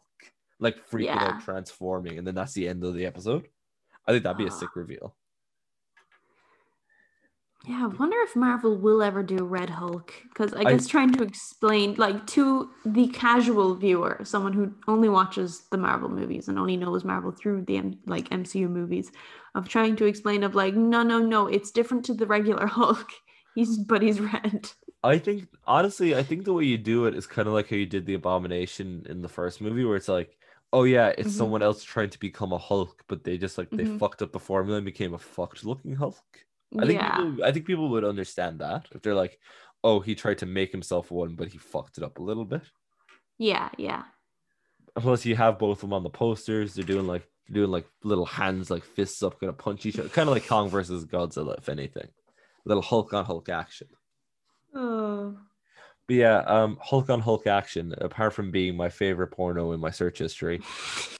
like 0.61 0.77
freaking 0.89 1.05
Yeah. 1.07 1.35
out, 1.37 1.43
transforming, 1.43 2.19
and 2.19 2.27
then 2.27 2.35
that's 2.35 2.53
the 2.55 2.69
end 2.69 2.85
of 2.85 2.95
the 2.95 3.07
episode. 3.07 3.49
I 4.07 4.12
think 4.12 4.23
that'd 4.24 4.39
be 4.39 4.45
a 4.45 4.49
Ah. 4.49 4.51
sick 4.51 4.77
reveal. 4.77 5.16
Yeah, 7.66 7.83
I 7.85 7.87
wonder 7.89 8.16
if 8.20 8.37
Marvel 8.37 8.77
will 8.78 9.03
ever 9.03 9.24
do 9.24 9.39
Red 9.45 9.70
Hulk 9.70 10.15
because 10.28 10.55
I 10.55 10.61
I- 10.61 10.65
guess 10.65 10.87
trying 10.87 11.11
to 11.15 11.24
explain, 11.24 11.97
like, 11.97 12.24
to 12.28 12.70
the 12.85 13.09
casual 13.09 13.74
viewer, 13.74 14.20
someone 14.23 14.53
who 14.53 14.73
only 14.87 15.09
watches 15.09 15.66
the 15.73 15.77
Marvel 15.78 16.09
movies 16.09 16.47
and 16.47 16.61
only 16.61 16.77
knows 16.77 17.05
Marvel 17.05 17.33
through 17.33 17.62
the 17.62 17.99
like 18.07 18.28
MCU 18.31 18.69
movies, 18.69 19.11
of 19.57 19.69
trying 19.69 19.97
to 19.97 20.05
explain 20.05 20.45
of 20.45 20.55
like, 20.55 20.74
no, 20.77 21.03
no, 21.03 21.19
no, 21.19 21.49
it's 21.49 21.73
different 21.73 22.05
to 22.05 22.15
the 22.15 22.27
regular 22.27 22.66
Hulk. 22.78 23.11
He's 23.57 23.77
but 23.78 24.03
he's 24.03 24.20
red. 24.20 24.70
I 25.03 25.19
think 25.19 25.49
honestly, 25.66 26.15
I 26.15 26.23
think 26.23 26.45
the 26.45 26.53
way 26.53 26.65
you 26.65 26.78
do 26.78 27.07
it 27.07 27.15
is 27.16 27.27
kind 27.27 27.49
of 27.49 27.55
like 27.55 27.69
how 27.70 27.77
you 27.77 27.87
did 27.87 28.07
the 28.07 28.15
Abomination 28.15 29.05
in 29.09 29.23
the 29.23 29.28
first 29.28 29.61
movie, 29.61 29.85
where 29.85 29.97
it's 29.97 30.09
like, 30.09 30.37
oh 30.73 30.85
yeah, 30.85 31.12
it's 31.19 31.31
Mhm. 31.31 31.39
someone 31.39 31.62
else 31.62 31.83
trying 31.83 32.11
to 32.11 32.19
become 32.20 32.53
a 32.53 32.59
Hulk, 32.59 33.03
but 33.09 33.24
they 33.24 33.39
just 33.39 33.57
like 33.59 33.70
they 33.70 33.85
Mhm. 33.85 33.99
fucked 33.99 34.23
up 34.23 34.33
the 34.33 34.39
formula 34.39 34.77
and 34.78 34.85
became 34.85 35.15
a 35.15 35.19
fucked 35.19 35.65
looking 35.65 35.95
Hulk. 35.97 36.16
I 36.78 36.87
think 36.87 37.01
yeah, 37.01 37.16
people, 37.16 37.45
I 37.45 37.53
think 37.53 37.66
people 37.66 37.89
would 37.91 38.05
understand 38.05 38.59
that 38.61 38.87
if 38.93 39.01
they're 39.03 39.15
like, 39.15 39.39
oh, 39.85 40.01
he 40.01 40.15
tried 40.15 40.39
to 40.39 40.47
make 40.47 40.70
himself 40.73 41.11
one, 41.11 41.35
but 41.37 41.49
he 41.49 41.59
fucked 41.59 41.99
it 41.99 42.05
up 42.05 42.19
a 42.19 42.23
little 42.23 42.45
bit. 42.45 42.62
yeah, 43.39 43.70
yeah. 43.78 44.05
Plus, 44.97 45.24
you 45.27 45.37
have 45.37 45.59
both 45.59 45.78
of 45.78 45.81
them 45.83 45.93
on 45.93 46.03
the 46.03 46.11
posters. 46.11 46.74
They're 46.74 46.85
doing 46.85 47.07
like 47.07 47.28
they're 47.49 47.55
doing 47.62 47.70
like 47.70 47.87
little 48.03 48.27
hands, 48.27 48.70
like 48.70 48.83
fists 48.83 49.23
up, 49.23 49.39
gonna 49.39 49.53
punch 49.53 49.87
each 49.87 49.99
other, 49.99 50.09
kind 50.09 50.28
of 50.28 50.35
like 50.35 50.49
Kong 50.49 50.69
versus 50.69 51.05
Godzilla, 51.05 51.57
if 51.59 51.69
anything. 51.69 52.09
Little 52.67 52.83
Hulk 52.83 53.15
on 53.15 53.25
Hulk 53.25 53.49
action. 53.49 53.89
Oh, 54.75 55.35
But 56.07 56.15
yeah, 56.17 56.39
um, 56.41 56.77
Hulk 56.83 57.09
on 57.09 57.21
Hulk 57.21 57.47
action. 57.47 57.95
Apart 57.99 58.35
from 58.35 58.51
being 58.51 58.77
my 58.77 58.91
favorite 58.91 59.29
porno 59.29 59.73
in 59.73 59.81
my 59.81 59.91
search 59.91 60.19
history, 60.19 60.61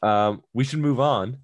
um, 0.03 0.43
we 0.53 0.65
should 0.65 0.81
move 0.81 1.01
on 1.01 1.39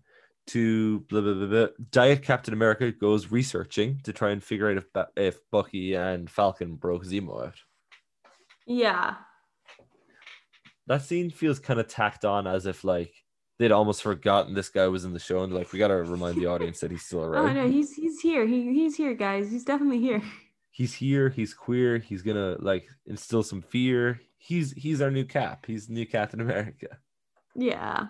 to 0.49 1.01
blah, 1.09 1.20
blah, 1.20 1.35
blah, 1.35 1.47
blah. 1.47 1.66
Diet 1.91 2.23
Captain 2.23 2.53
America 2.53 2.91
goes 2.93 3.31
researching 3.31 4.01
to 4.05 4.12
try 4.12 4.31
and 4.31 4.43
figure 4.45 4.70
out 4.70 4.77
if 4.77 4.87
if 5.16 5.51
Bucky 5.51 5.95
and 5.95 6.29
Falcon 6.29 6.74
broke 6.74 7.05
Zemo 7.07 7.47
out. 7.47 7.55
yeah. 8.66 9.15
that 10.89 11.03
scene 11.03 11.31
feels 11.31 11.59
kind 11.61 11.79
of 11.81 11.87
tacked 11.89 12.24
on 12.24 12.47
as 12.47 12.66
if 12.66 12.83
like 12.85 13.15
they'd 13.62 13.72
almost 13.72 14.02
forgotten 14.02 14.55
this 14.55 14.68
guy 14.68 14.89
was 14.89 15.05
in 15.05 15.12
the 15.12 15.18
show 15.20 15.43
and 15.44 15.52
like 15.52 15.72
we 15.72 15.78
gotta 15.78 15.94
remind 15.97 16.36
the 16.36 16.47
audience 16.47 16.80
that 16.80 16.90
he's 16.90 17.02
still 17.05 17.22
around. 17.22 17.34
Oh 17.43 17.47
around. 17.47 17.56
no, 17.56 17.68
he's 17.70 17.94
he's 17.94 18.20
here. 18.20 18.47
He 18.47 18.72
he's 18.74 18.97
here, 18.97 19.14
guys. 19.14 19.51
He's 19.51 19.64
definitely 19.64 20.01
here. 20.01 20.22
He's 20.70 20.94
here, 20.94 21.28
he's 21.28 21.52
queer, 21.55 21.98
he's 21.98 22.22
gonna 22.22 22.56
like 22.60 22.89
instill 23.06 23.43
some 23.43 23.62
fear. 23.62 24.20
He's 24.39 24.72
he's 24.72 25.01
our 25.01 25.10
new 25.10 25.24
cap. 25.24 25.66
He's 25.66 25.86
the 25.86 25.93
new 25.94 26.06
Captain 26.06 26.40
America. 26.40 26.98
Yeah. 27.55 28.06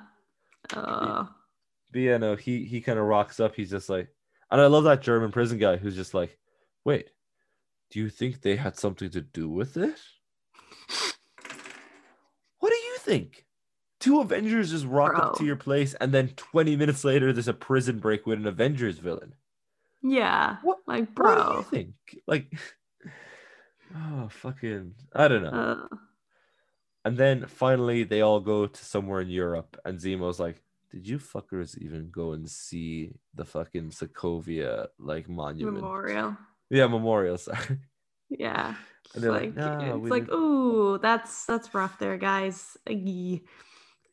Uh, 0.73 1.27
But 1.93 2.01
yeah, 2.01 2.17
no, 2.19 2.37
he 2.37 2.65
he 2.65 2.81
kind 2.81 2.99
of 2.99 3.05
rocks 3.07 3.41
up. 3.41 3.55
He's 3.57 3.71
just 3.71 3.89
like, 3.91 4.09
and 4.51 4.61
I 4.61 4.67
love 4.67 4.85
that 4.85 5.03
German 5.03 5.33
prison 5.33 5.59
guy 5.59 5.77
who's 5.77 5.97
just 5.97 6.15
like, 6.15 6.39
wait, 6.85 7.11
do 7.91 7.99
you 7.99 8.09
think 8.09 8.41
they 8.41 8.57
had 8.57 8.79
something 8.79 9.11
to 9.11 9.21
do 9.21 9.49
with 9.49 9.77
it? 9.77 9.99
What 12.61 12.71
do 12.71 12.77
you 12.77 12.97
think? 13.01 13.45
Two 14.03 14.21
Avengers 14.21 14.71
just 14.73 14.85
rock 14.87 15.15
up 15.17 15.37
to 15.39 15.45
your 15.45 15.55
place, 15.57 15.95
and 15.95 16.13
then 16.13 16.29
20 16.37 16.75
minutes 16.77 17.05
later, 17.05 17.33
there's 17.33 17.47
a 17.47 17.55
prison 17.55 18.01
break 18.01 18.27
with 18.27 18.39
an 18.39 18.47
Avengers 18.47 18.99
villain. 18.99 19.35
yeah. 20.03 20.57
What- 20.63 20.79
Like, 20.87 21.09
What 21.17 21.35
do 21.35 21.41
you 21.41 21.53
bro. 21.55 21.63
think? 21.63 21.95
Like, 22.27 22.53
oh, 23.97 24.29
fucking, 24.29 24.95
I 25.15 25.29
don't 25.29 25.43
know. 25.43 25.51
Uh, 25.91 25.97
And 27.05 27.17
then 27.17 27.47
finally, 27.47 28.05
they 28.05 28.21
all 28.21 28.41
go 28.41 28.67
to 28.67 28.85
somewhere 28.85 29.21
in 29.21 29.29
Europe, 29.31 29.77
and 29.85 29.99
Zemo's 29.99 30.39
like, 30.39 30.63
"Did 30.91 31.07
you 31.09 31.19
fuckers 31.19 31.77
even 31.79 32.11
go 32.11 32.33
and 32.33 32.49
see 32.49 33.11
the 33.35 33.45
fucking 33.45 33.91
Sokovia 33.91 34.87
like 34.99 35.29
monument? 35.29 35.77
memorial. 35.83 36.37
Yeah, 36.71 36.87
memorial. 36.87 37.39
Sorry. 37.47 37.79
Yeah. 38.29 38.75
It's 39.15 39.25
like, 39.25 39.43
like, 39.43 39.55
"Nah, 39.57 39.97
it's 39.99 40.11
like, 40.11 40.27
didn't." 40.27 40.39
ooh, 40.39 40.99
that's 40.99 41.45
that's 41.47 41.75
rough 41.75 41.99
there, 41.99 42.17
guys. 42.19 42.77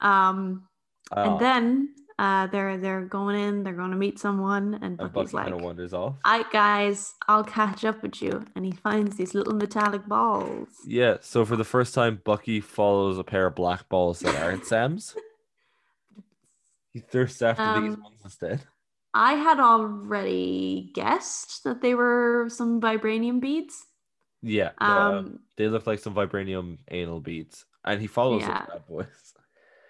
Um, 0.02 0.68
Uh, 1.12 1.22
and 1.26 1.40
then 1.40 1.96
uh, 2.20 2.46
they're 2.48 2.78
they're 2.78 3.06
going 3.06 3.36
in. 3.40 3.64
They're 3.64 3.74
going 3.74 3.92
to 3.92 3.98
meet 3.98 4.20
someone, 4.20 4.76
and 4.76 4.84
and 4.84 4.98
Bucky's 4.98 5.32
Bucky 5.32 5.36
like, 5.38 5.46
kind 5.46 5.56
of 5.56 5.62
wanders 5.62 5.94
off. 5.94 6.16
"I 6.26 6.44
guys, 6.52 7.16
I'll 7.28 7.44
catch 7.44 7.84
up 7.86 8.04
with 8.04 8.22
you." 8.22 8.46
And 8.56 8.66
he 8.66 8.72
finds 8.74 9.16
these 9.18 9.34
little 9.34 9.54
metallic 9.56 10.06
balls. 10.06 10.68
Yeah. 10.86 11.18
So 11.22 11.46
for 11.46 11.56
the 11.56 11.64
first 11.64 11.96
time, 11.96 12.22
Bucky 12.24 12.60
follows 12.62 13.18
a 13.18 13.24
pair 13.24 13.48
of 13.48 13.56
black 13.56 13.88
balls 13.90 14.20
that 14.20 14.36
aren't 14.36 14.66
Sam's. 14.72 15.16
He 16.92 17.00
thirsts 17.00 17.42
after 17.42 17.82
these 17.82 17.94
Um, 17.96 18.02
ones 18.04 18.22
instead. 18.24 18.62
I 19.14 19.34
had 19.34 19.60
already 19.60 20.92
guessed 20.94 21.64
that 21.64 21.82
they 21.82 21.96
were 21.96 22.48
some 22.50 22.80
vibranium 22.82 23.40
beads. 23.40 23.86
Yeah. 24.42 24.72
no, 24.80 25.18
um, 25.18 25.40
they 25.58 25.68
look 25.68 25.88
like 25.88 26.00
some 26.00 26.14
vibranium 26.14 26.78
anal 26.90 27.20
beads, 27.20 27.66
and 27.84 28.00
he 28.02 28.08
follows 28.08 28.42
Yeah. 28.44 28.66
bad 28.68 28.86
boys. 28.88 29.34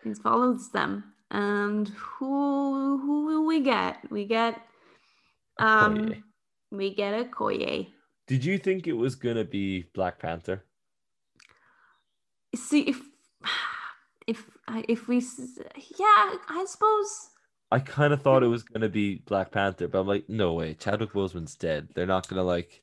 He 0.04 0.14
follows 0.14 0.72
them, 0.72 1.04
and 1.30 1.90
who 1.90 2.98
who 3.00 3.26
will 3.26 3.46
we 3.46 3.62
get? 3.62 3.98
We 4.10 4.26
get 4.26 4.62
um, 5.60 5.98
Okoye. 5.98 6.24
we 6.72 6.96
get 6.96 7.32
Okoye. 7.32 7.88
Did 8.28 8.46
you 8.46 8.58
think 8.58 8.88
it 8.88 8.94
was 8.94 9.16
gonna 9.16 9.44
be 9.44 9.86
Black 9.94 10.20
Panther? 10.20 10.64
See 12.56 12.82
if 12.82 13.02
if 14.28 14.46
if 14.88 15.08
we 15.08 15.18
yeah, 15.18 16.36
I 16.48 16.66
suppose 16.68 17.30
I 17.72 17.80
kind 17.80 18.14
of 18.14 18.22
thought 18.22 18.44
it 18.44 18.48
was 18.48 18.64
gonna 18.64 18.90
be 18.90 19.16
Black 19.26 19.52
Panther, 19.52 19.88
but 19.88 20.00
I'm 20.00 20.08
like, 20.08 20.30
no 20.30 20.54
way. 20.54 20.74
Chadwick 20.74 21.14
Boseman's 21.14 21.56
dead. 21.56 21.90
They're 21.94 22.06
not 22.06 22.28
gonna 22.28 22.44
like. 22.44 22.82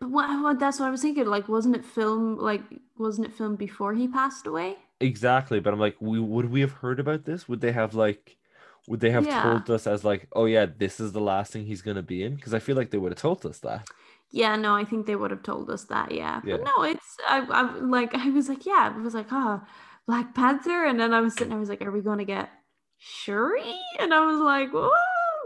What 0.00 0.58
that's 0.58 0.78
what 0.78 0.86
I 0.86 0.90
was 0.90 1.00
thinking. 1.00 1.26
Like, 1.26 1.48
wasn't 1.48 1.76
it 1.76 1.84
film? 1.84 2.36
Like, 2.36 2.62
wasn't 2.98 3.28
it 3.28 3.34
filmed 3.34 3.58
before 3.58 3.94
he 3.94 4.08
passed 4.08 4.46
away? 4.46 4.76
Exactly, 5.00 5.60
but 5.60 5.72
I'm 5.74 5.80
like, 5.80 5.96
we 6.00 6.18
would 6.20 6.50
we 6.50 6.60
have 6.62 6.72
heard 6.72 7.00
about 7.00 7.24
this? 7.24 7.48
Would 7.48 7.60
they 7.60 7.72
have 7.72 7.94
like, 7.94 8.38
would 8.86 9.00
they 9.00 9.10
have 9.10 9.24
Yeah. 9.24 9.40
told 9.42 9.70
us 9.70 9.86
as 9.86 10.04
like, 10.04 10.28
oh 10.32 10.46
yeah, 10.46 10.66
this 10.66 11.00
is 11.00 11.12
the 11.12 11.20
last 11.20 11.52
thing 11.52 11.66
he's 11.66 11.82
gonna 11.82 12.02
be 12.02 12.22
in? 12.22 12.34
Because 12.36 12.54
I 12.54 12.58
feel 12.60 12.76
like 12.76 12.90
they 12.90 12.98
would 12.98 13.12
have 13.12 13.20
told 13.20 13.44
us 13.46 13.58
that. 13.60 13.86
Yeah, 14.30 14.56
no, 14.56 14.74
I 14.74 14.84
think 14.84 15.06
they 15.06 15.16
would 15.16 15.30
have 15.30 15.42
told 15.42 15.70
us 15.70 15.84
that. 15.84 16.12
Yeah, 16.12 16.42
Yeah. 16.42 16.56
but 16.56 16.60
no, 16.64 16.82
it's 16.82 17.16
I, 17.28 17.40
I 17.40 17.62
like 17.78 18.14
I 18.14 18.30
was 18.30 18.48
like, 18.48 18.66
yeah, 18.66 18.92
I 18.94 18.98
was 18.98 19.14
like, 19.14 19.32
ah, 19.32 19.66
Black 20.06 20.34
Panther, 20.34 20.84
and 20.84 20.98
then 20.98 21.14
I 21.14 21.20
was 21.20 21.34
sitting, 21.34 21.52
I 21.52 21.56
was 21.58 21.68
like, 21.68 21.82
are 21.82 21.90
we 21.92 22.00
going 22.00 22.18
to 22.18 22.24
get 22.24 22.50
Shuri? 22.98 23.74
And 24.00 24.12
I 24.12 24.24
was 24.26 24.40
like, 24.40 24.72
Whoa. 24.72 24.90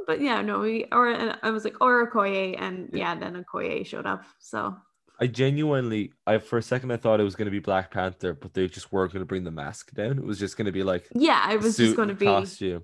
but 0.06 0.20
yeah, 0.20 0.40
no, 0.42 0.60
we 0.60 0.86
or 0.92 1.08
and 1.08 1.38
I 1.42 1.50
was 1.50 1.64
like, 1.64 1.80
or 1.80 2.10
Okoye, 2.10 2.56
and 2.58 2.90
Yeah. 2.92 3.14
yeah, 3.14 3.14
then 3.16 3.44
Okoye 3.44 3.86
showed 3.86 4.06
up. 4.06 4.24
So 4.38 4.76
I 5.20 5.26
genuinely, 5.26 6.12
I 6.26 6.38
for 6.38 6.58
a 6.58 6.62
second 6.62 6.90
I 6.92 6.96
thought 6.96 7.20
it 7.20 7.24
was 7.24 7.36
gonna 7.36 7.50
be 7.50 7.58
Black 7.58 7.90
Panther, 7.90 8.32
but 8.32 8.54
they 8.54 8.66
just 8.68 8.90
weren't 8.90 9.12
gonna 9.12 9.26
bring 9.26 9.44
the 9.44 9.50
mask 9.50 9.92
down. 9.92 10.18
It 10.18 10.24
was 10.24 10.38
just 10.38 10.56
gonna 10.56 10.72
be 10.72 10.82
like 10.82 11.08
yeah, 11.14 11.52
it 11.52 11.60
was 11.60 11.76
just 11.76 11.96
going 11.96 12.08
to 12.08 12.14
be 12.14 12.26
costume, 12.26 12.82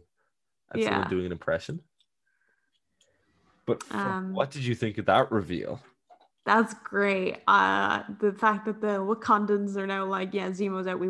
and 0.72 0.82
someone 0.82 1.02
Yeah. 1.02 1.08
doing 1.08 1.26
an 1.26 1.32
impression. 1.32 1.80
But 3.64 3.82
Um, 3.90 4.32
what 4.34 4.50
did 4.50 4.64
you 4.64 4.74
think 4.74 4.98
of 4.98 5.06
that 5.06 5.32
reveal? 5.32 5.80
That's 6.44 6.74
great. 6.74 7.38
Uh, 7.48 8.04
the 8.20 8.32
fact 8.32 8.66
that 8.66 8.80
the 8.80 8.98
Wakandans 8.98 9.76
are 9.76 9.86
now 9.86 10.04
like, 10.04 10.32
yeah, 10.32 10.50
Zemo's 10.50 10.86
out. 10.86 11.00
We 11.00 11.08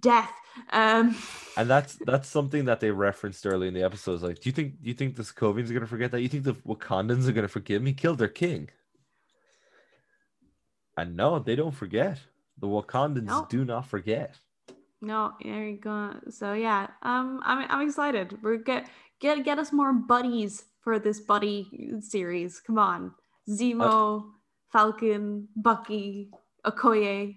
death. 0.00 0.30
Um, 0.70 1.16
And 1.56 1.70
that's 1.70 1.96
that's 2.04 2.28
something 2.28 2.66
that 2.66 2.80
they 2.80 2.90
referenced 2.90 3.46
early 3.46 3.68
in 3.68 3.72
the 3.72 3.82
episodes. 3.82 4.22
Like, 4.22 4.40
do 4.40 4.50
you 4.50 4.52
think 4.52 4.82
do 4.82 4.88
you 4.88 4.94
think 4.94 5.16
the 5.16 5.22
Sokovians 5.22 5.70
are 5.70 5.74
gonna 5.74 5.86
forget 5.86 6.10
that? 6.10 6.20
You 6.20 6.28
think 6.28 6.44
the 6.44 6.52
Wakandans 6.52 7.26
are 7.26 7.32
gonna 7.32 7.48
forgive 7.48 7.80
him? 7.80 7.86
He 7.86 7.94
killed 7.94 8.18
their 8.18 8.28
king. 8.28 8.68
And 10.96 11.16
no, 11.16 11.38
they 11.38 11.56
don't 11.56 11.74
forget. 11.74 12.18
The 12.58 12.66
Wakandans 12.66 13.24
No. 13.26 13.46
do 13.50 13.64
not 13.64 13.86
forget. 13.86 14.36
No, 15.02 15.32
there 15.42 15.68
you 15.68 15.76
go. 15.78 16.14
So 16.30 16.54
yeah, 16.54 16.88
um, 17.02 17.40
I'm 17.44 17.66
I'm 17.70 17.86
excited. 17.86 18.38
We're 18.42 18.56
get 18.56 18.88
get 19.20 19.44
get 19.44 19.58
us 19.58 19.72
more 19.72 19.92
buddies 19.92 20.64
for 20.80 20.98
this 20.98 21.20
buddy 21.20 21.68
series. 22.00 22.60
Come 22.60 22.78
on, 22.78 23.12
Zemo, 23.48 24.24
Falcon, 24.72 25.48
Bucky, 25.54 26.30
Okoye. 26.64 27.36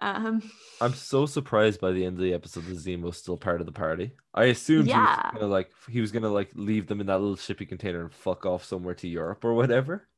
Um, 0.00 0.40
I'm 0.80 0.94
so 0.94 1.26
surprised 1.26 1.80
by 1.80 1.90
the 1.90 2.04
end 2.04 2.16
of 2.16 2.22
the 2.22 2.32
episode 2.32 2.64
that 2.66 2.76
Zemo's 2.78 3.18
still 3.18 3.36
part 3.36 3.60
of 3.60 3.66
the 3.66 3.72
party. 3.72 4.12
I 4.32 4.44
assumed 4.44 4.86
he 4.86 4.90
Yeah. 4.92 5.16
was 5.32 5.40
gonna 5.40 5.52
like 5.52 5.70
he 5.88 6.00
was 6.00 6.12
gonna 6.12 6.30
like 6.30 6.50
leave 6.54 6.86
them 6.86 7.00
in 7.00 7.08
that 7.08 7.20
little 7.20 7.36
shipping 7.36 7.66
container 7.66 8.02
and 8.02 8.12
fuck 8.14 8.46
off 8.46 8.64
somewhere 8.64 8.94
to 8.94 9.08
Europe 9.08 9.44
or 9.44 9.54
whatever. 9.54 10.08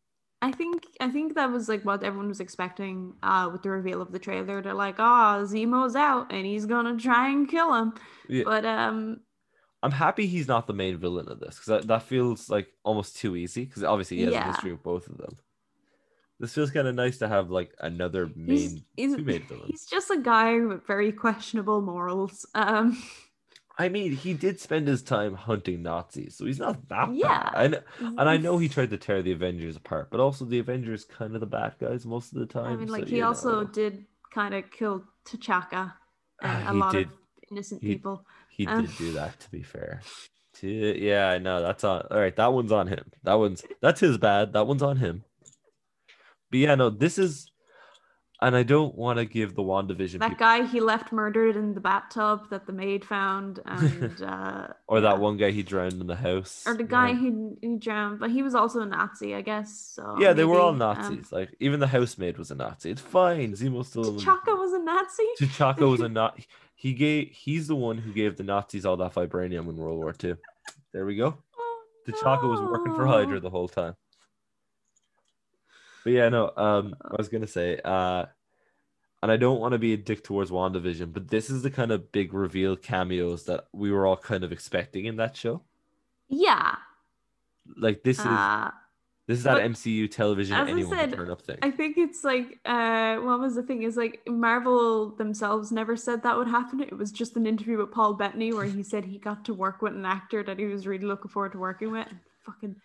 I 0.42 0.50
think 0.50 0.86
I 1.00 1.08
think 1.08 1.34
that 1.36 1.52
was 1.52 1.68
like 1.68 1.84
what 1.84 2.02
everyone 2.02 2.28
was 2.28 2.40
expecting 2.40 3.14
uh, 3.22 3.48
with 3.52 3.62
the 3.62 3.70
reveal 3.70 4.02
of 4.02 4.10
the 4.10 4.18
trailer. 4.18 4.60
They're 4.60 4.74
like, 4.74 4.96
"Oh, 4.98 5.44
Zemo's 5.46 5.94
out 5.94 6.32
and 6.32 6.44
he's 6.44 6.66
gonna 6.66 6.98
try 6.98 7.30
and 7.30 7.48
kill 7.48 7.72
him." 7.72 7.94
Yeah. 8.28 8.42
But 8.44 8.64
um, 8.64 9.20
I'm 9.84 9.92
happy 9.92 10.26
he's 10.26 10.48
not 10.48 10.66
the 10.66 10.72
main 10.72 10.98
villain 10.98 11.28
of 11.28 11.38
this 11.38 11.54
because 11.54 11.66
that, 11.66 11.86
that 11.86 12.02
feels 12.02 12.50
like 12.50 12.66
almost 12.82 13.16
too 13.16 13.36
easy 13.36 13.64
because 13.64 13.84
obviously 13.84 14.16
he 14.18 14.24
has 14.24 14.34
a 14.34 14.42
history 14.42 14.72
with 14.72 14.82
both 14.82 15.08
of 15.08 15.18
them. 15.18 15.36
This 16.40 16.54
feels 16.54 16.72
kind 16.72 16.88
of 16.88 16.96
nice 16.96 17.18
to 17.18 17.28
have 17.28 17.50
like 17.50 17.72
another 17.78 18.26
he's 18.26 18.36
main 18.36 18.84
he's, 18.96 19.16
two 19.16 19.22
main 19.22 19.46
villains. 19.46 19.70
he's 19.70 19.86
just 19.86 20.10
a 20.10 20.18
guy 20.18 20.58
with 20.58 20.84
very 20.88 21.12
questionable 21.12 21.80
morals. 21.80 22.44
Um, 22.56 23.00
I 23.78 23.88
mean, 23.88 24.12
he 24.12 24.34
did 24.34 24.60
spend 24.60 24.86
his 24.86 25.02
time 25.02 25.34
hunting 25.34 25.82
Nazis, 25.82 26.36
so 26.36 26.44
he's 26.44 26.58
not 26.58 26.88
that 26.88 27.14
Yeah. 27.14 27.50
bad. 27.50 27.52
I 27.54 27.66
know, 27.68 27.80
and 28.18 28.28
I 28.28 28.36
know 28.36 28.58
he 28.58 28.68
tried 28.68 28.90
to 28.90 28.98
tear 28.98 29.22
the 29.22 29.32
Avengers 29.32 29.76
apart, 29.76 30.10
but 30.10 30.20
also 30.20 30.44
the 30.44 30.58
Avengers 30.58 31.04
kind 31.04 31.34
of 31.34 31.40
the 31.40 31.46
bad 31.46 31.76
guys 31.80 32.04
most 32.04 32.32
of 32.32 32.38
the 32.38 32.46
time. 32.46 32.66
I 32.72 32.76
mean, 32.76 32.88
like 32.88 33.04
so, 33.04 33.10
he 33.10 33.22
also 33.22 33.60
know. 33.62 33.64
did 33.64 34.04
kind 34.32 34.54
of 34.54 34.70
kill 34.70 35.04
T'Chaka 35.24 35.94
and 36.42 36.66
Ah, 36.68 36.72
a 36.72 36.74
lot 36.74 36.92
did. 36.92 37.06
of 37.08 37.12
innocent 37.50 37.80
he- 37.82 37.94
people. 37.94 38.26
He 38.50 38.66
Um, 38.66 38.84
did 38.84 38.94
do 38.96 39.12
that, 39.12 39.40
to 39.40 39.50
be 39.50 39.62
fair. 39.62 40.02
To, 40.56 40.68
yeah, 40.68 41.30
I 41.30 41.38
know 41.38 41.62
that's 41.62 41.82
on. 41.84 42.06
All 42.10 42.18
right, 42.18 42.36
that 42.36 42.52
one's 42.52 42.72
on 42.72 42.88
him. 42.88 43.10
That 43.22 43.34
one's 43.34 43.64
that's 43.80 44.00
his 44.00 44.18
bad. 44.18 44.52
That 44.52 44.66
one's 44.66 44.82
on 44.82 44.98
him. 44.98 45.24
But 46.50 46.58
yeah, 46.60 46.74
no, 46.74 46.90
this 46.90 47.16
is, 47.16 47.50
and 48.42 48.54
I 48.54 48.62
don't 48.64 48.94
want 48.94 49.18
to 49.18 49.24
give 49.24 49.54
the 49.54 49.62
Wandavision 49.62 50.18
That 50.18 50.30
people, 50.30 50.36
guy 50.46 50.66
he 50.66 50.80
left 50.80 51.12
murdered 51.12 51.56
in 51.56 51.72
the 51.74 51.80
bathtub 51.80 52.50
that 52.50 52.66
the 52.66 52.72
maid 52.72 53.04
found, 53.04 53.60
and 53.66 54.22
uh, 54.22 54.66
or 54.88 55.00
that 55.00 55.12
yeah. 55.14 55.18
one 55.18 55.36
guy 55.38 55.50
he 55.52 55.62
drowned 55.62 56.00
in 56.00 56.06
the 56.06 56.16
house, 56.16 56.64
or 56.66 56.74
the 56.76 56.84
guy 56.84 57.10
Yeah. 57.10 57.14
who, 57.16 57.56
who 57.62 57.78
drowned, 57.78 58.18
but 58.20 58.30
he 58.30 58.42
was 58.42 58.54
also 58.54 58.80
a 58.80 58.86
Nazi, 58.86 59.34
I 59.34 59.40
guess. 59.40 59.92
So 59.94 60.16
yeah, 60.18 60.32
they 60.34 60.44
were 60.44 60.58
all 60.60 60.72
maybe, 60.72 60.84
um, 60.84 60.96
Nazis. 60.98 61.32
like 61.32 61.54
even 61.60 61.80
the 61.80 61.86
housemaid 61.86 62.36
was 62.36 62.50
a 62.50 62.54
Nazi. 62.54 62.90
It's 62.90 63.00
fine. 63.00 63.52
Zemo's 63.54 63.88
still. 63.88 64.04
T'Chaka 64.16 64.58
was 64.58 64.72
a 64.74 64.82
Nazi. 64.82 65.28
T'Chaka 65.40 65.88
was 65.90 66.00
a 66.00 66.08
Nazi. 66.20 66.46
He 66.74 66.94
gave. 66.94 67.30
He's 67.30 67.68
the 67.68 67.76
one 67.76 67.96
who 67.98 68.12
gave 68.12 68.36
the 68.36 68.42
Nazis 68.42 68.84
all 68.84 68.96
that 68.98 69.14
vibranium 69.14 69.68
in 69.68 69.76
World 69.76 69.98
War 69.98 70.14
II. 70.22 70.34
There 70.92 71.06
we 71.06 71.16
go. 71.16 71.38
Oh, 71.56 71.82
T'Chaka 72.08 72.48
was 72.48 72.60
working 72.60 72.94
for. 72.94 73.06
Hydra 73.06 73.38
the 73.40 73.50
whole 73.50 73.68
time. 73.68 73.94
But 76.04 76.12
yeah, 76.12 76.28
no. 76.28 76.52
Um, 76.56 76.94
I 77.02 77.14
was 77.16 77.28
gonna 77.28 77.46
say, 77.46 77.80
uh, 77.84 78.26
and 79.22 79.30
I 79.30 79.36
don't 79.36 79.60
want 79.60 79.72
to 79.72 79.78
be 79.78 79.92
a 79.92 79.96
dick 79.96 80.24
towards 80.24 80.50
WandaVision, 80.50 81.12
but 81.12 81.28
this 81.28 81.48
is 81.48 81.62
the 81.62 81.70
kind 81.70 81.92
of 81.92 82.10
big 82.10 82.34
reveal 82.34 82.76
cameos 82.76 83.44
that 83.44 83.66
we 83.72 83.92
were 83.92 84.06
all 84.06 84.16
kind 84.16 84.42
of 84.42 84.50
expecting 84.52 85.04
in 85.06 85.16
that 85.16 85.36
show. 85.36 85.62
Yeah. 86.28 86.76
Like 87.76 88.02
this 88.02 88.18
is 88.18 88.26
Uh, 88.26 88.70
this 89.28 89.38
is 89.38 89.44
that 89.44 89.58
MCU 89.58 90.10
television 90.10 90.56
anyone 90.56 90.90
said, 90.90 91.10
can 91.10 91.18
turn 91.18 91.30
up 91.30 91.40
thing. 91.42 91.58
I 91.62 91.70
think 91.70 91.96
it's 91.96 92.24
like 92.24 92.58
uh 92.64 93.16
what 93.18 93.38
was 93.38 93.54
the 93.54 93.62
thing 93.62 93.84
is 93.84 93.96
like 93.96 94.20
Marvel 94.26 95.10
themselves 95.10 95.70
never 95.70 95.96
said 95.96 96.24
that 96.24 96.36
would 96.36 96.48
happen. 96.48 96.80
It 96.80 96.96
was 96.96 97.12
just 97.12 97.36
an 97.36 97.46
interview 97.46 97.78
with 97.78 97.92
Paul 97.92 98.14
Bettany 98.14 98.52
where 98.52 98.64
he 98.64 98.82
said 98.82 99.04
he 99.04 99.18
got 99.18 99.44
to 99.44 99.54
work 99.54 99.80
with 99.80 99.94
an 99.94 100.04
actor 100.04 100.42
that 100.42 100.58
he 100.58 100.64
was 100.66 100.86
really 100.88 101.06
looking 101.06 101.30
forward 101.30 101.52
to 101.52 101.58
working 101.58 101.92
with. 101.92 102.08
And 102.08 102.18
fucking 102.44 102.76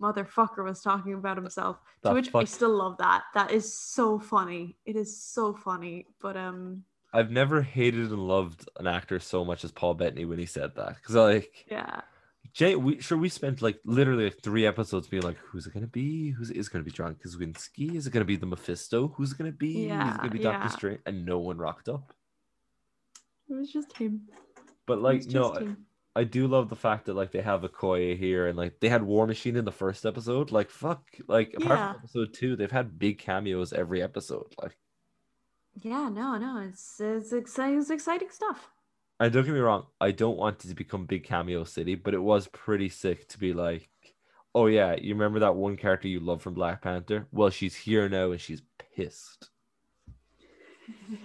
motherfucker 0.00 0.64
was 0.64 0.80
talking 0.82 1.14
about 1.14 1.36
himself. 1.36 1.78
To 2.02 2.12
which 2.12 2.34
I 2.34 2.44
still 2.44 2.76
love 2.76 2.96
that. 2.98 3.24
That 3.34 3.50
is 3.50 3.72
so 3.72 4.18
funny. 4.18 4.76
It 4.84 4.96
is 4.96 5.22
so 5.22 5.54
funny. 5.54 6.06
But 6.20 6.36
um 6.36 6.84
I've 7.12 7.30
never 7.30 7.60
hated 7.60 8.10
and 8.10 8.28
loved 8.28 8.68
an 8.78 8.86
actor 8.86 9.18
so 9.18 9.44
much 9.44 9.64
as 9.64 9.72
Paul 9.72 9.94
Bettany 9.94 10.24
when 10.24 10.38
he 10.38 10.46
said 10.46 10.74
that 10.76 10.96
because 10.96 11.14
like 11.14 11.66
yeah. 11.70 12.02
Jay, 12.52 12.74
we 12.74 13.00
sure 13.00 13.18
we 13.18 13.28
spent 13.28 13.62
like 13.62 13.78
literally 13.84 14.24
like 14.24 14.42
three 14.42 14.66
episodes 14.66 15.06
being 15.06 15.22
like, 15.22 15.36
who's 15.38 15.66
it 15.66 15.74
gonna 15.74 15.86
be? 15.86 16.30
Who's 16.30 16.50
it 16.50 16.56
is 16.56 16.68
gonna 16.68 16.84
be 16.84 16.90
John 16.90 17.14
Krasinski? 17.14 17.96
Is 17.96 18.06
it 18.06 18.12
gonna 18.12 18.24
be 18.24 18.36
the 18.36 18.46
Mephisto? 18.46 19.08
Who's 19.16 19.32
it 19.32 19.38
gonna 19.38 19.52
be? 19.52 19.86
Yeah, 19.86 20.08
is 20.08 20.14
it 20.14 20.18
gonna 20.18 20.30
be 20.30 20.38
yeah. 20.38 20.52
Doctor 20.52 20.68
Strange? 20.70 21.00
And 21.06 21.24
no 21.24 21.38
one 21.38 21.58
rocked 21.58 21.88
up. 21.88 22.12
It 23.48 23.54
was 23.54 23.70
just 23.72 23.96
him. 23.96 24.22
But 24.86 25.00
like, 25.00 25.26
no, 25.26 25.52
him. 25.52 25.86
I 26.16 26.24
do 26.24 26.46
love 26.48 26.68
the 26.68 26.76
fact 26.76 27.06
that 27.06 27.14
like 27.14 27.30
they 27.30 27.40
have 27.42 27.62
Okoye 27.62 28.18
here 28.18 28.46
and 28.48 28.58
like 28.58 28.80
they 28.80 28.88
had 28.88 29.02
War 29.02 29.26
Machine 29.26 29.56
in 29.56 29.64
the 29.64 29.72
first 29.72 30.04
episode. 30.04 30.50
Like 30.50 30.70
fuck, 30.70 31.02
like 31.28 31.54
apart 31.56 31.78
Yeah. 31.78 31.92
from 31.92 32.00
episode 32.00 32.34
two, 32.34 32.56
they've 32.56 32.70
had 32.70 32.98
big 32.98 33.18
cameos 33.18 33.72
every 33.72 34.02
episode. 34.02 34.52
Like, 34.60 34.76
Yeah, 35.82 36.08
no, 36.08 36.36
no, 36.36 36.58
it's 36.68 37.00
it's 37.00 37.32
exciting, 37.32 37.78
it's 37.78 37.90
exciting 37.90 38.30
stuff. 38.30 38.70
and 39.20 39.32
don't 39.32 39.44
get 39.44 39.54
me 39.54 39.60
wrong, 39.60 39.86
I 40.00 40.10
don't 40.10 40.36
want 40.36 40.64
it 40.64 40.68
to 40.68 40.74
become 40.74 41.06
big 41.06 41.22
cameo 41.24 41.62
city, 41.64 41.94
but 41.94 42.14
it 42.14 42.22
was 42.22 42.48
pretty 42.48 42.88
sick 42.88 43.28
to 43.28 43.38
be 43.38 43.52
like, 43.52 43.88
oh 44.54 44.66
yeah, 44.66 44.96
you 45.00 45.14
remember 45.14 45.38
that 45.40 45.54
one 45.54 45.76
character 45.76 46.08
you 46.08 46.18
love 46.20 46.42
from 46.42 46.54
Black 46.54 46.82
Panther? 46.82 47.28
Well, 47.30 47.50
she's 47.50 47.76
here 47.76 48.08
now 48.08 48.32
and 48.32 48.40
she's 48.40 48.62
pissed. 48.96 49.48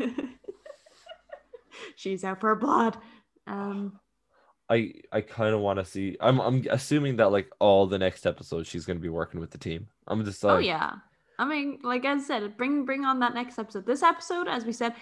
She's 1.96 2.24
out 2.24 2.40
for 2.42 2.56
blood. 2.56 2.98
Um, 3.48 4.00
I 4.70 4.94
I 5.12 5.22
kind 5.22 5.54
of 5.54 5.62
want 5.62 5.80
to 5.80 5.86
see. 5.86 6.18
I'm 6.20 6.40
I'm 6.40 6.66
assuming 6.70 7.18
that 7.18 7.32
like 7.32 7.50
all 7.60 7.88
the 7.88 8.00
next 8.00 8.26
episodes 8.26 8.68
she's 8.68 8.86
gonna 8.86 9.00
be 9.00 9.10
working 9.10 9.40
with 9.40 9.52
the 9.52 9.58
team. 9.58 9.88
I'm 10.08 10.26
just 10.26 10.44
like, 10.44 10.56
oh 10.56 10.60
yeah. 10.60 10.94
I 11.38 11.46
mean, 11.46 11.80
like 11.84 12.06
I 12.06 12.18
said, 12.20 12.58
bring 12.58 12.86
bring 12.86 13.06
on 13.06 13.20
that 13.20 13.34
next 13.34 13.60
episode. 13.60 13.86
This 13.86 14.04
episode, 14.04 14.48
as 14.48 14.66
we 14.66 14.72
said, 14.74 14.94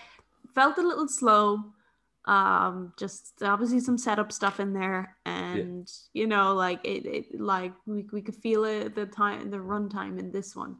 felt 0.53 0.77
a 0.77 0.81
little 0.81 1.07
slow. 1.07 1.63
Um, 2.25 2.93
just 2.97 3.41
obviously 3.41 3.81
some 3.81 3.97
setup 3.97 4.31
stuff 4.31 4.59
in 4.59 4.73
there, 4.73 5.17
and 5.25 5.89
you 6.13 6.25
know, 6.27 6.53
like 6.55 6.79
it, 6.85 7.05
it 7.05 7.39
like 7.41 7.73
we, 7.85 8.05
we 8.13 8.21
could 8.21 8.35
feel 8.35 8.63
it 8.63 8.95
the 8.95 9.05
time 9.05 9.49
the 9.51 9.57
runtime 9.57 10.17
in 10.19 10.31
this 10.31 10.55
one. 10.55 10.77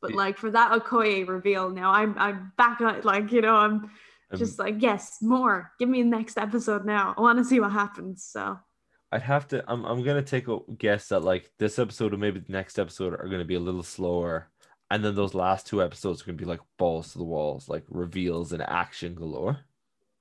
But 0.00 0.12
Yeah. 0.12 0.16
like 0.16 0.36
for 0.38 0.50
that 0.50 0.72
Okoye 0.72 1.26
reveal, 1.28 1.70
now 1.70 1.92
I'm 1.92 2.16
I'm 2.18 2.52
back 2.58 2.80
on 2.80 3.00
like 3.02 3.32
you 3.32 3.40
know 3.40 3.54
I'm 3.54 3.90
I'm- 4.32 4.38
just 4.38 4.58
like 4.58 4.76
yes 4.80 5.18
more. 5.20 5.72
Give 5.78 5.88
me 5.88 6.02
the 6.02 6.08
next 6.08 6.38
episode 6.38 6.84
now. 6.84 7.14
I 7.16 7.20
want 7.20 7.38
to 7.38 7.44
see 7.44 7.60
what 7.60 7.72
happens. 7.72 8.24
So 8.24 8.58
I'd 9.12 9.22
have 9.22 9.48
to. 9.48 9.64
I'm 9.66 9.84
I'm 9.84 10.02
gonna 10.04 10.22
take 10.22 10.46
a 10.48 10.58
guess 10.78 11.08
that 11.08 11.20
like 11.20 11.50
this 11.58 11.78
episode 11.78 12.14
or 12.14 12.16
maybe 12.16 12.40
the 12.40 12.52
next 12.52 12.78
episode 12.78 13.12
are 13.14 13.28
gonna 13.28 13.44
be 13.44 13.56
a 13.56 13.60
little 13.60 13.82
slower, 13.82 14.48
and 14.90 15.04
then 15.04 15.14
those 15.16 15.34
last 15.34 15.66
two 15.66 15.82
episodes 15.82 16.22
are 16.22 16.26
gonna 16.26 16.38
be 16.38 16.44
like 16.44 16.60
balls 16.78 17.12
to 17.12 17.18
the 17.18 17.24
walls, 17.24 17.68
like 17.68 17.84
reveals 17.88 18.52
and 18.52 18.62
action 18.62 19.14
galore. 19.14 19.58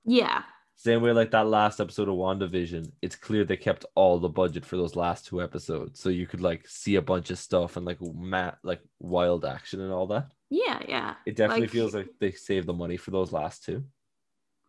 yeah, 0.06 0.42
Same 0.76 1.02
way 1.04 1.12
like 1.12 1.30
that 1.32 1.46
last 1.48 1.80
episode 1.80 2.08
of 2.10 2.16
WandaVision, 2.16 2.92
it's 3.02 3.16
clear 3.16 3.44
they 3.44 3.58
kept 3.58 3.86
all 3.96 4.18
the 4.18 4.30
budget 4.30 4.66
for 4.66 4.78
those 4.78 4.96
last 4.96 5.28
two 5.28 5.40
episodes, 5.42 6.00
so 6.00 6.10
you 6.10 6.26
could 6.26 6.42
like 6.42 6.68
see 6.68 6.96
a 6.96 7.02
bunch 7.02 7.30
of 7.30 7.38
stuff 7.38 7.78
and 7.78 7.86
like 7.86 8.00
ma- 8.02 8.56
like 8.64 8.82
wild 9.00 9.46
action 9.46 9.82
and 9.82 9.92
all 9.92 10.08
that. 10.08 10.32
yeah, 10.50 10.80
yeah. 10.88 11.14
It 11.28 11.36
definitely 11.36 11.66
Like- 11.68 11.70
feels 11.78 11.94
like 11.94 12.10
they 12.20 12.32
saved 12.32 12.66
the 12.68 12.74
money 12.74 12.98
for 12.98 13.12
those 13.12 13.32
last 13.32 13.64
two. 13.66 13.84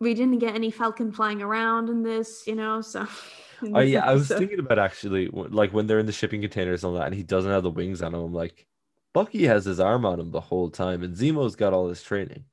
We 0.01 0.15
didn't 0.15 0.39
get 0.39 0.55
any 0.55 0.71
falcon 0.71 1.11
flying 1.11 1.41
around 1.41 1.87
in 1.87 2.01
this, 2.03 2.43
you 2.47 2.55
know. 2.55 2.81
So, 2.81 3.07
Oh 3.63 3.79
this 3.79 3.91
yeah, 3.91 4.03
I 4.03 4.13
was 4.13 4.27
thinking 4.27 4.59
about 4.59 4.79
actually 4.79 5.29
like 5.31 5.71
when 5.71 5.85
they're 5.85 5.99
in 5.99 6.07
the 6.07 6.11
shipping 6.11 6.41
containers 6.41 6.83
and 6.83 6.89
all 6.91 6.99
that, 6.99 7.05
and 7.05 7.15
he 7.15 7.23
doesn't 7.23 7.51
have 7.51 7.63
the 7.63 7.69
wings 7.69 8.01
on 8.01 8.13
him. 8.13 8.19
I'm 8.19 8.33
like, 8.33 8.65
Bucky 9.13 9.45
has 9.45 9.65
his 9.65 9.79
arm 9.79 10.03
on 10.05 10.19
him 10.19 10.31
the 10.31 10.41
whole 10.41 10.71
time, 10.71 11.03
and 11.03 11.15
Zemo's 11.15 11.55
got 11.55 11.71
all 11.71 11.87
his 11.87 12.01
training. 12.01 12.45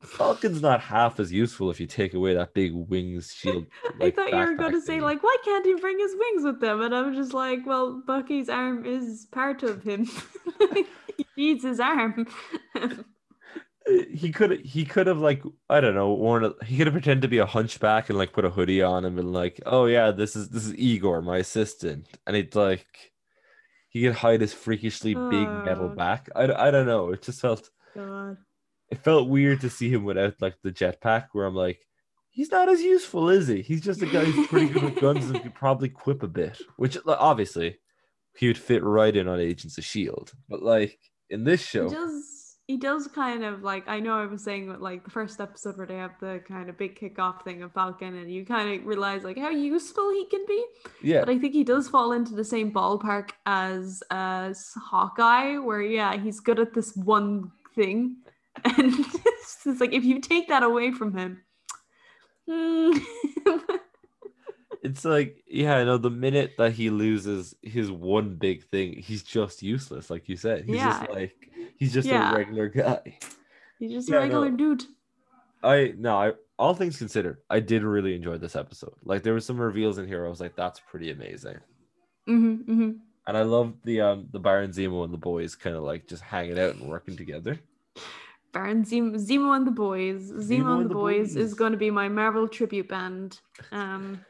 Falcon's 0.00 0.62
not 0.62 0.80
half 0.80 1.18
as 1.18 1.32
useful 1.32 1.70
if 1.70 1.80
you 1.80 1.86
take 1.86 2.14
away 2.14 2.34
that 2.34 2.54
big 2.54 2.72
wings 2.72 3.34
shield. 3.36 3.66
I 4.00 4.10
thought 4.10 4.30
you 4.30 4.36
were 4.36 4.54
going 4.54 4.72
to 4.72 4.80
say 4.80 5.00
like, 5.00 5.22
why 5.22 5.36
can't 5.44 5.66
he 5.66 5.74
bring 5.74 5.98
his 5.98 6.14
wings 6.16 6.44
with 6.44 6.60
them? 6.60 6.82
And 6.82 6.94
I 6.94 7.02
was 7.02 7.16
just 7.16 7.34
like, 7.34 7.66
well, 7.66 8.00
Bucky's 8.06 8.48
arm 8.48 8.84
is 8.86 9.26
part 9.32 9.64
of 9.64 9.82
him. 9.82 10.08
he 11.16 11.26
needs 11.36 11.64
his 11.64 11.80
arm. 11.80 12.28
He 14.10 14.32
could 14.32 14.60
he 14.60 14.84
could 14.84 15.06
have 15.06 15.18
like 15.18 15.42
I 15.68 15.80
don't 15.80 15.94
know 15.94 16.12
worn 16.12 16.44
a, 16.44 16.64
he 16.64 16.76
could 16.76 16.86
have 16.86 16.94
pretended 16.94 17.22
to 17.22 17.28
be 17.28 17.38
a 17.38 17.46
hunchback 17.46 18.08
and 18.08 18.18
like 18.18 18.32
put 18.32 18.44
a 18.44 18.50
hoodie 18.50 18.82
on 18.82 19.04
him 19.04 19.18
and 19.18 19.32
like 19.32 19.60
oh 19.66 19.86
yeah 19.86 20.10
this 20.10 20.36
is 20.36 20.48
this 20.50 20.66
is 20.66 20.74
Igor 20.74 21.22
my 21.22 21.38
assistant. 21.38 22.06
And 22.26 22.36
it's 22.36 22.56
like 22.56 23.12
he 23.88 24.02
could 24.02 24.14
hide 24.14 24.40
his 24.40 24.52
freakishly 24.52 25.14
big 25.14 25.48
metal 25.64 25.88
back. 25.88 26.28
I, 26.36 26.44
I 26.44 26.70
don't 26.70 26.86
know 26.86 27.10
it 27.10 27.22
just 27.22 27.40
felt 27.40 27.70
God. 27.94 28.36
it 28.90 28.98
felt 28.98 29.28
weird 29.28 29.60
to 29.62 29.70
see 29.70 29.90
him 29.90 30.04
without 30.04 30.34
like 30.40 30.56
the 30.62 30.72
jetpack 30.72 31.28
where 31.32 31.46
I'm 31.46 31.54
like 31.54 31.80
he's 32.30 32.50
not 32.50 32.68
as 32.68 32.82
useful 32.82 33.28
is 33.30 33.48
he? 33.48 33.62
He's 33.62 33.80
just 33.80 34.02
a 34.02 34.06
guy 34.06 34.24
who's 34.24 34.46
pretty 34.48 34.68
good 34.68 34.82
with 34.82 35.00
guns 35.00 35.30
and 35.30 35.42
could 35.42 35.54
probably 35.54 35.88
quip 35.88 36.22
a 36.22 36.28
bit 36.28 36.60
which 36.76 36.98
obviously 37.06 37.78
he 38.36 38.46
would 38.46 38.58
fit 38.58 38.84
right 38.84 39.16
in 39.16 39.28
on 39.28 39.40
Agents 39.40 39.78
of 39.78 39.84
Shield 39.84 40.32
but 40.48 40.62
like 40.62 40.98
in 41.30 41.44
this 41.44 41.62
show 41.62 41.88
Just 41.88 42.27
he 42.68 42.76
does 42.76 43.08
kind 43.08 43.44
of 43.44 43.62
like 43.62 43.88
I 43.88 43.98
know 43.98 44.12
I 44.12 44.26
was 44.26 44.44
saying 44.44 44.78
like 44.78 45.02
the 45.02 45.10
first 45.10 45.40
episode 45.40 45.78
where 45.78 45.86
they 45.86 45.96
have 45.96 46.12
the 46.20 46.42
kind 46.46 46.68
of 46.68 46.76
big 46.76 47.00
kickoff 47.00 47.42
thing 47.42 47.62
of 47.62 47.72
Falcon 47.72 48.14
and 48.14 48.30
you 48.30 48.44
kind 48.44 48.78
of 48.78 48.86
realize 48.86 49.24
like 49.24 49.38
how 49.38 49.48
useful 49.48 50.10
he 50.12 50.26
can 50.26 50.44
be. 50.46 50.64
Yeah. 51.02 51.20
But 51.20 51.30
I 51.30 51.38
think 51.38 51.54
he 51.54 51.64
does 51.64 51.88
fall 51.88 52.12
into 52.12 52.34
the 52.34 52.44
same 52.44 52.70
ballpark 52.70 53.30
as 53.46 54.02
as 54.10 54.70
Hawkeye, 54.76 55.56
where 55.56 55.80
yeah, 55.80 56.14
he's 56.18 56.40
good 56.40 56.60
at 56.60 56.74
this 56.74 56.94
one 56.94 57.50
thing. 57.74 58.18
And 58.64 58.92
it's, 58.92 59.66
it's 59.66 59.80
like 59.80 59.92
if 59.92 60.04
you 60.04 60.20
take 60.20 60.48
that 60.48 60.64
away 60.64 60.90
from 60.90 61.16
him. 61.16 61.42
hmm. 62.48 62.98
It's 64.82 65.04
like, 65.04 65.42
yeah, 65.46 65.76
I 65.76 65.84
know 65.84 65.98
the 65.98 66.10
minute 66.10 66.52
that 66.58 66.72
he 66.72 66.90
loses 66.90 67.54
his 67.62 67.90
one 67.90 68.36
big 68.36 68.64
thing, 68.64 68.94
he's 68.94 69.22
just 69.22 69.62
useless, 69.62 70.10
like 70.10 70.28
you 70.28 70.36
said. 70.36 70.64
He's 70.64 70.82
just 70.82 71.10
like 71.10 71.50
he's 71.76 71.92
just 71.92 72.08
Yeah. 72.08 72.32
a 72.32 72.36
regular 72.36 72.68
guy. 72.68 73.18
he's 73.78 73.92
just 73.92 74.08
Yeah, 74.08 74.16
a 74.16 74.20
regular 74.20 74.50
no. 74.50 74.56
dude. 74.56 74.84
I 75.62 75.94
no, 75.96 76.16
I 76.16 76.32
all 76.58 76.74
things 76.74 76.98
considered, 76.98 77.38
I 77.50 77.60
did 77.60 77.82
really 77.82 78.14
enjoy 78.14 78.38
this 78.38 78.56
episode. 78.56 78.94
Like 79.04 79.22
there 79.22 79.34
was 79.34 79.44
some 79.44 79.60
reveals 79.60 79.98
in 79.98 80.06
here. 80.06 80.24
I 80.26 80.28
was 80.28 80.40
like, 80.40 80.56
that's 80.56 80.80
pretty 80.80 81.10
amazing. 81.10 81.58
hmm 82.26 82.54
hmm 82.56 82.90
And 83.26 83.36
I 83.36 83.42
love 83.42 83.74
the 83.84 84.00
um 84.00 84.28
the 84.30 84.38
Baron 84.40 84.70
Zemo 84.70 85.04
and 85.04 85.12
the 85.12 85.18
boys 85.18 85.54
kind 85.56 85.76
of 85.76 85.82
like 85.82 86.06
just 86.06 86.22
hanging 86.22 86.58
out 86.58 86.74
and 86.76 86.88
working 86.88 87.16
together. 87.16 87.58
Baron 88.52 88.82
Zemo, 88.84 89.14
Zemo 89.16 89.54
and 89.56 89.66
the 89.66 89.70
Boys. 89.70 90.32
Zemo, 90.32 90.80
and 90.80 90.90
the, 90.90 90.94
Boys, 90.94 91.36
is 91.36 91.52
going 91.52 91.72
to 91.72 91.78
be 91.78 91.90
my 91.90 92.08
Marvel 92.08 92.48
tribute 92.48 92.88
band. 92.88 93.40
Um, 93.72 94.24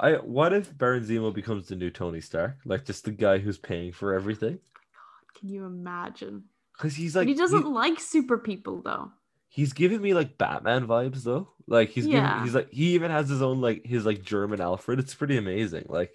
I 0.00 0.12
what 0.14 0.52
if 0.52 0.76
Baron 0.76 1.04
Zemo 1.04 1.32
becomes 1.32 1.68
the 1.68 1.76
new 1.76 1.90
Tony 1.90 2.20
Stark? 2.20 2.56
Like 2.64 2.84
just 2.84 3.04
the 3.04 3.10
guy 3.12 3.38
who's 3.38 3.58
paying 3.58 3.92
for 3.92 4.14
everything? 4.14 4.58
Oh 4.58 4.80
God, 4.94 5.38
can 5.40 5.48
you 5.48 5.64
imagine? 5.64 6.44
Because 6.76 6.94
he's 6.94 7.14
But 7.14 7.20
like 7.20 7.28
he 7.28 7.34
doesn't 7.34 7.62
he- 7.62 7.68
like 7.68 8.00
super 8.00 8.38
people 8.38 8.82
though. 8.82 9.12
he's 9.48 9.72
giving 9.72 10.00
me 10.00 10.14
like 10.14 10.38
Batman 10.38 10.86
vibes 10.86 11.22
though. 11.24 11.48
Like 11.68 11.90
he's 11.90 12.06
giving, 12.06 12.20
Yeah. 12.22 12.42
he's 12.42 12.54
like 12.54 12.70
he 12.72 12.94
even 12.94 13.10
has 13.10 13.28
his 13.28 13.42
own 13.42 13.60
like 13.60 13.84
his 13.86 14.04
like 14.06 14.22
German 14.22 14.60
Alfred. 14.60 14.98
It's 14.98 15.14
pretty 15.14 15.36
amazing. 15.36 15.86
Like 15.88 16.12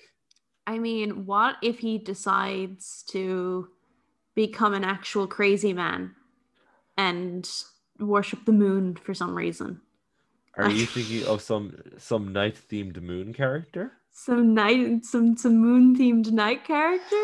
I 0.65 0.79
mean, 0.79 1.25
what 1.25 1.55
if 1.61 1.79
he 1.79 1.97
decides 1.97 3.03
to 3.11 3.69
become 4.35 4.73
an 4.73 4.83
actual 4.83 5.25
crazy 5.27 5.71
man 5.71 6.13
and 6.97 7.49
worship 7.99 8.43
the 8.45 8.51
moon 8.51 8.95
for 8.95 9.13
some 9.13 9.33
reason? 9.35 9.79
Are 10.57 10.69
you 10.69 10.85
thinking 10.95 11.25
of 11.25 11.41
some 11.41 11.75
some 11.97 12.34
night 12.34 12.55
themed 12.69 13.01
moon 13.01 13.34
character? 13.34 13.93
Some 14.11 14.53
night, 14.53 15.05
some 15.05 15.38
some 15.38 15.57
moon 15.57 15.95
themed 15.95 16.31
night 16.31 16.65
character. 16.65 17.21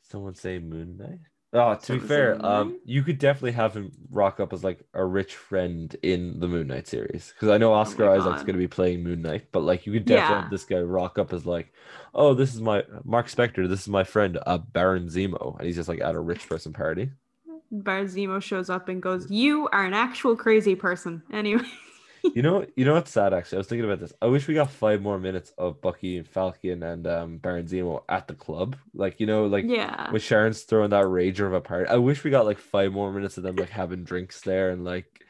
Someone 0.00 0.34
say 0.34 0.58
Moon 0.58 0.96
Knight. 0.98 1.18
Oh, 1.54 1.74
to 1.74 1.80
be 1.80 1.84
Someone 1.84 2.08
say 2.08 2.08
fair, 2.08 2.46
um, 2.46 2.80
you 2.84 3.02
could 3.02 3.18
definitely 3.18 3.52
have 3.52 3.74
him 3.74 3.92
rock 4.10 4.40
up 4.40 4.52
as 4.54 4.64
like 4.64 4.80
a 4.94 5.04
rich 5.04 5.36
friend 5.36 5.94
in 6.02 6.40
the 6.40 6.48
Moon 6.48 6.66
Knight 6.66 6.86
series 6.88 7.32
because 7.34 7.50
I 7.50 7.58
know 7.58 7.72
Oscar 7.74 8.06
my 8.06 8.16
Isaac's 8.16 8.42
going 8.42 8.54
to 8.54 8.58
be 8.58 8.68
playing 8.68 9.02
Moon 9.02 9.20
Knight, 9.22 9.48
but 9.52 9.60
like 9.60 9.86
you 9.86 9.92
could 9.92 10.06
definitely 10.06 10.34
Yeah. 10.36 10.40
have 10.42 10.50
this 10.50 10.64
guy 10.64 10.80
rock 10.80 11.18
up 11.18 11.32
as 11.34 11.44
like, 11.46 11.72
oh, 12.14 12.32
this 12.34 12.54
is 12.54 12.60
my 12.62 12.84
Mark 13.04 13.28
Spector, 13.28 13.68
this 13.68 13.82
is 13.82 13.88
my 13.88 14.04
friend, 14.04 14.38
uh, 14.46 14.58
Baron 14.58 15.08
Zemo, 15.08 15.56
and 15.58 15.66
he's 15.66 15.76
just 15.76 15.88
like 15.88 16.00
at 16.00 16.14
a 16.14 16.20
rich 16.20 16.48
person 16.48 16.72
party. 16.72 17.10
Baron 17.70 18.06
Zemo 18.06 18.40
shows 18.42 18.68
up 18.70 18.88
and 18.88 19.02
goes, 19.02 19.30
"You 19.30 19.68
are 19.72 19.84
an 19.84 19.94
actual 19.94 20.36
crazy 20.36 20.74
person." 20.74 21.22
Anyway, 21.32 21.62
You 22.22 22.42
know, 22.42 22.64
you 22.76 22.84
know 22.84 22.94
what's 22.94 23.10
sad 23.10 23.34
actually? 23.34 23.56
I 23.56 23.58
was 23.58 23.66
thinking 23.66 23.84
about 23.84 24.00
this. 24.00 24.12
I 24.22 24.26
wish 24.26 24.46
we 24.46 24.54
got 24.54 24.70
five 24.70 25.02
more 25.02 25.18
minutes 25.18 25.52
of 25.58 25.80
Bucky 25.80 26.18
and 26.18 26.26
Falcon 26.26 26.82
and 26.82 27.06
um, 27.06 27.38
Baron 27.38 27.66
Zemo 27.66 28.02
at 28.08 28.28
the 28.28 28.34
club, 28.34 28.76
like 28.94 29.18
you 29.18 29.26
know, 29.26 29.46
like 29.46 29.64
yeah, 29.66 30.10
with 30.10 30.22
Sharon's 30.22 30.62
throwing 30.62 30.90
that 30.90 31.04
rager 31.04 31.46
of 31.46 31.52
a 31.52 31.60
party. 31.60 31.88
I 31.88 31.96
wish 31.96 32.22
we 32.22 32.30
got 32.30 32.46
like 32.46 32.58
five 32.58 32.92
more 32.92 33.12
minutes 33.12 33.36
of 33.38 33.42
them 33.42 33.56
like 33.56 33.70
having 33.70 34.04
drinks 34.04 34.40
there 34.42 34.70
and 34.70 34.84
like 34.84 35.22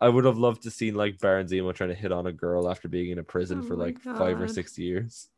I 0.00 0.08
would 0.08 0.24
have 0.24 0.36
loved 0.36 0.62
to 0.64 0.70
seen 0.70 0.94
like 0.94 1.18
Baron 1.18 1.46
Zemo 1.46 1.74
trying 1.74 1.88
to 1.88 1.94
hit 1.94 2.12
on 2.12 2.26
a 2.26 2.32
girl 2.32 2.68
after 2.68 2.88
being 2.88 3.10
in 3.10 3.18
a 3.18 3.22
prison 3.22 3.60
Oh 3.60 3.66
for 3.66 3.76
like 3.76 3.98
five 4.00 4.40
or 4.40 4.48
six 4.48 4.78
years. 4.78 5.28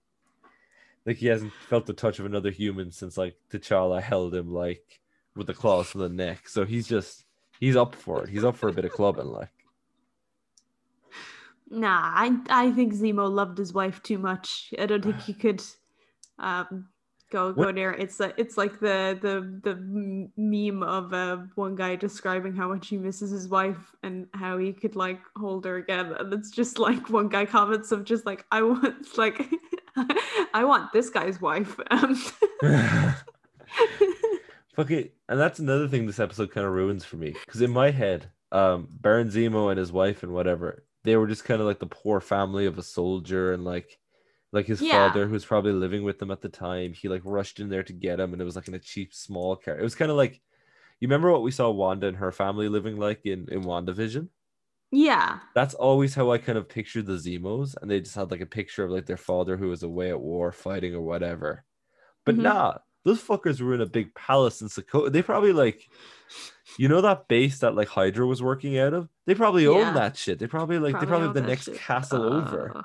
Like 1.07 1.17
he 1.17 1.27
hasn't 1.27 1.53
felt 1.69 1.87
the 1.87 1.93
touch 1.93 2.19
of 2.19 2.27
another 2.27 2.51
human 2.51 2.91
since 2.91 3.17
like 3.17 3.37
T'Challa 3.51 4.03
held 4.03 4.35
him 4.35 4.53
like 4.53 5.01
with 5.37 5.47
the 5.47 5.55
claws 5.55 5.93
to 5.93 5.99
the 5.99 6.09
neck. 6.09 6.49
So 6.49 6.65
he's 6.65 6.89
just 6.89 7.25
he's 7.61 7.77
up 7.77 7.95
for 7.95 8.25
it. 8.25 8.31
He's 8.31 8.45
up 8.45 8.57
for 8.57 8.69
a 8.69 8.73
bit 8.73 8.85
of 8.85 8.93
clubbing 8.93 9.27
like. 9.27 9.51
Nah, 11.71 12.01
I 12.15 12.37
I 12.49 12.71
think 12.73 12.95
Zemo 12.95 13.31
loved 13.31 13.59
his 13.59 13.73
wife 13.73 14.03
too 14.03 14.19
much. 14.19 14.73
I 14.79 14.87
don't 14.87 15.03
think 15.05 15.21
he 15.21 15.33
could 15.45 15.63
um 16.39 16.89
go 17.31 17.53
go 17.53 17.65
What- 17.67 17.75
near. 17.75 17.93
it. 17.93 18.01
It's 18.01 18.19
like 18.21 18.35
it's 18.39 18.57
like 18.57 18.81
the 18.81 19.19
the 19.21 19.61
the 19.63 20.31
meme 20.37 20.83
of 20.83 21.13
uh, 21.13 21.39
one 21.57 21.75
guy 21.75 21.95
describing 21.97 22.55
how 22.57 22.69
much 22.69 22.89
he 22.89 22.97
misses 22.97 23.31
his 23.31 23.49
wife 23.49 23.95
and 24.03 24.27
how 24.33 24.57
he 24.57 24.73
could 24.73 24.97
like 24.97 25.21
hold 25.37 25.67
her 25.67 25.77
again, 25.77 26.13
and 26.19 26.33
it's 26.33 26.51
just 26.51 26.79
like 26.79 27.11
one 27.11 27.29
guy 27.29 27.45
comments 27.45 27.93
of 27.93 28.05
just 28.05 28.25
like 28.25 28.47
I 28.51 28.63
want 28.63 29.19
like 29.19 29.47
I 30.55 30.65
want 30.65 30.93
this 30.93 31.11
guy's 31.11 31.41
wife. 31.41 31.79
Um, 31.91 32.17
Fuck 34.75 34.91
it. 34.93 35.15
And 35.29 35.39
that's 35.41 35.59
another 35.59 35.89
thing 35.89 36.07
this 36.07 36.21
episode 36.21 36.51
kind 36.53 36.67
of 36.67 36.73
ruins 36.73 37.05
for 37.05 37.17
me. 37.17 37.35
Because 37.45 37.61
in 37.61 37.71
my 37.71 37.91
head, 37.91 38.31
um, 38.53 38.87
Baron 38.91 39.29
Zemo 39.29 39.71
and 39.71 39.79
his 39.79 39.91
wife 39.93 40.23
and 40.23 40.33
whatever, 40.33 40.85
they 41.09 41.17
were 41.17 41.27
just 41.29 41.45
kind 41.45 41.61
of 41.61 41.67
like 41.67 41.81
the 41.81 41.87
poor 41.87 42.21
family 42.21 42.67
of 42.67 42.79
a 42.79 42.83
soldier 42.83 43.53
and 43.53 43.65
like 43.65 43.99
like 44.53 44.67
his 44.67 44.81
Yeah. 44.81 44.83
father 44.83 45.27
who 45.27 45.33
was 45.35 45.45
probably 45.47 45.73
living 45.73 46.05
with 46.05 46.19
them 46.19 46.31
at 46.31 46.41
the 46.43 46.49
time. 46.51 46.93
He 46.95 47.09
like 47.09 47.23
rushed 47.25 47.61
in 47.61 47.69
there 47.71 47.83
to 47.85 47.93
get 47.93 48.21
him 48.21 48.33
and 48.33 48.43
it 48.43 48.47
was 48.47 48.57
like 48.57 48.69
in 48.69 48.75
a 48.75 48.79
cheap 48.81 49.15
small 49.15 49.57
car. 49.57 49.79
It 49.79 49.83
was 49.83 49.95
kind 49.97 50.11
of 50.11 50.17
like 50.19 50.43
you 51.01 51.09
remember 51.09 51.33
what 51.33 51.43
we 51.43 51.53
saw 51.53 51.71
Wanda 51.71 52.09
and 52.09 52.19
her 52.19 52.33
family 52.33 52.69
living 52.71 52.97
like 52.99 53.27
in, 53.27 53.49
in 53.51 53.63
WandaVision? 53.65 54.31
yeah, 54.91 55.41
That's 55.55 55.75
always 55.75 56.15
how 56.15 56.31
I 56.31 56.39
kind 56.39 56.57
of 56.59 56.69
pictured 56.69 57.07
the 57.07 57.15
Zemos, 57.19 57.75
and 57.81 57.91
they 57.91 58.01
just 58.01 58.15
had 58.15 58.31
like 58.31 58.41
a 58.41 58.47
picture 58.47 58.85
of 58.85 58.91
like 58.91 59.07
their 59.07 59.17
father 59.17 59.57
who 59.57 59.69
was 59.69 59.83
away 59.83 60.11
at 60.11 60.21
war 60.21 60.53
fighting 60.53 60.95
or 60.95 61.01
whatever. 61.03 61.65
But 62.25 62.37
Mhm. 62.37 62.39
nah, 62.39 62.79
those 63.05 63.23
fuckers 63.23 63.61
were 63.61 63.75
in 63.75 63.81
a 63.81 63.87
big 63.87 64.15
palace 64.15 64.61
in 64.61 64.69
Sokovia. 64.69 65.11
They 65.13 65.23
probably 65.23 65.53
like, 65.53 65.89
you 66.79 66.89
know, 66.89 67.01
that 67.01 67.29
base 67.29 67.61
that 67.61 67.75
like 67.75 67.89
Hydra 67.89 68.27
was 68.27 68.43
working 68.43 68.79
out 68.79 68.93
of. 68.95 69.09
They 69.27 69.35
probably 69.35 69.65
Yeah. 69.65 69.71
own 69.71 69.95
that 69.95 70.17
shit. 70.17 70.39
They 70.39 70.47
probably 70.47 70.79
like 70.79 70.99
they 71.01 71.07
probably 71.07 71.27
have 71.29 71.35
the 71.35 71.43
next 71.43 71.65
shit. 71.67 71.77
castle 71.79 72.23
over. 72.23 72.73
Uh, 72.77 72.83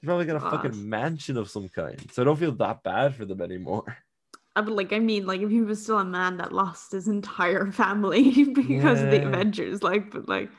They 0.00 0.06
probably 0.06 0.24
got 0.26 0.36
a 0.36 0.40
God. 0.40 0.50
fucking 0.62 0.88
mansion 0.88 1.36
of 1.36 1.50
some 1.50 1.68
kind. 1.68 2.00
So 2.12 2.22
I 2.22 2.24
don't 2.24 2.38
feel 2.38 2.52
that 2.52 2.82
bad 2.82 3.14
for 3.14 3.24
them 3.24 3.40
anymore. 3.40 3.84
I 4.56 4.60
would 4.60 4.74
like, 4.74 4.92
I 4.92 4.98
mean, 4.98 5.24
like 5.26 5.40
if 5.40 5.48
he 5.50 5.62
was 5.62 5.82
still 5.82 5.98
a 5.98 6.04
man 6.04 6.36
that 6.36 6.52
lost 6.52 6.92
his 6.92 7.08
entire 7.08 7.70
family 7.72 8.44
because 8.54 9.00
of 9.00 9.10
the 9.10 9.24
Avengers, 9.26 9.82
like, 9.82 10.10
but 10.10 10.28
like, 10.28 10.50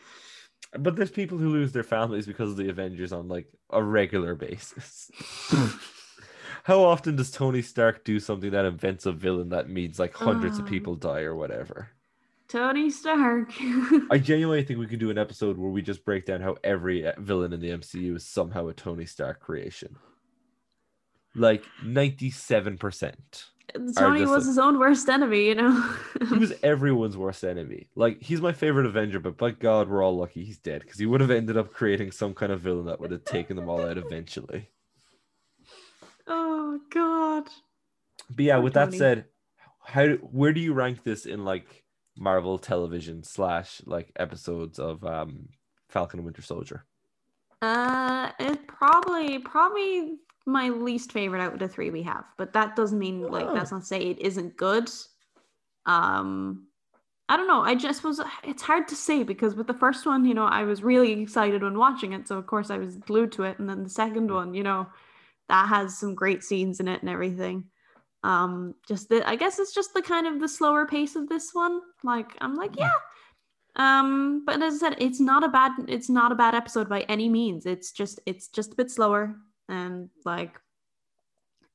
But 0.77 0.95
there's 0.95 1.11
people 1.11 1.37
who 1.37 1.49
lose 1.49 1.71
their 1.73 1.83
families 1.83 2.25
because 2.25 2.49
of 2.49 2.57
the 2.57 2.69
Avengers 2.69 3.13
on 3.13 3.27
like 3.27 3.47
a 3.69 3.83
regular 3.83 4.33
basis. 4.35 5.11
How 6.63 6.81
often 6.81 7.15
does 7.17 7.29
Tony 7.31 7.61
Stark 7.61 8.03
do 8.05 8.19
something 8.19 8.51
that 8.51 8.65
invents 8.65 9.05
a 9.05 9.11
villain 9.11 9.49
that 9.49 9.69
means 9.69 9.99
like 9.99 10.13
hundreds 10.13 10.57
of 10.59 10.65
Um, 10.65 10.69
people 10.69 10.95
die 10.95 11.21
or 11.21 11.35
whatever? 11.35 11.89
Tony 12.47 12.89
Stark. 12.89 13.51
I 14.11 14.17
genuinely 14.17 14.63
think 14.63 14.79
we 14.79 14.87
could 14.87 14.99
do 14.99 15.09
an 15.09 15.17
episode 15.17 15.57
where 15.57 15.69
we 15.71 15.81
just 15.81 16.05
break 16.05 16.25
down 16.25 16.39
how 16.41 16.55
every 16.63 17.05
uh, 17.05 17.13
villain 17.17 17.51
in 17.51 17.59
the 17.59 17.69
MCU 17.71 18.15
is 18.15 18.25
somehow 18.25 18.67
a 18.67 18.73
Tony 18.73 19.05
Stark 19.05 19.39
creation. 19.41 19.97
Like 21.35 21.63
97%. 21.83 23.13
Tony 23.97 24.21
was 24.21 24.29
like- 24.29 24.43
his 24.45 24.57
own 24.59 24.77
worst 24.79 25.09
enemy, 25.09 25.47
you 25.47 25.55
know. 25.55 25.95
He 26.29 26.37
was 26.37 26.53
everyone's 26.63 27.17
worst 27.17 27.43
enemy. 27.43 27.87
Like 27.95 28.21
he's 28.21 28.39
my 28.39 28.53
favorite 28.53 28.85
Avenger, 28.85 29.19
but 29.19 29.37
by 29.37 29.51
God, 29.51 29.89
we're 29.89 30.03
all 30.03 30.15
lucky 30.15 30.45
he's 30.45 30.59
dead 30.59 30.81
because 30.81 30.99
he 30.99 31.05
would 31.05 31.21
have 31.21 31.31
ended 31.31 31.57
up 31.57 31.73
creating 31.73 32.11
some 32.11 32.33
kind 32.33 32.51
of 32.51 32.61
villain 32.61 32.85
that 32.85 32.99
would 33.01 33.11
have 33.11 33.25
taken 33.25 33.55
them 33.57 33.67
all 33.67 33.81
out 33.81 33.97
eventually. 33.97 34.69
Oh 36.27 36.79
God. 36.89 37.43
But 38.29 38.45
yeah, 38.45 38.57
with 38.57 38.73
that 38.73 38.93
said, 38.93 39.25
how 39.83 40.07
where 40.07 40.53
do 40.53 40.61
you 40.61 40.73
rank 40.73 41.03
this 41.03 41.25
in 41.25 41.43
like 41.45 41.83
Marvel 42.17 42.57
television 42.57 43.23
slash 43.23 43.81
like 43.85 44.11
episodes 44.15 44.79
of 44.79 45.03
um 45.03 45.49
Falcon 45.89 46.19
and 46.19 46.25
Winter 46.25 46.41
Soldier? 46.41 46.85
Uh, 47.61 48.31
it 48.39 48.67
probably 48.67 49.39
probably 49.39 50.17
my 50.45 50.69
least 50.69 51.11
favorite 51.11 51.41
out 51.41 51.53
of 51.53 51.59
the 51.59 51.67
three 51.67 51.89
we 51.89 52.03
have, 52.03 52.25
but 52.37 52.53
that 52.53 52.75
doesn't 52.75 52.99
mean 52.99 53.21
like 53.21 53.53
that's 53.53 53.71
not 53.71 53.81
to 53.81 53.87
say 53.87 54.01
it 54.01 54.19
isn't 54.19 54.57
good. 54.57 54.89
Um, 55.85 56.67
I 57.29 57.37
don't 57.37 57.47
know. 57.47 57.61
I 57.61 57.75
just 57.75 58.03
was. 58.03 58.19
It's 58.43 58.61
hard 58.61 58.87
to 58.89 58.95
say 58.95 59.23
because 59.23 59.55
with 59.55 59.67
the 59.67 59.73
first 59.73 60.05
one, 60.05 60.25
you 60.25 60.33
know, 60.33 60.45
I 60.45 60.63
was 60.63 60.83
really 60.83 61.21
excited 61.21 61.63
when 61.63 61.77
watching 61.77 62.11
it, 62.13 62.27
so 62.27 62.37
of 62.37 62.47
course 62.47 62.69
I 62.69 62.77
was 62.77 62.97
glued 62.97 63.31
to 63.33 63.43
it, 63.43 63.59
and 63.59 63.69
then 63.69 63.83
the 63.83 63.89
second 63.89 64.29
one, 64.29 64.53
you 64.53 64.63
know, 64.63 64.87
that 65.49 65.67
has 65.69 65.97
some 65.99 66.15
great 66.15 66.43
scenes 66.43 66.79
in 66.79 66.87
it 66.87 67.01
and 67.01 67.09
everything. 67.09 67.65
Um, 68.23 68.75
just 68.87 69.09
the 69.09 69.27
I 69.27 69.35
guess 69.35 69.59
it's 69.59 69.73
just 69.73 69.93
the 69.93 70.01
kind 70.01 70.27
of 70.27 70.39
the 70.39 70.47
slower 70.47 70.85
pace 70.85 71.15
of 71.15 71.27
this 71.27 71.49
one. 71.53 71.81
Like 72.03 72.31
I'm 72.39 72.55
like, 72.55 72.77
yeah. 72.77 72.91
Um, 73.75 74.43
but 74.45 74.61
as 74.61 74.75
I 74.75 74.77
said, 74.89 74.95
it's 74.99 75.19
not 75.19 75.43
a 75.43 75.49
bad 75.49 75.71
it's 75.87 76.09
not 76.09 76.31
a 76.31 76.35
bad 76.35 76.55
episode 76.55 76.87
by 76.87 77.01
any 77.01 77.27
means. 77.27 77.65
It's 77.65 77.91
just 77.91 78.19
it's 78.25 78.47
just 78.47 78.73
a 78.73 78.75
bit 78.75 78.91
slower 78.91 79.35
and 79.67 80.09
like 80.25 80.59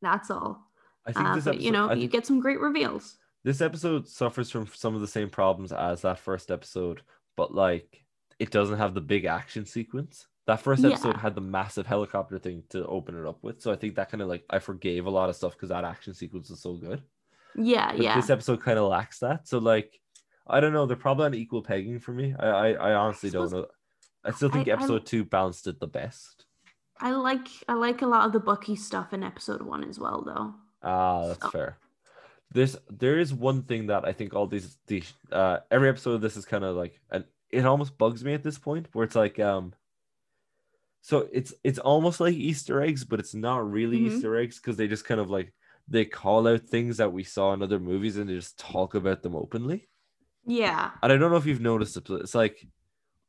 that's 0.01 0.31
all. 0.31 0.65
I 1.07 1.12
think 1.12 1.27
Uh, 1.27 1.35
this 1.35 1.45
but 1.45 1.51
episode, 1.57 1.65
you 1.65 1.73
know, 1.73 1.93
you 1.93 2.09
get 2.09 2.27
some 2.27 2.40
great 2.40 2.61
reveals. 2.61 3.19
this 3.45 3.61
episode 3.61 4.07
suffers 4.09 4.51
from 4.51 4.66
some 4.74 4.95
of 4.95 5.01
the 5.01 5.07
same 5.07 5.28
problems 5.31 5.73
as 5.73 6.03
that 6.03 6.19
first 6.19 6.51
episode, 6.51 7.03
but 7.36 7.55
like 7.55 8.05
it 8.39 8.51
doesn't 8.51 8.78
have 8.78 8.95
the 8.95 9.01
big 9.01 9.24
action 9.24 9.66
sequence. 9.66 10.27
That 10.48 10.60
first 10.60 10.82
Yeah. 10.82 10.90
episode 10.90 11.16
had 11.18 11.34
the 11.34 11.40
massive 11.42 11.86
helicopter 11.86 12.38
thing 12.38 12.62
to 12.70 12.84
open 12.86 13.14
it 13.20 13.26
up 13.28 13.42
with, 13.44 13.60
so 13.60 13.70
I 13.70 13.76
think 13.76 13.94
that 13.96 14.10
kind 14.10 14.22
of 14.22 14.28
like 14.28 14.44
I 14.50 14.58
forgave 14.58 15.04
a 15.06 15.10
lot 15.10 15.28
of 15.28 15.36
stuff 15.36 15.52
because 15.52 15.68
that 15.68 15.84
action 15.84 16.14
sequence 16.14 16.48
is 16.50 16.60
so 16.60 16.74
good. 16.74 17.02
Yeah, 17.54 17.92
But 17.92 18.00
yeah. 18.00 18.16
this 18.16 18.30
episode 18.30 18.62
kind 18.62 18.78
of 18.78 18.88
lacks 18.88 19.18
that. 19.20 19.46
So 19.46 19.58
like, 19.58 20.00
I 20.46 20.60
don't 20.60 20.72
know. 20.72 20.86
They're 20.86 20.96
probably 20.96 21.26
on 21.26 21.34
equal 21.34 21.62
pegging 21.62 21.98
for 22.00 22.12
me. 22.12 22.34
I 22.38 22.46
I, 22.48 22.68
I 22.72 22.94
honestly 22.94 23.28
don't 23.30 23.52
know. 23.52 23.66
I 24.24 24.30
still 24.32 24.48
think 24.48 24.66
I- 24.68 24.72
I- 24.72 24.74
episode 24.74 25.04
two 25.06 25.22
balanced 25.24 25.66
it 25.66 25.78
the 25.80 25.86
best. 25.86 26.46
I 27.00 27.10
like 27.12 27.46
I 27.68 27.74
like 27.74 28.00
a 28.02 28.06
lot 28.06 28.26
of 28.26 28.32
the 28.32 28.40
Bucky 28.40 28.74
stuff 28.74 29.12
in 29.12 29.22
episode 29.22 29.62
one 29.62 29.84
as 29.84 29.98
well, 30.00 30.22
though. 30.22 30.54
Ah, 30.82 31.26
that's 31.28 31.42
So- 31.42 31.50
fair. 31.50 31.78
There's 32.50 32.74
there 32.88 33.18
is 33.18 33.34
one 33.34 33.64
thing 33.64 33.88
that 33.88 34.06
I 34.06 34.14
think 34.14 34.32
all 34.34 34.46
these 34.46 34.78
these 34.86 35.12
uh 35.30 35.58
every 35.70 35.90
episode 35.90 36.12
of 36.14 36.20
this 36.22 36.38
is 36.38 36.46
kind 36.46 36.64
of 36.64 36.74
like 36.74 36.98
and 37.10 37.24
it 37.50 37.66
almost 37.66 37.98
bugs 37.98 38.24
me 38.24 38.32
at 38.32 38.42
this 38.42 38.58
point 38.58 38.88
where 38.94 39.04
it's 39.04 39.14
like 39.14 39.38
um 39.38 39.74
so 41.00 41.28
it's 41.32 41.54
it's 41.64 41.78
almost 41.78 42.20
like 42.20 42.34
Easter 42.34 42.82
eggs, 42.82 43.04
but 43.04 43.20
it's 43.20 43.34
not 43.34 43.68
really 43.70 44.00
Mhm. 44.00 44.06
Easter 44.12 44.36
eggs 44.36 44.56
because 44.58 44.76
they 44.76 44.88
just 44.88 45.04
kind 45.04 45.20
of 45.20 45.30
like 45.30 45.52
they 45.88 46.04
call 46.04 46.46
out 46.48 46.62
things 46.62 46.98
that 46.98 47.12
we 47.12 47.24
saw 47.24 47.52
in 47.54 47.62
other 47.62 47.78
movies 47.78 48.16
and 48.18 48.28
they 48.28 48.34
just 48.34 48.58
talk 48.58 48.94
about 48.94 49.22
them 49.22 49.34
openly. 49.34 49.88
Yeah. 50.44 50.90
And 51.02 51.12
I 51.12 51.16
don't 51.16 51.30
know 51.30 51.36
if 51.38 51.46
you've 51.46 51.60
noticed 51.60 51.96
it, 51.96 52.04
but 52.08 52.20
it's 52.20 52.34
like, 52.34 52.66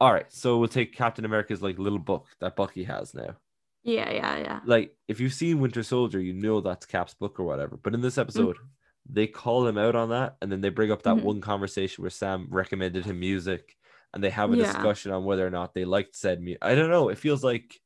all 0.01 0.11
right, 0.13 0.31
so 0.31 0.57
we'll 0.57 0.67
take 0.69 0.93
Captain 0.95 1.25
America's 1.25 1.61
like 1.61 1.79
little 1.79 1.99
book 1.99 2.27
that 2.39 2.55
Bucky 2.55 2.83
has 2.83 3.13
now. 3.13 3.37
Yeah, 3.83 4.11
yeah, 4.11 4.37
yeah. 4.37 4.59
Like, 4.65 4.95
if 5.07 5.19
you've 5.21 5.33
seen 5.33 5.59
Winter 5.59 5.83
Soldier, 5.83 6.19
you 6.19 6.33
know 6.33 6.59
that's 6.61 6.85
Cap's 6.85 7.13
book 7.13 7.39
or 7.39 7.43
whatever. 7.45 7.77
But 7.77 7.93
in 7.93 8.01
this 8.01 8.17
episode, 8.17 8.57
they 9.09 9.25
call 9.25 9.65
him 9.65 9.77
out 9.77 9.95
on 9.95 10.09
that, 10.09 10.35
and 10.41 10.51
then 10.51 10.59
they 10.61 10.69
bring 10.69 10.91
up 10.91 11.03
that 11.03 11.15
Mhm. 11.17 11.23
one 11.23 11.41
conversation 11.41 12.01
where 12.01 12.11
Sam 12.11 12.47
recommended 12.49 13.05
him 13.05 13.19
music, 13.19 13.77
and 14.13 14.23
they 14.23 14.29
have 14.29 14.51
a 14.51 14.57
Yeah. 14.57 14.63
discussion 14.65 15.11
on 15.11 15.23
whether 15.23 15.45
or 15.45 15.49
not 15.51 15.73
they 15.73 15.85
liked 15.85 16.15
said 16.15 16.41
music. 16.41 16.59
I 16.63 16.75
don't 16.75 16.89
know. 16.89 17.09
It 17.09 17.17
feels 17.17 17.43
like, 17.43 17.79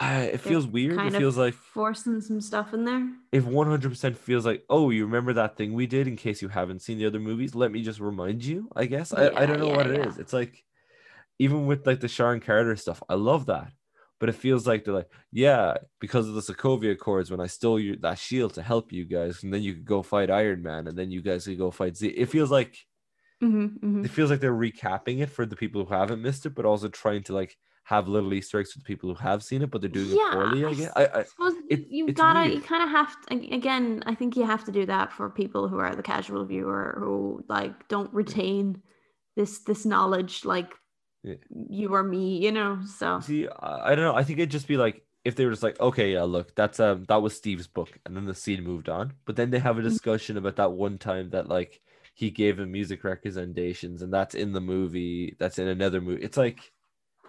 I 0.00 0.22
it 0.22 0.40
feels 0.40 0.66
weird. 0.66 0.96
Kind 0.96 1.14
It 1.14 1.18
feels 1.18 1.36
like 1.36 1.54
forcing 1.54 2.20
some 2.20 2.40
stuff 2.40 2.72
in 2.72 2.84
there. 2.84 3.08
if 3.32 3.44
100% 3.44 4.16
feels 4.16 4.46
like, 4.46 4.64
oh, 4.70 4.90
you 4.90 5.04
remember 5.06 5.32
that 5.32 5.56
thing 5.56 5.72
we 5.72 5.86
did 5.86 6.06
in 6.06 6.16
case 6.16 6.40
you 6.40 6.48
haven't 6.48 6.82
seen 6.82 6.98
the 6.98 7.06
other 7.06 7.18
movies, 7.18 7.54
let 7.54 7.72
me 7.72 7.82
just 7.82 7.98
remind 7.98 8.44
you, 8.44 8.68
I 8.76 8.86
guess. 8.86 9.12
I, 9.12 9.28
I 9.34 9.44
don't 9.46 9.58
know 9.58 9.68
yeah, 9.70 9.76
what 9.76 9.86
it 9.90 9.98
yeah. 9.98 10.08
is. 10.08 10.18
It's 10.18 10.32
like, 10.32 10.62
even 11.40 11.66
with 11.66 11.84
like 11.86 12.00
the 12.00 12.08
Sharon 12.08 12.40
Carter 12.40 12.76
stuff, 12.76 13.02
I 13.08 13.14
love 13.14 13.46
that. 13.46 13.72
But 14.20 14.28
it 14.28 14.32
feels 14.34 14.66
like 14.66 14.84
they're 14.84 14.94
like, 14.94 15.10
yeah, 15.30 15.74
because 16.00 16.28
of 16.28 16.34
the 16.34 16.40
Sokovia 16.40 16.92
Accords, 16.92 17.30
when 17.30 17.40
I 17.40 17.46
stole 17.46 17.78
you 17.78 17.96
that 18.02 18.18
shield 18.18 18.54
to 18.54 18.62
help 18.62 18.92
you 18.92 19.04
guys, 19.04 19.44
and 19.44 19.54
then 19.54 19.62
you 19.62 19.74
could 19.74 19.84
go 19.84 20.02
fight 20.02 20.28
Iron 20.30 20.60
Man, 20.62 20.88
and 20.88 20.98
then 20.98 21.10
you 21.12 21.22
guys 21.22 21.44
could 21.44 21.58
go 21.58 21.70
fight 21.70 21.96
Z. 21.96 22.08
It 22.08 22.26
feels 22.26 22.50
like 22.50 22.76
Mm-hmm, 23.42 24.04
it 24.04 24.10
feels 24.10 24.30
like 24.30 24.40
they're 24.40 24.52
recapping 24.52 25.20
it 25.20 25.30
for 25.30 25.46
the 25.46 25.56
people 25.56 25.84
who 25.84 25.94
haven't 25.94 26.22
missed 26.22 26.44
it, 26.46 26.54
but 26.54 26.64
also 26.64 26.88
trying 26.88 27.22
to 27.24 27.32
like 27.34 27.56
have 27.84 28.08
little 28.08 28.34
Easter 28.34 28.58
eggs 28.60 28.72
for 28.72 28.78
the 28.78 28.84
people 28.84 29.08
who 29.08 29.14
have 29.22 29.42
seen 29.42 29.62
it, 29.62 29.70
but 29.70 29.80
they're 29.80 29.88
doing 29.90 30.10
it 30.10 30.30
poorly. 30.32 30.64
I 30.64 30.74
guess. 30.74 30.92
I, 30.96 31.06
I 31.20 31.22
suppose 31.24 31.54
it- 31.70 31.86
you 31.88 32.12
gotta, 32.12 32.52
you 32.52 32.60
kind 32.60 32.82
of 32.82 32.90
have 32.90 33.14
to. 33.26 33.34
Again, 33.54 34.02
I 34.06 34.14
think 34.14 34.36
you 34.36 34.44
have 34.44 34.64
to 34.64 34.72
do 34.72 34.84
that 34.86 35.12
for 35.12 35.30
people 35.30 35.68
who 35.68 35.78
are 35.78 35.94
the 35.94 36.02
casual 36.02 36.44
viewer 36.44 36.96
who 36.98 37.44
like 37.48 37.88
don't 37.88 38.12
retain 38.12 38.82
this 39.36 39.60
this 39.60 39.86
knowledge 39.86 40.44
like 40.44 40.74
Yeah. 41.22 41.34
you 41.70 41.94
or 41.94 42.02
me, 42.02 42.38
you 42.44 42.52
know. 42.52 42.80
So 42.84 43.20
See, 43.20 43.48
I 43.48 43.92
I 43.92 43.94
don't 43.94 44.04
know. 44.04 44.14
I 44.14 44.24
think 44.24 44.38
it'd 44.38 44.50
just 44.50 44.68
be 44.68 44.76
like 44.76 45.04
if 45.24 45.36
they 45.36 45.44
were 45.44 45.50
just 45.52 45.62
like, 45.62 45.78
okay, 45.80 46.12
yeah, 46.12 46.22
look, 46.22 46.54
that's 46.54 46.80
um 46.80 47.04
that 47.04 47.22
was 47.22 47.36
Steve's 47.36 47.66
book, 47.66 47.98
and 48.06 48.16
then 48.16 48.24
the 48.26 48.34
scene 48.34 48.62
moved 48.64 48.88
on. 48.88 49.14
But 49.24 49.36
then 49.36 49.50
they 49.50 49.58
have 49.58 49.78
a 49.78 49.82
Mhm. 49.82 49.84
discussion 49.84 50.36
about 50.36 50.56
that 50.56 50.72
one 50.72 50.98
time 50.98 51.30
that 51.30 51.48
like 51.48 51.80
he 52.18 52.30
gave 52.30 52.58
him 52.58 52.72
music 52.72 53.04
recommendations, 53.04 54.02
and 54.02 54.12
that's 54.12 54.34
in 54.34 54.52
the 54.52 54.60
movie, 54.60 55.36
that's 55.38 55.58
in 55.60 55.68
another 55.68 56.00
movie. 56.00 56.22
It's 56.24 56.36
like 56.36 56.72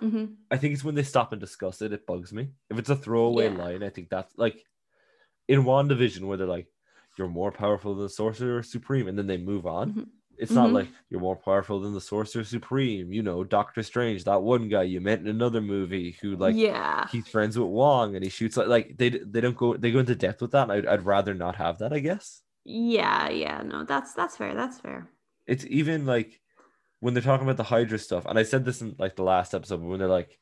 Mhm. 0.01 0.35
I 0.49 0.57
think 0.57 0.73
it's 0.73 0.83
when 0.83 0.95
they 0.95 1.03
stop 1.03 1.31
and 1.33 1.39
discuss 1.41 1.81
it, 1.83 1.93
it 1.93 2.07
bugs 2.07 2.31
me. 2.33 2.49
If 2.71 2.79
it's 2.79 2.89
a 2.89 2.95
throwaway 2.95 3.49
Yeah. 3.51 3.57
line, 3.63 3.83
I 3.83 3.89
think 3.89 4.09
that's 4.09 4.35
like 4.37 4.65
in 5.47 5.63
WandaVision 5.63 6.21
where 6.27 6.37
they're 6.37 6.47
like, 6.47 6.67
You're 7.17 7.27
more 7.27 7.51
powerful 7.51 7.93
than 7.95 8.03
the 8.05 8.09
Sorcerer 8.09 8.63
Supreme, 8.63 9.07
and 9.09 9.17
then 9.17 9.27
they 9.27 9.37
move 9.37 9.65
on. 9.67 9.93
Mhm. 9.93 10.07
It's 10.37 10.53
not 10.53 10.69
Mhm. 10.69 10.73
like 10.73 10.87
you're 11.09 11.19
more 11.19 11.35
powerful 11.35 11.81
than 11.81 11.93
the 11.93 11.99
Sorcerer 11.99 12.45
Supreme, 12.45 13.11
you 13.11 13.21
know, 13.21 13.43
Doctor 13.43 13.83
Strange, 13.83 14.23
that 14.23 14.41
one 14.41 14.69
guy 14.69 14.83
you 14.83 15.01
met 15.01 15.19
in 15.19 15.27
another 15.27 15.59
movie 15.59 16.11
who 16.21 16.37
like 16.37 16.55
yeah, 16.55 17.07
he's 17.11 17.27
friends 17.27 17.59
with 17.59 17.67
Wong 17.67 18.15
and 18.15 18.23
he 18.23 18.29
shoots 18.29 18.55
like 18.55 18.67
like 18.69 18.97
they 18.97 19.09
they 19.09 19.41
don't 19.41 19.57
go 19.57 19.75
they 19.75 19.91
go 19.91 19.99
into 19.99 20.15
depth 20.15 20.41
with 20.41 20.51
that. 20.51 20.71
I'd, 20.71 20.85
I'd 20.87 21.05
rather 21.05 21.33
not 21.33 21.57
have 21.57 21.79
that. 21.79 21.91
I 21.91 21.99
guess 21.99 22.41
yeah, 22.65 23.29
yeah. 23.29 23.61
No, 23.63 23.83
that's 23.83 24.13
that's 24.13 24.37
fair. 24.37 24.53
That's 24.55 24.79
fair. 24.79 25.07
it's 25.47 25.65
even 25.67 26.05
like 26.05 26.39
when 26.99 27.13
they're 27.13 27.23
talking 27.23 27.45
about 27.47 27.57
the 27.57 27.63
Hydra 27.63 27.97
stuff, 27.97 28.25
and 28.25 28.37
I 28.37 28.43
said 28.43 28.65
this 28.65 28.81
in 28.81 28.95
like 28.99 29.15
the 29.15 29.23
last 29.23 29.53
episode, 29.53 29.81
when 29.81 29.99
they're 29.99 30.07
like, 30.07 30.37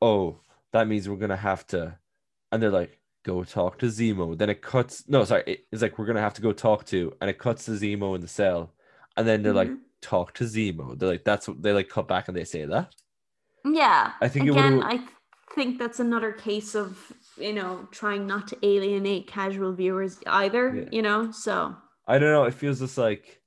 "Oh, 0.00 0.40
that 0.72 0.88
means 0.88 1.08
we're 1.08 1.16
gonna 1.16 1.36
have 1.36 1.66
to," 1.68 1.98
and 2.50 2.62
they're 2.62 2.70
like, 2.70 2.98
"Go 3.24 3.44
talk 3.44 3.78
to 3.80 3.86
Zemo." 3.86 4.36
Then 4.36 4.50
it 4.50 4.62
cuts. 4.62 5.04
No, 5.08 5.24
sorry, 5.24 5.58
it's 5.70 5.82
like 5.82 5.98
we're 5.98 6.06
gonna 6.06 6.20
have 6.20 6.34
to 6.34 6.42
go 6.42 6.52
talk 6.52 6.84
to, 6.86 7.12
and 7.20 7.28
it 7.30 7.38
cuts 7.38 7.66
to 7.66 7.72
Zemo 7.72 8.14
in 8.14 8.20
the 8.20 8.28
cell, 8.28 8.72
and 9.16 9.26
then 9.28 9.42
they're 9.42 9.52
like, 9.52 9.68
Mhm. 9.68 9.80
"Talk 10.00 10.32
to 10.34 10.44
Zemo." 10.44 10.98
They're 10.98 11.10
like, 11.10 11.24
"That's 11.24 11.46
what 11.48 11.62
they 11.62 11.72
like." 11.72 11.88
Cut 11.88 12.08
back 12.08 12.28
and 12.28 12.36
they 12.36 12.44
say 12.44 12.64
that. 12.64 12.94
Yeah. 13.64 14.12
I 14.20 14.28
think 14.28 14.46
it 14.46 14.50
again, 14.50 14.82
I 14.82 15.00
think 15.54 15.78
that's 15.78 16.00
another 16.00 16.32
case 16.32 16.74
of 16.74 17.12
you 17.38 17.52
know 17.52 17.88
trying 17.90 18.26
not 18.26 18.48
to 18.48 18.58
alienate 18.62 19.26
casual 19.26 19.72
viewers 19.72 20.18
either. 20.26 20.74
Yeah. 20.74 20.88
You 20.90 21.02
know, 21.02 21.30
so 21.32 21.76
I 22.06 22.18
don't 22.18 22.32
know. 22.32 22.44
It 22.44 22.54
feels 22.54 22.80
just 22.80 22.98
like 22.98 23.40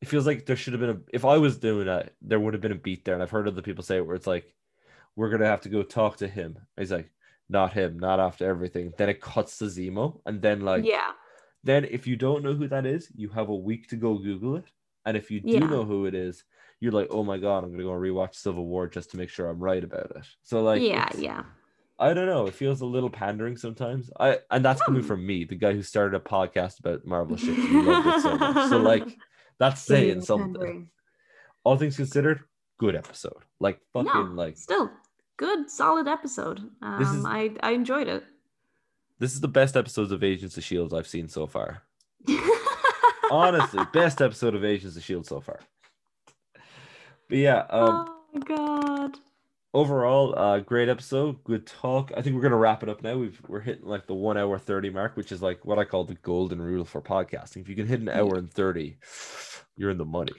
it 0.00 0.08
feels 0.08 0.26
like 0.26 0.46
there 0.46 0.56
should 0.56 0.72
have 0.74 0.80
been 0.80 0.90
a. 0.90 0.98
If 1.12 1.24
I 1.24 1.36
was 1.38 1.58
doing 1.58 1.86
that, 1.86 2.14
there 2.22 2.40
would 2.40 2.54
have 2.54 2.60
been 2.60 2.72
a 2.72 2.76
beat 2.76 3.04
there, 3.04 3.14
and 3.14 3.22
I've 3.22 3.30
heard 3.30 3.48
other 3.48 3.62
people 3.62 3.84
say 3.84 3.96
it 3.96 4.06
where 4.06 4.16
it's 4.16 4.26
like, 4.26 4.54
"We're 5.16 5.30
gonna 5.30 5.46
have 5.46 5.62
to 5.62 5.68
go 5.68 5.82
talk 5.82 6.18
to 6.18 6.28
him." 6.28 6.58
He's 6.76 6.92
like, 6.92 7.10
"Not 7.48 7.72
him, 7.72 7.98
not 7.98 8.20
after 8.20 8.46
everything." 8.48 8.92
Then 8.96 9.08
it 9.08 9.20
cuts 9.20 9.58
to 9.58 9.64
Zemo, 9.64 10.20
and 10.24 10.40
then 10.40 10.60
like, 10.60 10.84
yeah, 10.84 11.12
then 11.64 11.84
if 11.84 12.06
you 12.06 12.16
don't 12.16 12.44
know 12.44 12.54
who 12.54 12.68
that 12.68 12.86
is, 12.86 13.10
you 13.14 13.28
have 13.30 13.48
a 13.48 13.54
week 13.54 13.88
to 13.88 13.96
go 13.96 14.16
Google 14.18 14.56
it, 14.56 14.66
and 15.04 15.16
if 15.16 15.30
you 15.30 15.40
do 15.40 15.48
Yeah. 15.48 15.66
know 15.66 15.84
who 15.84 16.06
it 16.06 16.14
is, 16.14 16.44
you're 16.80 16.92
like, 16.92 17.08
"Oh 17.10 17.24
my 17.24 17.38
god, 17.38 17.64
I'm 17.64 17.72
gonna 17.72 17.82
go 17.82 17.92
and 17.92 18.02
rewatch 18.02 18.36
Civil 18.36 18.66
War 18.66 18.86
just 18.86 19.10
to 19.10 19.16
make 19.16 19.30
sure 19.30 19.48
I'm 19.48 19.58
right 19.58 19.82
about 19.82 20.12
it." 20.16 20.26
So 20.44 20.62
like, 20.62 20.82
yeah, 20.82 21.08
yeah. 21.18 21.42
I 21.98 22.14
don't 22.14 22.26
know. 22.26 22.46
It 22.46 22.54
feels 22.54 22.80
a 22.80 22.86
little 22.86 23.10
pandering 23.10 23.56
sometimes. 23.56 24.10
I 24.20 24.38
and 24.50 24.64
that's 24.64 24.80
coming 24.82 25.02
Hmm. 25.02 25.08
from 25.08 25.26
me, 25.26 25.44
the 25.44 25.56
guy 25.56 25.72
who 25.72 25.82
started 25.82 26.16
a 26.16 26.20
podcast 26.20 26.78
about 26.80 27.04
Marvel 27.04 27.36
ships 27.36 27.58
loved 27.70 28.06
it 28.06 28.22
so 28.22 28.36
much. 28.38 28.68
So 28.70 28.78
like, 28.78 29.08
that's 29.58 29.82
saying 29.82 30.20
something. 30.22 30.54
pandering. 30.54 30.90
All 31.64 31.76
things 31.76 31.96
considered, 31.96 32.44
good 32.78 32.94
episode. 32.94 33.42
Like 33.60 33.80
fucking 33.92 34.12
No, 34.12 34.22
like 34.22 34.56
still 34.56 34.90
good, 35.36 35.68
solid 35.70 36.06
episode. 36.06 36.60
Um, 36.82 37.02
is- 37.02 37.24
I 37.24 37.50
I 37.62 37.72
enjoyed 37.72 38.06
it. 38.08 38.24
this 39.18 39.32
is 39.34 39.40
the 39.40 39.48
best 39.48 39.76
episodes 39.76 40.12
of 40.12 40.22
Agents 40.22 40.56
of 40.56 40.62
Shield 40.64 40.94
I've 40.94 41.08
seen 41.08 41.28
so 41.28 41.46
far. 41.48 41.82
Honestly, 43.30 43.84
best 43.92 44.22
episode 44.22 44.54
of 44.54 44.64
Agents 44.64 44.96
of 44.96 45.02
Shield 45.02 45.26
so 45.26 45.40
far. 45.40 45.58
But 47.28 47.38
yeah, 47.38 47.66
um, 47.68 48.06
oh 48.34 48.40
god. 48.46 49.18
Overall, 49.78 50.36
uh, 50.36 50.58
great 50.60 50.88
episode, 50.88 51.42
good 51.44 51.66
talk. 51.66 52.10
I 52.16 52.22
think 52.22 52.34
we're 52.34 52.42
gonna 52.42 52.56
wrap 52.56 52.82
it 52.82 52.88
up 52.88 53.02
now. 53.02 53.16
We've 53.16 53.40
we're 53.46 53.60
hitting 53.60 53.86
like 53.86 54.06
the 54.06 54.14
one 54.14 54.36
hour 54.36 54.58
thirty 54.58 54.90
mark, 54.90 55.16
which 55.16 55.30
is 55.30 55.40
like 55.40 55.64
what 55.64 55.78
I 55.78 55.84
call 55.84 56.04
the 56.04 56.14
golden 56.16 56.60
rule 56.60 56.84
for 56.84 57.00
podcasting. 57.00 57.62
If 57.62 57.68
you 57.68 57.76
can 57.76 57.86
hit 57.86 58.00
an 58.00 58.08
hour 58.08 58.36
and 58.36 58.52
thirty, 58.52 58.98
you're 59.76 59.90
in 59.90 59.98
the 59.98 60.04
money. 60.04 60.32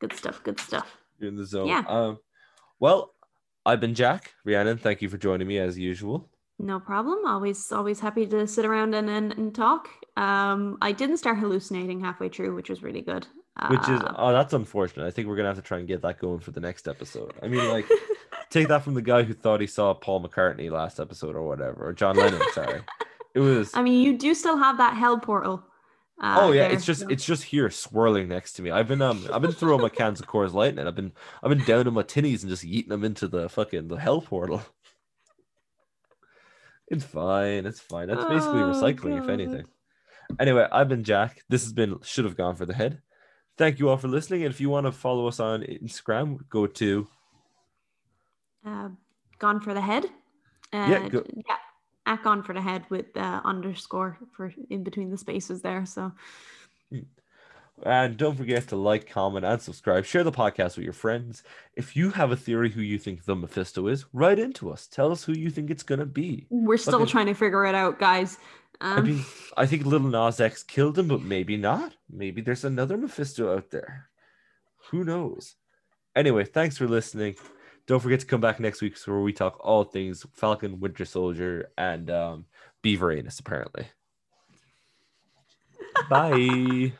Good 0.00 0.12
stuff. 0.12 0.42
Good 0.42 0.60
stuff. 0.60 0.86
You're 1.18 1.30
in 1.30 1.36
the 1.36 1.46
zone. 1.46 1.68
Yeah. 1.68 1.84
Um, 1.88 2.18
well, 2.78 3.14
I've 3.64 3.80
been 3.80 3.94
Jack 3.94 4.34
Rhiannon. 4.44 4.78
Thank 4.78 5.00
you 5.00 5.08
for 5.08 5.16
joining 5.16 5.48
me 5.48 5.58
as 5.58 5.78
usual. 5.78 6.28
No 6.58 6.78
problem. 6.78 7.26
Always, 7.26 7.70
always 7.72 8.00
happy 8.00 8.26
to 8.26 8.46
sit 8.46 8.64
around 8.64 8.94
and, 8.94 9.10
and, 9.10 9.32
and 9.36 9.54
talk. 9.54 9.88
Um, 10.16 10.78
I 10.80 10.92
didn't 10.92 11.18
start 11.18 11.38
hallucinating 11.38 12.00
halfway 12.00 12.28
through, 12.30 12.54
which 12.54 12.70
was 12.70 12.82
really 12.82 13.02
good. 13.02 13.26
Which 13.70 13.88
is 13.88 14.00
Uh, 14.02 14.14
oh, 14.16 14.32
that's 14.32 14.52
unfortunate. 14.52 15.06
I 15.06 15.10
think 15.10 15.28
we're 15.28 15.36
gonna 15.36 15.48
have 15.48 15.56
to 15.56 15.62
try 15.62 15.78
and 15.78 15.88
get 15.88 16.02
that 16.02 16.18
going 16.18 16.40
for 16.40 16.50
the 16.50 16.60
next 16.60 16.86
episode. 16.86 17.32
I 17.42 17.48
mean, 17.48 17.66
like, 17.70 17.86
take 18.50 18.68
that 18.68 18.82
from 18.82 18.94
the 18.94 19.02
guy 19.02 19.22
who 19.22 19.34
thought 19.34 19.60
he 19.60 19.66
saw 19.66 19.94
Paul 19.94 20.22
McCartney 20.22 20.70
last 20.70 21.00
episode 21.00 21.34
or 21.36 21.42
whatever, 21.46 21.86
or 21.88 21.92
John 21.92 22.16
Lennon. 22.16 22.40
Sorry, 22.52 22.80
it 23.34 23.40
was. 23.40 23.70
I 23.74 23.82
mean, 23.82 24.02
you 24.02 24.16
do 24.16 24.34
still 24.34 24.56
have 24.56 24.78
that 24.78 24.96
hell 24.96 25.18
portal. 25.18 25.64
Uh, 26.18 26.38
oh 26.40 26.52
yeah, 26.52 26.62
there, 26.68 26.72
it's 26.72 26.86
just 26.86 27.04
it's 27.10 27.24
just 27.26 27.44
here 27.44 27.68
swirling 27.70 28.28
next 28.28 28.54
to 28.54 28.62
me. 28.62 28.70
I've 28.70 28.88
been 28.88 29.02
um 29.02 29.26
I've 29.32 29.42
been 29.42 29.52
throwing 29.52 29.82
my 29.82 29.90
cans 29.90 30.18
of 30.18 30.26
Coors 30.26 30.54
Light 30.54 30.78
and 30.78 30.88
I've 30.88 30.94
been 30.94 31.12
I've 31.42 31.50
been 31.50 31.64
down 31.64 31.86
in 31.86 31.92
my 31.92 32.02
tinnies 32.02 32.40
and 32.40 32.48
just 32.48 32.64
eating 32.64 32.88
them 32.88 33.04
into 33.04 33.28
the 33.28 33.48
fucking 33.50 33.88
the 33.88 33.96
hell 33.96 34.20
portal. 34.22 34.62
It's 36.88 37.04
fine. 37.04 37.66
It's 37.66 37.80
fine. 37.80 38.06
That's 38.06 38.24
basically 38.26 38.60
Oh, 38.60 38.72
recycling, 38.72 39.20
if 39.20 39.28
anything. 39.28 39.64
Anyway, 40.38 40.66
I've 40.70 40.88
been 40.88 41.02
Jack. 41.02 41.42
This 41.48 41.64
has 41.64 41.72
been 41.72 41.98
should 42.02 42.24
have 42.24 42.36
gone 42.36 42.54
for 42.54 42.64
the 42.64 42.74
head. 42.74 43.00
Thank 43.58 43.78
you 43.78 43.88
all 43.88 43.96
for 43.96 44.08
listening. 44.08 44.44
And 44.44 44.54
if 44.54 44.60
you 44.60 44.68
want 44.70 44.86
to 44.86 44.92
follow 44.92 45.26
us 45.26 45.40
on 45.40 45.62
Instagram, 45.62 46.48
go 46.48 46.66
to 46.66 47.08
uh, 48.66 48.88
gone 49.38 49.60
for 49.60 49.72
the 49.74 49.80
head. 49.80 50.04
Uh, 50.72 50.86
Yeah, 50.90 51.08
go- 51.08 51.24
yeah, 51.34 51.56
at 52.06 52.22
gone 52.22 52.42
for 52.42 52.52
the 52.54 52.60
head 52.60 52.84
with 52.90 53.16
uh, 53.16 53.40
underscore 53.44 54.18
for 54.36 54.52
in 54.70 54.82
between 54.84 55.10
the 55.10 55.16
spaces 55.18 55.62
there. 55.62 55.86
So 55.86 56.12
And 57.84 58.16
don't 58.16 58.36
forget 58.36 58.68
to 58.68 58.76
like, 58.76 59.06
comment, 59.08 59.44
and 59.44 59.60
subscribe. 59.60 60.04
Share 60.06 60.24
the 60.24 60.32
podcast 60.32 60.76
with 60.76 60.84
your 60.84 60.94
friends. 60.94 61.42
If 61.74 61.94
you 61.94 62.08
have 62.10 62.32
a 62.32 62.36
theory 62.36 62.70
who 62.70 62.80
you 62.80 62.98
think 62.98 63.24
the 63.24 63.36
Mephisto 63.36 63.86
is, 63.88 64.06
write 64.14 64.38
into 64.38 64.70
us. 64.70 64.86
Tell 64.86 65.12
us 65.12 65.22
who 65.24 65.32
you 65.34 65.50
think 65.50 65.70
it's 65.70 65.82
gonna 65.82 66.06
be. 66.06 66.46
We're 66.48 66.78
still 66.78 67.02
Okay. 67.02 67.10
trying 67.10 67.26
to 67.26 67.34
figure 67.34 67.66
it 67.66 67.74
out, 67.74 67.98
guys. 67.98 68.38
I 68.80 68.96
Um, 68.96 69.04
mean, 69.06 69.24
I 69.58 69.66
think 69.66 69.84
Little 69.84 70.08
Nas 70.08 70.40
X 70.40 70.62
killed 70.62 70.98
him, 70.98 71.08
but 71.08 71.20
maybe 71.22 71.56
not. 71.58 71.96
Maybe 72.10 72.40
there's 72.40 72.64
another 72.64 72.96
Mephisto 72.96 73.54
out 73.54 73.70
there. 73.70 74.08
Who 74.90 75.04
knows? 75.04 75.56
Anyway, 76.14 76.44
thanks 76.44 76.78
for 76.78 76.86
listening. 76.88 77.34
Don't 77.86 78.00
forget 78.00 78.20
to 78.20 78.26
come 78.26 78.40
back 78.40 78.58
next 78.58 78.82
week 78.82 78.98
where 79.06 79.20
we 79.20 79.32
talk 79.32 79.58
all 79.60 79.84
things 79.84 80.26
Falcon, 80.32 80.80
Winter 80.80 81.04
Soldier, 81.04 81.70
and 81.78 82.10
um, 82.10 82.46
Beaver 82.82 83.12
Anus, 83.12 83.38
apparently. 83.38 83.86
Bye. 86.10 86.92